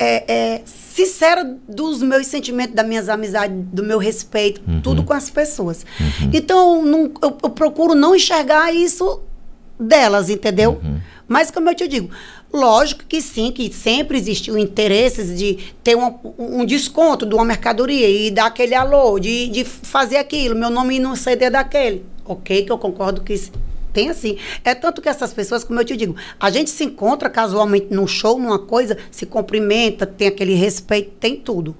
é, 0.00 0.56
é, 0.56 0.62
sincera 0.64 1.44
dos 1.68 2.02
meus 2.02 2.26
sentimentos, 2.26 2.74
das 2.74 2.84
minhas 2.88 3.08
amizades, 3.08 3.56
do 3.72 3.84
meu 3.84 3.98
respeito, 3.98 4.60
tudo 4.82 5.04
com 5.04 5.12
as 5.12 5.30
pessoas. 5.30 5.86
Então, 6.32 6.84
não- 6.84 7.12
eu, 7.22 7.38
eu 7.44 7.50
procuro 7.50 7.94
não 7.94 8.16
enxergar 8.16 8.72
isso 8.74 9.22
delas, 9.78 10.30
entendeu? 10.30 10.80
Mas, 11.26 11.50
como 11.50 11.68
eu 11.68 11.74
te 11.74 11.86
digo, 11.86 12.10
lógico 12.52 13.04
que 13.06 13.20
sim, 13.20 13.52
que 13.52 13.72
sempre 13.72 14.16
existiu 14.16 14.56
interesses 14.56 15.38
de 15.38 15.74
ter 15.84 15.94
um, 15.94 16.14
um 16.38 16.64
desconto 16.64 17.26
de 17.26 17.34
uma 17.34 17.44
mercadoria 17.44 18.08
e 18.08 18.30
dar 18.30 18.46
aquele 18.46 18.74
alô, 18.74 19.18
de, 19.18 19.48
de 19.48 19.64
fazer 19.64 20.16
aquilo, 20.16 20.56
meu 20.56 20.70
nome 20.70 20.96
ir 20.96 21.00
no 21.00 21.14
CD 21.14 21.50
daquele. 21.50 22.04
Ok, 22.24 22.64
que 22.64 22.72
eu 22.72 22.78
concordo 22.78 23.22
que 23.22 23.34
tem 23.92 24.10
assim. 24.10 24.36
É 24.64 24.74
tanto 24.74 25.02
que 25.02 25.08
essas 25.08 25.32
pessoas, 25.32 25.64
como 25.64 25.80
eu 25.80 25.84
te 25.84 25.96
digo, 25.96 26.16
a 26.38 26.50
gente 26.50 26.70
se 26.70 26.84
encontra 26.84 27.28
casualmente 27.28 27.88
num 27.90 28.06
show, 28.06 28.38
numa 28.38 28.58
coisa, 28.58 28.96
se 29.10 29.26
cumprimenta, 29.26 30.06
tem 30.06 30.28
aquele 30.28 30.54
respeito, 30.54 31.10
tem 31.18 31.36
tudo. 31.36 31.76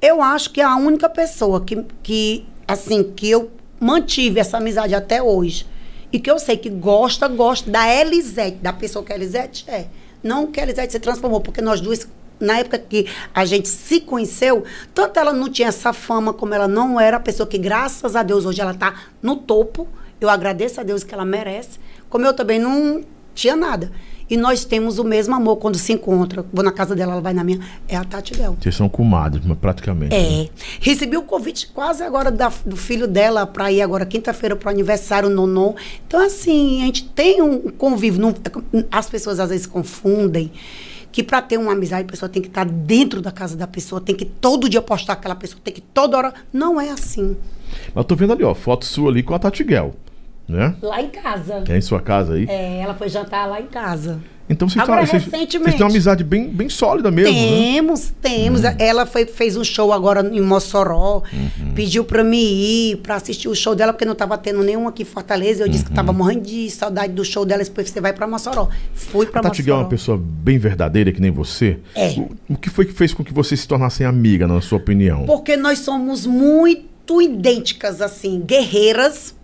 Eu 0.00 0.20
acho 0.20 0.50
que 0.50 0.60
a 0.60 0.76
única 0.76 1.08
pessoa 1.08 1.64
que, 1.64 1.84
que 2.02 2.44
assim, 2.66 3.04
que 3.04 3.30
eu 3.30 3.50
mantive 3.78 4.40
essa 4.40 4.56
amizade 4.56 4.94
até 4.94 5.22
hoje, 5.22 5.66
e 6.12 6.20
que 6.20 6.30
eu 6.30 6.38
sei 6.38 6.56
que 6.56 6.68
gosta, 6.68 7.26
gosta 7.26 7.70
da 7.70 7.88
Elisete, 7.88 8.58
da 8.58 8.72
pessoa 8.72 9.04
que 9.04 9.12
a 9.12 9.16
Elisete 9.16 9.64
é. 9.68 9.86
Não 10.22 10.46
que 10.46 10.60
a 10.60 10.62
Elisete 10.62 10.92
se 10.92 11.00
transformou, 11.00 11.40
porque 11.40 11.62
nós 11.62 11.80
duas, 11.80 12.06
na 12.38 12.58
época 12.58 12.78
que 12.78 13.08
a 13.34 13.44
gente 13.44 13.68
se 13.68 14.00
conheceu, 14.00 14.64
tanto 14.94 15.18
ela 15.18 15.32
não 15.32 15.48
tinha 15.48 15.68
essa 15.68 15.92
fama, 15.92 16.32
como 16.32 16.52
ela 16.52 16.68
não 16.68 17.00
era 17.00 17.16
a 17.16 17.20
pessoa 17.20 17.46
que, 17.46 17.56
graças 17.56 18.14
a 18.14 18.22
Deus, 18.22 18.44
hoje 18.44 18.60
ela 18.60 18.72
está 18.72 18.94
no 19.22 19.36
topo. 19.36 19.88
Eu 20.20 20.28
agradeço 20.28 20.80
a 20.80 20.84
Deus 20.84 21.02
que 21.02 21.14
ela 21.14 21.24
merece. 21.24 21.80
Como 22.08 22.26
eu 22.26 22.34
também 22.34 22.58
não 22.58 23.02
tinha 23.34 23.56
nada. 23.56 23.90
E 24.32 24.36
nós 24.38 24.64
temos 24.64 24.98
o 24.98 25.04
mesmo 25.04 25.34
amor 25.34 25.56
quando 25.56 25.76
se 25.76 25.92
encontra. 25.92 26.42
Vou 26.50 26.64
na 26.64 26.72
casa 26.72 26.96
dela, 26.96 27.12
ela 27.12 27.20
vai 27.20 27.34
na 27.34 27.44
minha. 27.44 27.60
É 27.86 27.96
a 27.96 28.02
Tati 28.02 28.32
Del. 28.32 28.56
Vocês 28.58 28.74
são 28.74 28.88
comadres, 28.88 29.44
praticamente. 29.60 30.16
né? 30.16 30.44
É. 30.44 30.48
Recebi 30.80 31.18
o 31.18 31.22
convite 31.22 31.66
quase 31.66 32.02
agora 32.02 32.30
da- 32.30 32.50
do 32.64 32.74
filho 32.74 33.06
dela 33.06 33.46
para 33.46 33.70
ir 33.70 33.82
agora 33.82 34.06
quinta-feira 34.06 34.56
para 34.56 34.68
o 34.68 34.70
aniversário 34.70 35.28
Nonon. 35.28 35.74
Então, 36.06 36.18
assim, 36.24 36.80
a 36.82 36.86
gente 36.86 37.04
tem 37.10 37.42
um 37.42 37.70
convívio. 37.70 38.22
não- 38.22 38.34
as 38.90 39.06
pessoas 39.10 39.38
às 39.38 39.50
vezes 39.50 39.66
confundem 39.66 40.50
que 41.12 41.22
para 41.22 41.42
ter 41.42 41.58
uma 41.58 41.72
amizade, 41.72 42.04
a 42.04 42.10
pessoa 42.10 42.26
tem 42.28 42.40
que 42.40 42.48
estar 42.48 42.64
dentro 42.64 43.20
da 43.20 43.30
casa 43.30 43.54
da 43.54 43.66
pessoa, 43.66 44.00
tem 44.00 44.14
que 44.14 44.24
todo 44.24 44.66
dia 44.66 44.80
postar 44.80 45.12
aquela 45.12 45.34
pessoa, 45.34 45.60
tem 45.62 45.74
que 45.74 45.82
toda 45.82 46.16
hora. 46.16 46.32
Não 46.50 46.80
é 46.80 46.88
assim. 46.88 47.36
Mas 47.88 47.96
eu 47.96 48.04
tô 48.04 48.16
vendo 48.16 48.32
ali, 48.32 48.42
ó, 48.44 48.54
foto 48.54 48.86
sua 48.86 49.10
ali 49.10 49.22
com 49.22 49.34
a 49.34 49.38
Tati 49.38 49.62
Guel, 49.62 49.94
né? 50.48 50.74
Lá 50.82 51.00
em 51.00 51.08
casa. 51.08 51.62
Que 51.62 51.72
é 51.72 51.78
em 51.78 51.80
sua 51.80 52.00
casa 52.00 52.34
aí. 52.34 52.46
É, 52.48 52.80
ela 52.80 52.94
foi 52.94 53.08
jantar 53.08 53.48
lá 53.48 53.60
em 53.60 53.66
casa. 53.66 54.20
Então 54.50 54.68
vocês, 54.68 54.82
Agora, 54.82 55.02
recentemente. 55.02 55.58
vocês 55.58 55.74
têm 55.76 55.84
uma 55.84 55.90
amizade 55.90 56.24
bem, 56.24 56.48
bem 56.48 56.68
sólida 56.68 57.10
mesmo, 57.10 57.32
né? 57.32 57.72
Temos, 57.72 58.12
temos. 58.20 58.60
Ela 58.78 59.06
foi, 59.06 59.24
fez 59.24 59.56
um 59.56 59.64
show 59.64 59.92
agora 59.92 60.20
em 60.20 60.40
Mossoró, 60.40 61.22
pediu 61.74 62.04
para 62.04 62.22
mim 62.22 62.42
ir 62.42 62.96
para 62.98 63.14
assistir 63.14 63.48
o 63.48 63.54
show 63.54 63.74
dela, 63.74 63.92
porque 63.92 64.04
não 64.04 64.12
estava 64.12 64.36
tendo 64.36 64.62
nenhum 64.62 64.86
aqui 64.88 65.02
em 65.02 65.06
Fortaleza. 65.06 65.62
Eu 65.62 65.68
disse 65.68 65.84
que 65.84 65.90
estava 65.90 66.12
morrendo 66.12 66.42
de 66.42 66.68
saudade 66.70 67.12
do 67.14 67.24
show 67.24 67.46
dela, 67.46 67.62
depois 67.64 67.88
você 67.88 68.00
vai 68.00 68.12
para 68.12 68.26
Mossoró. 68.26 68.68
Fui 68.92 69.26
para 69.26 69.40
A 69.40 69.42
Tati 69.44 69.62
Guel 69.62 69.74
é 69.74 69.76
Mossoró. 69.76 69.84
uma 69.84 69.88
pessoa 69.88 70.20
bem 70.22 70.58
verdadeira, 70.58 71.12
que 71.12 71.20
nem 71.20 71.30
você. 71.30 71.78
É. 71.94 72.08
O, 72.10 72.30
o 72.50 72.56
que 72.56 72.68
foi 72.68 72.84
que 72.84 72.92
fez 72.92 73.14
com 73.14 73.24
que 73.24 73.32
vocês 73.32 73.60
se 73.60 73.68
tornassem 73.68 74.04
amiga, 74.04 74.46
na 74.46 74.60
sua 74.60 74.76
opinião? 74.76 75.24
Porque 75.24 75.56
nós 75.56 75.78
somos 75.78 76.26
muito 76.26 77.22
idênticas, 77.22 78.02
assim, 78.02 78.42
guerreiras, 78.44 79.34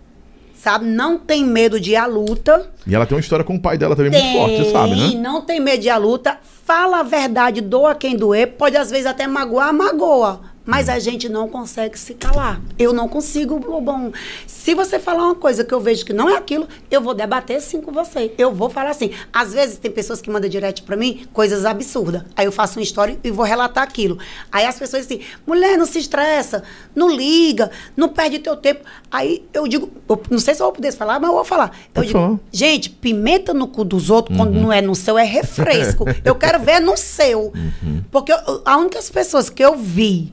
sabe? 0.59 0.85
Não 0.85 1.17
tem 1.17 1.45
medo 1.45 1.79
de 1.79 1.91
ir 1.91 1.95
à 1.95 2.05
luta. 2.05 2.69
E 2.85 2.93
ela 2.93 3.05
tem 3.05 3.15
uma 3.15 3.21
história 3.21 3.45
com 3.45 3.55
o 3.55 3.59
pai 3.59 3.77
dela 3.77 3.95
também 3.95 4.11
muito 4.11 4.37
forte, 4.37 4.57
você 4.57 4.71
sabe, 4.71 4.95
Tem, 4.95 5.15
né? 5.15 5.21
Não 5.21 5.41
tem 5.41 5.59
medo 5.59 5.81
de 5.81 5.87
ir 5.87 5.91
à 5.91 5.97
luta. 5.97 6.37
Fala 6.65 6.99
a 6.99 7.03
verdade, 7.03 7.61
doa 7.61 7.95
quem 7.95 8.15
doer. 8.15 8.55
Pode 8.57 8.75
às 8.75 8.91
vezes 8.91 9.05
até 9.05 9.25
magoar, 9.25 9.73
magoa. 9.73 10.41
Mas 10.65 10.87
a 10.87 10.99
gente 10.99 11.27
não 11.27 11.47
consegue 11.47 11.97
se 11.97 12.13
calar. 12.13 12.61
Eu 12.77 12.93
não 12.93 13.07
consigo, 13.07 13.57
Lobão. 13.65 14.11
Se 14.45 14.75
você 14.75 14.99
falar 14.99 15.23
uma 15.25 15.33
coisa 15.35 15.63
que 15.63 15.73
eu 15.73 15.79
vejo 15.81 16.05
que 16.05 16.13
não 16.13 16.29
é 16.29 16.37
aquilo, 16.37 16.67
eu 16.91 17.01
vou 17.01 17.15
debater 17.15 17.59
sim 17.59 17.81
com 17.81 17.91
você. 17.91 18.33
Eu 18.37 18.53
vou 18.53 18.69
falar 18.69 18.91
assim. 18.91 19.09
Às 19.33 19.51
vezes 19.53 19.77
tem 19.79 19.89
pessoas 19.89 20.21
que 20.21 20.29
mandam 20.29 20.47
direct 20.49 20.83
pra 20.83 20.95
mim 20.95 21.25
coisas 21.33 21.65
absurdas. 21.65 22.21
Aí 22.35 22.45
eu 22.45 22.51
faço 22.51 22.77
uma 22.77 22.83
história 22.83 23.17
e 23.23 23.31
vou 23.31 23.43
relatar 23.45 23.83
aquilo. 23.83 24.19
Aí 24.51 24.63
as 24.65 24.77
pessoas 24.77 25.07
dizem, 25.07 25.21
mulher, 25.47 25.75
não 25.75 25.87
se 25.87 25.97
estressa, 25.97 26.61
não 26.93 27.09
liga, 27.09 27.71
não 27.97 28.09
perde 28.09 28.37
teu 28.37 28.55
tempo. 28.55 28.81
Aí 29.09 29.43
eu 29.51 29.67
digo, 29.67 29.89
eu 30.07 30.21
não 30.29 30.37
sei 30.39 30.53
se 30.53 30.61
eu 30.61 30.65
vou 30.67 30.73
poder 30.73 30.91
falar, 30.91 31.19
mas 31.19 31.29
eu 31.29 31.35
vou 31.35 31.45
falar. 31.45 31.75
Eu 31.95 32.03
digo, 32.03 32.19
falar. 32.19 32.39
Gente, 32.51 32.91
pimenta 32.91 33.55
no 33.55 33.67
cu 33.67 33.83
dos 33.83 34.11
outros, 34.11 34.37
quando 34.37 34.53
Uhum. 34.55 34.61
não 34.61 34.73
é 34.73 34.81
no 34.81 34.93
seu, 34.93 35.17
é 35.17 35.23
refresco. 35.23 36.05
eu 36.23 36.35
quero 36.35 36.59
ver 36.59 36.79
no 36.79 36.95
seu. 36.95 37.51
Uhum. 37.55 38.03
Porque 38.11 38.31
eu- 38.31 38.61
a 38.65 38.77
única 38.77 38.99
pessoas 39.11 39.49
que 39.49 39.63
eu 39.63 39.75
vi, 39.75 40.31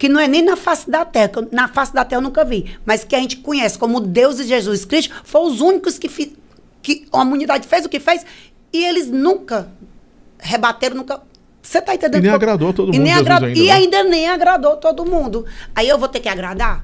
que 0.00 0.08
não 0.08 0.18
é 0.18 0.26
nem 0.26 0.42
na 0.42 0.56
face 0.56 0.90
da 0.90 1.04
terra, 1.04 1.28
que 1.28 1.54
na 1.54 1.68
face 1.68 1.92
da 1.92 2.04
terra 2.06 2.20
eu 2.20 2.24
nunca 2.24 2.42
vi, 2.42 2.74
mas 2.86 3.04
que 3.04 3.14
a 3.14 3.18
gente 3.20 3.36
conhece 3.36 3.78
como 3.78 4.00
Deus 4.00 4.40
e 4.40 4.44
Jesus 4.44 4.86
Cristo, 4.86 5.14
foram 5.24 5.46
os 5.46 5.60
únicos 5.60 5.98
que, 5.98 6.08
fi- 6.08 6.34
que 6.80 7.06
a 7.12 7.18
humanidade 7.22 7.68
fez 7.68 7.84
o 7.84 7.88
que 7.90 8.00
fez, 8.00 8.24
e 8.72 8.82
eles 8.82 9.08
nunca 9.08 9.68
rebateram, 10.38 10.96
nunca 10.96 11.20
Você 11.62 11.82
tá 11.82 11.94
entendendo? 11.94 12.20
E 12.24 12.26
nem 12.26 12.30
agradou 12.34 12.72
todo 12.72 12.88
e 12.88 12.92
mundo, 12.96 13.02
nem 13.02 13.12
Jesus, 13.12 13.30
agra- 13.30 13.46
ainda, 13.46 13.60
E 13.60 13.66
né? 13.66 13.72
ainda 13.72 14.02
nem 14.04 14.28
agradou 14.28 14.76
todo 14.78 15.04
mundo. 15.04 15.44
Aí 15.74 15.86
eu 15.86 15.98
vou 15.98 16.08
ter 16.08 16.20
que 16.20 16.28
agradar? 16.30 16.82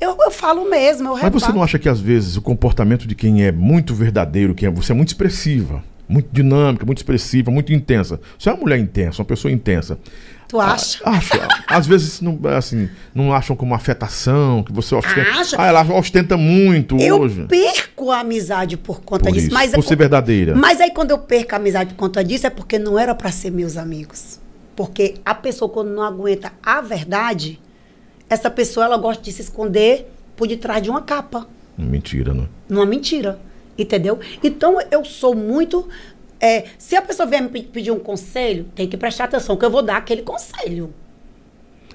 Eu, 0.00 0.16
eu 0.18 0.30
falo 0.30 0.68
mesmo, 0.68 1.10
eu 1.10 1.16
Mas 1.22 1.32
você 1.32 1.52
não 1.52 1.62
acha 1.62 1.78
que 1.78 1.88
às 1.88 2.00
vezes 2.00 2.36
o 2.36 2.42
comportamento 2.42 3.06
de 3.06 3.14
quem 3.14 3.44
é 3.44 3.52
muito 3.52 3.94
verdadeiro, 3.94 4.54
quem 4.54 4.66
é, 4.68 4.70
você 4.70 4.92
é 4.92 4.94
muito 4.94 5.08
expressiva, 5.08 5.84
muito 6.08 6.28
dinâmica, 6.32 6.84
muito 6.86 6.98
expressiva, 6.98 7.50
muito 7.50 7.72
intensa. 7.74 8.18
Você 8.38 8.48
é 8.48 8.52
uma 8.52 8.60
mulher 8.62 8.78
intensa, 8.78 9.20
uma 9.20 9.26
pessoa 9.26 9.52
intensa. 9.52 9.98
Tu 10.54 10.60
acha? 10.60 11.00
Ah, 11.04 11.10
Acho. 11.16 11.32
às 11.66 11.84
vezes 11.84 12.20
não, 12.20 12.38
assim, 12.56 12.88
não 13.12 13.32
acham 13.34 13.56
como 13.56 13.74
afetação, 13.74 14.62
que 14.62 14.72
você 14.72 14.94
ostenta. 14.94 15.28
Acha? 15.32 15.56
Ah, 15.58 15.66
ela 15.66 15.82
ostenta 15.98 16.36
muito 16.36 16.96
eu 16.96 17.22
hoje. 17.22 17.44
perco 17.48 18.12
a 18.12 18.20
amizade 18.20 18.76
por 18.76 19.00
conta 19.00 19.24
Por 19.24 19.32
disso. 19.32 19.46
isso, 19.46 19.54
Mas 19.54 19.72
é 19.72 19.76
por 19.76 19.82
ser 19.82 19.96
verdadeira. 19.96 20.54
Mas 20.54 20.80
aí 20.80 20.92
quando 20.92 21.10
eu 21.10 21.18
perco 21.18 21.54
a 21.54 21.58
amizade 21.58 21.94
por 21.94 21.96
conta 21.98 22.22
disso 22.22 22.46
é 22.46 22.50
porque 22.50 22.78
não 22.78 22.96
era 22.96 23.16
pra 23.16 23.32
ser 23.32 23.50
meus 23.50 23.76
amigos. 23.76 24.38
Porque 24.76 25.14
a 25.24 25.34
pessoa 25.34 25.68
quando 25.68 25.88
não 25.90 26.04
aguenta 26.04 26.52
a 26.62 26.80
verdade, 26.80 27.60
essa 28.30 28.48
pessoa 28.48 28.86
ela 28.86 28.96
gosta 28.96 29.24
de 29.24 29.32
se 29.32 29.42
esconder 29.42 30.08
por 30.36 30.46
detrás 30.46 30.80
de 30.80 30.88
uma 30.88 31.02
capa, 31.02 31.48
Mentira, 31.76 32.32
né? 32.32 32.46
numa 32.68 32.86
mentira, 32.86 33.40
entendeu? 33.76 34.20
Então 34.40 34.78
eu 34.88 35.04
sou 35.04 35.34
muito 35.34 35.88
é, 36.44 36.64
se 36.78 36.94
a 36.94 37.02
pessoa 37.02 37.26
vier 37.26 37.42
me 37.42 37.48
pe- 37.48 37.62
pedir 37.62 37.90
um 37.90 37.98
conselho, 37.98 38.66
tem 38.74 38.86
que 38.88 38.96
prestar 38.96 39.24
atenção 39.24 39.56
que 39.56 39.64
eu 39.64 39.70
vou 39.70 39.82
dar 39.82 39.96
aquele 39.96 40.22
conselho. 40.22 40.92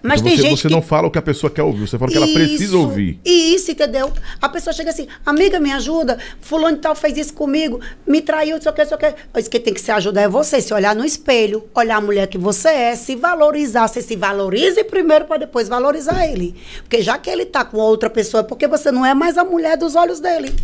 Mas 0.01 0.21
Então 0.21 0.29
tem 0.31 0.37
você, 0.37 0.43
gente 0.49 0.61
você 0.61 0.67
que 0.69 0.73
não 0.73 0.81
fala 0.81 1.07
o 1.09 1.11
que 1.11 1.17
a 1.17 1.21
pessoa 1.21 1.51
quer 1.51 1.61
ouvir, 1.61 1.85
você 1.85 1.97
fala 1.97 2.09
o 2.09 2.11
que 2.11 2.17
ela 2.17 2.25
precisa 2.25 2.77
ouvir. 2.77 3.19
Isso, 3.25 3.69
entendeu? 3.69 4.13
A 4.41 4.47
pessoa 4.47 4.73
chega 4.73 4.91
assim, 4.91 5.07
amiga, 5.25 5.59
me 5.59 5.73
ajuda, 5.73 6.17
fulano 6.39 6.77
e 6.77 6.79
tal 6.79 6.95
fez 6.95 7.17
isso 7.17 7.33
comigo, 7.33 7.81
me 8.07 8.21
traiu, 8.21 8.55
não 8.55 8.61
sei 8.61 8.71
o 8.71 8.75
que, 8.75 8.81
não 8.81 8.87
sei 8.87 8.95
o 8.95 8.99
que. 8.99 9.39
Isso 9.39 9.49
que 9.49 9.59
tem 9.59 9.73
que 9.73 9.81
se 9.81 9.91
ajudar 9.91 10.21
é 10.21 10.29
você, 10.29 10.61
se 10.61 10.73
olhar 10.73 10.95
no 10.95 11.03
espelho, 11.03 11.67
olhar 11.75 11.97
a 11.97 12.01
mulher 12.01 12.27
que 12.27 12.37
você 12.37 12.69
é, 12.69 12.95
se 12.95 13.13
valorizar, 13.17 13.89
você 13.89 14.01
se 14.01 14.15
valorize 14.15 14.81
primeiro 14.85 15.25
para 15.25 15.35
depois 15.35 15.67
valorizar 15.67 16.25
ele. 16.25 16.55
Porque 16.83 17.01
já 17.01 17.17
que 17.17 17.29
ele 17.29 17.45
tá 17.45 17.65
com 17.65 17.75
outra 17.77 18.09
pessoa, 18.09 18.39
é 18.39 18.43
porque 18.43 18.67
você 18.69 18.93
não 18.93 19.05
é 19.05 19.13
mais 19.13 19.37
a 19.37 19.43
mulher 19.43 19.75
dos 19.75 19.95
olhos 19.97 20.21
dele. 20.21 20.55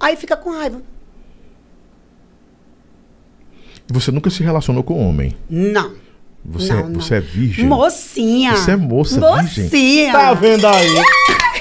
Aí 0.00 0.16
fica 0.16 0.36
com 0.36 0.50
raiva. 0.50 0.82
Você 3.90 4.10
nunca 4.10 4.28
se 4.30 4.42
relacionou 4.42 4.82
com 4.82 5.08
homem. 5.08 5.34
Não. 5.48 5.92
Você, 6.44 6.72
Não, 6.72 6.88
não. 6.88 7.00
você 7.00 7.16
é 7.16 7.20
virgem. 7.20 7.66
Mocinha. 7.66 8.56
Você 8.56 8.70
é 8.72 8.76
moça, 8.76 9.18
Mocinha. 9.20 9.68
virgem. 9.68 10.12
Tá 10.12 10.34
vendo 10.34 10.66
aí? 10.66 10.86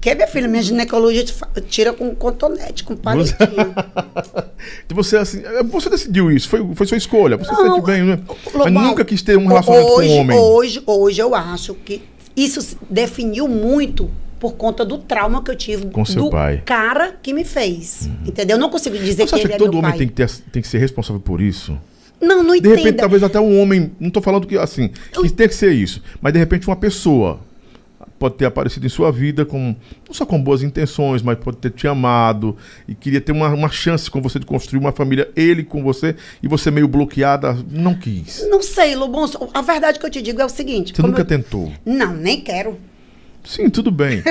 Que, 0.00 0.14
minha 0.14 0.28
filha, 0.28 0.46
minha 0.46 0.62
ginecologista 0.62 1.32
fa- 1.32 1.48
tira 1.68 1.92
com 1.92 2.14
cotonete, 2.14 2.84
com 2.84 2.94
palitinho. 2.94 3.74
Você, 4.94 5.16
assim, 5.16 5.42
você 5.64 5.90
decidiu 5.90 6.30
isso, 6.30 6.48
foi, 6.48 6.64
foi 6.76 6.86
sua 6.86 6.96
escolha, 6.96 7.36
você 7.36 7.50
Não, 7.50 7.74
sente 7.74 7.86
bem, 7.86 8.02
né? 8.04 8.20
Mas 8.54 8.72
nunca 8.72 9.04
quis 9.04 9.20
ter 9.20 9.36
um 9.36 9.46
relacionamento 9.48 9.90
hoje, 9.94 10.08
com 10.08 10.14
um 10.14 10.18
homem. 10.20 10.38
Hoje, 10.38 10.82
hoje 10.86 11.20
eu 11.20 11.34
acho 11.34 11.74
que 11.74 12.02
isso 12.36 12.78
definiu 12.88 13.48
muito 13.48 14.08
por 14.50 14.54
conta 14.56 14.84
do 14.84 14.98
trauma 14.98 15.42
que 15.42 15.50
eu 15.50 15.56
tive 15.56 15.86
Com 15.86 16.04
seu 16.04 16.24
do 16.24 16.30
pai. 16.30 16.56
Uhum. 16.56 16.60
cara 16.64 17.16
que 17.20 17.32
me 17.32 17.44
fez. 17.44 18.08
Entendeu? 18.24 18.56
Eu 18.56 18.60
não 18.60 18.70
consigo 18.70 18.96
dizer 18.96 19.24
Você 19.24 19.28
que 19.28 19.34
acha 19.34 19.42
ele 19.42 19.48
que 19.48 19.54
é 19.54 19.58
todo 19.58 19.70
meu 19.70 19.78
homem 19.80 19.90
pai. 19.90 19.98
tem 19.98 20.08
que, 20.08 20.14
ter, 20.14 20.30
tem 20.52 20.62
que 20.62 20.68
ser 20.68 20.78
responsável 20.78 21.20
por 21.20 21.40
isso? 21.40 21.76
Não, 22.20 22.42
não 22.42 22.52
De 22.52 22.58
entenda. 22.60 22.76
repente, 22.76 22.96
talvez 22.96 23.22
até 23.22 23.40
um 23.40 23.60
homem, 23.60 23.90
não 23.98 24.08
tô 24.08 24.22
falando 24.22 24.46
que 24.46 24.56
assim, 24.56 24.90
que 25.12 25.28
tem 25.30 25.48
que 25.48 25.54
ser 25.54 25.72
isso, 25.72 26.00
mas 26.20 26.32
de 26.32 26.38
repente 26.38 26.66
uma 26.66 26.76
pessoa 26.76 27.40
pode 28.18 28.36
ter 28.36 28.46
aparecido 28.46 28.86
em 28.86 28.88
sua 28.88 29.12
vida 29.12 29.44
com 29.44 29.76
não 30.06 30.14
só 30.14 30.24
com 30.24 30.40
boas 30.42 30.62
intenções, 30.62 31.20
mas 31.20 31.36
pode 31.38 31.58
ter 31.58 31.70
te 31.70 31.86
amado 31.86 32.56
e 32.88 32.94
queria 32.94 33.20
ter 33.20 33.32
uma, 33.32 33.48
uma 33.48 33.68
chance 33.68 34.10
com 34.10 34.22
você 34.22 34.38
de 34.38 34.46
construir 34.46 34.78
uma 34.78 34.92
família, 34.92 35.28
ele 35.36 35.62
com 35.62 35.82
você 35.82 36.14
e 36.42 36.48
você 36.48 36.70
meio 36.70 36.88
bloqueada, 36.88 37.58
não 37.70 37.94
quis. 37.94 38.46
Não 38.48 38.62
sei, 38.62 38.94
Lobão. 38.96 39.28
A 39.52 39.60
verdade 39.60 39.98
que 39.98 40.06
eu 40.06 40.10
te 40.10 40.22
digo 40.22 40.40
é 40.40 40.44
o 40.46 40.48
seguinte. 40.48 40.94
Você 40.96 41.02
nunca 41.02 41.20
eu- 41.20 41.24
tentou? 41.26 41.70
Não, 41.84 42.14
nem 42.14 42.40
quero. 42.40 42.78
Sim, 43.46 43.70
tudo 43.70 43.92
bem. 43.92 44.22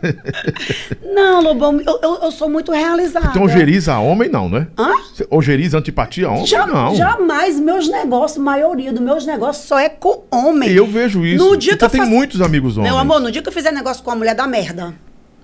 Não, 1.14 1.42
Lobão, 1.42 1.80
eu, 1.80 1.98
eu, 2.02 2.14
eu 2.22 2.32
sou 2.32 2.48
muito 2.48 2.72
realizada. 2.72 3.26
Então 3.28 3.42
ojeriza 3.42 3.92
a 3.92 4.00
homem 4.00 4.30
não, 4.30 4.48
né? 4.48 4.66
Hã? 4.78 4.92
Você 5.12 5.26
Ojeriza 5.30 5.76
antipatia 5.78 6.26
a 6.26 6.30
homem? 6.30 6.46
Já- 6.46 6.66
não. 6.66 6.94
Jamais 6.94 7.60
meus 7.60 7.88
negócios, 7.88 8.42
maioria 8.42 8.92
dos 8.92 9.02
meus 9.02 9.26
negócios 9.26 9.66
só 9.66 9.78
é 9.78 9.88
com 9.88 10.24
homem. 10.30 10.70
Eu 10.70 10.86
vejo 10.86 11.24
isso. 11.26 11.44
No 11.44 11.56
dia 11.56 11.72
Você 11.72 11.78
que 11.78 11.84
eu 11.84 11.90
tem 11.90 12.06
muitos 12.06 12.40
amigos 12.40 12.78
homens. 12.78 12.90
Meu 12.90 12.98
amor, 12.98 13.20
no 13.20 13.30
dia 13.30 13.42
que 13.42 13.48
eu 13.48 13.52
fizer 13.52 13.72
negócio 13.72 14.02
com 14.02 14.10
a 14.10 14.16
mulher 14.16 14.34
dá 14.34 14.46
merda. 14.46 14.94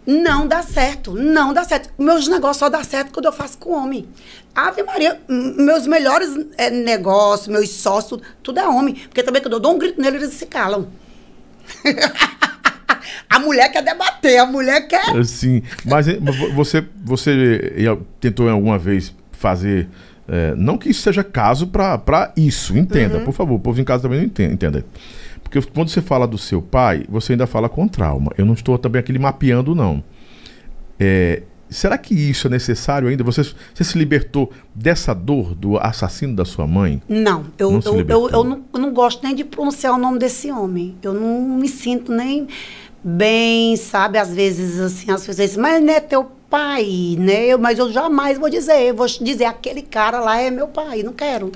Não 0.07 0.47
dá 0.47 0.63
certo, 0.63 1.13
não 1.15 1.53
dá 1.53 1.65
certo. 1.65 1.91
Meus 1.99 2.29
negócios 2.29 2.59
só 2.59 2.69
dá 2.69 2.83
certo 2.85 3.13
quando 3.13 3.27
eu 3.27 3.33
faço 3.33 3.59
com 3.59 3.73
homem. 3.73 4.07
Ave 4.55 4.83
Maria, 4.85 5.21
meus 5.29 5.87
melhores 5.87 6.31
eh, 6.57 6.71
negócios, 6.71 7.49
meus 7.49 7.69
sócios, 7.71 8.21
tudo 8.43 8.61
é 8.61 8.69
homem. 8.69 8.95
Porque 8.95 9.23
também 9.23 9.43
quando 9.43 9.55
eu 9.55 9.61
dou 9.61 9.75
um 9.75 9.79
grito 9.79 10.01
nele, 10.01 10.19
eles 10.19 10.33
se 10.35 10.47
calam. 10.47 10.87
a 13.29 13.39
mulher 13.39 13.71
quer 13.71 13.83
debater, 13.83 14.39
a 14.39 14.47
mulher 14.47 14.87
quer. 14.89 15.25
Sim, 15.25 15.63
mas 15.85 16.07
vo- 16.07 16.53
você, 16.55 16.85
você 17.05 17.97
tentou 18.21 18.47
em 18.49 18.53
alguma 18.53 18.79
vez 18.79 19.15
fazer. 19.33 19.89
eh, 20.29 20.55
não 20.57 20.77
que 20.77 20.89
isso 20.89 21.03
seja 21.03 21.23
caso 21.23 21.69
para 21.69 22.33
isso, 22.37 22.73
Uhum. 22.73 22.81
entenda, 22.81 23.21
por 23.21 23.33
favor, 23.33 23.55
o 23.55 23.61
povo 23.61 23.81
em 23.81 23.85
casa 23.85 24.03
também 24.03 24.19
não 24.19 24.27
entenda, 24.27 24.53
entenda. 24.55 24.85
Porque 25.43 25.63
quando 25.63 25.89
você 25.89 26.03
fala 26.03 26.27
do 26.27 26.37
seu 26.37 26.61
pai, 26.61 27.05
você 27.09 27.33
ainda 27.35 27.47
fala 27.47 27.69
com 27.69 27.87
trauma. 27.87 28.33
Eu 28.37 28.45
não 28.45 28.55
estou 28.55 28.77
também 28.77 28.99
aqui 28.99 29.13
lhe 29.13 29.19
mapeando, 29.21 29.75
não. 29.77 30.03
Eh, 30.99 31.43
será 31.71 31.97
que 31.99 32.15
isso 32.15 32.47
é 32.49 32.51
necessário 32.51 33.07
ainda? 33.09 33.23
Você, 33.23 33.43
você 33.75 33.85
se 33.85 33.97
libertou 33.99 34.51
dessa 34.75 35.15
dor 35.15 35.55
do 35.55 35.79
assassino 35.79 36.35
da 36.35 36.45
sua 36.45 36.67
mãe? 36.67 37.01
Não, 37.09 37.45
eu, 37.59 37.71
Não 37.71 37.81
eu, 37.85 38.07
eu, 38.09 38.31
eu 38.31 38.45
não, 38.45 38.65
eu 38.75 38.81
não 38.81 38.93
gosto 38.93 39.23
nem 39.23 39.35
de 39.35 39.45
pronunciar 39.45 39.95
o 39.95 39.99
nome 39.99 40.19
desse 40.19 40.51
homem. 40.51 40.97
Eu 41.03 41.15
não 41.15 41.41
me 41.57 41.69
sinto 41.69 42.11
nem 42.13 42.49
bem, 43.07 43.77
sabe? 43.77 44.19
Às 44.19 44.35
vezes, 44.35 44.81
assim, 44.81 45.11
as 45.13 45.21
pessoas 45.25 45.37
dizem, 45.51 45.63
mas 45.63 45.81
não 45.83 45.93
é 45.95 46.01
teu 46.01 46.25
pai, 46.51 47.17
né? 47.19 47.47
Eu- 47.47 47.59
mas 47.59 47.79
eu 47.79 47.91
jamais 47.93 48.37
vou 48.37 48.51
dizer. 48.51 48.83
Eu 48.89 48.95
vou 48.97 49.07
dizer, 49.07 49.45
aquele 49.45 49.83
cara 49.83 50.19
lá 50.19 50.41
é 50.41 50.51
meu 50.51 50.67
pai, 50.67 51.03
não 51.05 51.13
quero. 51.13 51.53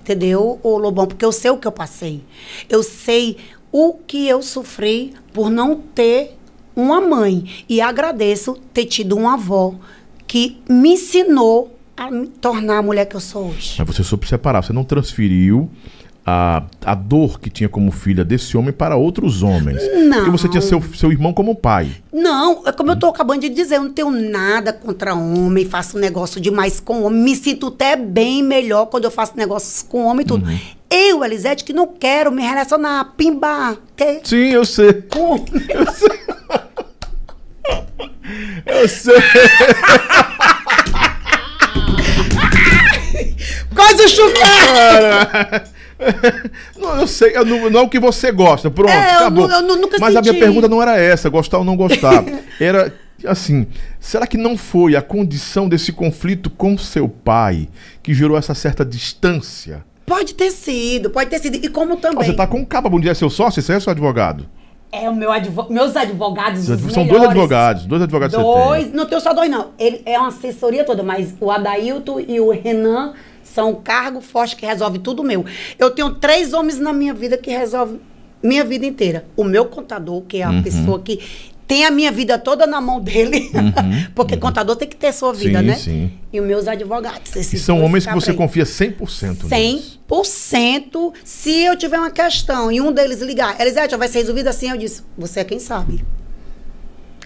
Entendeu, 0.00 0.58
ô 0.62 0.78
Lobão? 0.78 1.06
Porque 1.06 1.24
eu 1.24 1.32
sei 1.32 1.50
o 1.50 1.58
que 1.58 1.66
eu 1.66 1.72
passei. 1.72 2.22
Eu 2.68 2.82
sei 2.82 3.36
o 3.70 3.94
que 4.06 4.26
eu 4.28 4.40
sofri 4.42 5.12
por 5.32 5.50
não 5.50 5.76
ter 5.76 6.36
uma 6.74 7.00
mãe. 7.00 7.44
E 7.68 7.80
agradeço 7.80 8.54
ter 8.72 8.84
tido 8.86 9.16
uma 9.16 9.34
avó 9.34 9.74
que 10.26 10.58
me 10.68 10.92
ensinou 10.94 11.70
a 11.96 12.10
me 12.10 12.26
tornar 12.26 12.78
a 12.78 12.82
mulher 12.82 13.06
que 13.06 13.14
eu 13.16 13.20
sou 13.20 13.48
hoje. 13.48 13.76
Mas 13.78 13.86
você 13.86 14.02
soube 14.02 14.26
separar, 14.26 14.62
você 14.62 14.72
não 14.72 14.84
transferiu 14.84 15.70
a, 16.26 16.62
a 16.84 16.94
dor 16.94 17.38
que 17.38 17.50
tinha 17.50 17.68
como 17.68 17.90
filha 17.90 18.24
desse 18.24 18.56
homem 18.56 18.72
para 18.72 18.96
outros 18.96 19.42
homens. 19.42 19.82
Não. 19.94 20.16
Porque 20.18 20.30
você 20.30 20.48
tinha 20.48 20.62
seu, 20.62 20.82
seu 20.94 21.12
irmão 21.12 21.34
como 21.34 21.54
pai. 21.54 21.90
Não, 22.12 22.62
é 22.66 22.72
como 22.72 22.90
eu 22.92 22.98
tô 22.98 23.08
acabando 23.08 23.42
de 23.42 23.50
dizer, 23.50 23.76
eu 23.76 23.84
não 23.84 23.92
tenho 23.92 24.10
nada 24.10 24.72
contra 24.72 25.14
homem, 25.14 25.66
faço 25.66 25.98
negócio 25.98 26.40
demais 26.40 26.80
com 26.80 27.02
homem, 27.02 27.20
me 27.20 27.36
sinto 27.36 27.66
até 27.66 27.94
bem 27.94 28.42
melhor 28.42 28.86
quando 28.86 29.04
eu 29.04 29.10
faço 29.10 29.36
negócios 29.36 29.82
com 29.82 30.06
homem 30.06 30.24
e 30.24 30.26
tudo. 30.26 30.46
Uhum. 30.46 30.58
Eu, 30.90 31.24
Elisete, 31.24 31.64
que 31.64 31.72
não 31.72 31.86
quero 31.86 32.32
me 32.32 32.42
relacionar, 32.42 33.14
pimbar, 33.16 33.76
que 33.96 34.20
Sim, 34.24 34.50
eu 34.50 34.64
sei. 34.64 34.92
com 35.02 35.32
homem. 35.32 35.46
Eu 38.66 38.88
sei. 38.88 39.14
Quase 43.74 44.08
chucar! 44.08 45.64
Não, 46.76 47.00
eu 47.00 47.06
sei, 47.06 47.36
eu 47.36 47.44
não, 47.44 47.70
não 47.70 47.80
é 47.80 47.82
o 47.82 47.88
que 47.88 47.98
você 47.98 48.30
gosta. 48.32 48.70
Pronto, 48.70 48.90
É, 48.90 49.14
eu 49.14 49.18
acabou. 49.18 49.50
eu 49.50 49.62
nunca 49.62 49.96
Mas 50.00 50.14
a 50.16 50.20
minha 50.20 50.32
senti. 50.32 50.38
pergunta 50.44 50.68
não 50.68 50.80
era 50.82 50.98
essa, 50.98 51.28
gostar 51.28 51.58
ou 51.58 51.64
não 51.64 51.76
gostar. 51.76 52.24
Era 52.60 52.92
assim, 53.26 53.66
será 53.98 54.26
que 54.26 54.36
não 54.36 54.56
foi 54.56 54.94
a 54.96 55.02
condição 55.02 55.68
desse 55.68 55.92
conflito 55.92 56.50
com 56.50 56.76
seu 56.76 57.08
pai 57.08 57.68
que 58.02 58.12
gerou 58.14 58.36
essa 58.36 58.54
certa 58.54 58.84
distância? 58.84 59.84
Pode 60.06 60.34
ter 60.34 60.50
sido, 60.50 61.08
pode 61.10 61.30
ter 61.30 61.38
sido. 61.38 61.56
E 61.56 61.68
como 61.68 61.94
Ah, 61.94 61.96
também. 61.96 62.24
Você 62.26 62.34
tá 62.34 62.46
com 62.46 62.58
um 62.58 62.64
capa, 62.64 62.88
bom 62.88 63.00
dia, 63.00 63.12
é 63.12 63.14
seu 63.14 63.30
sócio? 63.30 63.60
Esse 63.60 63.72
aí 63.72 63.78
é 63.78 63.80
seu 63.80 63.90
advogado? 63.90 64.46
É 64.92 65.08
o 65.10 65.14
meu 65.16 65.32
advo... 65.32 65.66
meus 65.70 65.96
advogados. 65.96 66.68
os 66.68 66.78
São 66.92 67.02
dois 67.04 67.06
melhores. 67.06 67.30
advogados, 67.30 67.86
dois 67.86 68.02
advogados 68.02 68.36
que 68.36 68.40
você 68.42 68.64
Dois, 68.64 68.84
tem. 68.84 68.92
não 68.94 69.06
tenho 69.06 69.20
só 69.20 69.32
dois, 69.32 69.50
não. 69.50 69.70
Ele 69.78 70.02
é 70.06 70.16
uma 70.18 70.28
assessoria 70.28 70.84
toda, 70.84 71.02
mas 71.02 71.34
o 71.40 71.50
Adailton 71.50 72.20
e 72.20 72.38
o 72.38 72.50
Renan 72.50 73.14
são 73.54 73.74
cargo 73.74 74.20
forte 74.20 74.56
que 74.56 74.66
resolve 74.66 74.98
tudo 74.98 75.22
meu. 75.22 75.44
Eu 75.78 75.90
tenho 75.90 76.14
três 76.16 76.52
homens 76.52 76.78
na 76.80 76.92
minha 76.92 77.14
vida 77.14 77.36
que 77.38 77.50
resolvem 77.50 78.00
minha 78.42 78.64
vida 78.64 78.84
inteira. 78.84 79.24
O 79.36 79.44
meu 79.44 79.64
contador, 79.66 80.22
que 80.22 80.38
é 80.38 80.42
a 80.42 80.50
Uhum. 80.50 80.62
pessoa 80.62 80.98
que 81.00 81.20
tem 81.66 81.84
a 81.86 81.90
minha 81.90 82.12
vida 82.12 82.36
toda 82.38 82.66
na 82.66 82.78
mão 82.80 83.00
dele. 83.00 83.50
Porque 84.14 84.36
contador 84.36 84.76
tem 84.76 84.86
que 84.88 84.96
ter 84.96 85.12
sua 85.14 85.32
vida, 85.32 85.60
Uhum. 85.60 85.64
Sim, 85.64 85.70
né? 85.70 85.76
sim. 85.76 86.12
E 86.32 86.40
os 86.40 86.46
meus 86.46 86.66
advogados. 86.68 87.34
E 87.34 87.38
esses 87.38 87.62
são 87.62 87.82
homens 87.82 88.04
que 88.04 88.12
você 88.12 88.34
confia 88.34 88.64
100% 88.64 89.48
neles. 89.48 89.98
100%. 90.10 91.12
Se 91.24 91.50
eu 91.64 91.76
tiver 91.76 91.98
uma 91.98 92.10
questão 92.10 92.70
e 92.70 92.80
um 92.80 92.92
deles 92.92 93.20
ligar, 93.22 93.58
Elisete, 93.60 93.96
vai 93.96 94.08
ser 94.08 94.18
resolvido 94.18 94.48
assim, 94.48 94.68
eu 94.70 94.76
disse, 94.76 95.02
você 95.16 95.40
é 95.40 95.44
quem 95.44 95.58
sabe. 95.58 96.04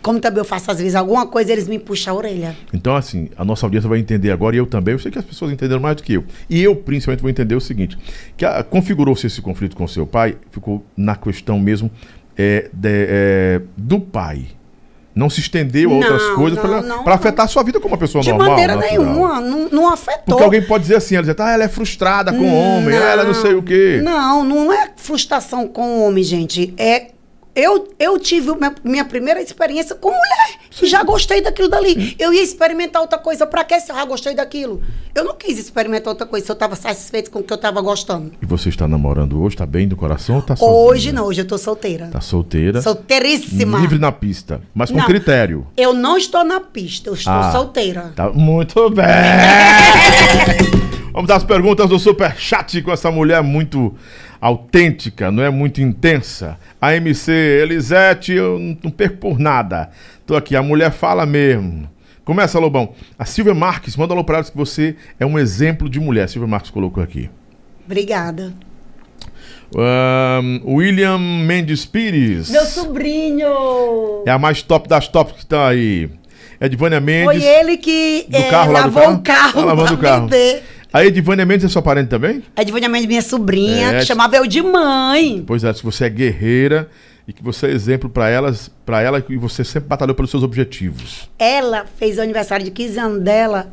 Como 0.03 0.21
também 0.21 0.39
eu 0.39 0.45
faço 0.45 0.71
às 0.71 0.79
vezes 0.79 0.95
alguma 0.95 1.27
coisa, 1.27 1.53
eles 1.53 1.67
me 1.69 1.79
puxam 1.79 2.15
a 2.15 2.17
orelha. 2.19 2.57
Então, 2.73 2.95
assim, 2.97 3.29
a 3.37 3.45
nossa 3.45 3.67
audiência 3.67 3.89
vai 3.89 3.99
entender 3.99 4.31
agora, 4.31 4.55
e 4.57 4.59
eu 4.59 4.67
também, 4.67 4.93
eu 4.95 4.99
sei 4.99 5.11
que 5.11 5.19
as 5.19 5.25
pessoas 5.25 5.51
entenderam 5.53 5.81
mais 5.81 5.97
do 5.97 6.03
que 6.03 6.13
eu. 6.15 6.25
E 6.49 6.63
eu, 6.63 6.75
principalmente, 6.77 7.21
vou 7.21 7.31
entender 7.31 7.55
o 7.55 7.61
seguinte: 7.61 7.99
que 8.37 8.45
configurou-se 8.71 9.27
esse 9.27 9.41
conflito 9.43 9.77
com 9.77 9.87
seu 9.89 10.07
pai, 10.07 10.37
ficou 10.51 10.85
na 10.97 11.17
questão 11.17 11.59
mesmo 11.59 11.91
é, 12.37 12.69
de- 12.73 12.89
é, 13.09 13.61
do 13.77 13.99
pai. 14.01 14.47
Não 15.15 15.29
se 15.29 15.41
estendeu 15.41 15.91
a 15.91 15.95
outras 15.95 16.23
Não, 16.29 16.35
coisas 16.37 16.57
não, 16.63 16.63
para 16.65 16.81
não, 16.83 17.05
não. 17.05 17.13
afetar 17.13 17.45
a 17.47 17.49
sua 17.49 17.65
vida 17.65 17.81
como 17.81 17.93
uma 17.95 17.99
pessoa 17.99 18.23
De 18.23 18.29
normal. 18.31 18.51
maneira 18.51 18.77
natural. 18.77 19.05
nenhuma, 19.05 19.41
não, 19.41 19.69
não 19.69 19.93
afetou. 19.93 20.23
Porque 20.27 20.43
alguém 20.45 20.63
pode 20.63 20.83
dizer 20.83 20.95
assim, 20.95 21.17
ela 21.17 21.27
diz, 21.27 21.35
ah, 21.41 21.51
ela 21.51 21.65
é 21.65 21.69
frustrada 21.69 22.33
com 22.33 22.39
o 22.49 22.55
homem, 22.55 22.97
ah, 22.97 23.03
ela 23.11 23.25
não 23.25 23.35
sei 23.35 23.55
o 23.55 23.63
quê. 23.63 24.01
Não, 24.01 24.45
não 24.45 24.73
é 24.73 24.93
frustração 24.95 25.67
com 25.67 25.83
o 25.99 26.07
homem, 26.07 26.23
gente. 26.23 26.73
É. 26.79 27.09
Eu, 27.59 27.89
eu 27.99 28.17
tive 28.21 28.55
minha, 28.55 28.73
minha 28.85 29.05
primeira 29.05 29.43
experiência 29.43 29.97
com 29.97 30.11
mulher. 30.11 30.59
E 30.81 30.87
já 30.87 31.03
gostei 31.03 31.41
daquilo 31.41 31.69
dali. 31.69 32.15
Eu 32.17 32.33
ia 32.33 32.41
experimentar 32.41 33.03
outra 33.03 33.19
coisa. 33.19 33.45
Pra 33.47 33.65
que 33.65 33.81
se 33.81 33.91
eu 33.91 33.97
já 33.97 34.05
gostei 34.05 34.33
daquilo? 34.33 34.81
Eu 35.13 35.25
não 35.25 35.35
quis 35.35 35.59
experimentar 35.59 36.13
outra 36.13 36.25
coisa 36.25 36.47
se 36.47 36.53
eu 36.53 36.55
estava 36.55 36.77
satisfeito 36.77 37.33
com 37.33 37.41
o 37.41 37.43
que 37.43 37.53
eu 37.53 37.57
estava 37.57 37.81
gostando. 37.81 38.31
E 38.41 38.47
você 38.47 38.69
está 38.69 38.87
namorando 38.87 39.43
hoje? 39.43 39.57
Tá 39.57 39.67
bem 39.67 39.89
do 39.89 39.97
coração 39.97 40.37
ou 40.37 40.43
tá 40.43 40.55
sozinha? 40.55 40.79
Hoje 40.79 41.11
não, 41.11 41.25
hoje 41.25 41.41
eu 41.41 41.47
tô 41.49 41.59
solteira. 41.59 42.07
Tá 42.13 42.21
solteira. 42.21 42.81
Solteiríssima. 42.81 43.81
Livre 43.81 43.99
na 43.99 44.13
pista, 44.13 44.61
mas 44.73 44.93
com 44.93 44.99
Não. 44.99 45.07
critério. 45.07 45.67
Eu 45.77 45.93
não 45.93 46.17
estou 46.17 46.45
na 46.45 46.61
pista, 46.61 47.11
eu 47.11 47.15
estou 47.15 47.33
Ah. 47.33 47.51
solteira. 47.51 48.13
Tá 48.15 48.31
muito 48.31 48.89
bem. 48.91 49.05
Vamos 51.13 51.27
dar 51.27 51.37
as 51.37 51.45
perguntas 51.45 51.89
do 51.89 51.99
Superchat 51.99 52.81
com 52.83 52.93
essa 52.93 53.11
mulher 53.11 53.43
muito 53.43 53.93
autêntica, 54.41 55.31
não 55.31 55.43
é 55.43 55.51
muito 55.51 55.81
intensa. 55.81 56.59
A 56.81 56.95
MC 56.95 57.33
Elisete, 57.33 58.33
eu 58.33 58.59
não 58.83 58.91
perco 58.91 59.17
por 59.17 59.39
nada. 59.39 59.91
Tô 60.27 60.37
aqui, 60.37 60.55
a 60.55 60.63
mulher 60.63 60.93
fala 60.93 61.27
mesmo. 61.27 61.89
Começa, 62.25 62.59
Lobão. 62.59 62.93
A 63.19 63.25
Silvia 63.25 63.55
Marques, 63.55 63.97
manda 63.97 64.13
alô 64.13 64.23
pra 64.23 64.45
que 64.45 64.57
você 64.57 64.97
é 65.19 65.25
um 65.25 65.39
exemplo 65.39 65.89
de 65.89 65.99
mulher. 65.99 66.25
A 66.25 66.29
Silvia 66.29 66.49
Marques 66.49 66.71
colocou 66.71 67.03
aqui. 67.03 67.31
Obrigada. 67.87 68.53
Ahn, 69.75 70.61
William 70.65 71.19
Mendes 71.19 71.85
Pires. 71.85 72.51
Meu 72.51 72.65
sobrinho! 72.65 74.23
É 74.27 74.31
a 74.31 74.39
mais 74.39 74.63
top 74.63 74.89
das 74.89 75.09
tops 75.09 75.33
que 75.33 75.39
estão 75.41 75.65
aí. 75.65 76.11
Edvânia 76.61 77.01
Mendes. 77.01 77.43
Foi 77.43 77.43
ele 77.43 77.77
que 77.77 78.27
do 78.29 78.73
lavou 78.73 79.13
o 79.15 79.19
carro. 79.21 79.61
Ah, 79.61 79.65
lavando 79.65 79.95
o 79.95 79.99
carro. 79.99 80.29
vender. 80.29 80.65
A 80.93 81.05
Edvânia 81.05 81.45
Mendes 81.45 81.67
é 81.67 81.69
sua 81.69 81.83
parente 81.83 82.09
também? 82.09 82.43
A 82.57 82.63
Divina 82.63 82.89
Mendes, 82.89 83.07
minha 83.07 83.23
sobrinha, 83.23 83.93
É, 83.93 83.99
que 84.01 84.07
chamava 84.07 84.37
eu 84.37 84.47
de 84.47 84.63
mãe. 84.63 85.45
Pois 85.47 85.63
é, 85.63 85.73
se 85.73 85.83
você 85.83 86.05
é 86.07 86.09
guerreira 86.09 86.89
e 87.27 87.33
que 87.33 87.43
você 87.43 87.67
é 87.67 87.71
exemplo 87.71 88.09
para 88.09 88.29
elas, 88.31 88.71
para 88.87 89.03
ela 89.03 89.23
e 89.29 89.37
você 89.37 89.63
sempre 89.65 89.89
batalhou 89.89 90.15
pelos 90.15 90.31
seus 90.31 90.43
objetivos. 90.43 91.29
Ela 91.39 91.85
fez 91.99 92.17
o 92.17 92.23
aniversário 92.23 92.65
de 92.65 92.71
15 92.71 92.99
anos 92.99 93.21
dela. 93.21 93.71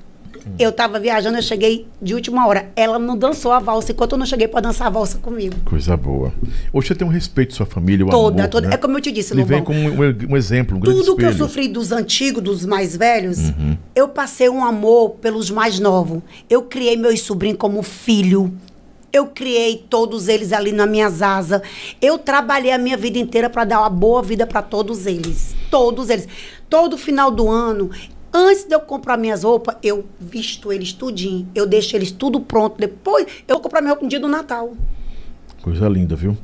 Eu 0.59 0.71
tava 0.71 0.99
viajando, 0.99 1.37
eu 1.37 1.41
cheguei 1.41 1.87
de 2.01 2.13
última 2.13 2.47
hora. 2.47 2.69
Ela 2.75 2.99
não 2.99 3.17
dançou 3.17 3.51
a 3.51 3.59
valsa 3.59 3.91
enquanto 3.91 4.11
eu 4.13 4.17
não 4.17 4.25
cheguei 4.25 4.47
pra 4.47 4.61
dançar 4.61 4.87
a 4.87 4.89
valsa 4.89 5.17
comigo. 5.17 5.55
Coisa 5.65 5.97
boa. 5.97 6.31
Hoje 6.71 6.87
você 6.89 6.95
tem 6.95 7.07
um 7.07 7.11
respeito 7.11 7.53
à 7.53 7.55
sua 7.57 7.65
família, 7.65 8.05
o 8.05 8.09
Toda, 8.09 8.43
amor, 8.43 8.49
toda. 8.51 8.67
né? 8.69 8.75
É 8.75 8.77
como 8.77 8.97
eu 8.97 9.01
te 9.01 9.11
disse, 9.11 9.33
Ele 9.33 9.43
vem 9.43 9.59
Lobão. 9.59 9.73
como 9.75 10.03
um, 10.03 10.31
um 10.33 10.37
exemplo, 10.37 10.77
um 10.77 10.79
grande 10.79 10.99
Tudo 10.99 11.15
que 11.15 11.25
eu 11.25 11.29
espelho. 11.31 11.47
sofri 11.47 11.67
dos 11.67 11.91
antigos, 11.91 12.43
dos 12.43 12.65
mais 12.65 12.95
velhos, 12.95 13.37
Uhum. 13.39 13.77
eu 13.95 14.07
passei 14.07 14.47
um 14.49 14.63
amor 14.63 15.11
pelos 15.21 15.49
mais 15.49 15.79
novos. 15.79 16.21
Eu 16.49 16.61
criei 16.63 16.95
meus 16.95 17.21
sobrinhos 17.21 17.57
como 17.57 17.81
filho. 17.81 18.53
Eu 19.11 19.27
criei 19.27 19.77
todos 19.89 20.27
eles 20.27 20.51
ali 20.51 20.73
nas 20.73 20.89
minhas 20.89 21.21
asas. 21.21 21.61
Eu 22.01 22.17
trabalhei 22.17 22.71
a 22.73 22.77
minha 22.77 22.97
vida 22.97 23.17
inteira 23.17 23.49
para 23.49 23.63
dar 23.63 23.79
uma 23.79 23.89
boa 23.89 24.21
vida 24.21 24.45
para 24.45 24.61
todos 24.61 25.05
eles. 25.05 25.55
Todos 25.71 26.09
eles. 26.09 26.27
Todo 26.69 26.97
final 26.97 27.31
do 27.31 27.49
ano, 27.49 27.89
antes 28.35 28.65
de 28.65 28.75
eu 28.75 28.81
comprar 28.81 29.17
minhas 29.17 29.43
roupas, 29.43 29.77
eu 29.81 30.05
visto 30.19 30.73
eles 30.73 30.91
tudinho. 30.91 31.47
Eu 31.55 31.65
deixo 31.65 31.95
eles 31.95 32.11
tudo 32.11 32.39
pronto. 32.39 32.77
Depois, 32.77 33.25
eu 33.47 33.55
vou 33.55 33.61
comprar 33.61 33.81
minha 33.81 33.91
roupa 33.91 34.03
no 34.03 34.09
dia 34.09 34.19
do 34.19 34.27
Natal. 34.27 34.73
Coisa 35.61 35.89
linda, 35.89 36.15
viu? 36.15 36.37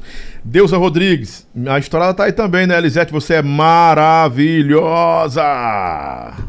Deusa 0.44 0.78
Rodrigues, 0.78 1.46
a 1.70 1.78
história 1.78 2.12
tá 2.12 2.24
aí 2.24 2.32
também, 2.32 2.66
né, 2.66 2.76
Elisete? 2.76 3.12
Você 3.12 3.36
é 3.36 3.42
maravilhosa! 3.44 5.44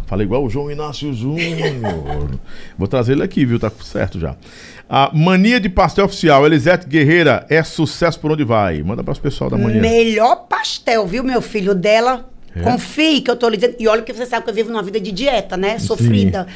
Falei 0.07 0.25
igual 0.25 0.43
o 0.43 0.49
João 0.49 0.71
Inácio 0.71 1.13
Júnior. 1.13 2.31
Vou 2.79 2.89
trazer 2.89 3.13
ele 3.13 3.23
aqui, 3.23 3.45
viu? 3.45 3.61
Tá 3.61 3.71
certo 3.83 4.19
já. 4.19 4.35
A 4.89 5.11
mania 5.13 5.61
de 5.61 5.69
pastel 5.69 6.07
oficial, 6.07 6.47
Elisete 6.47 6.87
Guerreira, 6.87 7.45
é 7.51 7.63
sucesso 7.63 8.19
por 8.19 8.33
onde 8.33 8.45
vai? 8.45 8.83
Manda 8.83 9.05
para 9.05 9.13
os 9.13 9.19
pessoal 9.19 9.51
da 9.51 9.59
mania. 9.59 9.83
Melhor 9.83 10.47
pastel, 10.49 11.07
viu, 11.07 11.23
meu 11.23 11.43
filho? 11.43 11.75
Dela. 11.75 12.32
É? 12.55 12.61
Confie 12.61 13.21
que 13.21 13.31
eu 13.31 13.37
tô 13.37 13.49
lhe 13.49 13.57
dizendo. 13.57 13.77
E 13.79 13.89
olha 13.89 14.03
que 14.03 14.13
você 14.13 14.27
sabe 14.27 14.45
que 14.45 14.51
eu 14.51 14.55
vivo 14.55 14.71
numa 14.71 14.83
vida 14.83 15.01
de 15.01 15.11
dieta, 15.13 15.57
né? 15.57 15.79
Sofrida. 15.79 16.47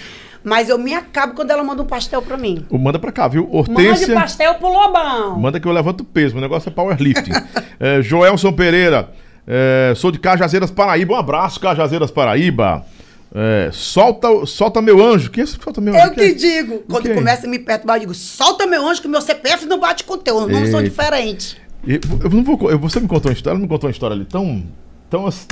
Mas 0.45 0.69
eu 0.69 0.79
me 0.79 0.95
acabo 0.95 1.35
quando 1.35 1.51
ela 1.51 1.65
manda 1.65 1.83
um 1.83 1.87
pastel 1.87 2.23
pra 2.23 2.37
mim. 2.37 2.65
Manda 2.71 2.99
pra 2.99 3.11
cá, 3.11 3.27
viu? 3.27 3.49
Mande 3.69 3.89
Hortência. 3.89 4.15
pastel 4.15 4.55
pro 4.55 4.69
Lobão. 4.69 5.39
Manda 5.41 5.59
que 5.59 5.67
eu 5.67 5.73
levanto 5.73 6.03
o 6.03 6.05
peso, 6.05 6.37
o 6.37 6.41
negócio 6.41 6.69
é 6.69 6.73
powerlifting. 6.73 7.33
é, 7.81 8.01
Joelson 8.03 8.53
Pereira, 8.53 9.11
é, 9.47 9.93
sou 9.97 10.13
de 10.13 10.19
Cajazeiras, 10.21 10.71
Paraíba. 10.71 11.15
Um 11.15 11.17
abraço, 11.19 11.59
Cajazeiras, 11.59 12.11
Paraíba. 12.13 12.85
É, 13.35 13.71
solta, 13.73 14.29
solta 14.47 14.81
meu 14.81 15.05
anjo. 15.05 15.31
Quem 15.31 15.41
é 15.41 15.45
esse 15.45 15.59
que 15.59 15.65
solta 15.65 15.81
meu 15.81 15.95
anjo? 15.95 16.05
Eu 16.07 16.11
Quem 16.13 16.25
é? 16.25 16.29
que 16.29 16.35
digo. 16.37 16.79
Quando 16.89 17.13
começa 17.13 17.47
a 17.47 17.51
me 17.51 17.59
perturbar, 17.59 17.97
eu 17.97 18.01
digo, 18.01 18.15
solta 18.15 18.67
meu 18.67 18.87
anjo 18.87 19.03
que 19.03 19.09
meu 19.09 19.21
CPF 19.21 19.67
não 19.67 19.81
bate 19.81 20.05
com 20.05 20.15
o 20.15 20.19
teu. 20.19 20.37
Os 20.37 20.47
nomes 20.49 20.71
são 20.71 20.81
diferentes. 20.83 21.57
E 21.85 22.01
Eu 22.23 22.31
não 22.31 22.45
vou, 22.45 22.71
eu- 22.71 22.79
você 22.79 23.01
me 23.01 23.09
contou 23.09 23.31
uma 23.31 23.35
história, 23.35 23.55
ela 23.57 23.63
me 23.63 23.69
contou 23.69 23.89
uma 23.89 23.93
história 23.93 24.15
ali 24.15 24.25
tão, 24.25 24.65
tão, 25.11 25.27
ass- 25.27 25.47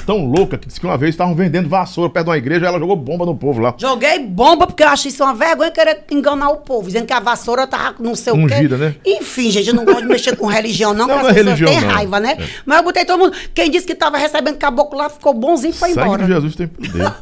tão 0.00 0.24
louca 0.26 0.58
que 0.58 0.66
disse 0.66 0.78
que 0.80 0.86
uma 0.86 0.96
vez 0.98 1.10
estavam 1.14 1.34
vendendo 1.34 1.68
vassoura 1.68 2.10
perto 2.10 2.26
de 2.26 2.30
uma 2.30 2.38
igreja 2.38 2.64
e 2.64 2.68
ela 2.68 2.78
jogou 2.78 2.96
bomba 2.96 3.24
no 3.26 3.34
povo 3.36 3.60
lá. 3.60 3.74
Joguei 3.78 4.18
bomba 4.18 4.66
porque 4.66 4.82
eu 4.82 4.88
acho 4.88 5.08
isso 5.08 5.22
uma 5.24 5.34
vergonha 5.34 5.70
querer 5.70 6.04
enganar 6.10 6.50
o 6.50 6.56
povo, 6.58 6.86
dizendo 6.86 7.06
que 7.06 7.12
a 7.12 7.20
vassoura 7.20 7.66
tava 7.66 7.96
não 7.98 8.14
sei 8.14 8.32
o 8.32 8.36
Ungida, 8.36 8.76
quê. 8.76 8.84
né? 8.84 8.94
Enfim, 9.04 9.50
gente, 9.50 9.68
eu 9.68 9.74
não 9.74 9.84
gosto 9.84 10.02
de 10.02 10.08
mexer 10.08 10.36
com 10.36 10.46
religião, 10.46 10.92
não, 10.94 11.06
Não, 11.06 11.18
porque 11.18 11.22
não 11.22 11.28
é 11.28 11.30
as 11.30 11.36
pessoas 11.36 11.58
religião, 11.58 11.80
têm 11.80 11.88
não. 11.88 11.94
raiva, 11.96 12.20
né? 12.20 12.36
É. 12.38 12.46
Mas 12.64 12.78
eu 12.78 12.84
botei 12.84 13.04
todo 13.04 13.18
mundo. 13.18 13.36
Quem 13.54 13.70
disse 13.70 13.86
que 13.86 13.94
tava 13.94 14.18
recebendo 14.18 14.56
caboclo 14.58 14.98
lá 14.98 15.08
ficou 15.08 15.32
bonzinho 15.34 15.70
e 15.70 15.74
foi 15.74 15.90
Sangue 15.90 16.02
embora. 16.06 16.22
de 16.24 16.32
Jesus 16.32 16.54
tem 16.56 16.66
poder. 16.66 17.12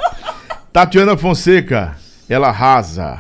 Tatiana 0.73 1.17
Fonseca, 1.17 1.97
ela 2.29 2.49
arrasa. 2.49 3.19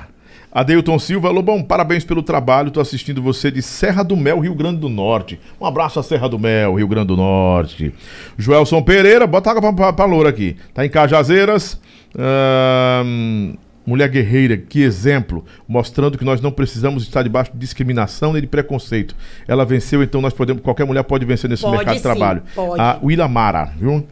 Adeilton 0.55 1.01
Silva, 1.01 1.31
Lobão, 1.31 1.61
parabéns 1.61 2.05
pelo 2.05 2.23
trabalho. 2.23 2.71
Tô 2.71 2.81
assistindo 2.81 3.21
você 3.21 3.51
de 3.51 3.61
Serra 3.61 4.05
do 4.05 4.17
Mel, 4.17 4.39
Rio 4.39 4.55
Grande 4.55 4.79
do 4.79 4.89
Norte. 4.89 5.41
Um 5.61 5.67
abraço 5.67 5.99
a 5.99 6.03
Serra 6.03 6.29
do 6.29 6.39
Mel, 6.39 6.75
Rio 6.77 6.87
Grande 6.87 7.09
do 7.09 7.17
Norte. 7.17 7.93
Joelson 8.39 8.81
Pereira, 8.81 9.27
bota 9.27 9.51
água 9.51 9.61
pra, 9.61 9.73
pra, 9.73 9.93
pra 9.93 10.05
loura 10.05 10.29
aqui. 10.29 10.57
Tá 10.73 10.87
em 10.87 10.89
Cajazeiras. 10.89 11.81
Ahn, 12.17 13.55
mulher 13.85 14.09
guerreira, 14.09 14.57
que 14.57 14.81
exemplo, 14.81 15.45
mostrando 15.67 16.17
que 16.17 16.25
nós 16.25 16.41
não 16.41 16.53
precisamos 16.53 17.03
estar 17.03 17.23
debaixo 17.25 17.51
de 17.53 17.59
discriminação 17.59 18.33
nem 18.33 18.41
de 18.41 18.47
preconceito. 18.47 19.17
Ela 19.49 19.65
venceu, 19.65 20.05
então 20.05 20.21
nós 20.21 20.33
podemos, 20.33 20.63
qualquer 20.63 20.87
mulher 20.87 21.03
pode 21.03 21.25
vencer 21.27 21.51
nesse 21.51 21.63
Pode 21.63 21.79
mercado 21.79 21.95
de 21.95 22.01
sim, 22.01 22.03
trabalho. 22.05 22.43
pode. 22.55 22.81
A 22.81 22.99
Willa 23.03 23.27
Mara, 23.27 23.73
viu? 23.77 24.07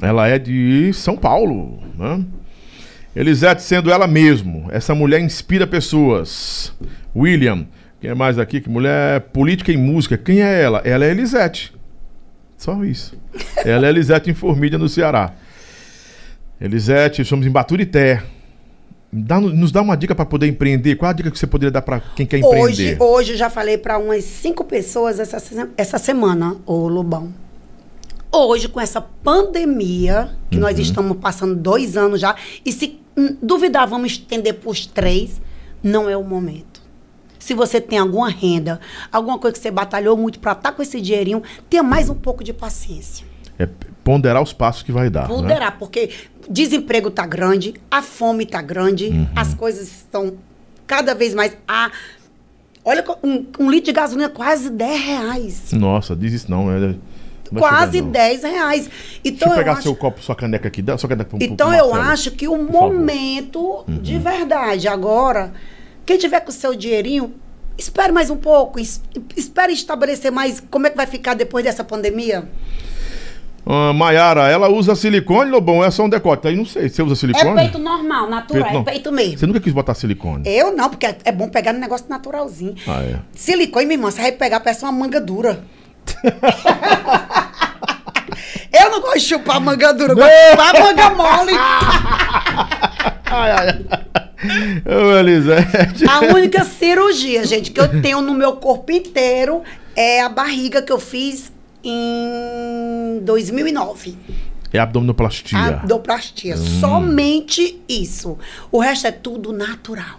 Ela 0.00 0.28
é 0.28 0.38
de 0.38 0.92
São 0.92 1.16
Paulo, 1.16 1.80
né? 1.98 2.24
Elisete 3.14 3.62
sendo 3.62 3.90
ela 3.90 4.06
mesmo. 4.06 4.68
Essa 4.70 4.94
mulher 4.94 5.20
inspira 5.20 5.66
pessoas. 5.66 6.72
William, 7.14 7.66
quem 8.00 8.10
é 8.10 8.14
mais 8.14 8.38
aqui? 8.38 8.60
Que 8.60 8.68
mulher 8.70 9.20
política 9.32 9.70
e 9.70 9.76
música. 9.76 10.16
Quem 10.16 10.40
é 10.42 10.62
ela? 10.62 10.80
Ela 10.84 11.04
é 11.04 11.10
Elisete. 11.10 11.72
Só 12.56 12.82
isso. 12.84 13.14
ela 13.64 13.86
é 13.86 13.90
Elisete 13.90 14.30
em 14.30 14.34
Formídia, 14.34 14.78
no 14.78 14.88
Ceará. 14.88 15.32
Elisete, 16.60 17.24
somos 17.24 17.46
em 17.46 17.50
Baturité. 17.50 18.22
Dá- 19.12 19.40
nos 19.40 19.70
dá 19.70 19.82
uma 19.82 19.96
dica 19.96 20.14
para 20.14 20.24
poder 20.24 20.46
empreender. 20.46 20.94
Qual 20.96 21.10
a 21.10 21.12
dica 21.12 21.30
que 21.30 21.38
você 21.38 21.46
poderia 21.46 21.70
dar 21.70 21.82
para 21.82 22.00
quem 22.00 22.24
quer 22.24 22.38
empreender? 22.38 22.62
Hoje, 22.62 22.96
hoje 22.98 23.32
eu 23.32 23.36
já 23.36 23.50
falei 23.50 23.76
para 23.76 23.98
umas 23.98 24.24
cinco 24.24 24.64
pessoas 24.64 25.18
essa, 25.20 25.68
essa 25.76 25.98
semana, 25.98 26.56
ô 26.64 26.88
Lobão. 26.88 27.30
Hoje, 28.34 28.68
com 28.68 28.80
essa 28.80 29.02
pandemia, 29.02 30.30
que 30.50 30.56
nós 30.56 30.76
Uhum. 30.76 30.82
estamos 30.82 31.16
passando 31.18 31.54
dois 31.54 31.96
anos 31.98 32.18
já, 32.20 32.34
e 32.64 32.72
se 32.72 33.01
duvidar, 33.42 33.86
vamos 33.86 34.12
estender 34.12 34.54
para 34.54 34.70
os 34.70 34.86
três, 34.86 35.40
não 35.82 36.08
é 36.08 36.16
o 36.16 36.24
momento. 36.24 36.80
Se 37.38 37.54
você 37.54 37.80
tem 37.80 37.98
alguma 37.98 38.28
renda, 38.30 38.80
alguma 39.10 39.38
coisa 39.38 39.56
que 39.56 39.62
você 39.62 39.70
batalhou 39.70 40.16
muito 40.16 40.38
para 40.38 40.52
estar 40.52 40.72
com 40.72 40.80
esse 40.82 41.00
dinheirinho, 41.00 41.42
tenha 41.68 41.82
mais 41.82 42.08
um 42.08 42.14
pouco 42.14 42.44
de 42.44 42.52
paciência. 42.52 43.26
É 43.58 43.68
ponderar 44.04 44.40
os 44.42 44.52
passos 44.52 44.82
que 44.82 44.92
vai 44.92 45.10
dar. 45.10 45.22
né? 45.22 45.28
Ponderar, 45.28 45.78
porque 45.78 46.10
desemprego 46.48 47.10
tá 47.10 47.26
grande, 47.26 47.74
a 47.90 48.00
fome 48.00 48.46
tá 48.46 48.62
grande, 48.62 49.08
Uhum. 49.08 49.26
as 49.34 49.54
coisas 49.54 49.88
estão 49.88 50.34
cada 50.86 51.14
vez 51.14 51.34
mais. 51.34 51.56
A, 51.66 51.90
olha, 52.84 53.04
um, 53.22 53.44
um 53.58 53.70
litro 53.70 53.86
de 53.86 53.92
gasolina 53.92 54.26
é 54.26 54.28
quase 54.28 54.70
10 54.70 55.00
reais. 55.04 55.72
Nossa, 55.72 56.14
diz 56.16 56.32
isso 56.32 56.50
não. 56.50 56.70
É, 56.70 56.78
vai 56.78 56.98
quase 57.60 57.92
chegar, 57.98 58.04
não. 58.04 58.10
10 58.12 58.42
reais. 58.42 58.82
Deixa 58.84 59.20
Então, 59.24 59.48
eu 59.48 59.52
eu 59.54 59.58
pegar 59.58 59.72
acho, 59.72 59.82
seu 59.82 59.94
copo, 59.96 60.22
sua 60.22 60.34
caneca 60.34 60.68
aqui. 60.68 60.80
Dá 60.82 60.96
sua 60.98 61.08
caneca 61.08 61.30
pro- 61.30 61.38
então 61.42 61.68
pro 61.68 61.76
eu 61.78 61.94
acho 61.94 62.30
que 62.30 62.48
o 62.48 62.56
momento 62.62 63.84
de 63.88 64.18
verdade 64.18 64.88
agora, 64.88 65.52
quem 66.06 66.18
tiver 66.18 66.40
com 66.40 66.50
o 66.50 66.52
seu 66.54 66.74
dinheirinho, 66.74 67.34
espere 67.78 68.12
mais 68.12 68.30
um 68.30 68.36
pouco, 68.36 68.78
es- 68.78 69.02
espere 69.36 69.72
estabelecer 69.72 70.30
mais 70.30 70.62
como 70.70 70.86
é 70.86 70.90
que 70.90 70.96
vai 70.96 71.06
ficar 71.06 71.34
depois 71.34 71.64
dessa 71.64 71.82
pandemia. 71.84 72.48
Ah, 73.64 73.92
Maiara, 73.92 74.48
ela 74.48 74.68
usa 74.68 74.96
silicone, 74.96 75.48
Lobão? 75.48 75.84
É 75.84 75.90
só 75.90 76.02
um 76.04 76.08
decote? 76.08 76.48
Aí 76.48 76.56
não 76.56 76.66
sei. 76.66 76.88
Você 76.88 77.00
usa 77.00 77.12
É 77.12 77.16
silicone? 77.16 77.54
peito 77.54 77.78
normal, 77.78 78.28
natural, 78.28 78.64
Peito 78.64 78.78
é 78.80 78.92
peito 78.92 79.12
mesmo. 79.12 79.38
Você 79.38 79.46
nunca 79.46 79.60
quis 79.60 79.72
botar 79.72 79.94
silicone? 79.94 80.42
Eu 80.44 80.74
não, 80.74 80.90
porque 80.90 81.06
é 81.06 81.16
é 81.26 81.30
bom 81.30 81.48
pegar 81.48 81.72
no 81.72 81.78
negócio 81.78 82.06
naturalzinho. 82.08 82.74
Ah, 82.88 83.02
é. 83.04 83.18
Silicone, 83.32 83.86
minha 83.86 83.96
irmã, 83.98 84.10
você 84.10 84.20
vai 84.20 84.32
pegar, 84.32 84.58
parece 84.58 84.82
uma 84.82 84.90
manga 84.90 85.20
dura. 85.20 85.62
Eu 88.72 88.90
não 88.90 89.00
gosto 89.00 89.18
de 89.18 89.24
chupar 89.24 89.60
manga 89.60 89.92
dura, 89.92 90.12
eu 90.12 90.16
gosto 90.16 90.30
de 90.30 90.50
chupar 90.50 90.80
manga 90.80 91.10
mole. 91.10 91.52
Ai, 93.26 93.50
ai, 93.50 93.68
ai. 93.68 94.02
Ô, 94.84 95.16
Elisete. 95.16 96.04
A 96.08 96.20
única 96.34 96.64
cirurgia, 96.64 97.44
gente, 97.46 97.70
que 97.70 97.80
eu 97.80 98.02
tenho 98.02 98.20
no 98.20 98.34
meu 98.34 98.56
corpo 98.56 98.90
inteiro 98.92 99.62
é 99.94 100.20
a 100.22 100.28
barriga 100.28 100.82
que 100.82 100.92
eu 100.92 100.98
fiz 100.98 101.52
em 101.84 103.20
2009. 103.22 104.16
É 104.72 104.78
abdominoplastia. 104.78 105.58
Abdoplastia. 105.58 106.56
Somente 106.56 107.80
isso. 107.88 108.38
O 108.70 108.80
resto 108.80 109.06
é 109.06 109.12
tudo 109.12 109.52
natural. 109.52 110.18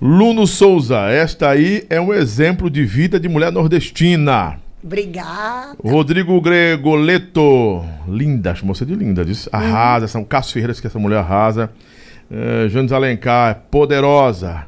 Luno 0.00 0.46
Souza, 0.46 1.08
esta 1.08 1.48
aí 1.48 1.86
é 1.88 1.98
um 1.98 2.12
exemplo 2.12 2.68
de 2.68 2.84
vida 2.84 3.18
de 3.18 3.28
mulher 3.28 3.50
nordestina. 3.50 4.60
Obrigada. 4.86 5.76
Rodrigo 5.84 6.40
Gregoleto, 6.40 7.84
linda, 8.08 8.54
chamou 8.54 8.74
você 8.74 8.84
de 8.86 8.94
linda, 8.94 9.24
disse. 9.24 9.48
Arrasa, 9.52 10.04
essa, 10.04 10.22
Cássio 10.24 10.54
Ferreira 10.54 10.72
que 10.74 10.86
essa 10.86 10.98
mulher 10.98 11.18
arrasa. 11.18 11.70
Uh, 12.30 12.68
Janes 12.68 12.92
Alencar, 12.92 13.62
poderosa. 13.70 14.64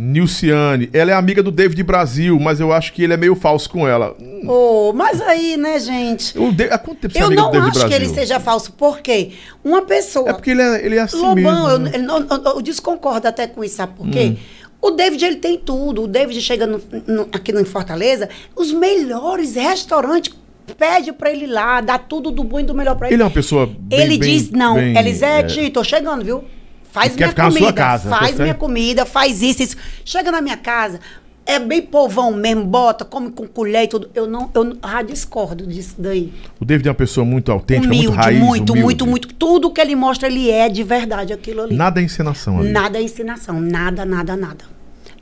Nilciane, 0.00 0.88
ela 0.92 1.10
é 1.10 1.14
amiga 1.14 1.42
do 1.42 1.50
David 1.50 1.82
Brasil, 1.82 2.38
mas 2.38 2.60
eu 2.60 2.72
acho 2.72 2.92
que 2.92 3.02
ele 3.02 3.12
é 3.14 3.16
meio 3.16 3.34
falso 3.34 3.68
com 3.68 3.86
ela. 3.86 4.16
Oh, 4.46 4.92
mas 4.94 5.20
aí, 5.20 5.56
né, 5.56 5.76
gente? 5.80 6.38
O 6.38 6.52
De... 6.52 6.64
Há 6.70 6.78
quanto 6.78 7.00
tempo 7.00 7.14
você 7.14 7.18
é 7.18 7.22
Eu 7.22 7.26
amiga 7.26 7.42
não 7.42 7.48
do 7.50 7.52
David 7.54 7.70
acho 7.70 7.80
que 7.80 7.88
Brasil? 7.88 8.06
ele 8.06 8.14
seja 8.14 8.38
falso, 8.38 8.72
porque 8.74 9.32
uma 9.64 9.82
pessoa. 9.82 10.30
É 10.30 10.32
porque 10.34 10.50
ele 10.52 10.62
é, 10.62 10.86
ele 10.86 10.94
é 10.96 11.00
assim 11.00 11.16
Lobão, 11.20 11.68
eu, 11.68 11.80
mesmo. 11.80 11.96
eu, 11.96 12.02
não- 12.02 12.18
eu- 12.20 12.44
eu 12.54 12.62
desconcordo 12.62 13.26
até 13.26 13.48
com 13.48 13.64
isso, 13.64 13.74
sabe 13.74 13.94
por 13.96 14.06
Hum. 14.06 14.36
O 14.80 14.90
David, 14.92 15.24
ele 15.24 15.36
tem 15.36 15.58
tudo. 15.58 16.02
O 16.04 16.06
David 16.06 16.40
chega 16.40 16.66
no- 16.66 16.80
no- 17.06 17.28
aqui 17.32 17.52
no, 17.52 17.60
em 17.60 17.64
Fortaleza, 17.64 18.28
os 18.54 18.72
melhores 18.72 19.54
restaurantes 19.54 20.34
pede 20.76 21.12
pra 21.12 21.30
ele 21.32 21.44
ir 21.44 21.48
lá, 21.48 21.80
dá 21.80 21.98
tudo 21.98 22.30
do 22.30 22.44
bom 22.44 22.60
e 22.60 22.62
do 22.62 22.74
melhor 22.74 22.94
pra 22.96 23.08
ele. 23.08 23.14
Ele 23.16 23.22
é 23.22 23.24
uma 23.24 23.30
pessoa 23.30 23.66
bem, 23.66 24.00
ele 24.00 24.18
bem- 24.18 24.36
diz, 24.38 24.50
não, 24.50 24.74
bem, 24.74 24.96
Elisete, 24.96 25.60
é, 25.60 25.70
tô 25.70 25.82
chegando, 25.82 26.24
viu? 26.24 26.44
Faz 26.92 27.12
Quer 27.14 27.24
minha 27.24 27.28
comida, 27.50 27.82
faz 28.10 28.38
minha 28.42 28.54
comida, 28.54 29.04
faz 29.04 29.42
isso, 29.42 29.62
isso. 29.62 29.76
Chega 30.04 30.30
na 30.30 30.40
minha 30.40 30.56
casa, 30.56 31.00
é 31.48 31.58
bem 31.58 31.80
povão 31.80 32.30
mesmo, 32.34 32.62
bota, 32.66 33.06
come 33.06 33.30
com 33.30 33.46
colher 33.48 33.84
e 33.84 33.88
tudo. 33.88 34.10
Eu 34.14 34.26
não, 34.26 34.50
eu 34.54 34.64
não- 34.64 34.76
ah, 34.82 35.02
discordo 35.02 35.66
disso 35.66 35.94
daí. 35.98 36.30
O 36.60 36.64
David 36.64 36.86
é 36.88 36.90
uma 36.90 36.94
pessoa 36.94 37.24
muito 37.24 37.50
autêntica, 37.50 37.86
humilde, 37.86 38.08
muito 38.08 38.20
raiz, 38.22 38.38
muito, 38.38 38.70
humilde. 38.72 38.84
muito, 38.84 39.06
muito. 39.06 39.34
Tudo 39.34 39.70
que 39.70 39.80
ele 39.80 39.96
mostra, 39.96 40.28
ele 40.28 40.50
é 40.50 40.68
de 40.68 40.84
verdade 40.84 41.32
aquilo 41.32 41.62
ali. 41.62 41.74
Nada 41.74 42.00
é 42.00 42.04
encenação 42.04 42.60
ali. 42.60 42.70
Nada 42.70 42.98
é 42.98 43.02
ensinação, 43.02 43.58
nada, 43.58 44.04
nada, 44.04 44.36
nada. 44.36 44.64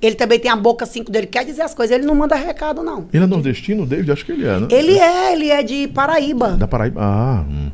Ele 0.02 0.16
também 0.16 0.38
tem 0.40 0.50
a 0.50 0.56
boca 0.56 0.84
cinco 0.84 1.10
dele, 1.12 1.26
quer 1.28 1.44
dizer 1.44 1.62
as 1.62 1.74
coisas, 1.74 1.96
ele 1.96 2.04
não 2.04 2.14
manda 2.14 2.34
recado, 2.34 2.82
não. 2.82 3.06
Ele 3.12 3.22
é 3.22 3.26
nordestino, 3.26 3.84
o 3.84 3.86
David? 3.86 4.10
Acho 4.10 4.26
que 4.26 4.32
ele 4.32 4.46
é, 4.46 4.58
né? 4.60 4.66
Ele 4.70 4.98
é, 4.98 5.32
ele 5.32 5.48
é 5.50 5.62
de 5.62 5.86
Paraíba. 5.88 6.50
Da 6.56 6.66
Paraíba. 6.66 7.00
Ah. 7.02 7.44
hum. 7.48 7.70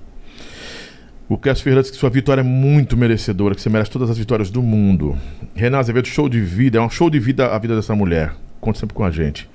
O 1.33 1.39
Cássio 1.39 1.75
disse 1.75 1.93
que 1.93 1.97
sua 1.97 2.11
vitória 2.11 2.43
é 2.43 2.45
muito 2.45 2.95
merecedora, 2.95 3.55
que 3.55 3.63
você 3.63 3.71
merece 3.71 3.91
todas 3.91 4.11
as 4.11 4.19
vitórias 4.19 4.51
do 4.51 4.61
mundo. 4.61 5.17
Renan 5.55 5.79
Azevedo, 5.79 6.07
show 6.07 6.29
de 6.29 6.39
vida. 6.39 6.77
É 6.77 6.81
um 6.83 6.91
show 6.91 7.09
de 7.09 7.19
vida 7.19 7.47
a 7.47 7.59
vida 7.59 7.75
dessa 7.75 7.95
mulher. 7.95 8.35
Conte 8.61 8.79
sempre 8.79 8.95
com 8.95 9.03
a 9.03 9.11
gente. 9.11 9.49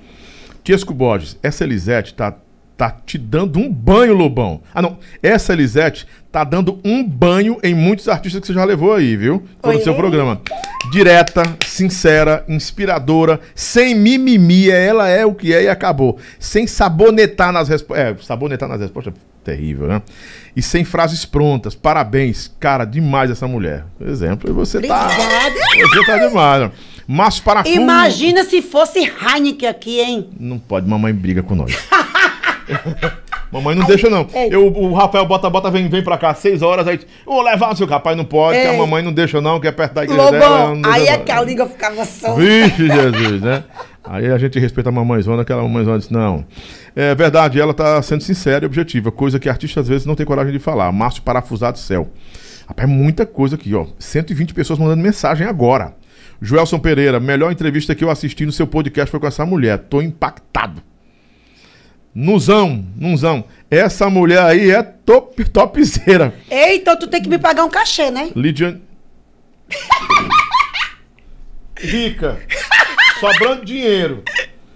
Tiesco 0.64 0.92
Borges, 0.92 1.38
essa 1.40 1.62
Elisete 1.62 2.14
tá, 2.14 2.34
tá 2.76 2.90
te 2.90 3.16
dando 3.16 3.60
um 3.60 3.72
banho, 3.72 4.12
Lobão. 4.12 4.60
Ah, 4.74 4.82
não. 4.82 4.98
Essa 5.22 5.52
Elisete 5.52 6.04
tá 6.32 6.42
dando 6.42 6.80
um 6.84 7.04
banho 7.04 7.60
em 7.62 7.76
muitos 7.76 8.08
artistas 8.08 8.40
que 8.40 8.48
você 8.48 8.54
já 8.54 8.64
levou 8.64 8.92
aí, 8.92 9.16
viu? 9.16 9.44
Foi 9.62 9.74
no 9.74 9.80
seu 9.80 9.94
programa. 9.94 10.40
Direta, 10.90 11.44
sincera, 11.64 12.44
inspiradora, 12.48 13.38
sem 13.54 13.94
mimimi. 13.94 14.68
é 14.68 14.84
Ela 14.84 15.08
é 15.08 15.24
o 15.24 15.32
que 15.32 15.54
é 15.54 15.62
e 15.62 15.68
acabou. 15.68 16.18
Sem 16.40 16.66
sabonetar 16.66 17.52
nas 17.52 17.68
respostas. 17.68 18.04
É, 18.04 18.16
sabonetar 18.20 18.68
nas 18.68 18.80
respostas 18.80 19.14
terrível, 19.48 19.88
né? 19.88 20.02
E 20.54 20.60
sem 20.60 20.84
frases 20.84 21.24
prontas. 21.24 21.74
Parabéns. 21.74 22.52
Cara, 22.60 22.84
demais 22.84 23.30
essa 23.30 23.46
mulher. 23.48 23.84
Exemplo, 24.00 24.50
e 24.50 24.52
você 24.52 24.80
tá. 24.80 25.06
Obrigada. 25.06 25.54
Você 25.80 26.04
tá 26.04 26.18
demais. 26.28 26.60
né? 26.62 26.70
Márcio 27.06 27.42
Parafuso. 27.42 27.74
Imagina 27.74 28.44
se 28.44 28.60
fosse 28.60 28.98
Heineken 29.00 29.68
aqui, 29.68 30.00
hein? 30.00 30.28
Não 30.38 30.58
pode, 30.58 30.86
mamãe 30.86 31.14
briga 31.14 31.42
com 31.42 31.54
nós. 31.54 31.72
mamãe 33.52 33.74
não 33.74 33.86
deixa, 33.86 34.08
não. 34.10 34.26
ei. 34.34 34.48
Eu, 34.50 34.66
o 34.66 34.92
Rafael 34.94 35.26
Bota 35.26 35.48
Bota 35.48 35.70
vem, 35.70 35.88
vem 35.88 36.02
pra 36.02 36.18
cá 36.18 36.34
seis 36.34 36.62
horas, 36.62 36.86
aí 36.86 37.00
vou 37.24 37.42
levar 37.42 37.72
o 37.72 37.76
seu 37.76 37.86
rapaz, 37.86 38.16
não 38.16 38.24
pode, 38.24 38.58
que 38.60 38.66
a 38.66 38.72
Ei. 38.72 38.78
mamãe 38.78 39.02
não 39.02 39.12
deixa, 39.12 39.40
não, 39.40 39.58
que 39.60 39.66
é 39.66 39.72
perto 39.72 39.94
da 39.94 40.04
igreja 40.04 40.30
dela. 40.30 40.58
Lobão, 40.58 40.76
não 40.76 40.90
aí 40.90 41.06
é 41.06 41.16
não. 41.16 41.24
que 41.24 41.32
a 41.32 41.42
língua 41.42 41.66
ficava 41.66 42.04
solta. 42.04 42.40
Vixe, 42.40 42.86
Jesus, 42.86 43.42
né? 43.42 43.64
Aí 44.04 44.26
a 44.30 44.38
gente 44.38 44.58
respeita 44.58 44.88
a 44.88 44.92
mamãezona, 44.92 45.42
aquela 45.42 45.62
mamãezona 45.62 45.98
disse, 45.98 46.12
não. 46.12 46.44
É 46.96 47.14
verdade, 47.14 47.60
ela 47.60 47.74
tá 47.74 48.00
sendo 48.02 48.22
sincera 48.22 48.64
e 48.64 48.66
objetiva, 48.66 49.12
coisa 49.12 49.38
que 49.38 49.48
artista 49.48 49.80
às 49.80 49.88
vezes 49.88 50.06
não 50.06 50.14
tem 50.14 50.24
coragem 50.24 50.52
de 50.52 50.58
falar. 50.58 50.90
Márcio 50.92 51.22
Parafusado 51.22 51.78
Céu. 51.78 52.08
Rapaz, 52.66 52.88
muita 52.88 53.24
coisa 53.24 53.56
aqui, 53.56 53.74
ó. 53.74 53.86
120 53.98 54.52
pessoas 54.52 54.78
mandando 54.78 55.02
mensagem 55.02 55.46
agora. 55.46 55.94
Joelson 56.40 56.78
Pereira, 56.78 57.18
melhor 57.18 57.50
entrevista 57.50 57.94
que 57.94 58.04
eu 58.04 58.10
assisti 58.10 58.46
no 58.46 58.52
seu 58.52 58.66
podcast 58.66 59.10
foi 59.10 59.18
com 59.18 59.26
essa 59.26 59.44
mulher. 59.44 59.78
Tô 59.78 60.00
impactado. 60.00 60.82
Nuzão, 62.20 62.84
Nuzão. 62.96 63.44
Essa 63.70 64.10
mulher 64.10 64.42
aí 64.42 64.72
é 64.72 64.82
top, 64.82 65.44
topzera. 65.44 66.34
Ei, 66.50 66.78
então 66.78 66.98
tu 66.98 67.06
tem 67.06 67.22
que 67.22 67.28
me 67.28 67.38
pagar 67.38 67.64
um 67.64 67.70
cachê, 67.70 68.10
né? 68.10 68.30
Lidiane. 68.34 68.82
Rica. 71.78 72.38
Sobrando 73.20 73.64
dinheiro. 73.64 74.24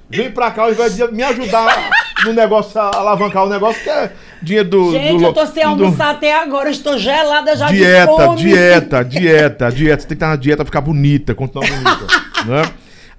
Vem 0.08 0.30
pra 0.30 0.50
cá 0.52 0.70
invés 0.70 0.94
de 0.94 1.04
me 1.10 1.22
ajudar 1.22 1.90
no 2.24 2.32
negócio, 2.32 2.78
a 2.80 2.94
alavancar 2.96 3.44
o 3.44 3.48
negócio, 3.48 3.82
que 3.82 3.90
é 3.90 4.12
dinheiro 4.42 4.68
do. 4.68 4.92
Gente, 4.92 5.18
do, 5.18 5.24
eu 5.24 5.32
tô 5.32 5.46
sem 5.46 5.62
do- 5.64 5.84
almoçar 5.84 6.10
até 6.10 6.34
agora, 6.34 6.68
eu 6.68 6.72
estou 6.72 6.96
gelada 6.98 7.56
já 7.56 7.66
de 7.68 7.78
Dieta, 7.78 8.06
fome. 8.06 8.36
dieta, 8.36 9.04
dieta, 9.04 9.70
dieta. 9.72 10.00
Você 10.02 10.06
tem 10.06 10.08
que 10.08 10.14
estar 10.14 10.28
na 10.28 10.36
dieta 10.36 10.64
ficar 10.64 10.80
bonita, 10.82 11.34
continuar 11.34 11.66
bonita. 11.66 12.06
né? 12.46 12.62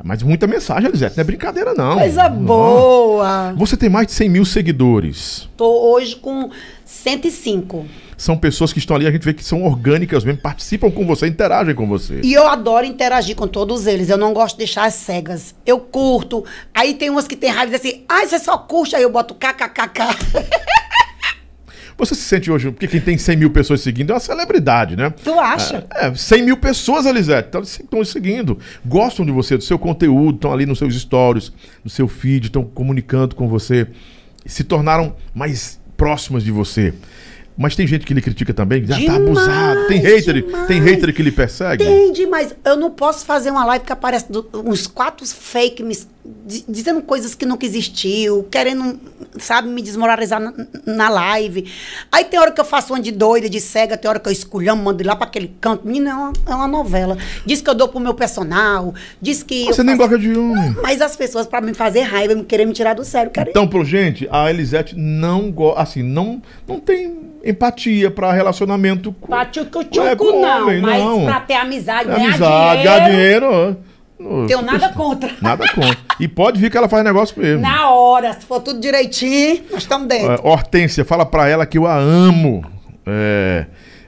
Mas 0.04 0.24
muita 0.24 0.48
mensagem, 0.48 0.88
Elisete. 0.90 1.18
Não 1.18 1.22
é 1.22 1.26
brincadeira, 1.26 1.74
não. 1.74 1.98
Coisa 1.98 2.30
Não. 2.30 2.44
boa. 2.44 3.54
Você 3.58 3.76
tem 3.76 3.90
mais 3.90 4.08
de 4.08 4.14
100 4.14 4.30
mil 4.30 4.46
seguidores. 4.46 5.50
Tô 5.58 5.92
hoje 5.94 6.16
com 6.16 6.50
105. 6.86 7.86
São 8.18 8.38
pessoas 8.38 8.72
que 8.72 8.80
estão 8.80 8.96
ali, 8.96 9.06
a 9.08 9.12
gente 9.12 9.24
vê 9.26 9.34
que 9.34 9.44
são 9.44 9.64
orgânicas 9.64 10.24
mesmo, 10.24 10.40
participam 10.42 10.90
com 10.90 11.06
você, 11.06 11.28
interagem 11.28 11.76
com 11.76 11.88
você. 11.88 12.22
E 12.24 12.32
eu 12.34 12.48
adoro 12.48 12.86
interagir 12.86 13.36
com 13.36 13.48
todos 13.48 13.86
eles. 13.88 14.10
Eu 14.10 14.18
não 14.18 14.34
gosto 14.34 14.56
de 14.56 14.60
deixar 14.60 14.86
as 14.86 14.94
cegas. 14.94 15.54
Eu 15.66 15.80
curto. 15.80 16.46
Aí 16.74 16.94
tem 16.94 17.10
umas 17.10 17.28
que 17.28 17.36
tem 17.36 17.50
raiva 17.50 17.74
e 17.74 17.78
dizem 17.78 17.92
assim, 17.92 18.06
ah, 18.08 18.26
você 18.26 18.40
só 18.40 18.58
curte. 18.58 18.96
Aí 18.96 19.04
eu 19.04 19.10
boto 19.12 19.34
kkkk. 19.36 20.00
Você 21.98 22.16
se 22.16 22.22
sente 22.22 22.52
hoje, 22.52 22.72
porque 22.72 22.88
quem 22.88 23.02
tem 23.02 23.18
100 23.18 23.38
mil 23.38 23.50
pessoas 23.50 23.82
seguindo 23.82 24.12
é 24.12 24.14
uma 24.14 24.20
celebridade, 24.20 24.96
né? 24.96 25.10
Tu 25.24 25.40
acha? 25.40 25.86
É, 25.94 26.14
100 26.14 26.44
mil 26.44 26.58
pessoas, 26.58 27.06
Elisete, 27.06 27.50
então, 27.50 27.62
estão 27.62 28.04
seguindo, 28.04 28.58
gostam 28.86 29.26
de 29.26 29.32
você, 29.32 29.58
do 29.58 29.64
seu 29.64 29.78
conteúdo, 29.78 30.36
estão 30.36 30.52
ali 30.52 30.66
nos 30.66 30.80
seus 30.80 30.96
stories, 31.00 31.52
no 31.84 31.90
seu 31.90 32.08
feed, 32.08 32.48
estão 32.48 32.64
comunicando 32.64 33.36
com 33.36 33.48
você, 33.48 33.88
se 34.46 34.64
tornaram 34.64 35.16
mais 35.34 35.80
próximas 35.96 36.44
de 36.44 36.52
você. 36.52 36.94
Mas 37.58 37.76
tem 37.76 37.86
gente 37.86 38.06
que 38.06 38.14
lhe 38.14 38.22
critica 38.22 38.54
também, 38.54 38.84
já 38.86 38.96
tá 38.96 39.00
Demais, 39.02 39.22
abusado. 39.22 39.88
Tem 39.88 40.00
hater, 40.00 40.34
demais. 40.44 40.68
tem 40.68 40.82
hater 40.82 41.14
que 41.14 41.22
lhe 41.22 41.32
persegue. 41.32 41.84
Tem 41.86 42.12
demais. 42.12 42.56
Eu 42.66 42.76
não 42.78 42.90
posso 42.90 43.26
fazer 43.26 43.52
uma 43.52 43.64
live 43.66 43.86
que 43.86 43.94
aparece 43.94 44.32
do- 44.32 44.48
uns 44.66 44.88
quatro 44.88 45.26
fake 45.28 45.84
me, 45.84 45.96
di- 46.46 46.66
dizendo 46.68 47.02
coisas 47.04 47.36
que 47.36 47.46
nunca 47.46 47.64
existiu, 47.66 48.48
querendo, 48.50 49.00
sabe, 49.38 49.68
me 49.70 49.82
desmoralizar 49.84 50.40
na, 50.40 50.54
na 50.86 51.10
live. 51.10 51.70
Aí 52.12 52.26
tem 52.26 52.40
hora 52.40 52.52
que 52.52 52.60
eu 52.60 52.66
faço 52.66 52.92
uma 52.94 53.00
de 53.00 53.12
doida, 53.12 53.48
de 53.48 53.60
cega, 53.60 53.96
tem 53.98 54.10
hora 54.10 54.20
que 54.20 54.28
eu 54.28 54.34
esculhamo, 54.34 54.82
mando 54.84 55.04
ir 55.04 55.06
lá 55.06 55.16
pra 55.16 55.28
aquele 55.28 55.54
canto. 55.62 55.86
Menina, 55.86 56.10
é 56.10 56.14
uma, 56.16 56.34
é 56.48 56.56
uma 56.56 56.68
novela. 56.68 57.18
Diz 57.46 57.62
que 57.62 57.70
eu 57.70 57.76
dou 57.76 57.88
pro 57.88 58.00
meu 58.00 58.16
personal, 58.16 58.96
diz 59.22 59.44
que. 59.44 59.66
Você 59.66 59.84
nem 59.84 59.96
faço- 59.96 60.10
gosta 60.10 60.18
de 60.28 60.36
homem. 60.38 60.76
Mas 60.82 61.02
as 61.02 61.16
pessoas, 61.16 61.46
pra 61.46 61.62
me 61.62 61.74
fazer 61.76 62.02
raiva, 62.02 62.34
me 62.34 62.44
querer 62.44 62.66
me 62.66 62.74
tirar 62.74 62.96
do 62.96 63.04
sério, 63.06 63.30
querem. 63.32 63.52
Então, 63.52 63.68
pro 63.68 63.86
gente, 63.86 64.28
a 64.32 64.50
Elisete 64.50 64.96
não 64.98 65.52
gosta, 65.52 65.82
assim, 65.82 66.02
não, 66.02 66.42
não 66.68 66.80
tem 66.80 67.32
empatia 67.44 68.10
pra 68.10 68.32
relacionamento 68.32 69.12
com, 69.20 69.28
Pra 69.28 69.46
tchucu 69.46 69.82
É, 70.00 70.16
com 70.16 70.42
não, 70.42 70.64
homem, 70.64 70.82
mas 70.82 71.04
não. 71.04 71.26
pra 71.26 71.40
ter 71.42 71.56
amizade, 71.56 72.06
ganhar 72.08 72.24
amizade, 72.30 72.82
dinheiro, 72.82 72.84
ganhar 72.84 73.10
dinheiro. 73.10 73.78
ó. 74.22 74.46
tenho 74.48 74.62
nada 74.62 74.90
contra. 74.90 75.32
Nada 75.42 75.66
contra. 75.74 75.98
E 76.20 76.28
pode 76.28 76.60
vir 76.60 76.72
que 76.72 76.78
ela 76.78 76.88
faz 76.88 77.04
negócio 77.04 77.38
mesmo. 77.42 77.62
Na 77.62 77.90
hora, 77.90 78.32
se 78.34 78.46
for 78.46 78.62
tudo 78.62 78.80
direitinho, 78.80 79.62
nós 79.72 79.82
estamos 79.84 80.08
dentro. 80.08 80.32
É, 80.32 80.40
Hortência, 80.42 81.04
fala 81.04 81.26
pra 81.26 81.48
ela 81.50 81.66
que 81.66 81.78
eu 81.78 81.86
a 81.86 81.98
amo. 81.98 82.64
É, 83.06 83.66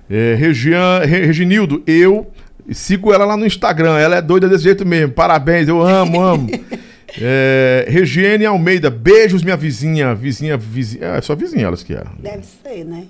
é, 0.10 0.36
Regian, 0.36 1.00
Re- 1.00 1.26
Reginildo, 1.26 1.84
eu 1.86 2.32
sigo 2.72 3.14
ela 3.14 3.26
lá 3.26 3.36
no 3.36 3.46
Instagram. 3.46 3.98
Ela 4.00 4.16
é 4.18 4.22
doida 4.22 4.48
desse 4.48 4.64
jeito 4.64 4.86
mesmo. 4.86 5.12
Parabéns, 5.14 5.68
eu 5.68 5.82
amo, 5.82 6.22
amo. 6.22 6.48
É, 7.22 7.86
Regiane 7.88 8.46
Almeida, 8.46 8.90
beijos, 8.90 9.42
minha 9.42 9.56
vizinha. 9.56 10.14
Vizinha, 10.14 10.58
vizinha. 10.58 11.06
É 11.16 11.22
só 11.22 11.34
vizinha 11.34 11.68
elas 11.68 11.82
que 11.82 11.94
é. 11.94 12.04
Deve 12.20 12.44
ser, 12.44 12.84
né? 12.84 13.04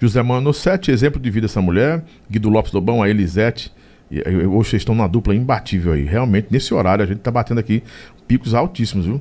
José 0.00 0.22
Mano 0.22 0.52
Sete, 0.54 0.90
exemplo 0.90 1.20
de 1.20 1.30
vida 1.30 1.46
essa 1.46 1.60
mulher. 1.60 2.02
Guido 2.30 2.48
Lopes 2.48 2.72
Lobão, 2.72 3.02
a 3.02 3.10
Elisete. 3.10 3.70
E, 4.10 4.20
Hoje 4.46 4.70
vocês 4.70 4.80
estão 4.80 4.94
numa 4.94 5.08
dupla 5.08 5.34
imbatível 5.34 5.92
aí. 5.92 6.04
Realmente, 6.04 6.48
nesse 6.50 6.72
horário, 6.72 7.04
a 7.04 7.06
gente 7.06 7.18
tá 7.18 7.30
batendo 7.30 7.60
aqui 7.60 7.82
picos 8.26 8.54
altíssimos, 8.54 9.04
viu? 9.04 9.20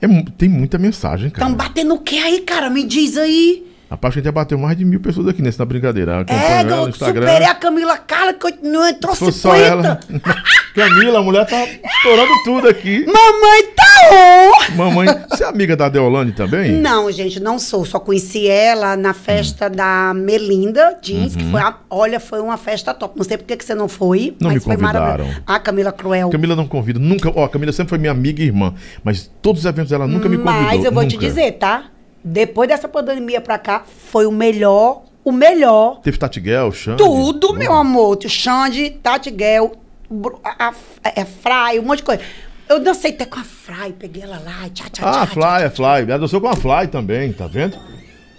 É 0.00 0.06
tem 0.36 0.48
muita 0.48 0.78
mensagem, 0.78 1.30
cara. 1.30 1.48
Estão 1.48 1.56
batendo 1.56 1.94
o 1.94 2.00
que 2.00 2.18
aí, 2.18 2.40
cara? 2.40 2.68
Me 2.68 2.84
diz 2.84 3.16
aí. 3.16 3.64
Rapaz, 3.88 4.12
a 4.12 4.16
gente 4.16 4.24
já 4.24 4.32
bateu 4.32 4.58
mais 4.58 4.76
de 4.76 4.84
mil 4.84 4.98
pessoas 4.98 5.28
aqui 5.28 5.40
nessa 5.40 5.64
brincadeira. 5.64 6.24
É, 6.28 6.60
ela 6.62 6.86
eu 6.88 6.92
superei 6.92 7.44
a 7.44 7.54
Camila 7.54 7.96
Carla, 7.96 8.32
que 8.32 8.44
eu 8.46 8.52
não 8.64 8.88
entrou 8.88 9.14
Se 9.14 9.30
50. 9.30 9.32
fosse 9.32 9.38
só 9.40 9.54
ela. 9.54 10.00
Camila, 10.74 11.20
a 11.20 11.22
mulher 11.22 11.46
tá 11.46 11.64
estourando 11.64 12.32
tudo 12.44 12.68
aqui. 12.68 13.06
Mamãe 13.06 13.62
tá 13.76 13.84
on! 14.12 14.74
Mamãe, 14.76 15.06
você 15.30 15.44
é 15.44 15.46
amiga 15.48 15.76
da 15.76 15.88
Deolane 15.88 16.32
também? 16.32 16.72
Não, 16.72 17.10
gente, 17.12 17.38
não 17.38 17.58
sou. 17.60 17.84
Só 17.84 18.00
conheci 18.00 18.48
ela 18.48 18.96
na 18.96 19.14
festa 19.14 19.70
da 19.70 20.12
Melinda 20.14 20.98
Jeans, 21.00 21.36
que 21.36 21.44
foi, 21.50 21.60
a- 21.60 21.76
olha, 21.88 22.18
foi 22.18 22.40
uma 22.40 22.56
festa 22.56 22.92
top. 22.92 23.16
Não 23.16 23.24
sei 23.24 23.38
por 23.38 23.44
que 23.44 23.64
você 23.64 23.74
não 23.74 23.88
foi, 23.88 24.34
Não 24.40 24.48
mas 24.50 24.54
me 24.54 24.60
foi 24.60 24.76
convidaram. 24.76 25.00
maravilhoso. 25.06 25.42
A 25.46 25.58
Camila 25.60 25.92
Cruel. 25.92 26.28
Camila 26.30 26.56
não 26.56 26.66
convida, 26.66 26.98
nunca. 26.98 27.30
Ó, 27.34 27.44
a 27.44 27.48
Camila 27.48 27.72
sempre 27.72 27.90
foi 27.90 27.98
minha 27.98 28.10
amiga 28.12 28.42
e 28.42 28.46
irmã, 28.46 28.74
mas 29.04 29.30
todos 29.40 29.60
os 29.60 29.66
eventos 29.66 29.90
dela 29.90 30.08
nunca 30.08 30.28
me 30.28 30.36
convidou. 30.38 30.62
Mas 30.62 30.84
eu 30.84 30.90
vou 30.92 31.06
te 31.06 31.14
nunca. 31.14 31.26
dizer, 31.26 31.52
tá? 31.52 31.84
Depois 32.28 32.68
dessa 32.68 32.88
pandemia 32.88 33.40
pra 33.40 33.56
cá, 33.56 33.84
foi 33.86 34.26
o 34.26 34.32
melhor, 34.32 35.04
o 35.24 35.30
melhor. 35.30 36.00
Teve 36.00 36.18
Tatiguel, 36.18 36.72
Xande. 36.72 36.98
Tudo, 36.98 37.54
meu 37.54 37.72
amor. 37.72 38.18
Xande, 38.28 38.90
Tati 38.90 39.30
Guel, 39.30 39.72
Bru- 40.10 40.40
a, 40.42 40.70
a, 40.70 40.74
é 41.14 41.24
Fry, 41.24 41.78
um 41.78 41.82
monte 41.84 41.98
de 41.98 42.02
coisa. 42.02 42.22
Eu 42.68 42.80
dancei 42.80 43.12
até 43.12 43.24
com 43.24 43.38
a 43.38 43.44
Fry, 43.44 43.92
peguei 43.92 44.24
ela 44.24 44.42
lá, 44.44 44.68
tchá, 44.74 44.86
tchá, 44.90 45.08
Ah, 45.08 45.12
tchá, 45.24 45.26
Fly, 45.28 45.62
é 45.66 45.70
Fly. 45.70 46.02
Ela 46.10 46.18
dançou 46.18 46.40
com 46.40 46.48
a 46.48 46.56
Fly 46.56 46.88
também, 46.90 47.32
tá 47.32 47.46
vendo? 47.46 47.78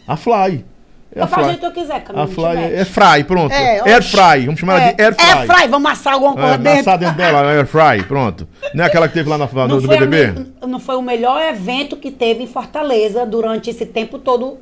A 0.06 0.18
Fly. 0.18 0.66
É 1.16 1.22
Eu 1.22 1.28
faço 1.28 1.46
jeito 1.46 1.60
que 1.60 1.66
eu 1.66 1.72
quiser, 1.72 2.04
Camila. 2.04 2.26
A 2.26 2.28
Fly 2.28 2.64
é, 2.64 2.80
é 2.82 2.86
Fry, 2.86 3.24
pronto. 3.24 3.52
É, 3.54 3.80
Air. 3.90 4.04
Fry, 4.04 4.46
vamos 4.46 4.60
chamar 4.60 4.82
ela 4.82 4.94
de 4.94 5.02
Air 5.02 5.16
Fry. 5.16 5.26
É 5.26 5.46
Fry, 5.46 5.68
vamos 5.68 5.88
amassar 5.88 6.14
alguma 6.14 6.34
coisa 6.34 6.54
É, 6.54 6.58
dentro. 6.58 6.72
amassar 6.72 6.98
dentro 6.98 7.16
dela, 7.16 7.52
Air 7.52 7.66
Fry, 7.66 8.04
pronto. 8.08 8.48
Não 8.74 8.84
é 8.84 8.88
aquela 8.88 9.08
que 9.08 9.14
teve 9.14 9.30
lá 9.30 9.38
na, 9.38 9.48
no, 9.68 9.82
do 9.82 9.92
a 9.92 9.98
BBB? 9.98 10.46
não 10.68 10.80
foi 10.80 10.96
o 10.96 11.02
melhor 11.02 11.42
evento 11.42 11.96
que 11.96 12.12
teve 12.12 12.44
em 12.44 12.48
Fortaleza 12.48 13.26
durante 13.26 13.70
esse 13.70 13.86
tempo 13.86 14.20
todo. 14.20 14.58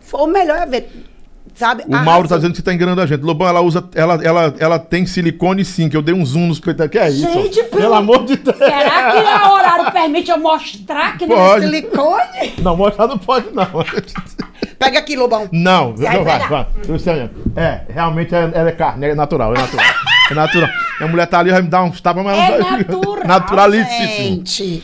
Foi 0.00 0.20
o 0.20 0.26
melhor 0.26 0.60
evento. 0.62 1.13
Sabe? 1.54 1.84
O 1.86 1.90
Mauro 1.90 2.04
tá 2.04 2.10
Arrasou. 2.10 2.38
dizendo 2.38 2.50
que 2.52 2.56
você 2.58 2.62
tá 2.64 2.74
enganando 2.74 3.00
a 3.00 3.06
gente. 3.06 3.20
Lobão, 3.22 3.46
ela 3.46 3.60
usa. 3.60 3.84
Ela, 3.94 4.18
ela, 4.24 4.54
ela 4.58 4.78
tem 4.78 5.06
silicone 5.06 5.64
sim, 5.64 5.88
que 5.88 5.96
eu 5.96 6.02
dei 6.02 6.14
um 6.14 6.24
zoom 6.26 6.48
nos 6.48 6.58
peitos. 6.58 6.86
Que 6.88 6.98
é 6.98 7.08
isso? 7.10 7.30
Gente, 7.32 7.62
pelo... 7.64 7.82
pelo- 7.82 7.94
amor 7.94 8.24
de 8.24 8.36
Deus. 8.36 8.56
Será 8.56 9.12
que 9.12 9.18
o 9.48 9.52
horário 9.52 9.92
permite 9.92 10.30
eu 10.30 10.38
mostrar 10.38 11.16
que 11.16 11.26
não 11.26 11.36
é 11.54 11.60
silicone? 11.60 12.54
Não, 12.58 12.76
mostrar 12.76 13.06
não 13.06 13.18
pode, 13.18 13.46
não. 13.52 13.66
Pega 14.78 14.98
aqui, 14.98 15.14
Lobão. 15.14 15.48
Não, 15.52 15.96
Sai, 15.96 16.16
não 16.16 16.24
vai, 16.24 16.38
vai 16.40 16.48
vai. 16.48 16.66
Luciano, 16.88 17.30
É, 17.54 17.82
realmente 17.88 18.34
é, 18.34 18.50
ela 18.52 18.68
é 18.68 18.72
carne, 18.72 19.06
é 19.06 19.14
natural, 19.14 19.54
é 19.54 19.58
natural. 19.58 19.86
É 20.30 20.34
natural. 20.34 20.68
A 21.00 21.06
mulher 21.06 21.26
tá 21.26 21.38
ali, 21.38 21.50
vai 21.52 21.62
me 21.62 21.68
dar 21.68 21.84
uns 21.84 22.00
tapas, 22.00 22.24
mas 22.24 22.36
É 22.36 22.58
natural, 22.58 23.18
Naturalíssimo. 23.24 24.06
gente. 24.08 24.82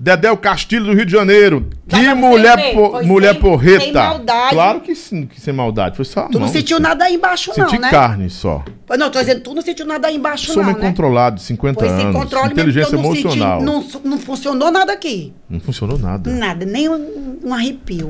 Dedéu 0.00 0.36
Castilho 0.36 0.84
do 0.86 0.92
Rio 0.94 1.04
de 1.04 1.10
Janeiro. 1.12 1.68
Dá 1.86 1.98
Que 1.98 2.04
pra 2.04 2.14
você 2.14 2.20
mulher, 2.20 2.56
ver, 2.56 2.74
po- 2.74 2.90
foi 2.92 3.04
mulher 3.04 3.32
sem- 3.32 3.40
porreta. 3.40 3.80
sem 3.84 3.92
maldade. 3.92 4.50
Claro 4.50 4.80
que 4.80 4.94
sim, 4.94 5.26
que 5.26 5.40
sem 5.40 5.52
maldade. 5.52 5.96
Foi 5.96 6.04
só 6.04 6.22
Tu 6.28 6.34
não 6.38 6.42
mão, 6.46 6.48
sentiu 6.48 6.78
nada 6.78 7.04
aí 7.04 7.14
embaixo, 7.14 7.52
Senti 7.52 7.74
não, 7.74 7.80
né? 7.80 7.90
carne 7.90 8.30
só. 8.30 8.64
Não, 8.96 9.10
tô 9.10 9.18
dizendo, 9.18 9.40
tu 9.40 9.54
não 9.54 9.60
sentiu 9.62 9.84
nada 9.86 10.06
aí 10.06 10.14
embaixo, 10.16 10.46
Sou 10.52 10.56
não, 10.62 10.64
meio 10.70 10.76
né? 10.78 10.88
controlado, 10.88 11.36
de 11.36 11.42
50 11.42 11.80
Pois 11.80 11.90
sem 11.90 12.02
anos. 12.06 12.16
controle 12.22 12.52
inteligência 12.52 12.94
eu 12.94 13.02
não 13.02 13.10
senti- 13.12 13.22
emocional. 13.26 13.60
não, 13.62 13.84
não 14.04 14.18
funcionou 14.18 14.70
nada 14.70 14.92
aqui. 14.92 15.32
Não 15.50 15.58
funcionou 15.58 15.98
nada. 15.98 16.30
Nada, 16.30 16.64
nem 16.64 16.88
um, 16.88 17.38
um 17.44 17.52
arrepio. 17.52 18.08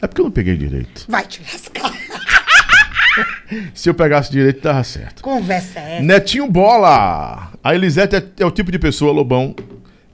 É 0.00 0.06
porque 0.06 0.20
eu 0.22 0.24
não 0.24 0.32
peguei 0.32 0.56
direito. 0.56 1.04
Vai 1.06 1.24
te 1.26 1.42
lascar. 1.52 1.92
Se 3.74 3.88
eu 3.88 3.94
pegasse 3.94 4.30
direito, 4.30 4.60
tava 4.60 4.82
certo. 4.84 5.22
Conversa 5.22 5.78
é 5.80 5.94
essa. 5.96 6.02
Netinho 6.04 6.50
Bola! 6.50 7.50
A 7.62 7.74
Elisete 7.74 8.16
é, 8.16 8.24
é 8.40 8.44
o 8.46 8.50
tipo 8.50 8.70
de 8.70 8.78
pessoa, 8.78 9.12
Lobão, 9.12 9.54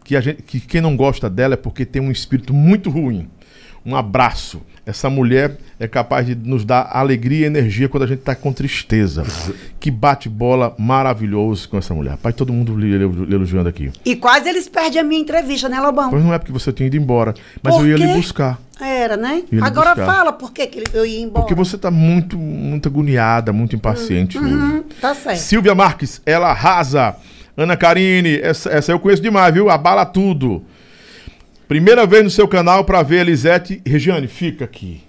que, 0.04 0.16
a 0.16 0.20
gente, 0.20 0.42
que 0.42 0.60
quem 0.60 0.80
não 0.80 0.96
gosta 0.96 1.28
dela 1.28 1.54
é 1.54 1.56
porque 1.56 1.84
tem 1.84 2.00
um 2.02 2.10
espírito 2.10 2.52
muito 2.52 2.90
ruim. 2.90 3.28
Um 3.84 3.96
abraço. 3.96 4.62
Essa 4.84 5.08
mulher 5.08 5.58
é 5.78 5.86
capaz 5.86 6.26
de 6.26 6.34
nos 6.34 6.64
dar 6.64 6.88
alegria 6.92 7.40
e 7.40 7.44
energia 7.44 7.88
quando 7.88 8.02
a 8.02 8.06
gente 8.06 8.20
tá 8.20 8.34
com 8.34 8.52
tristeza. 8.52 9.24
Que 9.78 9.92
bate 9.92 10.28
bola 10.28 10.74
maravilhoso 10.76 11.68
com 11.68 11.78
essa 11.78 11.94
mulher. 11.94 12.16
Pai, 12.16 12.32
todo 12.32 12.52
mundo 12.52 12.76
elogiando 13.32 13.68
aqui. 13.68 13.92
E 14.04 14.16
quase 14.16 14.48
eles 14.48 14.68
perdem 14.68 15.00
a 15.00 15.04
minha 15.04 15.20
entrevista, 15.20 15.68
né, 15.68 15.80
Lobão? 15.80 16.10
Pois 16.10 16.24
não 16.24 16.34
é 16.34 16.38
porque 16.38 16.52
você 16.52 16.72
tinha 16.72 16.88
ido 16.88 16.96
embora, 16.96 17.32
mas 17.62 17.74
Por 17.74 17.86
eu 17.86 17.96
ia 17.96 18.06
lhe 18.06 18.14
buscar. 18.14 18.60
Era, 18.80 19.16
né? 19.16 19.44
Agora 19.60 19.94
buscar. 19.94 20.06
fala 20.06 20.32
por 20.32 20.52
que 20.52 20.66
que 20.66 20.82
eu 20.92 21.06
ia 21.06 21.20
embora. 21.20 21.42
Porque 21.42 21.54
você 21.54 21.78
tá 21.78 21.90
muito, 21.90 22.36
muito 22.36 22.88
agoniada, 22.88 23.52
muito 23.52 23.76
impaciente 23.76 24.36
hoje. 24.36 24.52
Hum, 24.52 24.82
tá 25.00 25.14
certo. 25.14 25.38
Silvia 25.38 25.74
Marques, 25.76 26.20
ela 26.26 26.50
arrasa. 26.50 27.14
Ana 27.56 27.76
Karine, 27.76 28.38
essa, 28.40 28.70
essa 28.70 28.92
eu 28.92 28.98
conheço 28.98 29.22
demais, 29.22 29.52
viu? 29.52 29.68
Abala 29.68 30.04
tudo. 30.06 30.64
Primeira 31.68 32.06
vez 32.06 32.22
no 32.24 32.30
seu 32.30 32.48
canal 32.48 32.84
pra 32.84 33.02
ver 33.02 33.20
Elisete. 33.20 33.80
Regiane, 33.84 34.26
fica 34.26 34.64
aqui. 34.64 35.02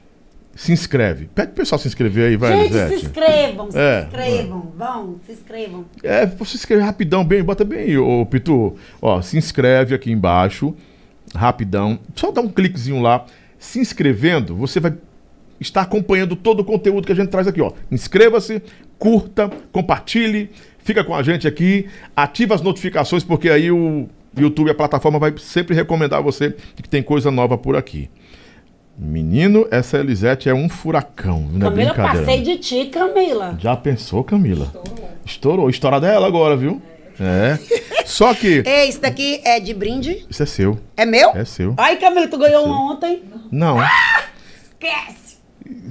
Se 0.55 0.71
inscreve. 0.71 1.25
Pede 1.33 1.47
pro 1.47 1.57
pessoal 1.63 1.79
se 1.79 1.87
inscrever 1.87 2.27
aí, 2.29 2.37
vai, 2.37 2.51
Gente, 2.57 2.71
se 2.73 2.77
Elisete. 2.79 3.05
inscrevam, 3.07 3.71
se 3.71 3.77
É. 3.77 4.03
inscrevam. 4.03 4.71
Vão, 4.77 5.15
se 5.25 5.31
inscrevam. 5.31 5.85
É, 6.03 6.25
você 6.25 6.57
escreve 6.57 6.83
rapidão, 6.83 7.25
bem, 7.25 7.41
bota 7.43 7.63
bem 7.63 7.79
aí, 7.79 7.97
ô 7.97 8.25
Pitu. 8.25 8.75
Ó, 9.01 9.21
se 9.21 9.37
inscreve 9.37 9.95
aqui 9.95 10.11
embaixo, 10.11 10.75
rapidão. 11.33 11.97
Só 12.15 12.29
dá 12.31 12.39
um 12.41 12.49
cliquezinho 12.49 13.01
lá. 13.01 13.25
Se 13.57 13.79
inscrevendo, 13.79 14.55
você 14.55 14.79
vai 14.79 14.93
estar 15.59 15.81
acompanhando 15.81 16.35
todo 16.35 16.59
o 16.59 16.65
conteúdo 16.65 17.05
que 17.07 17.11
a 17.13 17.15
gente 17.15 17.29
traz 17.29 17.47
aqui, 17.47 17.61
ó. 17.61 17.71
Inscreva-se, 17.91 18.61
curta, 18.99 19.49
compartilhe, 19.71 20.51
fica 20.83 21.03
com 21.03 21.15
a 21.15 21.23
gente 21.23 21.47
aqui, 21.47 21.87
ativa 22.15 22.53
as 22.55 22.61
notificações, 22.61 23.23
porque 23.23 23.49
aí 23.49 23.71
o 23.71 24.07
YouTube, 24.37 24.69
a 24.69 24.75
plataforma, 24.75 25.19
vai 25.19 25.33
sempre 25.37 25.75
recomendar 25.75 26.19
a 26.19 26.21
você 26.21 26.55
que 26.75 26.87
tem 26.89 27.01
coisa 27.01 27.31
nova 27.31 27.57
por 27.57 27.75
aqui. 27.75 28.09
Menino, 28.97 29.67
essa 29.71 29.97
Elisete 29.97 30.49
é 30.49 30.53
um 30.53 30.69
furacão, 30.69 31.41
não 31.51 31.67
é 31.67 31.69
Camila, 31.71 31.93
brincadeira. 31.93 32.25
passei 32.25 32.41
de 32.41 32.57
ti, 32.57 32.85
Camila. 32.85 33.57
Já 33.59 33.75
pensou, 33.75 34.23
Camila? 34.23 34.71
Estourou. 35.25 35.69
Estourou. 35.69 35.99
dela 35.99 36.27
agora, 36.27 36.55
viu? 36.55 36.79
É. 37.19 37.57
Só 38.05 38.33
que. 38.35 38.61
Ei, 38.65 38.89
isso 38.89 39.01
daqui 39.01 39.41
é 39.43 39.59
de 39.59 39.73
brinde? 39.73 40.25
Isso 40.29 40.43
é 40.43 40.45
seu. 40.45 40.79
É 40.95 41.05
meu? 41.05 41.31
É 41.31 41.43
seu. 41.43 41.73
Ai, 41.77 41.97
Camila, 41.97 42.27
tu 42.27 42.37
ganhou 42.37 42.63
seu. 42.63 42.71
uma 42.71 42.93
ontem. 42.93 43.23
Não. 43.51 43.77
Esquece. 44.63 45.32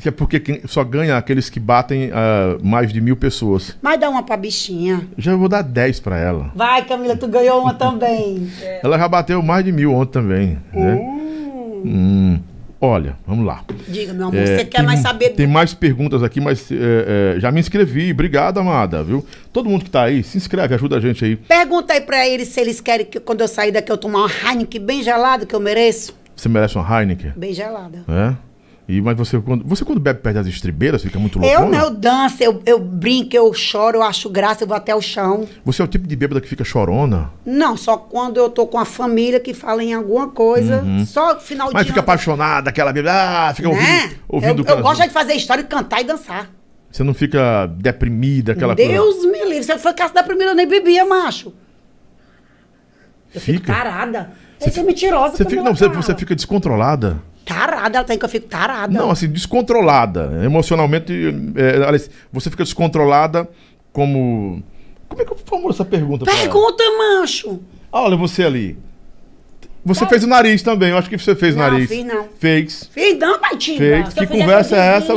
É 0.04 0.10
porque 0.10 0.38
quem- 0.40 0.60
só 0.66 0.82
ganha 0.84 1.16
aqueles 1.16 1.48
que 1.48 1.58
batem 1.60 2.10
ah, 2.12 2.56
mais 2.62 2.92
de 2.92 3.00
mil 3.00 3.16
pessoas. 3.16 3.76
Mas 3.80 3.98
dá 4.00 4.08
uma 4.10 4.22
pra 4.22 4.36
bichinha. 4.36 5.06
Já 5.16 5.34
vou 5.36 5.48
dar 5.48 5.62
10 5.62 6.00
pra 6.00 6.18
ela. 6.18 6.50
Vai, 6.54 6.84
Camila, 6.84 7.16
tu 7.16 7.26
ganhou 7.28 7.60
uma 7.62 7.72
também. 7.74 8.48
Ela 8.82 8.98
já 8.98 9.08
bateu 9.08 9.42
mais 9.42 9.64
de 9.64 9.72
mil 9.72 9.92
ontem 9.94 10.12
também. 10.12 10.58
Né? 10.72 10.94
Hum. 11.84 12.38
Olha, 12.84 13.16
vamos 13.24 13.46
lá. 13.46 13.62
Diga, 13.86 14.12
meu 14.12 14.26
amor, 14.26 14.40
É, 14.40 14.44
você 14.58 14.64
quer 14.64 14.78
tem- 14.78 14.86
mais 14.86 15.00
saber 15.00 15.30
Tem 15.30 15.46
mais 15.46 15.72
perguntas 15.72 16.20
aqui, 16.22 16.40
mas 16.40 16.68
é, 16.72 17.34
é, 17.36 17.40
já 17.40 17.52
me 17.52 17.60
inscrevi. 17.60 18.10
Obrigado, 18.10 18.58
amada, 18.58 19.04
viu? 19.04 19.24
Todo 19.52 19.70
mundo 19.70 19.84
que 19.84 19.90
tá 19.90 20.02
aí, 20.02 20.24
se 20.24 20.36
inscreve, 20.36 20.74
ajuda 20.74 20.96
a 20.96 21.00
gente 21.00 21.24
aí. 21.24 21.36
Pergunta 21.36 21.92
aí 21.92 22.00
pra 22.00 22.26
eles 22.28 22.48
se 22.48 22.60
eles 22.60 22.80
querem 22.80 23.06
que 23.06 23.20
quando 23.20 23.40
eu 23.40 23.46
sair 23.48 23.70
daqui 23.70 23.92
eu 23.92 23.96
tomar 23.96 24.20
uma 24.26 24.30
Heineken 24.50 24.80
bem 24.84 25.00
gelada, 25.02 25.46
que 25.46 25.54
eu 25.54 25.60
mereço. 25.60 26.12
Você 26.34 26.48
merece 26.48 26.76
uma 26.76 27.00
Heineken? 27.00 27.32
Bem 27.36 27.52
gelada. 27.52 28.04
É? 28.08 28.34
E, 28.88 29.00
mas 29.00 29.16
você 29.16 29.40
quando, 29.40 29.64
você, 29.64 29.84
quando 29.84 30.00
bebe 30.00 30.20
perto 30.20 30.36
das 30.36 30.46
estribeiras, 30.46 31.02
fica 31.02 31.18
muito 31.18 31.38
louco. 31.38 31.54
Eu 31.54 31.68
não, 31.68 31.78
eu 31.78 31.90
danço, 31.90 32.42
eu, 32.42 32.60
eu 32.66 32.80
brinco, 32.80 33.34
eu 33.36 33.52
choro, 33.54 33.98
eu 33.98 34.02
acho 34.02 34.28
graça, 34.28 34.64
eu 34.64 34.68
vou 34.68 34.76
até 34.76 34.94
o 34.94 35.00
chão. 35.00 35.46
Você 35.64 35.80
é 35.80 35.84
o 35.84 35.88
tipo 35.88 36.06
de 36.06 36.16
bêbada 36.16 36.40
que 36.40 36.48
fica 36.48 36.64
chorona. 36.64 37.30
Não, 37.46 37.76
só 37.76 37.96
quando 37.96 38.38
eu 38.38 38.50
tô 38.50 38.66
com 38.66 38.78
a 38.78 38.84
família 38.84 39.38
que 39.38 39.54
fala 39.54 39.84
em 39.84 39.94
alguma 39.94 40.28
coisa. 40.28 40.84
Só 41.06 41.38
final 41.38 41.68
de 41.68 41.72
Uhum. 41.72 41.78
Mas 41.78 41.86
fica 41.86 42.00
ano, 42.00 42.04
apaixonada, 42.04 42.70
aquela 42.70 42.92
bêbada. 42.92 43.48
Ah, 43.48 43.54
fica 43.54 43.68
né? 43.68 43.74
ouvindo, 43.74 44.20
ouvindo 44.28 44.68
eu, 44.68 44.76
eu 44.76 44.82
gosto 44.82 45.02
de 45.02 45.10
fazer 45.10 45.34
história, 45.34 45.62
cantar 45.62 46.00
e 46.00 46.04
dançar. 46.04 46.50
Você 46.90 47.02
não 47.02 47.14
fica 47.14 47.66
deprimida, 47.68 48.52
aquela 48.52 48.76
coisa. 48.76 48.90
Deus 48.90 49.24
me 49.24 49.44
livre. 49.44 49.64
Se 49.64 49.72
eu 49.72 49.78
fosse 49.78 50.12
da 50.12 50.22
primeira, 50.22 50.52
eu 50.52 50.56
nem 50.56 50.66
bebia, 50.66 51.06
macho. 51.06 51.54
Eu 53.34 53.40
fico 53.40 53.60
Fica? 53.60 53.72
tarada. 53.72 54.32
Você 54.58 54.70
Você 54.70 54.80
é 54.80 54.82
mentirosa. 54.82 55.36
Você 55.36 55.44
fica, 55.44 55.62
não, 55.62 55.74
você, 55.74 55.88
você 55.88 56.14
fica 56.14 56.34
descontrolada. 56.34 57.22
Tarada, 57.44 57.98
ela 57.98 58.06
tem 58.06 58.18
que 58.18 58.24
eu 58.24 58.28
fico 58.28 58.46
tarada. 58.46 58.92
Não, 58.92 59.10
assim, 59.10 59.28
descontrolada. 59.28 60.40
Emocionalmente, 60.44 61.12
é, 61.56 61.76
aliás, 61.84 62.08
você 62.32 62.50
fica 62.50 62.62
descontrolada 62.64 63.48
como. 63.92 64.62
Como 65.08 65.20
é 65.20 65.24
que 65.24 65.32
eu 65.32 65.36
formulo 65.44 65.72
essa 65.72 65.84
pergunta? 65.84 66.24
Pergunta, 66.24 66.82
macho. 66.98 67.60
Ah, 67.92 68.02
olha 68.02 68.16
você 68.16 68.44
ali. 68.44 68.78
Você 69.84 70.06
fez 70.06 70.22
o 70.22 70.28
nariz 70.28 70.62
também, 70.62 70.90
eu 70.90 70.96
acho 70.98 71.10
que 71.10 71.18
você 71.18 71.34
fez 71.34 71.54
o 71.56 71.58
Não, 71.58 71.68
nariz. 71.68 71.88
fiz 71.88 72.04
não. 72.04 72.28
Fez. 72.38 72.88
Fiz 72.92 73.18
não, 73.18 73.40
Baitinha. 73.40 73.78
Fez. 73.78 74.14
Que 74.14 74.26
conversa 74.28 74.76
é 74.76 74.96
essa. 74.96 75.12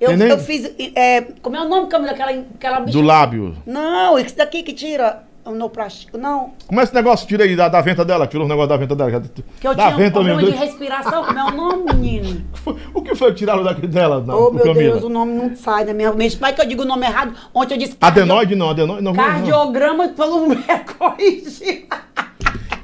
Eu, 0.00 0.12
eu 0.12 0.38
fiz. 0.38 0.70
É, 0.94 1.22
como 1.42 1.56
é 1.56 1.60
o 1.60 1.68
nome, 1.68 1.88
Camila? 1.88 2.12
Aquela, 2.12 2.30
aquela 2.30 2.80
bicha- 2.80 2.92
Do 2.96 3.02
lábio. 3.04 3.56
Não, 3.66 4.18
isso 4.18 4.36
daqui 4.36 4.62
que 4.62 4.72
tira. 4.72 5.24
Onoplástico, 5.44 6.16
não. 6.18 6.52
Como 6.66 6.80
é 6.80 6.84
esse 6.84 6.94
negócio? 6.94 7.26
Tira 7.26 7.44
aí 7.44 7.54
da, 7.54 7.68
da 7.68 7.80
venta 7.80 8.04
dela. 8.04 8.26
Tirou 8.26 8.46
o 8.46 8.48
negócio 8.48 8.68
da 8.68 8.76
venta 8.76 8.96
dela. 8.96 9.20
Que 9.60 9.66
eu 9.66 9.74
da 9.74 9.92
tinha 9.92 10.06
um 10.08 10.10
problema 10.10 10.40
mesmo. 10.40 10.52
de 10.52 10.58
respiração, 10.64 11.24
como 11.24 11.38
é 11.38 11.44
o 11.44 11.50
nome, 11.50 11.84
menino? 11.94 12.44
O 12.94 13.02
que 13.02 13.14
foi 13.14 13.30
que 13.32 13.38
tiraram 13.38 13.62
daqui 13.62 13.86
dela? 13.86 14.22
na- 14.24 14.34
Oh, 14.36 14.50
meu 14.50 14.64
Camila? 14.64 14.92
Deus, 14.92 15.04
o 15.04 15.08
nome 15.08 15.32
não 15.34 15.54
sai 15.54 15.84
da 15.84 15.92
minha 15.92 16.12
mente. 16.12 16.36
Vai 16.38 16.52
que 16.54 16.60
eu 16.62 16.66
digo 16.66 16.82
o 16.82 16.86
nome 16.86 17.04
errado. 17.06 17.34
Ontem 17.52 17.74
eu 17.74 17.78
disse 17.78 17.96
Adenoide 18.00 18.54
não, 18.54 18.70
adenoide 18.70 19.02
não. 19.02 19.12
Cardiograma 19.12 20.08
falou 20.16 20.46
mulher 20.48 20.84
corrigir. 20.98 21.86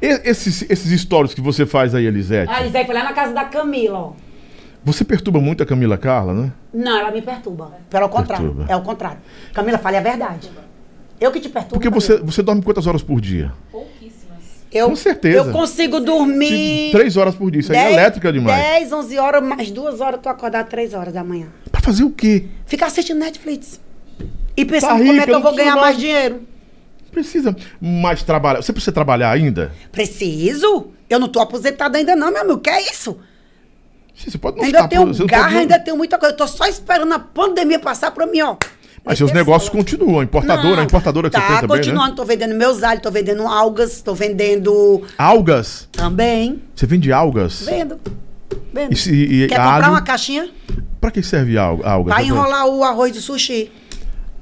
Esses, 0.03 0.63
esses 0.71 1.01
stories 1.01 1.35
que 1.35 1.41
você 1.41 1.67
faz 1.67 1.95
aí, 1.95 2.07
Elisete, 2.07 2.51
A 2.53 2.61
Elisete 2.61 2.87
foi 2.87 2.95
lá 2.95 3.05
na 3.05 3.13
casa 3.13 3.33
da 3.35 3.45
Camila, 3.45 3.99
ó. 3.99 4.13
você 4.83 5.05
perturba 5.05 5.39
muito 5.41 5.63
a 5.63 5.67
Camila 5.67 5.99
Carla, 5.99 6.33
né? 6.33 6.53
Não, 6.73 6.99
ela 6.99 7.11
me 7.11 7.21
perturba. 7.21 7.73
Pelo 7.91 8.09
contrário. 8.09 8.47
Perturba. 8.49 8.73
É 8.73 8.77
o 8.77 8.81
contrário. 8.83 9.19
Camila, 9.53 9.77
fale 9.79 9.99
a 9.99 10.01
verdade. 10.01 10.51
Eu 11.21 11.31
que 11.31 11.41
te 11.41 11.49
perturbo. 11.49 11.75
Porque 11.75 11.91
você, 11.91 12.17
você 12.19 12.43
dorme 12.43 12.63
quantas 12.63 12.87
horas 12.87 13.03
por 13.03 13.21
dia? 13.21 13.53
Eu, 14.73 14.89
Com 14.89 14.95
certeza. 14.97 15.37
Eu 15.39 15.53
consigo 15.53 15.99
dormir. 15.99 16.91
Três 16.93 17.17
horas 17.17 17.35
por 17.35 17.51
dia. 17.51 17.61
Isso 17.61 17.73
aí 17.73 17.79
é 17.79 17.93
elétrica 17.93 18.33
demais. 18.33 18.63
10, 18.63 18.93
11 18.93 19.19
horas, 19.19 19.43
mais 19.43 19.69
duas 19.71 20.01
horas, 20.01 20.15
eu 20.15 20.23
tô 20.23 20.29
acordada 20.29 20.69
3 20.69 20.95
horas 20.95 21.13
da 21.13 21.25
manhã. 21.25 21.49
Pra 21.73 21.81
fazer 21.81 22.05
o 22.05 22.11
quê? 22.11 22.45
Ficar 22.67 22.87
assistindo 22.87 23.19
Netflix. 23.19 23.81
E 24.57 24.65
pensando 24.65 24.91
Tá 24.91 24.99
como 24.99 25.11
rica, 25.13 25.23
é 25.23 25.27
que 25.27 25.33
eu 25.35 25.41
vou 25.43 25.55
ganhar 25.57 25.75
mais. 25.77 25.97
dinheiro. 25.99 26.43
Precisa 27.11 27.57
mais 27.81 28.23
trabalhar. 28.23 28.63
Você 28.63 28.73
precisa 28.73 28.93
trabalhar 28.93 29.33
ainda? 29.33 29.73
Preciso? 29.91 30.91
Eu 31.09 31.19
não 31.19 31.27
tô 31.27 31.41
aposentada 31.41 31.99
ainda 31.99 32.15
não, 32.15 32.31
meu 32.33 32.43
amigo. 32.43 32.59
Que 32.61 32.71
é 32.71 32.81
isso? 32.93 33.19
Você 34.15 34.39
pode 34.39 34.57
não 34.59 34.65
ainda 34.65 34.79
ficar 34.85 34.89
tenho 34.89 35.27
garra, 35.27 35.43
pode- 35.45 35.57
ainda 35.57 35.79
tenho 35.81 35.97
muita 35.97 36.17
coisa. 36.17 36.33
Eu 36.33 36.37
tô 36.37 36.47
só 36.47 36.67
esperando 36.67 37.13
a 37.13 37.19
pandemia 37.19 37.81
passar 37.81 38.13
pra 38.13 38.25
mim, 38.27 38.41
ó. 38.43 38.57
Mas 39.05 39.17
seus 39.19 39.31
Meter 39.31 39.41
negócios 39.41 39.69
continuam. 39.71 40.23
Importadora, 40.23 40.77
Não, 40.77 40.83
a 40.83 40.85
importadora 40.85 41.31
que 41.31 41.37
tá, 41.37 41.41
você 41.43 41.49
tem 41.49 41.61
também, 41.61 41.77
continuando. 41.79 42.11
né? 42.11 42.17
Tô 42.17 42.25
vendendo 42.25 42.55
meus 42.55 42.83
alhos, 42.83 43.03
tô 43.03 43.11
vendendo 43.11 43.43
algas, 43.47 44.03
tô 44.03 44.15
vendendo 44.15 45.03
Algas. 45.17 45.89
também. 45.93 46.61
Você 46.75 46.87
vende 46.87 47.11
algas? 47.13 47.63
Vendo. 47.65 47.99
Vendo. 48.73 48.93
E, 48.93 49.45
e 49.45 49.49
Quer 49.49 49.59
alho? 49.59 49.73
comprar 49.75 49.91
uma 49.91 50.03
caixinha? 50.03 50.51
Pra 51.01 51.11
que 51.11 51.23
serve 51.23 51.57
alga? 51.57 51.89
algas? 51.89 52.15
Vai 52.15 52.25
enrolar 52.27 52.67
o 52.67 52.85
arroz 52.85 53.13
de 53.13 53.21
sushi. 53.21 53.73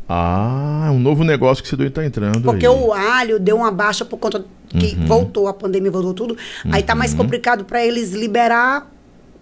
Ah, 0.08 0.86
é 0.88 0.90
um 0.90 0.98
novo 0.98 1.22
negócio 1.22 1.62
que 1.62 1.68
você 1.68 1.76
doido 1.76 1.92
tá 1.92 2.04
entrando 2.04 2.40
Porque 2.40 2.66
aí. 2.66 2.72
o 2.72 2.92
alho 2.94 3.38
deu 3.38 3.56
uma 3.56 3.70
baixa 3.70 4.04
por 4.04 4.16
conta 4.16 4.44
que 4.68 4.96
Uhum. 4.98 5.06
voltou, 5.06 5.48
a 5.48 5.52
pandemia 5.54 5.90
voltou 5.90 6.14
tudo. 6.14 6.36
Aí 6.72 6.82
tá 6.82 6.94
mais 6.94 7.12
complicado 7.14 7.64
para 7.64 7.84
eles 7.84 8.12
liberar 8.12 8.90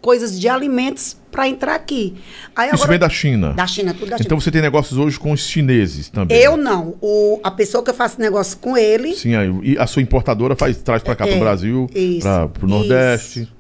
coisas 0.07 0.39
de 0.39 0.49
alimentos 0.49 1.17
para 1.33 1.49
entrar 1.49 1.75
aqui. 1.75 2.15
Aí 2.55 2.71
Isso 2.73 2.87
vem 2.87 2.97
da 2.97 3.09
China. 3.09 3.53
Da 3.55 3.67
China, 3.67 3.93
tudo 3.93 4.09
da 4.09 4.17
China. 4.17 4.25
Então 4.25 4.39
você 4.41 4.53
tem 4.53 4.63
negócios 4.63 4.97
hoje 4.97 5.19
com 5.19 5.33
os 5.33 5.41
chineses 5.41 6.09
também. 6.09 6.39
Eu 6.39 6.57
não. 6.57 6.95
O, 7.01 7.41
a 7.43 7.51
pessoa 7.51 7.83
que 7.83 7.91
eu 7.91 7.95
faço 7.95 8.21
negócio 8.21 8.57
com 8.59 8.77
ele. 8.77 9.17
Sim, 9.17 9.35
aí, 9.35 9.53
e 9.65 9.77
a 9.77 9.85
sua 9.85 10.01
importadora 10.01 10.55
faz, 10.55 10.77
traz 10.77 11.03
pra 11.03 11.17
cá, 11.17 11.27
É, 11.27 11.33
pro 11.33 11.41
Brasil, 11.41 11.91
isso, 11.93 12.21
pra, 12.21 12.47
pro 12.47 12.69
isso. 12.69 12.77
Nordeste. 12.77 13.56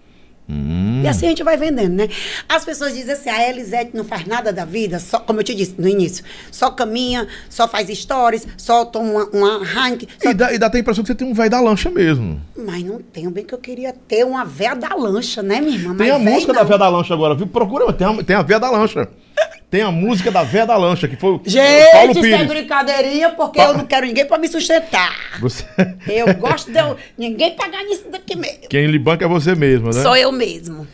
Hum. 0.48 1.02
E 1.04 1.08
assim 1.08 1.26
a 1.26 1.30
gente 1.30 1.42
vai 1.42 1.56
vendendo, 1.56 1.92
né? 1.94 2.08
As 2.48 2.64
pessoas 2.64 2.94
dizem 2.94 3.12
assim, 3.14 3.28
a 3.28 3.48
Elisete 3.48 3.90
não 3.94 4.04
faz 4.04 4.24
nada 4.26 4.52
da 4.52 4.64
vida, 4.64 4.98
só, 5.00 5.18
como 5.18 5.40
eu 5.40 5.44
te 5.44 5.54
disse 5.54 5.74
no 5.76 5.88
início, 5.88 6.24
só 6.52 6.70
caminha, 6.70 7.26
só 7.50 7.66
faz 7.66 7.88
stories, 7.98 8.46
só 8.56 8.84
toma 8.84 9.10
uma, 9.10 9.24
uma 9.58 9.64
rank. 9.64 10.04
só- 10.22 10.30
E 10.30 10.34
dá, 10.34 10.52
e 10.52 10.58
dá 10.58 10.66
até 10.66 10.78
a 10.78 10.80
impressão 10.80 11.02
que 11.02 11.08
você 11.08 11.14
tem 11.16 11.26
um 11.28 11.34
velho 11.34 11.50
da 11.50 11.60
lancha 11.60 11.90
mesmo. 11.90 12.40
Mas 12.56 12.84
não 12.84 13.00
tenho 13.00 13.30
bem 13.30 13.44
que 13.44 13.54
eu 13.54 13.58
queria 13.58 13.92
ter 13.92 14.24
uma 14.24 14.44
véia 14.44 14.74
da 14.76 14.94
lancha, 14.94 15.42
né, 15.42 15.60
minha 15.60 15.76
irmã? 15.76 15.96
Tem 15.96 16.06
Mas 16.12 16.20
a 16.20 16.24
véi 16.24 16.34
música 16.34 16.52
não. 16.52 16.60
da 16.60 16.64
véia 16.64 16.78
da 16.78 16.88
lancha 16.88 17.12
agora, 17.14 17.34
viu? 17.34 17.46
Procura, 17.48 17.92
tem 17.92 18.06
a, 18.06 18.22
tem 18.22 18.36
a 18.36 18.42
véia 18.42 18.60
da 18.60 18.70
lancha. 18.70 19.08
Tem 19.76 19.82
a 19.82 19.90
música 19.90 20.30
da 20.30 20.42
véia 20.42 20.64
da 20.64 20.74
lancha, 20.74 21.06
que 21.06 21.16
foi 21.16 21.32
o 21.32 21.40
Gente, 21.44 21.90
Paulo 21.92 22.10
isso 22.12 22.20
é 22.20 22.22
Pires. 22.22 22.46
brincadeirinha, 22.48 23.28
porque 23.32 23.58
Pa- 23.58 23.66
eu 23.66 23.74
não 23.74 23.84
quero 23.84 24.06
ninguém 24.06 24.24
pra 24.24 24.38
me 24.38 24.48
sustentar. 24.48 25.14
Você... 25.38 25.66
Eu 26.08 26.32
gosto 26.36 26.72
de 26.72 26.78
eu, 26.78 26.96
ninguém 27.18 27.54
pagar 27.54 27.84
nisso 27.84 28.04
daqui 28.10 28.34
mesmo. 28.38 28.68
Quem 28.70 28.86
lhe 28.86 28.98
banca 28.98 29.26
é 29.26 29.28
você 29.28 29.54
mesmo, 29.54 29.92
né? 29.92 30.00
Sou 30.02 30.16
eu 30.16 30.32
mesmo. 30.32 30.88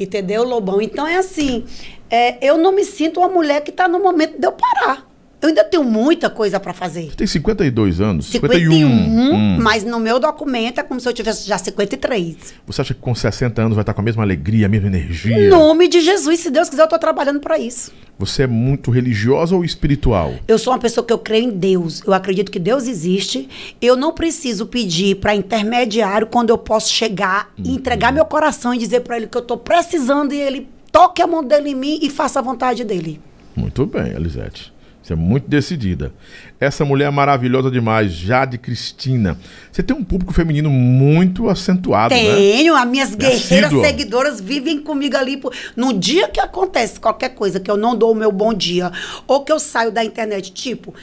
Entendeu, 0.00 0.42
Lobão? 0.42 0.82
Então 0.82 1.06
é 1.06 1.14
assim, 1.16 1.64
é, 2.10 2.44
eu 2.44 2.58
não 2.58 2.72
me 2.72 2.82
sinto 2.82 3.20
uma 3.20 3.28
mulher 3.28 3.60
que 3.60 3.70
está 3.70 3.86
no 3.86 4.00
momento 4.00 4.36
de 4.36 4.44
eu 4.44 4.50
parar. 4.50 5.06
Eu 5.40 5.50
ainda 5.50 5.62
tenho 5.62 5.84
muita 5.84 6.28
coisa 6.28 6.58
para 6.58 6.72
fazer. 6.72 7.10
Você 7.10 7.16
tem 7.16 7.26
52 7.26 8.00
anos? 8.00 8.26
51, 8.26 8.70
51. 8.70 8.88
Hum. 8.88 9.58
mas 9.60 9.84
no 9.84 10.00
meu 10.00 10.18
documento 10.18 10.80
é 10.80 10.82
como 10.82 10.98
se 11.00 11.08
eu 11.08 11.12
tivesse 11.12 11.46
já 11.46 11.56
53. 11.56 12.54
Você 12.66 12.80
acha 12.80 12.92
que 12.92 13.00
com 13.00 13.14
60 13.14 13.62
anos 13.62 13.76
vai 13.76 13.82
estar 13.82 13.94
com 13.94 14.00
a 14.00 14.04
mesma 14.04 14.24
alegria, 14.24 14.66
a 14.66 14.68
mesma 14.68 14.88
energia? 14.88 15.38
Em 15.38 15.48
nome 15.48 15.86
de 15.86 16.00
Jesus, 16.00 16.40
se 16.40 16.50
Deus 16.50 16.68
quiser, 16.68 16.82
eu 16.82 16.86
estou 16.86 16.98
trabalhando 16.98 17.38
para 17.38 17.56
isso. 17.56 17.92
Você 18.18 18.42
é 18.42 18.46
muito 18.48 18.90
religiosa 18.90 19.54
ou 19.54 19.64
espiritual? 19.64 20.34
Eu 20.48 20.58
sou 20.58 20.72
uma 20.72 20.78
pessoa 20.80 21.06
que 21.06 21.12
eu 21.12 21.18
creio 21.18 21.44
em 21.44 21.50
Deus. 21.50 22.02
Eu 22.04 22.12
acredito 22.12 22.50
que 22.50 22.58
Deus 22.58 22.88
existe. 22.88 23.48
Eu 23.80 23.94
não 23.94 24.12
preciso 24.12 24.66
pedir 24.66 25.16
para 25.16 25.36
intermediário 25.36 26.26
quando 26.26 26.50
eu 26.50 26.58
posso 26.58 26.92
chegar 26.92 27.52
e 27.56 27.76
entregar 27.76 28.12
meu 28.12 28.24
coração 28.24 28.74
e 28.74 28.78
dizer 28.78 29.00
para 29.00 29.16
ele 29.16 29.28
que 29.28 29.36
eu 29.36 29.42
estou 29.42 29.56
precisando 29.56 30.34
e 30.34 30.40
ele 30.40 30.68
toque 30.90 31.22
a 31.22 31.28
mão 31.28 31.44
dele 31.44 31.70
em 31.70 31.74
mim 31.76 31.98
e 32.02 32.10
faça 32.10 32.40
a 32.40 32.42
vontade 32.42 32.82
dele. 32.82 33.20
Muito 33.54 33.86
bem, 33.86 34.12
Elisete. 34.12 34.72
Você 35.08 35.14
é 35.14 35.16
muito 35.16 35.48
decidida. 35.48 36.12
Essa 36.60 36.84
mulher 36.84 37.06
é 37.06 37.10
maravilhosa 37.10 37.70
demais, 37.70 38.12
Jade 38.12 38.58
Cristina. 38.58 39.38
Você 39.72 39.82
tem 39.82 39.96
um 39.96 40.04
público 40.04 40.34
feminino 40.34 40.68
muito 40.68 41.48
acentuado, 41.48 42.14
né? 42.14 42.20
Tenho, 42.20 42.76
as 42.76 42.86
minhas 42.86 43.14
guerreiras 43.14 43.68
assídua. 43.68 43.86
seguidoras 43.86 44.38
vivem 44.38 44.82
comigo 44.82 45.16
ali. 45.16 45.40
No 45.74 45.94
dia 45.94 46.28
que 46.28 46.38
acontece 46.38 47.00
qualquer 47.00 47.30
coisa, 47.30 47.58
que 47.58 47.70
eu 47.70 47.76
não 47.78 47.96
dou 47.96 48.12
o 48.12 48.14
meu 48.14 48.30
bom 48.30 48.52
dia, 48.52 48.92
ou 49.26 49.42
que 49.42 49.50
eu 49.50 49.58
saio 49.58 49.90
da 49.90 50.04
internet, 50.04 50.52
tipo. 50.52 50.94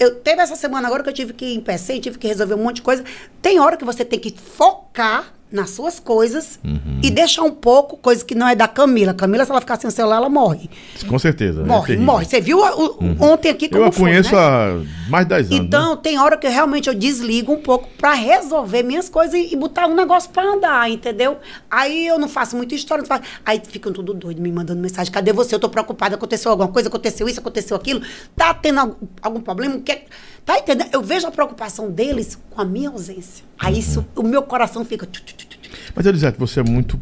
Eu 0.00 0.14
teve 0.14 0.40
essa 0.40 0.56
semana 0.56 0.88
agora 0.88 1.02
que 1.02 1.10
eu 1.10 1.14
tive 1.14 1.34
que 1.34 1.44
ir 1.44 1.54
em 1.54 1.60
PC, 1.60 2.00
tive 2.00 2.16
que 2.16 2.26
resolver 2.26 2.54
um 2.54 2.62
monte 2.62 2.76
de 2.76 2.82
coisa. 2.82 3.04
Tem 3.42 3.60
hora 3.60 3.76
que 3.76 3.84
você 3.84 4.02
tem 4.02 4.18
que 4.18 4.34
focar 4.34 5.34
nas 5.52 5.70
suas 5.70 6.00
coisas 6.00 6.58
Uhum. 6.64 7.00
e 7.02 7.10
deixar 7.10 7.42
um 7.42 7.50
pouco 7.50 7.96
coisa 7.96 8.24
que 8.24 8.34
não 8.34 8.48
é 8.48 8.54
da 8.54 8.66
Camila. 8.66 9.12
Camila, 9.12 9.44
se 9.44 9.50
ela 9.50 9.60
ficar 9.60 9.78
sem 9.80 9.86
o 9.88 9.90
celular, 9.92 10.16
ela 10.16 10.28
morre. 10.28 10.70
Com 11.06 11.18
certeza. 11.18 11.60
é 11.60 11.64
Morre, 11.64 11.86
terrível. 11.88 12.06
morre. 12.06 12.24
Você 12.24 12.40
viu 12.40 12.58
o- 12.58 12.86
o- 12.86 13.16
ontem 13.24 13.50
aqui 13.50 13.68
como 13.68 13.82
Eu 13.82 13.88
a 13.88 13.92
foi, 13.92 14.10
conheço 14.10 14.34
né? 14.34 14.40
há 14.40 14.80
mais 15.10 15.26
de 15.26 15.28
10 15.30 15.46
anos. 15.48 15.58
né? 15.60 15.64
Então, 15.66 15.96
tem 15.96 16.18
hora 16.18 16.36
que 16.36 16.46
eu, 16.46 16.50
realmente 16.50 16.88
eu 16.88 16.94
desligo 16.94 17.52
um 17.52 17.60
pouco 17.60 17.88
pra 17.98 18.14
resolver 18.14 18.82
minhas 18.82 19.08
coisas 19.08 19.34
e, 19.34 19.52
e 19.52 19.56
botar 19.56 19.86
um 19.86 19.94
negócio 19.94 20.30
pra 20.30 20.42
andar, 20.42 20.90
entendeu? 20.90 21.36
Aí 21.70 22.06
eu 22.06 22.18
não 22.18 22.28
faço 22.28 22.56
muita 22.56 22.74
história, 22.74 23.02
não 23.02 23.08
faço- 23.08 23.22
aí 23.44 23.60
ficam 23.66 23.92
tudo 23.92 24.14
doido 24.14 24.40
me 24.40 24.50
mandando 24.50 24.80
mensagem. 24.80 25.12
Cadê 25.12 25.32
você? 25.32 25.54
Eu 25.54 25.60
tô 25.60 25.68
preocupada, 25.68 26.14
aconteceu 26.16 26.50
alguma 26.50 26.68
coisa, 26.68 26.88
aconteceu 26.88 27.28
isso, 27.28 27.40
aconteceu 27.40 27.76
aquilo. 27.76 28.00
Tá 28.34 28.54
tendo 28.54 28.80
algum, 28.80 28.94
algum 29.20 29.40
problema? 29.40 29.78
Quer... 29.80 30.06
Tá 30.44 30.58
entendendo? 30.58 30.88
Eu 30.92 31.00
vejo 31.02 31.24
a 31.26 31.30
preocupação 31.30 31.88
deles 31.88 32.36
com 32.50 32.60
a 32.60 32.64
minha 32.64 32.90
ausência. 32.90 33.44
Aí 33.56 33.78
isso, 33.78 34.04
o 34.16 34.24
meu 34.24 34.42
coração 34.42 34.84
fica... 34.84 35.06
Mas, 35.94 36.06
Elisete, 36.06 36.38
você 36.38 36.60
é 36.60 36.62
muito. 36.62 36.98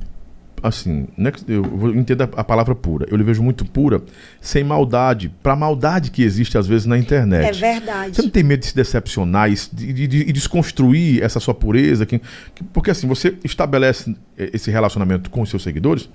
Assim, 0.63 1.09
é 1.17 1.31
que 1.31 1.43
eu 1.51 1.63
vou 1.63 1.89
entender 1.95 2.23
a 2.37 2.45
palavra 2.45 2.75
pura. 2.75 3.07
Eu 3.11 3.17
lhe 3.17 3.25
vejo 3.25 3.43
muito 3.43 3.65
pura, 3.65 4.03
sem 4.43 4.63
maldade, 4.63 5.33
pra 5.43 5.57
maldade 5.57 6.11
que 6.11 6.23
existe 6.23 6.59
às 6.59 6.67
vezes 6.67 6.85
na 6.87 6.99
internet. 6.99 7.47
É 7.49 7.53
verdade. 7.53 8.15
Você 8.15 8.21
não 8.21 8.29
tem 8.29 8.43
medo 8.43 8.61
de 8.61 8.67
se 8.67 8.77
decepcionar 8.77 9.51
e 9.51 9.55
de, 9.73 9.93
de- 9.95 10.07
de- 10.07 10.33
desconstruir 10.33 11.23
essa 11.23 11.41
sua 11.41 11.55
pureza? 11.55 12.05
Que, 12.05 12.19
que- 12.55 12.63
porque 12.75 12.91
assim, 12.91 13.07
você 13.07 13.39
estabelece 13.43 14.15
eh, 14.37 14.51
esse 14.53 14.71
relacionamento 14.71 15.31
com 15.31 15.41
os 15.41 15.49
seus 15.49 15.63
seguidores 15.63 16.11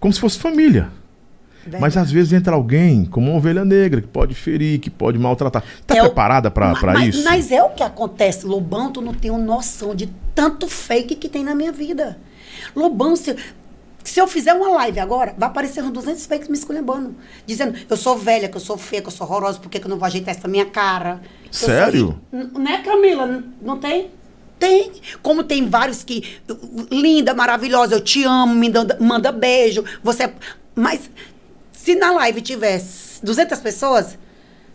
como 0.00 0.12
se 0.12 0.18
fosse 0.18 0.40
família. 0.40 0.88
Mas 1.72 1.94
Verdade. 1.94 1.98
às 2.06 2.10
vezes 2.12 2.32
entra 2.32 2.54
alguém 2.54 3.04
como 3.04 3.28
uma 3.30 3.36
ovelha 3.38 3.64
negra, 3.64 4.00
que 4.00 4.06
pode 4.08 4.34
ferir, 4.34 4.78
que 4.80 4.88
pode 4.90 5.18
maltratar. 5.18 5.62
Tá 5.86 5.96
É 5.96 6.02
o- 6.02 6.06
preparada 6.06 6.50
pra 6.50 6.72
mas, 6.82 7.14
isso? 7.14 7.24
Mas 7.24 7.50
é 7.52 7.62
o 7.62 7.70
que 7.70 7.82
acontece. 7.82 8.46
Lobão, 8.46 8.90
tu 8.92 9.00
não 9.00 9.12
tem 9.14 9.30
noção 9.30 9.94
de 9.94 10.08
tanto 10.34 10.68
fake 10.68 11.16
que 11.16 11.28
tem 11.28 11.44
na 11.44 11.54
minha 11.54 11.72
vida. 11.72 12.18
Lobão, 12.74 13.14
se, 13.16 13.36
se 14.04 14.20
eu 14.20 14.26
fizer 14.26 14.54
uma 14.54 14.68
live 14.70 14.98
agora, 15.00 15.34
vai 15.36 15.48
aparecer 15.48 15.82
uns 15.82 15.90
200 15.90 16.24
fakes 16.26 16.48
me 16.48 16.56
esculhambando. 16.56 17.14
Dizendo, 17.46 17.74
eu 17.88 17.96
sou 17.96 18.16
velha, 18.16 18.48
que 18.48 18.56
eu 18.56 18.60
sou 18.60 18.78
feia, 18.78 19.02
que 19.02 19.08
eu 19.08 19.12
sou 19.12 19.26
horrorosa, 19.26 19.58
por 19.58 19.68
que 19.70 19.78
que 19.78 19.86
eu 19.86 19.90
não 19.90 19.98
vou 19.98 20.06
ajeitar 20.06 20.34
essa 20.34 20.48
minha 20.48 20.64
cara? 20.66 21.20
Sou 21.50 21.68
Sério? 21.68 22.18
ri- 22.32 22.38
N- 22.38 22.58
Né, 22.58 22.82
Camila? 22.84 23.42
Não 23.60 23.76
tem? 23.78 24.10
Tem. 24.58 24.90
Como 25.22 25.44
tem 25.44 25.68
vários 25.68 26.02
que. 26.02 26.24
Linda, 26.90 27.32
maravilhosa, 27.32 27.94
eu 27.94 28.00
te 28.00 28.24
amo, 28.24 28.54
me 28.54 28.68
manda, 28.70 28.96
manda 29.00 29.30
beijo. 29.32 29.84
Você. 30.02 30.24
é- 30.24 30.32
Mas 30.74 31.08
se 31.88 31.94
na 31.94 32.10
live 32.12 32.42
tivesse 32.42 33.24
200 33.24 33.58
pessoas, 33.60 34.18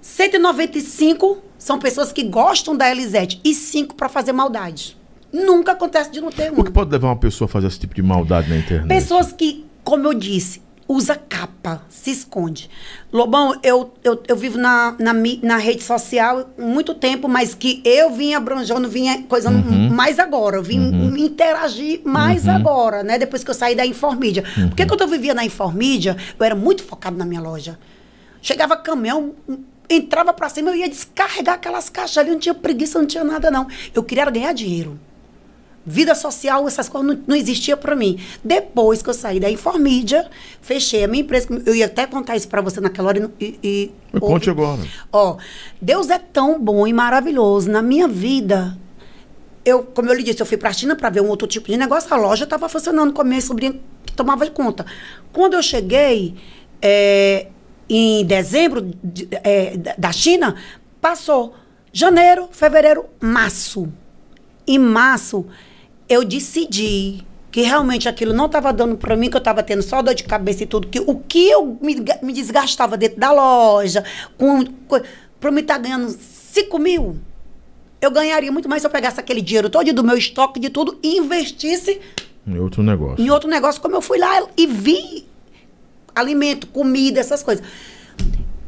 195 0.01 1.43
são 1.59 1.77
pessoas 1.77 2.11
que 2.11 2.23
gostam 2.23 2.75
da 2.75 2.89
Elisete 2.89 3.39
e 3.43 3.53
5 3.53 3.93
para 3.93 4.09
fazer 4.09 4.31
maldade. 4.31 4.97
Nunca 5.31 5.73
acontece 5.73 6.09
de 6.11 6.19
não 6.19 6.31
ter 6.31 6.51
O 6.51 6.55
que 6.55 6.61
uma. 6.61 6.71
pode 6.71 6.89
levar 6.89 7.09
uma 7.09 7.15
pessoa 7.15 7.45
a 7.45 7.51
fazer 7.51 7.67
esse 7.67 7.79
tipo 7.79 7.93
de 7.93 8.01
maldade 8.01 8.49
na 8.49 8.57
internet? 8.57 8.87
Pessoas 8.87 9.31
que, 9.31 9.63
como 9.83 10.07
eu 10.07 10.15
disse, 10.15 10.59
usa 10.93 11.15
capa, 11.15 11.81
se 11.89 12.11
esconde. 12.11 12.69
Lobão, 13.11 13.57
eu, 13.63 13.93
eu, 14.03 14.21
eu 14.27 14.35
vivo 14.35 14.57
na, 14.57 14.95
na, 14.99 15.11
na 15.41 15.57
rede 15.57 15.81
social 15.83 16.49
há 16.57 16.61
muito 16.61 16.93
tempo, 16.93 17.27
mas 17.27 17.55
que 17.55 17.81
eu 17.83 18.11
vim 18.11 18.33
abranjando, 18.35 18.87
vinha 18.87 19.23
coisando 19.23 19.57
Uhum. 19.67 19.89
mais 19.89 20.19
agora. 20.19 20.57
Eu 20.57 20.63
vim 20.63 20.77
interagir 21.19 22.01
mais 22.03 22.47
agora, 22.47 23.01
né? 23.03 23.17
Depois 23.17 23.43
que 23.43 23.49
eu 23.49 23.55
saí 23.55 23.75
da 23.75 23.85
Informídia. 23.85 24.43
Porque 24.69 24.83
Uhum. 24.83 24.87
quando 24.89 25.01
eu 25.01 25.07
vivia 25.07 25.33
na 25.33 25.43
Informídia, 25.43 26.15
eu 26.39 26.45
era 26.45 26.55
muito 26.55 26.83
focado 26.83 27.17
na 27.17 27.25
minha 27.25 27.41
loja. 27.41 27.79
Chegava 28.41 28.75
caminhão, 28.77 29.33
entrava 29.89 30.31
pra 30.33 30.49
cima, 30.49 30.69
eu 30.69 30.75
ia 30.75 30.89
descarregar 30.89 31.55
aquelas 31.55 31.89
caixas 31.89 32.17
ali, 32.19 32.29
não 32.31 32.39
tinha 32.39 32.53
preguiça, 32.53 32.99
não 32.99 33.05
tinha 33.07 33.23
nada, 33.23 33.49
não. 33.49 33.67
Eu 33.95 34.03
queria 34.03 34.29
ganhar 34.29 34.53
dinheiro. 34.53 34.99
Vida 35.85 36.15
social, 36.15 36.65
essas 36.65 36.87
coisas 36.87 37.15
não, 37.15 37.23
não 37.27 37.35
existia 37.35 37.75
para 37.75 37.95
mim. 37.95 38.17
Depois 38.43 39.01
que 39.01 39.09
eu 39.09 39.13
saí 39.13 39.39
da 39.39 39.51
Informídia, 39.51 40.29
fechei 40.61 41.03
a 41.03 41.07
minha 41.07 41.23
empresa. 41.23 41.47
Eu 41.65 41.75
ia 41.75 41.87
até 41.87 42.07
contar 42.07 42.37
isso 42.37 42.47
para 42.47 42.61
você 42.61 42.79
naquela 42.79 43.09
hora. 43.09 43.31
E, 43.39 43.59
e, 43.61 44.19
conte 44.19 44.49
agora. 44.49 44.81
Ó, 45.11 45.37
Deus 45.81 46.09
é 46.09 46.17
tão 46.17 46.57
bom 46.59 46.87
e 46.87 46.93
maravilhoso. 46.93 47.69
Na 47.69 47.81
minha 47.81 48.07
vida, 48.07 48.77
eu, 49.65 49.83
como 49.83 50.09
eu 50.09 50.13
lhe 50.13 50.23
disse, 50.23 50.41
eu 50.41 50.45
fui 50.45 50.57
para 50.57 50.69
a 50.69 50.73
China 50.73 50.95
para 50.95 51.09
ver 51.09 51.21
um 51.21 51.27
outro 51.27 51.47
tipo 51.47 51.67
de 51.67 51.75
negócio. 51.75 52.13
A 52.13 52.17
loja 52.17 52.45
estava 52.45 52.69
funcionando 52.69 53.11
com 53.11 53.21
a 53.21 53.25
minha 53.25 53.41
sobrinha 53.41 53.77
que 54.05 54.13
tomava 54.13 54.49
conta. 54.49 54.85
Quando 55.33 55.55
eu 55.55 55.63
cheguei 55.63 56.35
é, 56.81 57.47
em 57.89 58.25
dezembro 58.25 58.81
de, 59.03 59.27
é, 59.31 59.77
da 59.97 60.11
China, 60.11 60.55
passou 61.01 61.55
janeiro, 61.91 62.47
fevereiro, 62.51 63.05
março. 63.21 63.91
Em 64.65 64.79
março, 64.79 65.45
eu 66.13 66.23
decidi 66.23 67.23
que 67.51 67.61
realmente 67.61 68.09
aquilo 68.09 68.33
não 68.33 68.47
estava 68.47 68.73
dando 68.73 68.97
para 68.97 69.15
mim, 69.15 69.29
que 69.29 69.35
eu 69.35 69.39
estava 69.39 69.61
tendo 69.61 69.83
só 69.83 70.01
dor 70.01 70.15
de 70.15 70.23
cabeça 70.23 70.63
e 70.63 70.65
tudo, 70.65 70.87
que 70.87 70.99
o 70.99 71.15
que 71.15 71.49
eu 71.49 71.77
me, 71.81 72.03
me 72.21 72.33
desgastava 72.33 72.97
dentro 72.97 73.19
da 73.19 73.31
loja, 73.31 74.03
com, 74.37 74.65
com 74.87 74.99
para 75.39 75.51
me 75.51 75.61
estar 75.61 75.75
tá 75.75 75.79
ganhando 75.81 76.09
5 76.09 76.79
mil, 76.79 77.17
eu 78.01 78.09
ganharia 78.09 78.51
muito 78.51 78.67
mais 78.67 78.81
se 78.81 78.87
eu 78.87 78.91
pegasse 78.91 79.19
aquele 79.19 79.41
dinheiro 79.41 79.69
todo 79.69 79.93
do 79.93 80.03
meu 80.03 80.17
estoque, 80.17 80.59
de 80.59 80.69
tudo, 80.69 80.97
e 81.03 81.17
investisse 81.17 82.01
em 82.45 82.59
outro 82.59 82.83
negócio. 82.83 83.23
Em 83.23 83.29
outro 83.29 83.49
negócio, 83.49 83.81
como 83.81 83.95
eu 83.95 84.01
fui 84.01 84.17
lá 84.17 84.45
e 84.57 84.67
vi 84.67 85.25
alimento, 86.13 86.67
comida, 86.67 87.19
essas 87.19 87.41
coisas. 87.41 87.65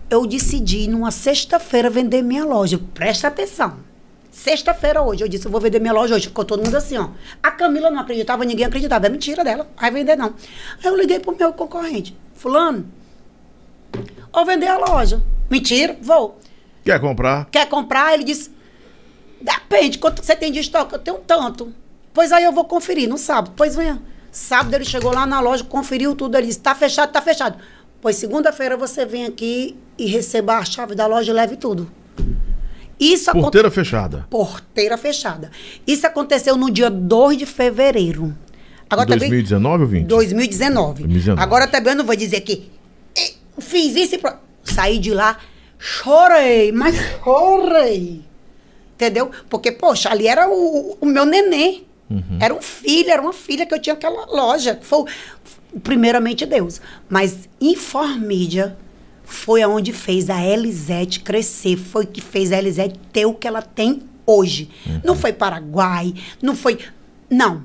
Eu 0.09 0.25
decidi, 0.25 0.87
numa 0.87 1.11
sexta-feira, 1.11 1.89
vender 1.89 2.21
minha 2.21 2.45
loja. 2.45 2.79
Presta 2.93 3.27
atenção. 3.27 3.77
Sexta-feira 4.35 5.01
hoje, 5.01 5.23
eu 5.23 5.29
disse, 5.29 5.45
eu 5.45 5.51
vou 5.51 5.61
vender 5.61 5.79
minha 5.79 5.93
loja 5.93 6.13
hoje. 6.13 6.27
Ficou 6.27 6.43
todo 6.43 6.61
mundo 6.61 6.75
assim, 6.75 6.97
ó. 6.97 7.07
A 7.41 7.51
Camila 7.51 7.89
não 7.89 8.01
acreditava, 8.01 8.43
ninguém 8.43 8.65
acreditava. 8.65 9.05
É 9.05 9.09
mentira 9.09 9.45
dela. 9.45 9.65
Vai 9.79 9.89
vender, 9.89 10.17
não. 10.17 10.35
Aí 10.83 10.89
eu 10.89 10.97
liguei 10.97 11.21
pro 11.21 11.33
meu 11.33 11.53
concorrente. 11.53 12.13
Fulano, 12.33 12.85
vou 14.33 14.45
vender 14.45 14.67
a 14.67 14.77
loja. 14.77 15.23
Mentira, 15.49 15.97
vou. 16.01 16.37
Quer 16.83 16.99
comprar? 16.99 17.45
Quer 17.45 17.69
comprar? 17.69 18.13
Ele 18.13 18.25
disse, 18.25 18.51
depende, 19.39 19.97
quanto 19.99 20.21
você 20.21 20.35
tem 20.35 20.51
de 20.51 20.59
estoque? 20.59 20.93
Eu 20.93 20.99
tenho 20.99 21.17
tanto. 21.19 21.73
Pois 22.13 22.33
aí 22.33 22.43
eu 22.43 22.51
vou 22.51 22.65
conferir 22.65 23.07
no 23.07 23.17
sábado. 23.17 23.53
Pois 23.55 23.73
venha. 23.73 24.01
Sábado 24.33 24.75
ele 24.75 24.83
chegou 24.83 25.13
lá 25.13 25.25
na 25.25 25.39
loja, 25.39 25.63
conferiu 25.63 26.13
tudo. 26.13 26.37
Ele 26.37 26.47
disse, 26.47 26.59
tá 26.59 26.75
fechado, 26.75 27.09
tá 27.09 27.21
fechado. 27.21 27.57
Pois 28.01 28.17
segunda-feira 28.17 28.75
você 28.75 29.05
vem 29.05 29.23
aqui 29.23 29.79
e 29.97 30.07
receba 30.07 30.57
a 30.57 30.65
chave 30.65 30.93
da 30.93 31.07
loja 31.07 31.31
e 31.31 31.33
leve 31.33 31.55
tudo. 31.55 31.89
Isso 32.99 33.31
Porteira 33.31 33.67
aconte... 33.67 33.75
fechada. 33.75 34.27
Porteira 34.29 34.97
fechada. 34.97 35.51
Isso 35.85 36.07
aconteceu 36.07 36.55
no 36.55 36.71
dia 36.71 36.89
2 36.89 37.37
de 37.37 37.45
fevereiro. 37.45 38.35
Agora 38.89 39.07
2019 39.07 39.73
também... 39.73 39.81
ou 39.83 39.87
20? 39.87 40.07
2019. 40.07 41.03
2019. 41.03 41.41
Agora 41.41 41.67
também 41.67 41.93
eu 41.93 41.97
não 41.97 42.05
vou 42.05 42.15
dizer 42.15 42.41
que 42.41 42.69
fiz 43.59 43.95
isso 43.95 44.15
e 44.15 44.17
pro... 44.17 44.33
saí 44.63 44.99
de 44.99 45.11
lá, 45.11 45.37
chorei, 45.77 46.71
mas 46.71 46.95
chorei. 47.23 48.21
Entendeu? 48.95 49.29
Porque, 49.49 49.71
poxa, 49.71 50.09
ali 50.09 50.27
era 50.27 50.49
o, 50.49 50.97
o 51.01 51.05
meu 51.05 51.25
neném. 51.25 51.85
Uhum. 52.09 52.37
Era 52.39 52.53
um 52.53 52.61
filho, 52.61 53.09
era 53.09 53.21
uma 53.21 53.33
filha 53.33 53.65
que 53.65 53.73
eu 53.73 53.79
tinha 53.79 53.93
aquela 53.93 54.25
loja. 54.27 54.79
Foi 54.81 55.05
primeiramente 55.83 56.45
Deus. 56.45 56.79
Mas 57.09 57.49
Informídia 57.59 58.77
foi 59.25 59.61
aonde 59.61 59.91
fez 59.91 60.29
a 60.29 60.41
Elisete 60.43 61.19
crescer, 61.19 61.77
foi 61.77 62.05
que 62.05 62.21
fez 62.21 62.51
a 62.51 62.57
Elisete 62.57 62.99
ter 63.11 63.25
o 63.25 63.33
que 63.33 63.47
ela 63.47 63.61
tem 63.61 64.01
hoje. 64.25 64.69
Uhum. 64.85 65.01
Não 65.03 65.15
foi 65.15 65.33
Paraguai, 65.33 66.13
não 66.41 66.55
foi. 66.55 66.79
Não. 67.29 67.63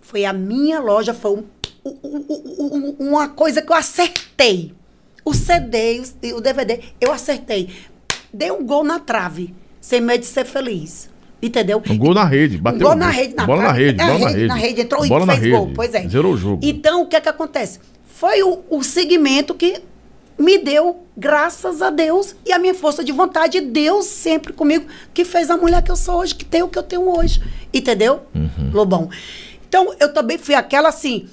Foi 0.00 0.24
a 0.24 0.32
minha 0.32 0.80
loja, 0.80 1.14
foi 1.14 1.32
um, 1.32 1.44
um, 1.84 2.24
um, 2.58 2.96
uma 3.08 3.28
coisa 3.28 3.62
que 3.62 3.72
eu 3.72 3.76
acertei. 3.76 4.72
O 5.24 5.34
CD, 5.34 6.00
o, 6.00 6.36
o 6.36 6.40
DVD, 6.40 6.80
eu 7.00 7.12
acertei. 7.12 7.70
Dei 8.32 8.50
um 8.50 8.64
gol 8.64 8.84
na 8.84 9.00
trave, 9.00 9.54
sem 9.80 10.00
medo 10.00 10.20
de 10.20 10.26
ser 10.26 10.44
feliz. 10.44 11.10
Entendeu? 11.42 11.82
Um 11.88 11.98
gol 11.98 12.14
na 12.14 12.24
rede, 12.24 12.56
bateu. 12.56 12.80
Um 12.80 12.90
gol 12.90 12.96
na 12.96 13.10
rede, 13.10 13.34
na 13.34 13.46
bola 13.46 13.62
na 13.62 13.72
rede, 13.72 14.04
bola 14.04 14.18
na 14.18 14.28
rede. 14.28 14.46
Na 14.46 14.54
rede, 14.54 14.80
entrou 14.80 15.06
bola 15.06 15.34
e 15.34 15.38
fez 15.38 15.52
gol. 15.52 15.72
Pois 15.74 15.94
é. 15.94 16.08
Zerou 16.08 16.32
o 16.32 16.36
jogo. 16.36 16.60
Então, 16.62 17.02
o 17.02 17.06
que 17.06 17.16
é 17.16 17.20
que 17.20 17.28
acontece? 17.28 17.78
Foi 18.06 18.42
o, 18.42 18.64
o 18.70 18.82
segmento 18.82 19.54
que 19.54 19.82
me 20.38 20.58
deu, 20.58 21.04
graças 21.16 21.80
a 21.80 21.90
Deus, 21.90 22.36
e 22.44 22.52
a 22.52 22.58
minha 22.58 22.74
força 22.74 23.02
de 23.02 23.12
vontade, 23.12 23.60
Deus 23.60 24.06
sempre 24.06 24.52
comigo, 24.52 24.86
que 25.14 25.24
fez 25.24 25.50
a 25.50 25.56
mulher 25.56 25.82
que 25.82 25.90
eu 25.90 25.96
sou 25.96 26.20
hoje, 26.20 26.34
que 26.34 26.44
tem 26.44 26.62
o 26.62 26.68
que 26.68 26.78
eu 26.78 26.82
tenho 26.82 27.08
hoje. 27.08 27.40
Entendeu? 27.72 28.22
Uhum. 28.34 28.70
Lobão. 28.72 29.10
Então, 29.68 29.94
eu 29.98 30.12
também 30.12 30.38
fui 30.38 30.54
aquela 30.54 30.88
assim. 30.88 31.28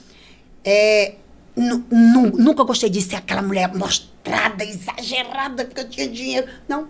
É, 0.63 1.15
nunca 1.55 2.63
gostei 2.63 2.89
de 2.89 3.01
ser 3.01 3.17
aquela 3.17 3.41
mulher 3.41 3.73
mostrada, 3.73 4.63
exagerada, 4.63 5.65
porque 5.65 5.81
eu 5.81 5.89
tinha 5.89 6.07
dinheiro. 6.07 6.47
Não. 6.67 6.81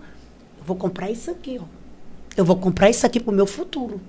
Eu 0.58 0.64
vou 0.66 0.76
comprar 0.76 1.10
isso 1.12 1.32
aqui, 1.32 1.60
ó. 1.60 1.66
Eu 2.36 2.46
vou 2.46 2.56
comprar 2.56 2.90
isso 2.90 3.06
aqui 3.06 3.20
pro 3.20 3.32
meu 3.32 3.46
futuro. 3.46 4.00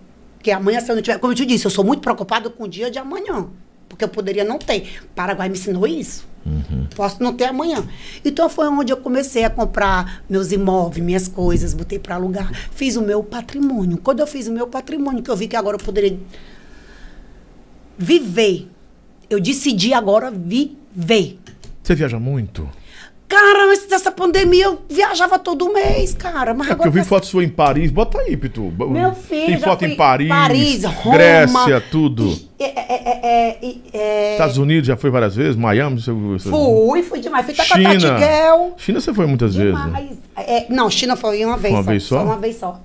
Que 0.42 0.50
amanhã, 0.50 0.80
se 0.80 0.90
eu 0.90 0.94
não 0.94 1.02
tiver. 1.02 1.18
Como 1.18 1.32
eu 1.32 1.36
te 1.36 1.44
disse, 1.44 1.66
eu 1.66 1.70
sou 1.70 1.84
muito 1.84 2.00
preocupado 2.00 2.50
com 2.50 2.64
o 2.64 2.68
dia 2.68 2.90
de 2.90 2.98
amanhã. 2.98 3.48
Porque 3.94 4.02
eu 4.02 4.08
poderia 4.08 4.42
não 4.42 4.58
ter. 4.58 5.04
Paraguai 5.14 5.48
me 5.48 5.56
ensinou 5.56 5.86
isso. 5.86 6.26
Uhum. 6.44 6.88
Posso 6.96 7.22
não 7.22 7.32
ter 7.32 7.44
amanhã. 7.44 7.86
Então 8.24 8.48
foi 8.48 8.66
onde 8.66 8.92
eu 8.92 8.96
comecei 8.96 9.44
a 9.44 9.50
comprar 9.50 10.24
meus 10.28 10.50
imóveis, 10.50 11.04
minhas 11.04 11.28
coisas, 11.28 11.72
botei 11.72 11.96
para 11.96 12.16
alugar. 12.16 12.52
Fiz 12.72 12.96
o 12.96 13.02
meu 13.02 13.22
patrimônio. 13.22 13.98
Quando 13.98 14.18
eu 14.18 14.26
fiz 14.26 14.48
o 14.48 14.52
meu 14.52 14.66
patrimônio, 14.66 15.22
que 15.22 15.30
eu 15.30 15.36
vi 15.36 15.46
que 15.46 15.54
agora 15.54 15.76
eu 15.76 15.80
poderia 15.80 16.18
viver. 17.96 18.68
Eu 19.30 19.40
decidi 19.40 19.94
agora 19.94 20.28
viver. 20.28 21.38
Você 21.80 21.94
viaja 21.94 22.18
muito? 22.18 22.68
Cara, 23.28 23.70
antes 23.70 23.86
dessa 23.86 24.12
pandemia 24.12 24.66
eu 24.66 24.82
viajava 24.88 25.38
todo 25.38 25.72
mês, 25.72 26.14
cara. 26.14 26.54
Mas 26.54 26.68
é 26.68 26.72
agora. 26.72 26.88
Eu 26.88 26.92
vi 26.92 27.00
fotos 27.00 27.08
foto 27.08 27.26
sua 27.26 27.44
em 27.44 27.48
Paris. 27.48 27.90
Bota 27.90 28.20
aí, 28.20 28.36
Pitu. 28.36 28.72
Meu 28.88 29.14
filho. 29.14 29.46
Tem 29.46 29.58
foto 29.58 29.84
em 29.84 29.96
Paris. 29.96 30.28
Paris, 30.28 30.84
Roma. 30.84 31.16
Grécia, 31.16 31.80
tudo. 31.80 32.38
É, 32.58 32.64
é, 32.64 33.58
é, 33.92 34.32
Estados 34.32 34.58
Unidos 34.58 34.86
já 34.86 34.96
foi 34.96 35.10
várias 35.10 35.34
vezes? 35.34 35.56
Miami? 35.56 36.00
Você. 36.00 36.48
Fui, 36.48 37.02
fui 37.02 37.20
demais. 37.20 37.46
Fui 37.46 37.54
China. 37.54 38.74
China 38.76 39.00
você 39.00 39.14
foi 39.14 39.26
muitas 39.26 39.54
demais. 39.54 39.92
vezes. 39.92 40.18
Né? 40.36 40.66
não, 40.68 40.90
China 40.90 41.16
foi 41.16 41.44
uma 41.44 41.56
vez 41.56 41.74
uma 41.74 41.82
só. 41.82 41.90
Vez 41.90 42.02
só? 42.02 42.18
só 42.18 42.24
uma 42.24 42.36
vez 42.36 42.56
só. 42.56 42.80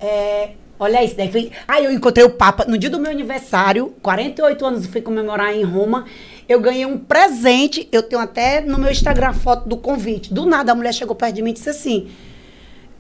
Olha 0.79 1.03
isso, 1.03 1.15
daí 1.17 1.29
fui. 1.29 1.51
Aí 1.67 1.83
eu 1.83 1.91
encontrei 1.91 2.25
o 2.25 2.29
Papa 2.29 2.63
no 2.65 2.77
dia 2.77 2.89
do 2.89 2.99
meu 2.99 3.11
aniversário, 3.11 3.93
48 4.01 4.65
anos, 4.65 4.85
fui 4.85 5.01
comemorar 5.01 5.53
em 5.53 5.63
Roma. 5.63 6.05
Eu 6.49 6.59
ganhei 6.59 6.83
um 6.83 6.97
presente, 6.97 7.87
eu 7.91 8.01
tenho 8.01 8.19
até 8.19 8.59
no 8.59 8.79
meu 8.79 8.91
Instagram 8.91 9.33
foto 9.33 9.69
do 9.69 9.77
convite. 9.77 10.33
Do 10.33 10.47
nada 10.47 10.71
a 10.71 10.75
mulher 10.75 10.91
chegou 10.91 11.15
perto 11.15 11.35
de 11.35 11.43
mim 11.43 11.51
e 11.51 11.53
disse 11.53 11.69
assim: 11.69 12.09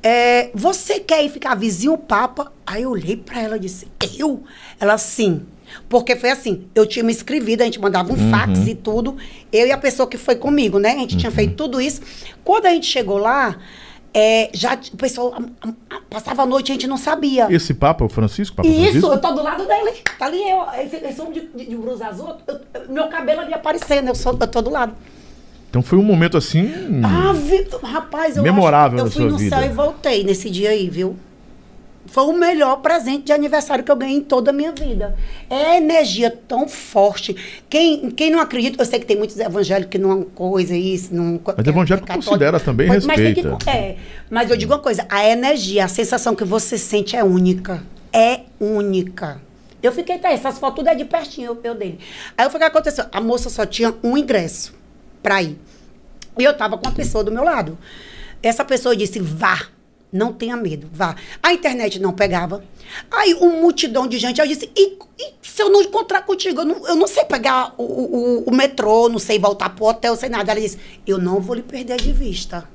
é, 0.03 0.51
Você 0.53 0.99
quer 0.99 1.25
ir 1.25 1.29
ficar 1.29 1.55
vizinho 1.55 1.97
Papa? 1.97 2.53
Aí 2.63 2.83
eu 2.83 2.91
olhei 2.91 3.17
para 3.17 3.41
ela 3.41 3.57
e 3.57 3.61
disse: 3.61 3.87
Eu? 4.19 4.43
Ela 4.79 4.99
sim. 4.99 5.47
Porque 5.87 6.15
foi 6.15 6.29
assim, 6.29 6.67
eu 6.73 6.85
tinha 6.85 7.03
me 7.03 7.11
inscrevido, 7.11 7.61
a 7.61 7.65
gente 7.65 7.79
mandava 7.79 8.11
um 8.11 8.17
uhum. 8.17 8.29
fax 8.29 8.67
e 8.67 8.75
tudo. 8.75 9.17
Eu 9.51 9.67
e 9.67 9.71
a 9.71 9.77
pessoa 9.77 10.07
que 10.07 10.17
foi 10.17 10.35
comigo, 10.35 10.77
né? 10.77 10.91
A 10.91 10.97
gente 10.97 11.13
uhum. 11.13 11.19
tinha 11.19 11.31
feito 11.31 11.55
tudo 11.55 11.81
isso. 11.81 12.01
Quando 12.43 12.67
a 12.67 12.69
gente 12.69 12.85
chegou 12.85 13.17
lá, 13.17 13.57
é, 14.13 14.49
já 14.53 14.77
o 14.93 14.97
pessoal 14.97 15.33
a, 15.61 15.67
a, 15.95 16.01
passava 16.09 16.43
a 16.43 16.45
noite 16.45 16.71
a 16.71 16.75
gente 16.75 16.87
não 16.87 16.97
sabia. 16.97 17.47
Esse 17.49 17.73
Papa, 17.73 18.03
o 18.05 18.09
Francisco? 18.09 18.55
Papa 18.55 18.67
Isso, 18.67 18.81
Francisco? 18.81 19.07
eu 19.13 19.21
tô 19.21 19.31
do 19.33 19.43
lado 19.43 19.65
dele. 19.65 19.91
Tá 20.17 20.25
ali 20.25 20.41
eu, 20.49 20.65
esse, 20.83 20.95
esse 20.95 21.21
homem 21.21 21.33
de, 21.33 21.47
de, 21.47 21.69
de 21.69 21.75
blusa 21.75 22.07
azul, 22.07 22.35
eu, 22.47 22.59
meu 22.89 23.07
cabelo 23.07 23.41
ali 23.41 23.53
aparecendo, 23.53 24.07
eu, 24.07 24.15
sou, 24.15 24.37
eu 24.39 24.47
tô 24.47 24.61
do 24.61 24.69
lado. 24.69 24.93
Então 25.69 25.83
foi 25.83 25.99
um 25.99 26.03
momento 26.03 26.35
assim. 26.37 26.71
Ah, 27.03 27.31
Vitor, 27.33 27.79
rapaz, 27.83 28.35
eu 28.37 28.43
memorável 28.43 29.05
acho, 29.05 29.07
eu 29.07 29.11
fui 29.11 29.31
no 29.31 29.37
vida. 29.37 29.55
céu 29.55 29.65
e 29.65 29.69
voltei 29.69 30.23
nesse 30.23 30.49
dia 30.49 30.71
aí, 30.71 30.89
viu? 30.89 31.15
Foi 32.11 32.23
o 32.23 32.33
melhor 32.33 32.77
presente 32.77 33.25
de 33.25 33.31
aniversário 33.31 33.83
que 33.83 33.91
eu 33.91 33.95
ganhei 33.95 34.17
em 34.17 34.21
toda 34.21 34.51
a 34.51 34.53
minha 34.53 34.71
vida. 34.71 35.15
É 35.49 35.77
energia 35.77 36.29
tão 36.29 36.67
forte. 36.67 37.35
Quem, 37.69 38.09
quem 38.11 38.31
não 38.31 38.39
acredita, 38.39 38.81
eu 38.81 38.85
sei 38.85 38.99
que 38.99 39.05
tem 39.05 39.17
muitos 39.17 39.37
evangélicos 39.39 39.91
que 39.91 39.97
não 39.97 40.23
coisa 40.23 40.75
isso. 40.75 41.13
Não, 41.13 41.39
mas 41.45 41.67
evangélico 41.67 42.11
é 42.11 42.15
considera 42.15 42.59
também 42.59 42.87
mas, 42.87 43.05
respeita. 43.05 43.49
Mas, 43.49 43.63
que, 43.63 43.69
é, 43.69 43.97
mas 44.29 44.49
eu 44.49 44.57
digo 44.57 44.73
uma 44.73 44.79
coisa, 44.79 45.05
a 45.09 45.23
energia, 45.25 45.85
a 45.85 45.87
sensação 45.87 46.35
que 46.35 46.43
você 46.43 46.77
sente 46.77 47.15
é 47.15 47.23
única. 47.23 47.83
É 48.11 48.41
única. 48.59 49.39
Eu 49.81 49.91
fiquei, 49.91 50.17
tá, 50.17 50.31
essas 50.31 50.57
fotos 50.57 50.77
tudo 50.77 50.89
é 50.89 50.95
de 50.95 51.05
pertinho, 51.05 51.51
eu, 51.51 51.59
eu 51.63 51.75
dele. 51.75 51.99
Aí 52.37 52.45
o 52.47 52.49
que 52.49 52.63
aconteceu? 52.63 53.05
A 53.11 53.21
moça 53.21 53.49
só 53.49 53.65
tinha 53.65 53.93
um 54.03 54.17
ingresso 54.17 54.73
para 55.21 55.41
ir. 55.41 55.57
E 56.37 56.43
eu 56.43 56.53
tava 56.55 56.77
com 56.77 56.87
uma 56.87 56.95
pessoa 56.95 57.23
do 57.23 57.31
meu 57.31 57.43
lado. 57.43 57.77
Essa 58.41 58.65
pessoa 58.65 58.95
disse, 58.95 59.19
vá. 59.19 59.67
Não 60.11 60.33
tenha 60.33 60.57
medo, 60.57 60.87
vá. 60.91 61.15
A 61.41 61.53
internet 61.53 61.99
não 61.99 62.11
pegava. 62.11 62.63
Aí, 63.11 63.35
um 63.35 63.61
multidão 63.61 64.07
de 64.07 64.17
gente. 64.17 64.41
Eu 64.41 64.47
disse: 64.47 64.71
e, 64.75 64.97
e 65.19 65.33
se 65.41 65.61
eu 65.61 65.69
não 65.69 65.81
encontrar 65.81 66.23
contigo? 66.23 66.61
Eu 66.61 66.65
não, 66.65 66.87
eu 66.87 66.95
não 66.95 67.07
sei 67.07 67.25
pegar 67.25 67.75
o, 67.77 67.83
o, 67.83 68.43
o, 68.45 68.51
metrô, 68.51 69.07
não 69.07 69.19
sei 69.19 69.37
voltar 69.37 69.69
pro 69.69 69.85
hotel, 69.85 70.15
sei 70.15 70.29
nada. 70.29 70.51
Ela 70.51 70.61
disse: 70.61 70.79
eu 71.05 71.19
não 71.19 71.39
vou 71.39 71.55
lhe 71.55 71.61
perder 71.61 71.97
de 71.97 72.11
vista. 72.11 72.67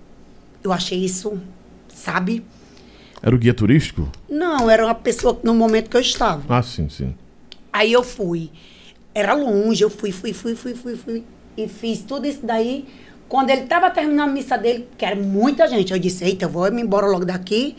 Eu 0.62 0.72
achei 0.72 1.04
isso 1.04 1.40
sabe? 1.94 2.44
Era 3.22 3.34
o 3.34 3.38
guia 3.38 3.54
turístico? 3.54 4.10
Não, 4.28 4.68
era 4.68 4.84
uma 4.84 4.94
pessoa 4.94 5.38
no 5.42 5.54
momento 5.54 5.88
que 5.88 5.96
eu 5.96 6.00
estava. 6.00 6.42
Ah, 6.54 6.62
sim, 6.62 6.88
sim. 6.90 7.14
Aí 7.72 7.92
eu 7.92 8.02
fui. 8.02 8.50
Era 9.14 9.32
longe, 9.32 9.82
eu 9.82 9.88
fui, 9.88 10.12
fui, 10.12 10.32
fui, 10.32 10.54
fui, 10.54 10.74
fui, 10.74 10.96
fui. 10.96 11.24
E 11.56 11.68
fiz 11.68 12.02
tudo 12.02 12.26
isso 12.26 12.40
daí. 12.44 12.84
Quando 13.28 13.50
ele 13.50 13.62
estava 13.62 13.90
terminando 13.90 14.28
a 14.28 14.32
missa 14.32 14.56
dele, 14.56 14.88
que 14.96 15.04
era 15.04 15.16
muita 15.16 15.66
gente, 15.66 15.92
eu 15.92 15.98
disse, 15.98 16.24
eita, 16.24 16.44
eu 16.44 16.48
vou 16.48 16.70
me 16.70 16.82
embora 16.82 17.06
logo 17.06 17.24
daqui 17.24 17.76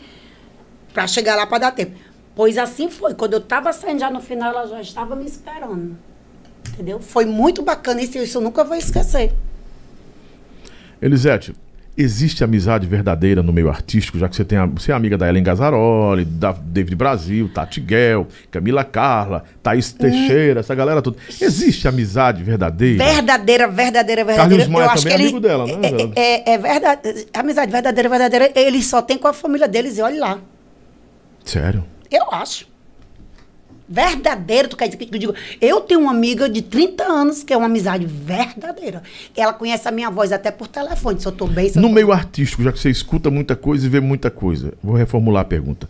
para 0.92 1.06
chegar 1.06 1.36
lá 1.36 1.46
para 1.46 1.58
dar 1.58 1.72
tempo. 1.72 1.96
Pois 2.34 2.58
assim 2.58 2.90
foi. 2.90 3.14
Quando 3.14 3.34
eu 3.34 3.38
estava 3.38 3.72
saindo 3.72 4.00
já 4.00 4.10
no 4.10 4.20
final, 4.20 4.50
ela 4.52 4.66
já 4.66 4.80
estava 4.80 5.16
me 5.16 5.24
esperando. 5.24 5.96
Entendeu? 6.72 7.00
Foi 7.00 7.24
muito 7.24 7.62
bacana 7.62 8.02
isso, 8.02 8.18
isso 8.18 8.38
eu 8.38 8.42
nunca 8.42 8.62
vou 8.64 8.76
esquecer. 8.76 9.32
Elisete, 11.00 11.54
existe 11.96 12.44
amizade 12.44 12.86
verdadeira 12.86 13.42
no 13.42 13.52
meio 13.52 13.68
artístico, 13.68 14.18
já 14.18 14.28
que 14.28 14.36
você, 14.36 14.44
tem 14.44 14.58
você 14.68 14.92
é 14.92 14.94
amiga 14.94 15.16
da 15.16 15.28
Ellen 15.28 15.42
Gazzaroli, 15.42 16.24
da 16.24 16.52
David 16.52 16.94
Brasil, 16.94 17.48
Tati 17.52 17.80
Guel, 17.80 18.26
Camila 18.50 18.84
Carla, 18.84 19.44
Thaís 19.62 19.92
Teixeira, 19.92 20.60
essa 20.60 20.74
galera 20.74 21.00
toda. 21.00 21.16
Existe 21.40 21.88
amizade 21.88 22.42
verdadeira? 22.42 23.04
Verdadeira, 23.04 23.68
verdadeira, 23.68 24.24
verdadeira. 24.24 24.64
Carlos 24.64 24.68
Maia 24.68 24.84
eu 24.84 24.90
acho 24.90 25.06
que 25.06 25.10
também 25.10 25.26
é 25.26 25.28
ele, 25.28 25.36
amigo 25.36 25.40
dela, 25.40 25.66
né? 25.66 26.12
É, 26.14 26.50
é, 26.50 26.54
é 26.54 26.58
verdade. 26.58 27.26
Amizade 27.32 27.72
verdadeira, 27.72 28.08
verdadeira, 28.08 28.52
ele 28.54 28.82
só 28.82 29.00
tem 29.00 29.16
com 29.16 29.28
a 29.28 29.32
família 29.32 29.66
deles 29.66 29.96
e 29.98 30.02
olha 30.02 30.20
lá. 30.20 30.38
Sério? 31.44 31.84
Eu 32.10 32.30
acho. 32.32 32.75
Verdadeiro, 33.88 34.68
tu 34.68 34.76
quer 34.76 34.86
dizer 34.88 34.98
que 35.04 35.14
eu 35.14 35.18
digo? 35.18 35.34
Eu 35.60 35.80
tenho 35.80 36.00
uma 36.00 36.10
amiga 36.10 36.48
de 36.48 36.60
30 36.62 37.04
anos 37.04 37.42
que 37.42 37.52
é 37.52 37.56
uma 37.56 37.66
amizade 37.66 38.04
verdadeira. 38.06 39.02
Ela 39.36 39.52
conhece 39.52 39.86
a 39.88 39.90
minha 39.92 40.10
voz 40.10 40.32
até 40.32 40.50
por 40.50 40.66
telefone, 40.66 41.20
se 41.20 41.26
eu 41.26 41.32
tô 41.32 41.46
bem, 41.46 41.68
se 41.68 41.78
eu 41.78 41.82
No 41.82 41.88
tô... 41.88 41.94
meio 41.94 42.12
artístico, 42.12 42.62
já 42.62 42.72
que 42.72 42.78
você 42.78 42.90
escuta 42.90 43.30
muita 43.30 43.54
coisa 43.54 43.86
e 43.86 43.88
vê 43.88 44.00
muita 44.00 44.30
coisa, 44.30 44.74
vou 44.82 44.94
reformular 44.96 45.42
a 45.42 45.44
pergunta. 45.44 45.88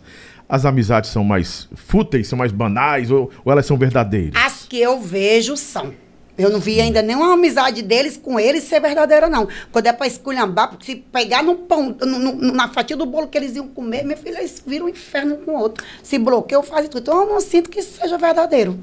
As 0.49 0.63
amizades 0.63 1.09
são 1.09 1.23
mais 1.23 1.67
fúteis, 1.75 2.27
são 2.27 2.37
mais 2.37 2.51
banais 2.51 3.11
ou, 3.11 3.29
ou 3.43 3.51
elas 3.51 3.65
são 3.65 3.77
verdadeiras? 3.77 4.41
As 4.41 4.63
que 4.63 4.79
eu 4.79 5.01
vejo 5.01 5.57
são. 5.57 5.91
Eu 6.37 6.51
não 6.51 6.59
vi 6.59 6.79
ainda 6.79 7.01
nenhuma 7.01 7.33
amizade 7.33 7.81
deles 7.81 8.15
com 8.15 8.39
eles 8.39 8.63
ser 8.63 8.79
verdadeira, 8.79 9.27
não. 9.27 9.47
Quando 9.71 9.87
é 9.87 9.93
pra 9.93 10.05
esculhambar, 10.05 10.69
porque 10.69 10.85
se 10.85 10.95
pegar 10.95 11.41
no 11.41 11.55
pão, 11.55 11.95
no- 11.99 12.19
no- 12.19 12.53
na 12.53 12.67
fatia 12.69 12.95
do 12.95 13.05
bolo 13.07 13.27
que 13.27 13.37
eles 13.37 13.55
iam 13.55 13.67
comer, 13.67 14.03
minha 14.03 14.15
filha, 14.17 14.37
eles 14.37 14.61
viram 14.65 14.85
um 14.85 14.89
inferno 14.89 15.37
com 15.37 15.51
o 15.51 15.59
outro. 15.59 15.83
Se 16.03 16.19
bloqueiam, 16.19 16.61
fazem 16.61 16.89
tudo. 16.91 17.01
Então 17.01 17.21
eu 17.23 17.27
não 17.27 17.41
sinto 17.41 17.69
que 17.71 17.79
isso 17.79 17.99
seja 17.99 18.17
verdadeiro. 18.19 18.77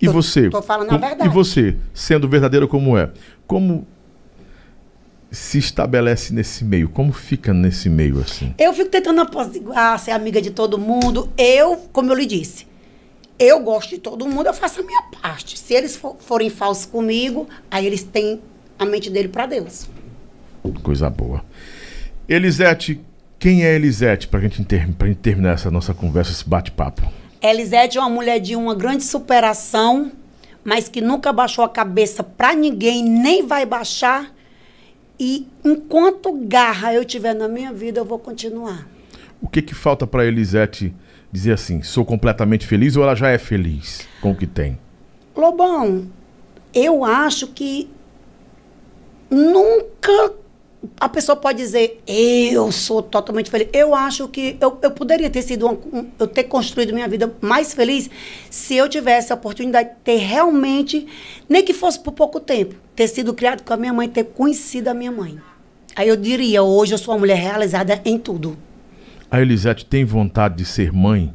E 0.00 0.06
Tô- 0.06 0.12
você? 0.12 0.50
tô 0.50 0.62
falando 0.62 0.88
a 0.88 0.90
como- 0.92 1.00
verdade. 1.06 1.28
E 1.30 1.32
você, 1.32 1.76
sendo 1.92 2.28
verdadeiro 2.28 2.68
como 2.68 2.96
é, 2.96 3.10
como 3.46 3.86
se 5.30 5.58
estabelece 5.58 6.32
nesse 6.34 6.64
meio? 6.64 6.88
Como 6.88 7.12
fica 7.12 7.52
nesse 7.54 7.88
meio 7.88 8.20
assim? 8.20 8.54
Eu 8.58 8.72
fico 8.72 8.90
tentando 8.90 9.20
apaziguar, 9.20 9.98
ser 9.98 10.10
amiga 10.10 10.40
de 10.42 10.50
todo 10.50 10.78
mundo. 10.78 11.28
Eu, 11.38 11.76
como 11.92 12.10
eu 12.12 12.16
lhe 12.16 12.26
disse, 12.26 12.66
eu 13.42 13.60
gosto 13.60 13.90
de 13.90 13.98
todo 13.98 14.26
mundo, 14.26 14.46
eu 14.46 14.54
faço 14.54 14.80
a 14.80 14.82
minha 14.84 15.02
parte. 15.20 15.58
Se 15.58 15.74
eles 15.74 15.96
for- 15.96 16.16
forem 16.20 16.50
falsos 16.50 16.86
comigo, 16.86 17.48
aí 17.70 17.86
eles 17.86 18.02
têm 18.02 18.40
a 18.78 18.84
mente 18.84 19.10
dele 19.10 19.28
para 19.28 19.46
Deus. 19.46 19.88
Coisa 20.82 21.08
boa. 21.10 21.44
Elisete, 22.28 23.00
quem 23.38 23.64
é 23.64 23.74
Elisete? 23.74 24.28
Pra 24.28 24.40
gente, 24.40 24.64
ter, 24.64 24.86
gente 24.86 25.14
terminar 25.16 25.54
essa 25.54 25.70
nossa 25.70 25.92
conversa, 25.92 26.30
esse 26.30 26.48
bate-papo. 26.48 27.02
Elisete 27.42 27.98
é 27.98 28.00
uma 28.00 28.08
mulher 28.10 28.38
de 28.38 28.54
uma 28.54 28.74
grande 28.74 29.02
superação, 29.02 30.12
mas 30.64 30.88
que 30.88 31.00
nunca 31.00 31.32
baixou 31.32 31.64
a 31.64 31.68
cabeça 31.68 32.22
para 32.22 32.54
ninguém, 32.54 33.02
nem 33.02 33.44
vai 33.46 33.66
baixar. 33.66 34.32
E 35.18 35.46
enquanto 35.64 36.32
garra 36.32 36.94
eu 36.94 37.04
tiver 37.04 37.34
na 37.34 37.48
minha 37.48 37.72
vida, 37.72 38.00
eu 38.00 38.04
vou 38.04 38.18
continuar. 38.18 38.86
O 39.40 39.48
que 39.48 39.60
que 39.60 39.74
falta 39.74 40.06
pra 40.06 40.24
Elisete 40.24 40.94
dizer 41.32 41.52
assim, 41.54 41.82
sou 41.82 42.04
completamente 42.04 42.66
feliz 42.66 42.94
ou 42.96 43.02
ela 43.02 43.14
já 43.14 43.30
é 43.30 43.38
feliz 43.38 44.06
com 44.20 44.32
o 44.32 44.36
que 44.36 44.46
tem? 44.46 44.78
Lobão, 45.34 46.06
eu 46.74 47.04
acho 47.04 47.46
que 47.48 47.88
nunca 49.30 50.34
a 50.98 51.08
pessoa 51.08 51.36
pode 51.36 51.58
dizer 51.58 52.02
eu 52.06 52.70
sou 52.72 53.00
totalmente 53.02 53.48
feliz. 53.50 53.68
Eu 53.72 53.94
acho 53.94 54.26
que 54.28 54.56
eu, 54.60 54.78
eu 54.82 54.90
poderia 54.90 55.30
ter 55.30 55.40
sido 55.42 55.64
uma- 55.66 55.78
um- 55.92 56.06
eu 56.18 56.26
ter 56.26 56.44
construído 56.44 56.92
minha 56.92 57.06
vida 57.08 57.32
mais 57.40 57.72
feliz 57.72 58.10
se 58.50 58.74
eu 58.76 58.88
tivesse 58.88 59.32
a 59.32 59.36
oportunidade 59.36 59.90
de 59.90 59.94
ter 60.04 60.16
realmente, 60.16 61.06
nem 61.48 61.64
que 61.64 61.72
fosse 61.72 61.98
por 62.00 62.12
pouco 62.12 62.40
tempo, 62.40 62.74
ter 62.96 63.06
sido 63.08 63.32
criado 63.32 63.62
com 63.62 63.72
a 63.72 63.76
minha 63.76 63.92
mãe, 63.92 64.08
ter 64.08 64.24
conhecido 64.24 64.88
a 64.88 64.94
minha 64.94 65.12
mãe. 65.12 65.38
Aí 65.94 66.08
eu 66.08 66.16
diria, 66.16 66.62
hoje 66.62 66.92
eu 66.94 66.98
sou 66.98 67.14
uma 67.14 67.20
mulher 67.20 67.36
realizada 67.38 68.00
em 68.04 68.18
tudo. 68.18 68.56
A 69.32 69.40
Elisete 69.40 69.86
tem 69.86 70.04
vontade 70.04 70.56
de 70.56 70.66
ser 70.66 70.92
mãe? 70.92 71.32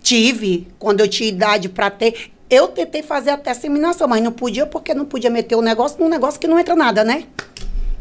Tive, 0.00 0.68
quando 0.78 1.00
eu 1.00 1.08
tinha 1.08 1.28
idade 1.28 1.68
para 1.68 1.90
ter. 1.90 2.30
Eu 2.48 2.68
tentei 2.68 3.02
fazer 3.02 3.30
até 3.30 3.52
seminação, 3.54 4.06
mas 4.06 4.22
não 4.22 4.30
podia 4.30 4.64
porque 4.64 4.94
não 4.94 5.04
podia 5.04 5.28
meter 5.28 5.56
o 5.56 5.60
negócio 5.60 5.98
num 5.98 6.08
negócio 6.08 6.38
que 6.38 6.46
não 6.46 6.60
entra 6.60 6.76
nada, 6.76 7.02
né? 7.02 7.24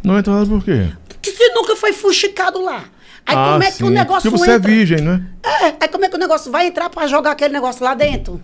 Não 0.04 0.20
entra 0.20 0.32
nada 0.32 0.46
por 0.46 0.64
quê? 0.64 0.92
Porque 1.10 1.32
você 1.32 1.50
nunca 1.50 1.76
foi 1.76 1.94
fuxicado 1.94 2.62
lá. 2.62 2.86
Aí 3.26 3.36
ah, 3.36 3.54
como 3.54 3.64
é 3.64 3.72
que 3.72 3.78
sim. 3.78 3.84
o 3.86 3.90
negócio 3.90 4.30
Porque 4.30 4.46
você 4.46 4.52
entra? 4.52 4.72
é 4.72 4.76
virgem, 4.76 5.02
né? 5.02 5.26
É, 5.44 5.66
aí 5.80 5.88
como 5.92 6.06
é 6.06 6.10
que 6.10 6.16
o 6.16 6.20
negócio 6.20 6.52
vai 6.52 6.68
entrar 6.68 6.88
para 6.88 7.08
jogar 7.08 7.32
aquele 7.32 7.54
negócio 7.54 7.84
lá 7.84 7.96
dentro? 7.96 8.40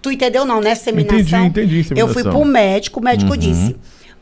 Tu 0.00 0.10
entendeu 0.10 0.46
não, 0.46 0.62
né? 0.62 0.74
Seminação. 0.74 1.44
Entendi, 1.44 1.80
entendi, 1.80 2.00
Eu 2.00 2.06
fui 2.08 2.22
seminação. 2.22 2.40
pro 2.40 2.50
médico, 2.50 2.98
o 2.98 3.02
médico 3.02 3.36
disse. 3.36 3.76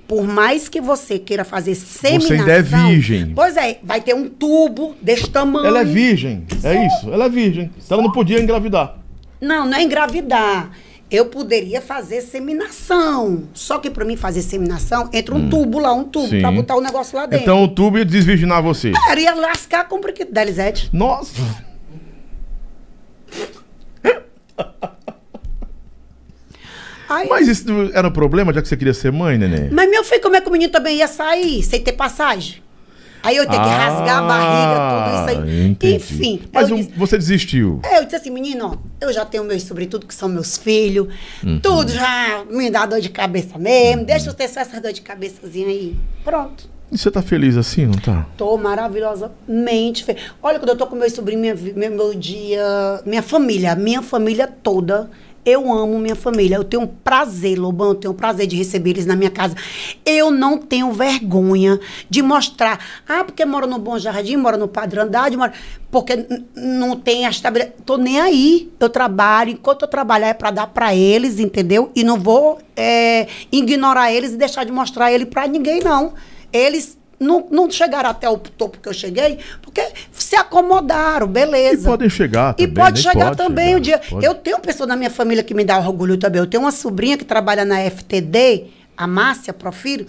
Por 0.09 0.27
mais 0.27 0.71
que 0.71 0.81
você 0.81 1.19
queira 1.19 1.45
fazer 1.45 1.75
seminação... 1.75 2.35
ainda 2.39 2.53
é 2.53 2.63
virgem. 2.63 3.33
Pois 3.35 3.59
é, 3.59 3.79
vai 3.83 4.01
ter 4.01 4.15
um 4.15 4.27
tubo 4.27 4.97
desse 5.03 5.29
tamanho. 5.29 5.67
Ela 5.67 5.83
é 5.83 5.85
virgem, 5.85 6.47
é 6.65 6.87
isso. 6.87 7.13
Ela 7.13 7.27
é 7.27 7.29
virgem. 7.29 7.71
Então 7.85 7.99
ela 7.99 8.07
não 8.07 8.13
podia 8.13 8.41
engravidar. 8.41 8.97
Não, 9.39 9.67
não 9.67 9.77
é 9.77 9.83
engravidar. 9.83 10.71
Eu 11.11 11.27
poderia 11.27 11.83
fazer 11.83 12.23
seminação. 12.23 13.45
Só 13.53 13.79
que 13.79 13.91
para 13.91 14.05
mim 14.05 14.17
fazer 14.17 14.43
seminação, 14.43 15.11
entra 15.13 15.35
um 15.35 15.49
tubo 15.51 15.79
lá, 15.79 15.93
um 15.93 16.05
tubo, 16.05 16.27
Hum. 16.27 16.31
Sim. 16.31 16.41
para 16.41 16.53
botar 16.53 16.77
o 16.77 16.81
negócio 16.81 17.17
lá 17.17 17.27
dentro. 17.27 17.45
Então 17.45 17.63
o 17.65 17.69
tubo 17.69 17.99
ia 17.99 18.05
desvirginar 18.05 18.63
você. 18.63 18.93
Era, 19.11 19.21
ia 19.21 19.35
lascar 19.35 19.87
com 19.89 19.97
o 19.97 20.01
brinquedo 20.01 20.33
da 20.33 20.43
Elisete. 20.43 20.89
Nossa! 20.93 21.35
Aí, 27.09 27.29
Mas 27.29 27.49
isso 27.49 27.65
era 27.95 28.07
um 28.09 28.13
problema, 28.13 28.53
já 28.53 28.61
que 28.63 28.69
você 28.69 28.77
queria 28.77 28.95
ser 28.95 29.11
mãe, 29.13 29.39
neném? 29.39 29.71
Mas 29.71 29.89
meu 29.91 30.05
filho, 30.05 30.21
como 30.21 30.37
é 30.37 30.41
que 30.41 30.49
o 30.49 30.53
menino 30.53 30.71
também 30.73 30.97
ia 30.99 31.09
sair 31.09 31.63
sem 31.63 31.81
ter 31.81 31.93
passagem? 31.93 32.63
Aí 33.21 33.37
eu 33.37 33.47
tenho 33.49 33.61
que 33.63 33.69
rasgar 33.69 34.19
a 34.19 34.23
barriga, 34.23 34.79
tudo 34.95 35.17
isso 35.17 35.29
aí. 35.45 35.51
Ah, 35.65 35.67
entendi. 35.67 35.95
Enfim. 35.97 36.41
Mas 36.53 36.71
um- 36.71 36.77
disse, 36.77 36.91
você 36.97 37.19
desistiu. 37.19 37.81
é, 37.83 37.99
eu 37.99 38.05
disse 38.05 38.15
assim, 38.17 38.31
menino, 38.31 38.81
eu 39.01 39.13
já 39.13 39.25
tenho 39.25 39.43
meus 39.43 39.65
sobretudo, 39.65 40.07
que 40.07 40.15
são 40.15 40.29
meus 40.29 40.57
filhos. 40.57 41.09
Uhum. 41.45 41.59
Tudo 41.59 41.91
já 41.91 42.45
me 42.49 42.71
dá 42.71 42.87
dor 42.87 43.01
de 43.01 43.09
cabeça 43.09 43.59
mesmo. 43.59 44.05
Deixa 44.05 44.31
eu 44.31 44.35
ter 44.35 44.47
só 44.49 44.61
essa 44.61 44.81
dor 44.81 44.93
de 44.93 45.01
cabeçazinha 45.01 45.67
aí. 45.67 45.97
Pronto. 46.25 46.69
E 46.93 46.97
você 46.97 47.11
tá 47.11 47.21
feliz 47.21 47.57
assim, 47.57 47.87
não 47.87 47.95
tá? 47.99 48.25
Tô 48.37 48.57
maravilhosamente 48.57 50.05
feliz. 50.05 50.23
Olha, 50.43 50.59
quando 50.59 50.71
eu 50.71 50.77
tô 50.77 50.87
com 50.87 50.97
meus 50.97 51.13
sobrinhos, 51.13 51.61
vi- 51.61 51.73
meu, 51.75 51.91
meu 51.91 52.15
dia, 52.15 53.03
minha 53.05 53.23
família, 53.23 53.75
minha 53.75 54.01
família 54.03 54.47
toda. 54.47 55.11
Eu 55.49 55.73
amo 55.73 55.99
minha 55.99 56.15
família. 56.15 56.57
Eu 56.57 56.65
tenho 56.65 56.83
um 56.83 56.87
prazer, 56.87 57.59
Lobão, 57.59 57.89
eu 57.89 57.95
tenho 57.95 58.12
um 58.12 58.16
prazer 58.16 58.47
de 58.47 58.55
receber 58.55 58.91
eles 58.91 59.07
na 59.07 59.16
minha 59.16 59.31
casa. 59.31 59.55
Eu 60.05 60.31
não 60.31 60.59
tenho 60.59 60.93
vergonha 60.93 61.81
de 62.11 62.20
mostrar. 62.20 62.79
Ah, 63.09 63.25
porque 63.25 63.43
mora 63.47 63.66
no 63.66 63.79
Bom 63.79 63.99
Jardim, 63.99 64.37
mora 64.37 64.59
no 64.59 64.69
Padre 64.69 65.01
Andrade, 65.01 65.39
mora... 65.39 65.55
porque 65.91 66.27
não 66.55 66.97
tem 66.97 67.25
a 67.25 67.31
estabilidade. 67.31 67.77
Tô 67.87 67.97
nem 67.97 68.20
aí. 68.20 68.70
Eu 68.79 68.91
trabalho. 68.91 69.53
Enquanto 69.53 69.83
eu 69.83 69.89
trabalhar 69.89 70.29
é 70.29 70.35
para 70.35 70.51
dar 70.51 70.66
para 70.66 70.95
eles, 70.95 71.41
entendeu? 71.41 71.91
E 71.97 72.05
não 72.05 72.20
vou 72.20 72.59
é, 72.77 73.27
ignorar 73.51 74.12
eles 74.12 74.33
e 74.33 74.37
deixar 74.37 74.65
de 74.65 74.70
mostrar 74.70 75.11
ele 75.11 75.25
para 75.25 75.47
ninguém, 75.47 75.81
não. 75.81 76.12
Eles 76.53 76.99
não, 77.19 77.47
não 77.51 77.70
chegaram 77.70 78.11
até 78.11 78.28
o 78.28 78.36
topo 78.39 78.78
que 78.78 78.89
eu 78.89 78.93
cheguei, 78.93 79.39
porque 79.62 79.82
se 80.12 80.36
acomodaram, 80.36 81.27
E 81.27 81.31
beleza. 81.31 81.89
podem 81.89 82.09
chegar 82.09 82.55
E 82.59 82.66
também. 82.66 82.74
pode 82.74 83.03
nem 83.03 83.12
chegar 83.12 83.24
pode 83.27 83.36
também 83.36 83.65
chegar. 83.66 83.78
um 83.78 83.81
dia. 83.81 83.99
Pode. 83.99 84.24
Eu 84.27 84.35
tenho 84.35 84.59
pessoa 84.61 84.86
na 84.86 84.97
minha 84.97 85.11
família 85.11 85.43
que 85.43 85.55
me 85.55 85.65
dá 85.65 85.78
orgulho 85.78 86.16
também. 86.16 86.40
Eu 86.40 86.47
tenho 86.47 86.62
uma 86.62 86.73
sobrinha 86.73 87.16
que 87.16 87.24
trabalha 87.24 87.65
na 87.65 87.81
FTD, 87.90 88.66
a 88.97 89.07
Márcia 89.07 89.53
Profiro, 89.53 90.07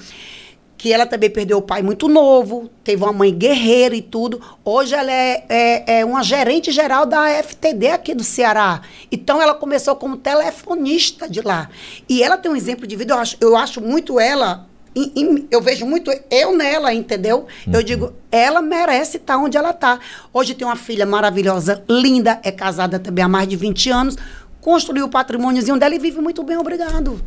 que 0.77 0.93
ela 0.93 1.05
também 1.05 1.29
perdeu 1.29 1.57
o 1.57 1.61
pai 1.61 1.81
muito 1.81 2.07
novo, 2.07 2.69
teve 2.85 3.03
uma 3.03 3.11
mãe 3.11 3.33
guerreira 3.33 3.93
e 3.95 4.01
tudo. 4.01 4.41
Hoje 4.63 4.95
ela 4.95 5.11
é, 5.11 5.43
é, 5.49 5.99
é 5.99 6.05
uma 6.05 6.23
gerente 6.23 6.71
geral 6.71 7.05
da 7.05 7.27
FTD 7.43 7.89
aqui 7.89 8.15
do 8.15 8.23
Ceará. 8.23 8.81
Então 9.11 9.41
ela 9.41 9.53
começou 9.53 9.93
como 9.97 10.15
telefonista 10.15 11.27
de 11.29 11.41
lá. 11.41 11.69
E 12.07 12.23
ela 12.23 12.37
tem 12.37 12.49
um 12.49 12.55
exemplo 12.55 12.87
de 12.87 12.95
vida, 12.95 13.13
eu 13.13 13.17
acho, 13.19 13.35
eu 13.41 13.57
acho 13.57 13.81
muito 13.81 14.19
ela. 14.19 14.68
Eu 15.51 15.61
vejo 15.61 15.85
muito 15.85 16.11
eu 16.29 16.55
nela, 16.55 16.93
entendeu? 16.93 17.47
Eu 17.71 17.83
digo, 17.83 18.13
ela 18.31 18.61
merece 18.61 19.17
estar 19.17 19.37
onde 19.37 19.57
ela 19.57 19.71
está. 19.71 19.99
Hoje 20.33 20.53
tem 20.53 20.65
uma 20.65 20.75
filha 20.75 21.05
maravilhosa, 21.05 21.83
linda, 21.89 22.39
é 22.43 22.51
casada 22.51 22.99
também 22.99 23.23
há 23.23 23.27
mais 23.27 23.47
de 23.47 23.55
20 23.55 23.89
anos, 23.89 24.15
construiu 24.61 25.05
o 25.05 25.09
patrimôniozinho 25.09 25.77
dela 25.77 25.95
e 25.95 25.99
vive 25.99 26.21
muito 26.21 26.43
bem, 26.43 26.57
obrigado. 26.57 27.21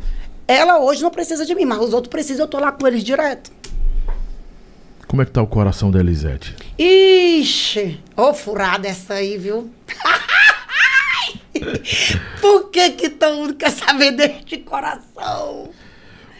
Ela 0.47 0.79
hoje 0.79 1.01
não 1.01 1.09
precisa 1.09 1.45
de 1.45 1.55
mim, 1.55 1.65
mas 1.65 1.79
os 1.79 1.93
outros 1.93 2.11
precisam, 2.11 2.45
eu 2.45 2.49
tô 2.49 2.59
lá 2.59 2.71
com 2.71 2.85
eles 2.87 3.03
direto. 3.03 3.51
Como 5.07 5.21
é 5.21 5.25
que 5.25 5.31
tá 5.31 5.41
o 5.41 5.47
coração 5.47 5.91
da 5.91 5.99
Elisete? 5.99 6.55
Ixi, 6.77 7.99
ô 8.17 8.33
furada 8.33 8.87
essa 8.87 9.13
aí, 9.13 9.37
viu? 9.37 9.69
Por 12.41 12.71
que 12.71 12.89
que 12.91 13.09
todo 13.09 13.37
mundo 13.37 13.53
quer 13.53 13.71
saber 13.71 14.11
deste 14.11 14.57
coração? 14.57 15.69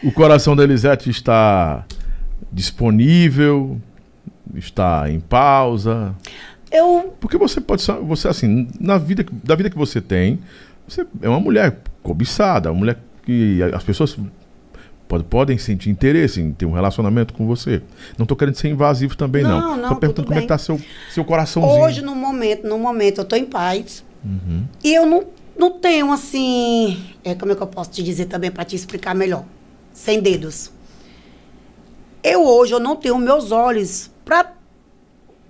O 0.04 0.12
coração 0.12 0.54
da 0.54 0.62
Elisete 0.64 1.08
está 1.10 1.84
disponível, 2.52 3.80
está 4.54 5.10
em 5.10 5.20
pausa. 5.20 6.14
Eu, 6.70 7.14
Porque 7.20 7.36
você 7.38 7.60
pode 7.60 7.82
ser, 7.82 7.92
você 7.94 8.28
assim, 8.28 8.68
na 8.80 8.98
vida, 8.98 9.22
que- 9.24 9.32
da 9.32 9.54
vida 9.54 9.70
que 9.70 9.76
você 9.78 10.00
tem, 10.00 10.40
você 10.86 11.06
é 11.22 11.28
uma 11.28 11.40
mulher 11.40 11.78
cobiçada, 12.02 12.70
uma 12.70 12.78
mulher 12.78 12.98
que 13.24 13.60
as 13.72 13.82
pessoas 13.84 14.18
pode- 15.08 15.24
podem 15.24 15.56
sentir 15.56 15.88
interesse 15.90 16.40
em 16.40 16.52
ter 16.52 16.66
um 16.66 16.72
relacionamento 16.72 17.32
com 17.32 17.46
você. 17.46 17.80
Não 18.18 18.26
tô 18.26 18.34
querendo 18.34 18.56
ser 18.56 18.68
invasivo 18.68 19.16
também, 19.16 19.42
não. 19.42 19.60
Não, 19.60 19.76
não, 19.76 19.88
tô 19.90 19.96
perguntando 19.96 20.26
como 20.26 20.38
é 20.38 20.40
bem. 20.40 20.46
que 20.46 20.48
tá 20.48 20.58
seu, 20.58 20.80
seu 21.10 21.24
coraçãozinho. 21.24 21.82
hoje, 21.82 22.02
no 22.02 22.14
momento, 22.14 22.66
no 22.66 22.78
momento, 22.78 23.18
eu 23.20 23.24
tô 23.24 23.36
em 23.36 23.44
paz. 23.46 24.04
Uhum. 24.24 24.64
E 24.82 24.92
eu 24.94 25.06
não, 25.06 25.24
não 25.58 25.70
tenho, 25.78 26.10
assim... 26.12 26.98
É, 27.22 27.34
como 27.34 27.52
é 27.52 27.54
que 27.54 27.62
eu 27.62 27.66
posso 27.66 27.90
te 27.90 28.02
dizer 28.02 28.24
também, 28.26 28.50
para 28.50 28.64
te 28.64 28.74
explicar 28.74 29.14
melhor? 29.14 29.44
Sem 29.94 30.20
dedos. 30.20 30.70
Eu 32.22 32.44
hoje, 32.46 32.72
eu 32.72 32.80
não 32.80 32.96
tenho 32.96 33.16
meus 33.16 33.50
olhos 33.52 34.10
pra 34.24 34.52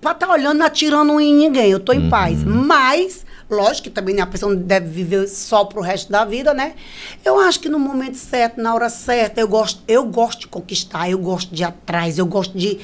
pra 0.00 0.12
estar 0.12 0.28
olhando, 0.28 0.62
atirando 0.62 1.18
em 1.18 1.34
ninguém. 1.34 1.70
Eu 1.70 1.80
tô 1.80 1.92
Uhum. 1.92 1.98
em 2.00 2.10
paz. 2.10 2.44
Mas, 2.44 3.24
lógico 3.48 3.84
que 3.84 3.90
também 3.90 4.14
né, 4.14 4.20
a 4.20 4.26
pessoa 4.26 4.52
não 4.54 4.60
deve 4.60 4.86
viver 4.86 5.26
só 5.28 5.64
pro 5.64 5.80
resto 5.80 6.12
da 6.12 6.26
vida, 6.26 6.52
né? 6.52 6.74
Eu 7.24 7.40
acho 7.40 7.58
que 7.58 7.70
no 7.70 7.78
momento 7.78 8.18
certo, 8.18 8.60
na 8.60 8.74
hora 8.74 8.90
certa, 8.90 9.40
eu 9.40 9.48
gosto, 9.48 9.82
eu 9.88 10.04
gosto 10.04 10.40
de 10.40 10.48
conquistar, 10.48 11.08
eu 11.08 11.16
gosto 11.18 11.54
de 11.54 11.62
ir 11.62 11.64
atrás, 11.64 12.18
eu 12.18 12.26
gosto 12.26 12.56
de. 12.58 12.78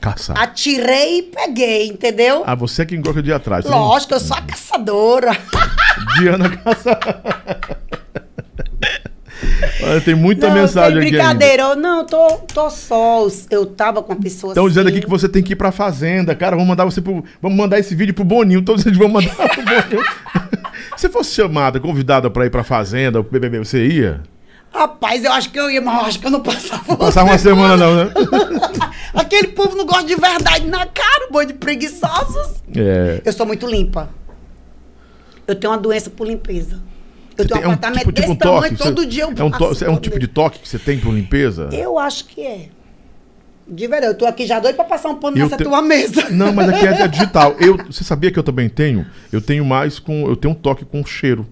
Caçar. 0.00 0.36
Atirei 0.36 1.18
e 1.18 1.22
peguei, 1.22 1.86
entendeu? 1.86 2.42
Ah, 2.44 2.56
você 2.56 2.82
é 2.82 2.86
quem 2.86 3.00
gosta 3.00 3.22
de 3.22 3.30
ir 3.30 3.34
atrás. 3.34 3.64
não- 3.64 3.78
Lógico, 3.78 4.14
eu 4.14 4.20
sou 4.20 4.36
a 4.36 4.42
caçadora. 4.42 5.30
Diana 6.18 6.56
Caçar. 6.56 6.98
Olha, 9.82 10.00
tem 10.00 10.14
muita 10.14 10.48
não, 10.48 10.54
mensagem 10.54 10.98
aqui 10.98 11.10
brincadeira. 11.10 11.74
Não, 11.74 12.04
tô, 12.06 12.26
tô 12.52 12.70
só. 12.70 13.26
Eu 13.50 13.66
tava 13.66 14.02
com 14.02 14.12
a 14.12 14.16
pessoa 14.16 14.52
Estão 14.52 14.68
dizendo 14.68 14.88
assim. 14.88 14.98
aqui 14.98 15.04
que 15.04 15.10
você 15.10 15.28
tem 15.28 15.42
que 15.42 15.52
ir 15.52 15.56
pra 15.56 15.72
fazenda. 15.72 16.34
Cara, 16.34 16.56
vamos 16.56 16.68
mandar 16.68 16.84
você 16.84 17.00
pro. 17.00 17.24
Vamos 17.42 17.58
mandar 17.58 17.78
esse 17.78 17.94
vídeo 17.94 18.14
pro 18.14 18.24
Boninho. 18.24 18.62
Todos 18.62 18.84
eles 18.86 18.98
vão 18.98 19.08
mandar 19.08 19.34
pro 19.34 19.62
Boninho. 19.62 20.04
Se 20.96 21.08
fosse 21.08 21.34
chamada, 21.34 21.80
convidada 21.80 22.30
pra 22.30 22.46
ir 22.46 22.50
pra 22.50 22.62
fazenda, 22.62 23.22
pro 23.22 23.32
BBB, 23.32 23.58
você 23.58 23.86
ia? 23.86 24.20
Rapaz, 24.72 25.24
eu 25.24 25.32
acho 25.32 25.50
que 25.50 25.58
eu 25.58 25.70
ia, 25.70 25.80
mas 25.80 25.94
eu 25.94 26.06
acho 26.06 26.18
que 26.18 26.26
eu 26.26 26.30
não 26.30 26.40
passava. 26.40 26.96
Passar 26.96 27.24
uma 27.24 27.38
semana 27.38 27.76
não, 27.76 27.94
né? 27.94 28.12
Aquele 29.14 29.48
povo 29.48 29.76
não 29.76 29.86
gosta 29.86 30.04
de 30.04 30.16
verdade 30.16 30.66
na 30.66 30.84
cara, 30.86 31.28
boi 31.30 31.46
de 31.46 31.54
preguiçosos. 31.54 32.62
É. 32.76 33.22
Eu 33.24 33.32
sou 33.32 33.46
muito 33.46 33.66
limpa. 33.66 34.08
Eu 35.46 35.54
tenho 35.54 35.72
uma 35.72 35.78
doença 35.78 36.10
por 36.10 36.26
limpeza. 36.26 36.80
Eu 37.36 37.46
tenho 37.46 37.60
tem- 37.60 37.68
um 37.68 37.72
apartamento 37.72 37.98
tipo, 38.00 38.12
desse 38.12 38.30
um 38.30 38.36
toque? 38.36 38.54
tamanho, 38.54 38.76
todo 38.78 39.02
Você- 39.02 39.08
dia 39.08 39.22
eu 39.24 39.28
é 39.28 39.42
um, 39.44 39.50
to- 39.50 39.64
é 39.84 39.88
um 39.88 39.92
todo 39.94 40.00
tipo 40.00 40.18
de 40.18 40.26
toque 40.28 40.58
que 40.60 40.68
você 40.68 40.78
tem 40.78 40.98
por 40.98 41.12
limpeza? 41.14 41.68
Eu 41.72 41.98
acho 41.98 42.26
que 42.26 42.40
é. 42.40 42.68
De 43.66 43.86
verdade, 43.86 44.12
eu 44.12 44.18
tô 44.18 44.26
aqui 44.26 44.46
já 44.46 44.60
doido 44.60 44.76
pra 44.76 44.84
passar 44.84 45.08
um 45.08 45.16
pano 45.16 45.36
Eu 45.38 45.44
nessa 45.44 45.56
te- 45.56 45.64
tua 45.64 45.80
mesa. 45.80 46.28
Não, 46.30 46.52
mas 46.52 46.68
aqui 46.68 46.86
é, 46.86 47.02
é 47.02 47.08
digital. 47.08 47.56
Eu, 47.58 47.76
você 47.90 48.04
sabia 48.04 48.30
que 48.30 48.38
eu 48.38 48.42
também 48.42 48.68
tenho? 48.68 49.06
Eu 49.32 49.40
tenho 49.40 49.64
mais 49.64 49.98
com. 49.98 50.26
Eu 50.28 50.36
tenho 50.36 50.52
um 50.52 50.56
toque 50.56 50.84
com 50.84 51.04
cheiro. 51.04 51.46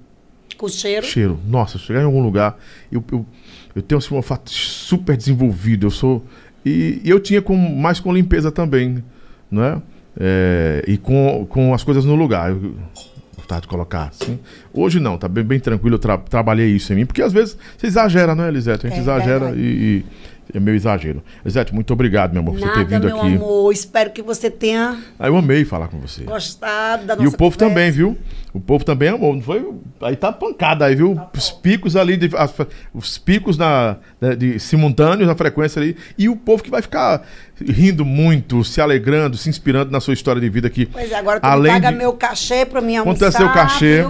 Com 0.58 0.68
cheiro. 0.68 1.06
Cheiro. 1.06 1.40
Nossa, 1.48 1.78
chegar 1.78 2.02
em 2.02 2.04
algum 2.04 2.22
lugar, 2.22 2.56
eu, 2.92 3.02
eu, 3.10 3.26
eu 3.74 3.82
tenho 3.82 3.98
assim, 3.98 4.12
um 4.14 4.18
olfato 4.18 4.50
super 4.50 5.16
desenvolvido. 5.16 5.86
Eu 5.86 5.90
sou. 5.90 6.22
E, 6.64 7.00
e 7.02 7.08
eu 7.10 7.18
tinha 7.18 7.40
com, 7.42 7.56
mais 7.56 7.98
com 7.98 8.12
limpeza 8.12 8.52
também, 8.52 9.02
não 9.50 9.64
é? 9.64 9.82
É, 10.20 10.84
e 10.86 10.98
com, 10.98 11.46
com 11.48 11.72
as 11.72 11.82
coisas 11.82 12.04
no 12.04 12.14
lugar. 12.14 12.50
Eu, 12.50 12.74
vontade 13.52 13.62
de 13.62 13.68
colocar 13.68 14.04
assim. 14.08 14.38
Hoje 14.72 14.98
não, 14.98 15.18
tá 15.18 15.28
bem, 15.28 15.44
bem 15.44 15.60
tranquilo. 15.60 15.96
Eu 15.96 15.98
tra- 15.98 16.16
trabalhei 16.18 16.68
isso 16.68 16.92
em 16.92 16.96
mim, 16.96 17.06
porque 17.06 17.20
às 17.22 17.32
vezes 17.32 17.56
você 17.76 17.86
exagera, 17.86 18.34
né, 18.34 18.48
Elisete? 18.48 18.86
A 18.86 18.88
gente 18.88 18.98
É 18.98 19.02
exagera 19.02 19.38
verdade. 19.46 19.60
e, 19.60 19.64
e 19.64 20.04
é 20.54 20.60
meu 20.60 20.74
exagero. 20.74 21.22
Elisete, 21.44 21.74
muito 21.74 21.92
obrigado, 21.92 22.32
meu 22.32 22.40
amor, 22.42 22.52
por 22.54 22.60
você 22.60 22.66
ter 22.66 22.76
Nada, 22.78 22.88
vindo 22.88 23.06
meu 23.06 23.16
aqui. 23.20 23.34
amor. 23.36 23.72
Espero 23.72 24.10
que 24.10 24.22
você 24.22 24.50
tenha 24.50 24.96
Ah, 25.18 25.26
eu 25.28 25.36
amei 25.36 25.64
falar 25.64 25.88
com 25.88 25.98
você. 25.98 26.24
gostado 26.24 27.06
da 27.06 27.14
nossa 27.16 27.24
E 27.24 27.28
o 27.28 27.32
povo 27.36 27.56
conversa. 27.56 27.58
também, 27.74 27.90
viu? 27.90 28.16
O 28.54 28.60
povo 28.60 28.84
também 28.84 29.08
amou, 29.08 29.34
não 29.34 29.40
foi? 29.40 29.66
Aí 30.02 30.14
tá 30.14 30.30
pancada 30.30 30.84
aí, 30.84 30.94
viu? 30.94 31.18
Os 31.34 31.50
picos 31.50 31.96
ali, 31.96 32.18
de- 32.18 32.36
as- 32.36 32.52
os 32.92 33.16
picos 33.16 33.56
na, 33.56 33.96
né, 34.20 34.36
de, 34.36 34.58
simultâneos 34.60 35.26
na 35.26 35.34
frequência 35.34 35.80
ali. 35.80 35.96
E 36.18 36.28
o 36.28 36.36
povo 36.36 36.62
que 36.62 36.70
vai 36.70 36.82
ficar 36.82 37.22
rindo 37.66 38.04
muito, 38.04 38.62
se 38.62 38.78
alegrando, 38.80 39.38
se 39.38 39.48
inspirando 39.48 39.90
na 39.90 40.00
sua 40.00 40.12
história 40.12 40.38
de 40.40 40.50
vida 40.50 40.66
aqui. 40.66 40.84
Pois 40.84 41.10
é, 41.10 41.14
agora 41.14 41.40
tu 41.40 41.44
Além 41.46 41.72
paga 41.72 41.90
de- 41.92 41.96
meu 41.96 42.12
cachê 42.12 42.66
pra 42.66 42.82
Quanto 42.82 42.98
almoçar. 42.98 43.26
é 43.28 43.30
seu 43.30 43.48
cachê? 43.50 44.04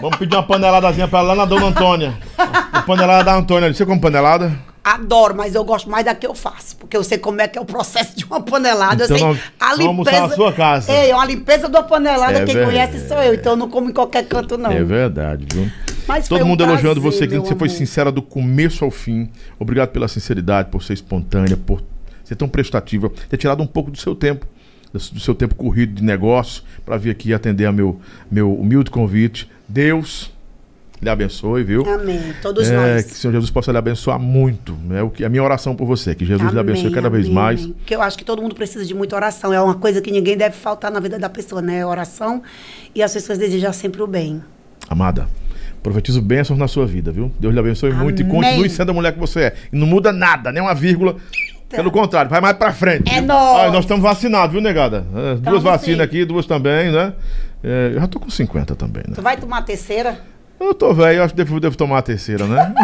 Vamos 0.00 0.16
pedir 0.18 0.34
uma 0.34 0.42
paneladazinha 0.46 1.06
pra 1.06 1.18
ela 1.18 1.28
lá 1.28 1.34
na 1.36 1.44
Dona 1.44 1.66
Antônia. 1.66 2.14
Uma 2.72 2.82
panelada 2.82 3.24
da 3.24 3.34
Antônia. 3.36 3.72
Você 3.74 3.84
come 3.84 4.00
panelada? 4.00 4.52
Adoro, 4.94 5.34
mas 5.36 5.54
eu 5.54 5.64
gosto 5.64 5.88
mais 5.88 6.04
da 6.04 6.14
que 6.14 6.26
eu 6.26 6.34
faço. 6.34 6.76
Porque 6.76 6.96
eu 6.96 7.04
sei 7.04 7.18
como 7.18 7.40
é 7.40 7.46
que 7.46 7.58
é 7.58 7.60
o 7.60 7.64
processo 7.64 8.16
de 8.16 8.24
uma 8.24 8.40
panelada. 8.40 9.04
Então 9.04 9.16
eu 9.16 9.34
sei 9.34 9.42
a 9.58 9.70
vamos 9.70 9.86
almoçar 9.86 10.20
na 10.22 10.34
sua 10.34 10.52
casa. 10.52 10.92
É, 10.92 11.14
uma 11.14 11.24
limpeza 11.24 11.68
de 11.68 11.76
uma 11.76 11.82
panelada, 11.82 12.38
É 12.38 12.44
quem 12.44 12.54
verdade. 12.54 12.90
conhece 12.90 13.08
sou 13.08 13.22
eu. 13.22 13.34
Então 13.34 13.52
eu 13.52 13.56
não 13.56 13.70
como 13.70 13.88
em 13.88 13.92
qualquer 13.92 14.26
canto, 14.26 14.58
não. 14.58 14.70
É 14.70 14.82
verdade, 14.82 15.46
viu? 15.52 15.70
Mas 16.08 16.26
Todo 16.26 16.42
um 16.42 16.46
mundo 16.48 16.64
elogiando 16.64 17.00
prazer, 17.00 17.18
você, 17.20 17.26
meu 17.26 17.42
que 17.42 17.48
você 17.48 17.54
foi 17.54 17.68
sincera 17.68 18.10
do 18.10 18.20
começo 18.20 18.84
ao 18.84 18.90
fim. 18.90 19.28
Obrigado 19.58 19.90
pela 19.90 20.08
sinceridade, 20.08 20.68
por 20.68 20.82
ser 20.82 20.94
espontânea, 20.94 21.56
por 21.56 21.82
ser 22.24 22.34
tão 22.34 22.48
prestativa, 22.48 23.10
ter 23.28 23.36
tirado 23.36 23.62
um 23.62 23.66
pouco 23.66 23.92
do 23.92 23.98
seu 23.98 24.14
tempo, 24.16 24.44
do 24.92 24.98
do 24.98 25.20
seu 25.20 25.36
tempo 25.36 25.54
corrido 25.54 25.94
de 25.94 26.02
negócio, 26.02 26.64
para 26.84 26.96
vir 26.96 27.10
aqui 27.10 27.32
atender 27.32 27.66
a 27.66 27.70
meu, 27.70 28.00
meu 28.28 28.52
humilde 28.52 28.90
convite. 28.90 29.48
Deus 29.68 30.32
lhe 31.00 31.08
abençoe, 31.08 31.62
viu? 31.64 31.82
Amém. 31.88 32.20
Todos 32.42 32.68
É, 32.68 32.76
nós. 32.94 33.06
que 33.06 33.12
o 33.12 33.14
Senhor 33.16 33.32
Jesus 33.32 33.50
possa 33.50 33.72
lhe 33.72 33.78
abençoar 33.78 34.18
muito. 34.18 34.76
É 34.92 35.02
o 35.02 35.08
que, 35.10 35.24
a 35.24 35.28
minha 35.28 35.42
oração 35.42 35.74
por 35.74 35.86
você, 35.86 36.14
que 36.14 36.24
Jesus 36.24 36.52
lhe 36.52 36.58
abençoe 36.58 36.82
Amém, 36.86 36.94
cada 36.94 37.08
vez 37.08 37.24
amém, 37.24 37.34
mais. 37.34 37.60
amém. 37.60 37.72
Porque 37.74 37.94
eu 37.94 38.02
acho 38.02 38.18
que 38.18 38.24
todo 38.24 38.42
mundo 38.42 38.54
precisa 38.54 38.84
de 38.84 38.94
muita 38.94 39.16
oração. 39.16 39.52
É 39.52 39.60
uma 39.60 39.74
coisa 39.74 40.00
que 40.00 40.10
ninguém 40.10 40.36
deve 40.36 40.54
faltar 40.56 40.90
na 40.90 41.00
vida 41.00 41.18
da 41.18 41.28
pessoa, 41.30 41.62
né? 41.62 41.84
Oração. 41.86 42.42
E 42.94 43.02
as 43.02 43.12
pessoas 43.12 43.38
desejam 43.38 43.72
sempre 43.72 44.02
o 44.02 44.06
bem. 44.06 44.42
Amada, 44.88 45.26
profetizo 45.82 46.20
bênçãos 46.20 46.58
na 46.58 46.68
sua 46.68 46.86
vida, 46.86 47.10
viu? 47.12 47.32
Deus 47.40 47.54
lhe 47.54 47.60
abençoe 47.60 47.92
muito 47.92 48.20
e 48.20 48.24
Amém. 48.24 48.34
continue 48.34 48.68
sendo 48.68 48.90
a 48.90 48.94
mulher 48.94 49.12
que 49.12 49.18
você 49.18 49.40
é. 49.40 49.54
E 49.72 49.76
não 49.76 49.86
muda 49.86 50.12
nada, 50.12 50.52
nem 50.52 50.62
uma 50.62 50.74
vírgula. 50.74 51.16
Pelo 51.70 51.90
contrário, 51.92 52.28
vai 52.28 52.40
mais 52.40 52.56
pra 52.56 52.72
frente. 52.72 53.08
É 53.14 53.20
nóis. 53.20 53.68
Ah, 53.68 53.70
nós 53.70 53.84
estamos 53.84 54.02
vacinados, 54.02 54.52
viu, 54.52 54.60
negada? 54.60 55.06
É, 55.14 55.34
duas 55.36 55.62
vacinas 55.62 55.98
sim. 55.98 56.02
aqui, 56.02 56.24
duas 56.24 56.44
também, 56.44 56.90
né? 56.90 57.12
É, 57.62 57.92
eu 57.94 58.00
já 58.00 58.08
tô 58.08 58.18
com 58.18 58.28
50 58.28 58.74
também, 58.74 59.04
né? 59.06 59.14
Tu 59.14 59.22
vai 59.22 59.36
tomar 59.36 59.58
a 59.58 59.62
terceira? 59.62 60.18
Eu 60.60 60.74
tô 60.74 60.92
velho, 60.92 61.22
acho 61.22 61.32
que 61.32 61.38
devo, 61.42 61.58
devo 61.58 61.74
tomar 61.76 61.98
a 61.98 62.02
terceira, 62.02 62.44
né? 62.46 62.74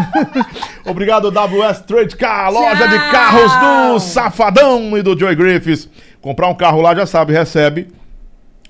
Obrigado, 0.87 1.31
WS 1.31 1.81
Trade 1.87 2.17
Car, 2.17 2.51
loja 2.51 2.89
de 2.89 2.99
Tchau. 2.99 3.11
carros 3.13 3.53
do 3.53 4.01
Safadão 4.01 4.97
e 4.97 5.03
do 5.03 5.19
Joy 5.19 5.35
Griffiths. 5.37 5.89
Comprar 6.21 6.49
um 6.49 6.55
carro 6.55 6.81
lá, 6.81 6.95
já 6.95 7.05
sabe, 7.05 7.33
recebe 7.35 7.89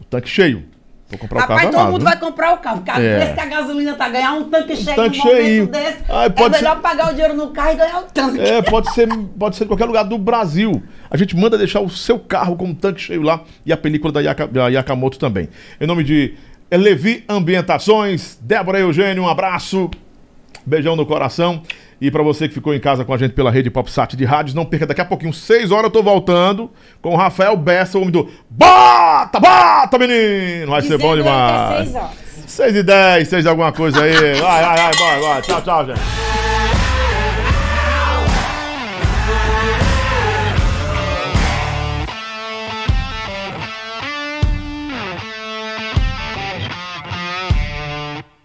o 0.01 0.05
tanque 0.05 0.29
cheio. 0.29 0.65
Vou 1.09 1.21
comprar 1.21 1.39
o 1.39 1.41
Rapaz, 1.43 1.61
carro 1.61 1.71
todo 1.71 1.79
amado, 1.81 1.93
mundo 1.93 2.01
viu? 2.01 2.09
vai 2.11 2.19
comprar 2.19 2.53
o 2.55 2.59
carro. 2.59 2.83
Cara, 2.83 3.01
É. 3.01 3.31
o 3.31 3.35
que 3.35 3.41
a 3.41 3.47
gasolina 3.47 3.95
tá 3.95 4.09
ganhando, 4.09 4.41
um 4.45 4.51
tanque 4.51 4.75
cheio 4.77 4.97
tanque 4.97 5.19
num 5.19 5.25
cheio. 5.25 5.67
desse. 5.69 5.99
Ai, 6.09 6.27
é 6.27 6.29
pode 6.31 6.57
melhor 6.57 6.75
ser- 6.75 6.83
pagar 6.83 7.07
o 7.07 7.11
dinheiro 7.15 7.35
no 7.35 7.49
carro 7.53 7.71
e 7.71 7.75
ganhar 7.77 7.99
o 8.01 8.03
tanque. 8.13 8.41
É, 8.41 8.61
pode 8.61 8.93
ser, 8.93 9.09
pode 9.39 9.55
ser 9.55 9.65
em 9.65 9.67
qualquer 9.69 9.85
lugar 9.85 10.03
do 10.03 10.19
Brasil. 10.19 10.83
A 11.09 11.17
gente 11.17 11.37
manda 11.37 11.57
deixar 11.57 11.79
o 11.81 11.89
seu 11.89 12.19
carro 12.19 12.57
com 12.57 12.65
um 12.65 12.75
tanque 12.75 13.01
cheio 13.01 13.23
lá 13.23 13.41
e 13.65 13.73
a 13.73 13.77
película 13.77 14.13
da, 14.13 14.21
Yaka, 14.21 14.49
da 14.49 14.67
Yakamoto 14.67 15.17
também. 15.17 15.49
Em 15.81 15.87
nome 15.87 16.03
de 16.03 16.35
Levi 16.71 17.25
Ambientações, 17.29 18.39
Débora 18.41 18.79
Eugênio, 18.81 19.23
um 19.23 19.29
abraço, 19.29 19.91
beijão 20.65 20.97
no 20.97 21.07
coração. 21.07 21.63
E 22.01 22.11
pra 22.11 22.23
você 22.23 22.47
que 22.47 22.55
ficou 22.55 22.75
em 22.75 22.81
casa 22.81 23.05
com 23.05 23.15
a 23.15 23.17
gente 23.17 23.33
pela 23.33 23.51
rede 23.51 23.71
PopSat 23.71 24.17
de 24.17 24.25
rádios, 24.25 24.55
não 24.55 24.67
perca 24.67 24.87
daqui 24.87 25.01
a 25.01 25.05
pouquinho, 25.05 25.33
6 25.33 25.71
horas 25.71 25.85
eu 25.85 25.91
tô 25.91 26.03
voltando 26.03 26.71
com 27.01 27.11
o 27.11 27.17
Rafael 27.17 27.57
Bessa, 27.57 27.97
o 27.97 28.03
homem 28.03 28.13
do 28.13 28.29
Bota, 28.51 29.41
bota, 29.41 29.99
menino! 29.99 30.71
Vai 30.71 30.83
ser 30.83 30.99
bom 30.99 31.15
é 31.15 31.17
demais. 31.17 31.89
seis 31.89 31.95
horas. 31.95 32.27
6 32.47 32.77
e 32.77 32.83
10, 32.83 33.29
6 33.29 33.47
alguma 33.47 33.73
coisa 33.73 34.03
aí. 34.03 34.35
Vai, 34.35 34.63
vai, 34.63 34.77
vai, 34.77 34.93
vai, 34.93 35.21
vai. 35.21 35.43
Tchau, 35.43 35.63
tchau, 35.63 35.87
gente. 35.87 36.46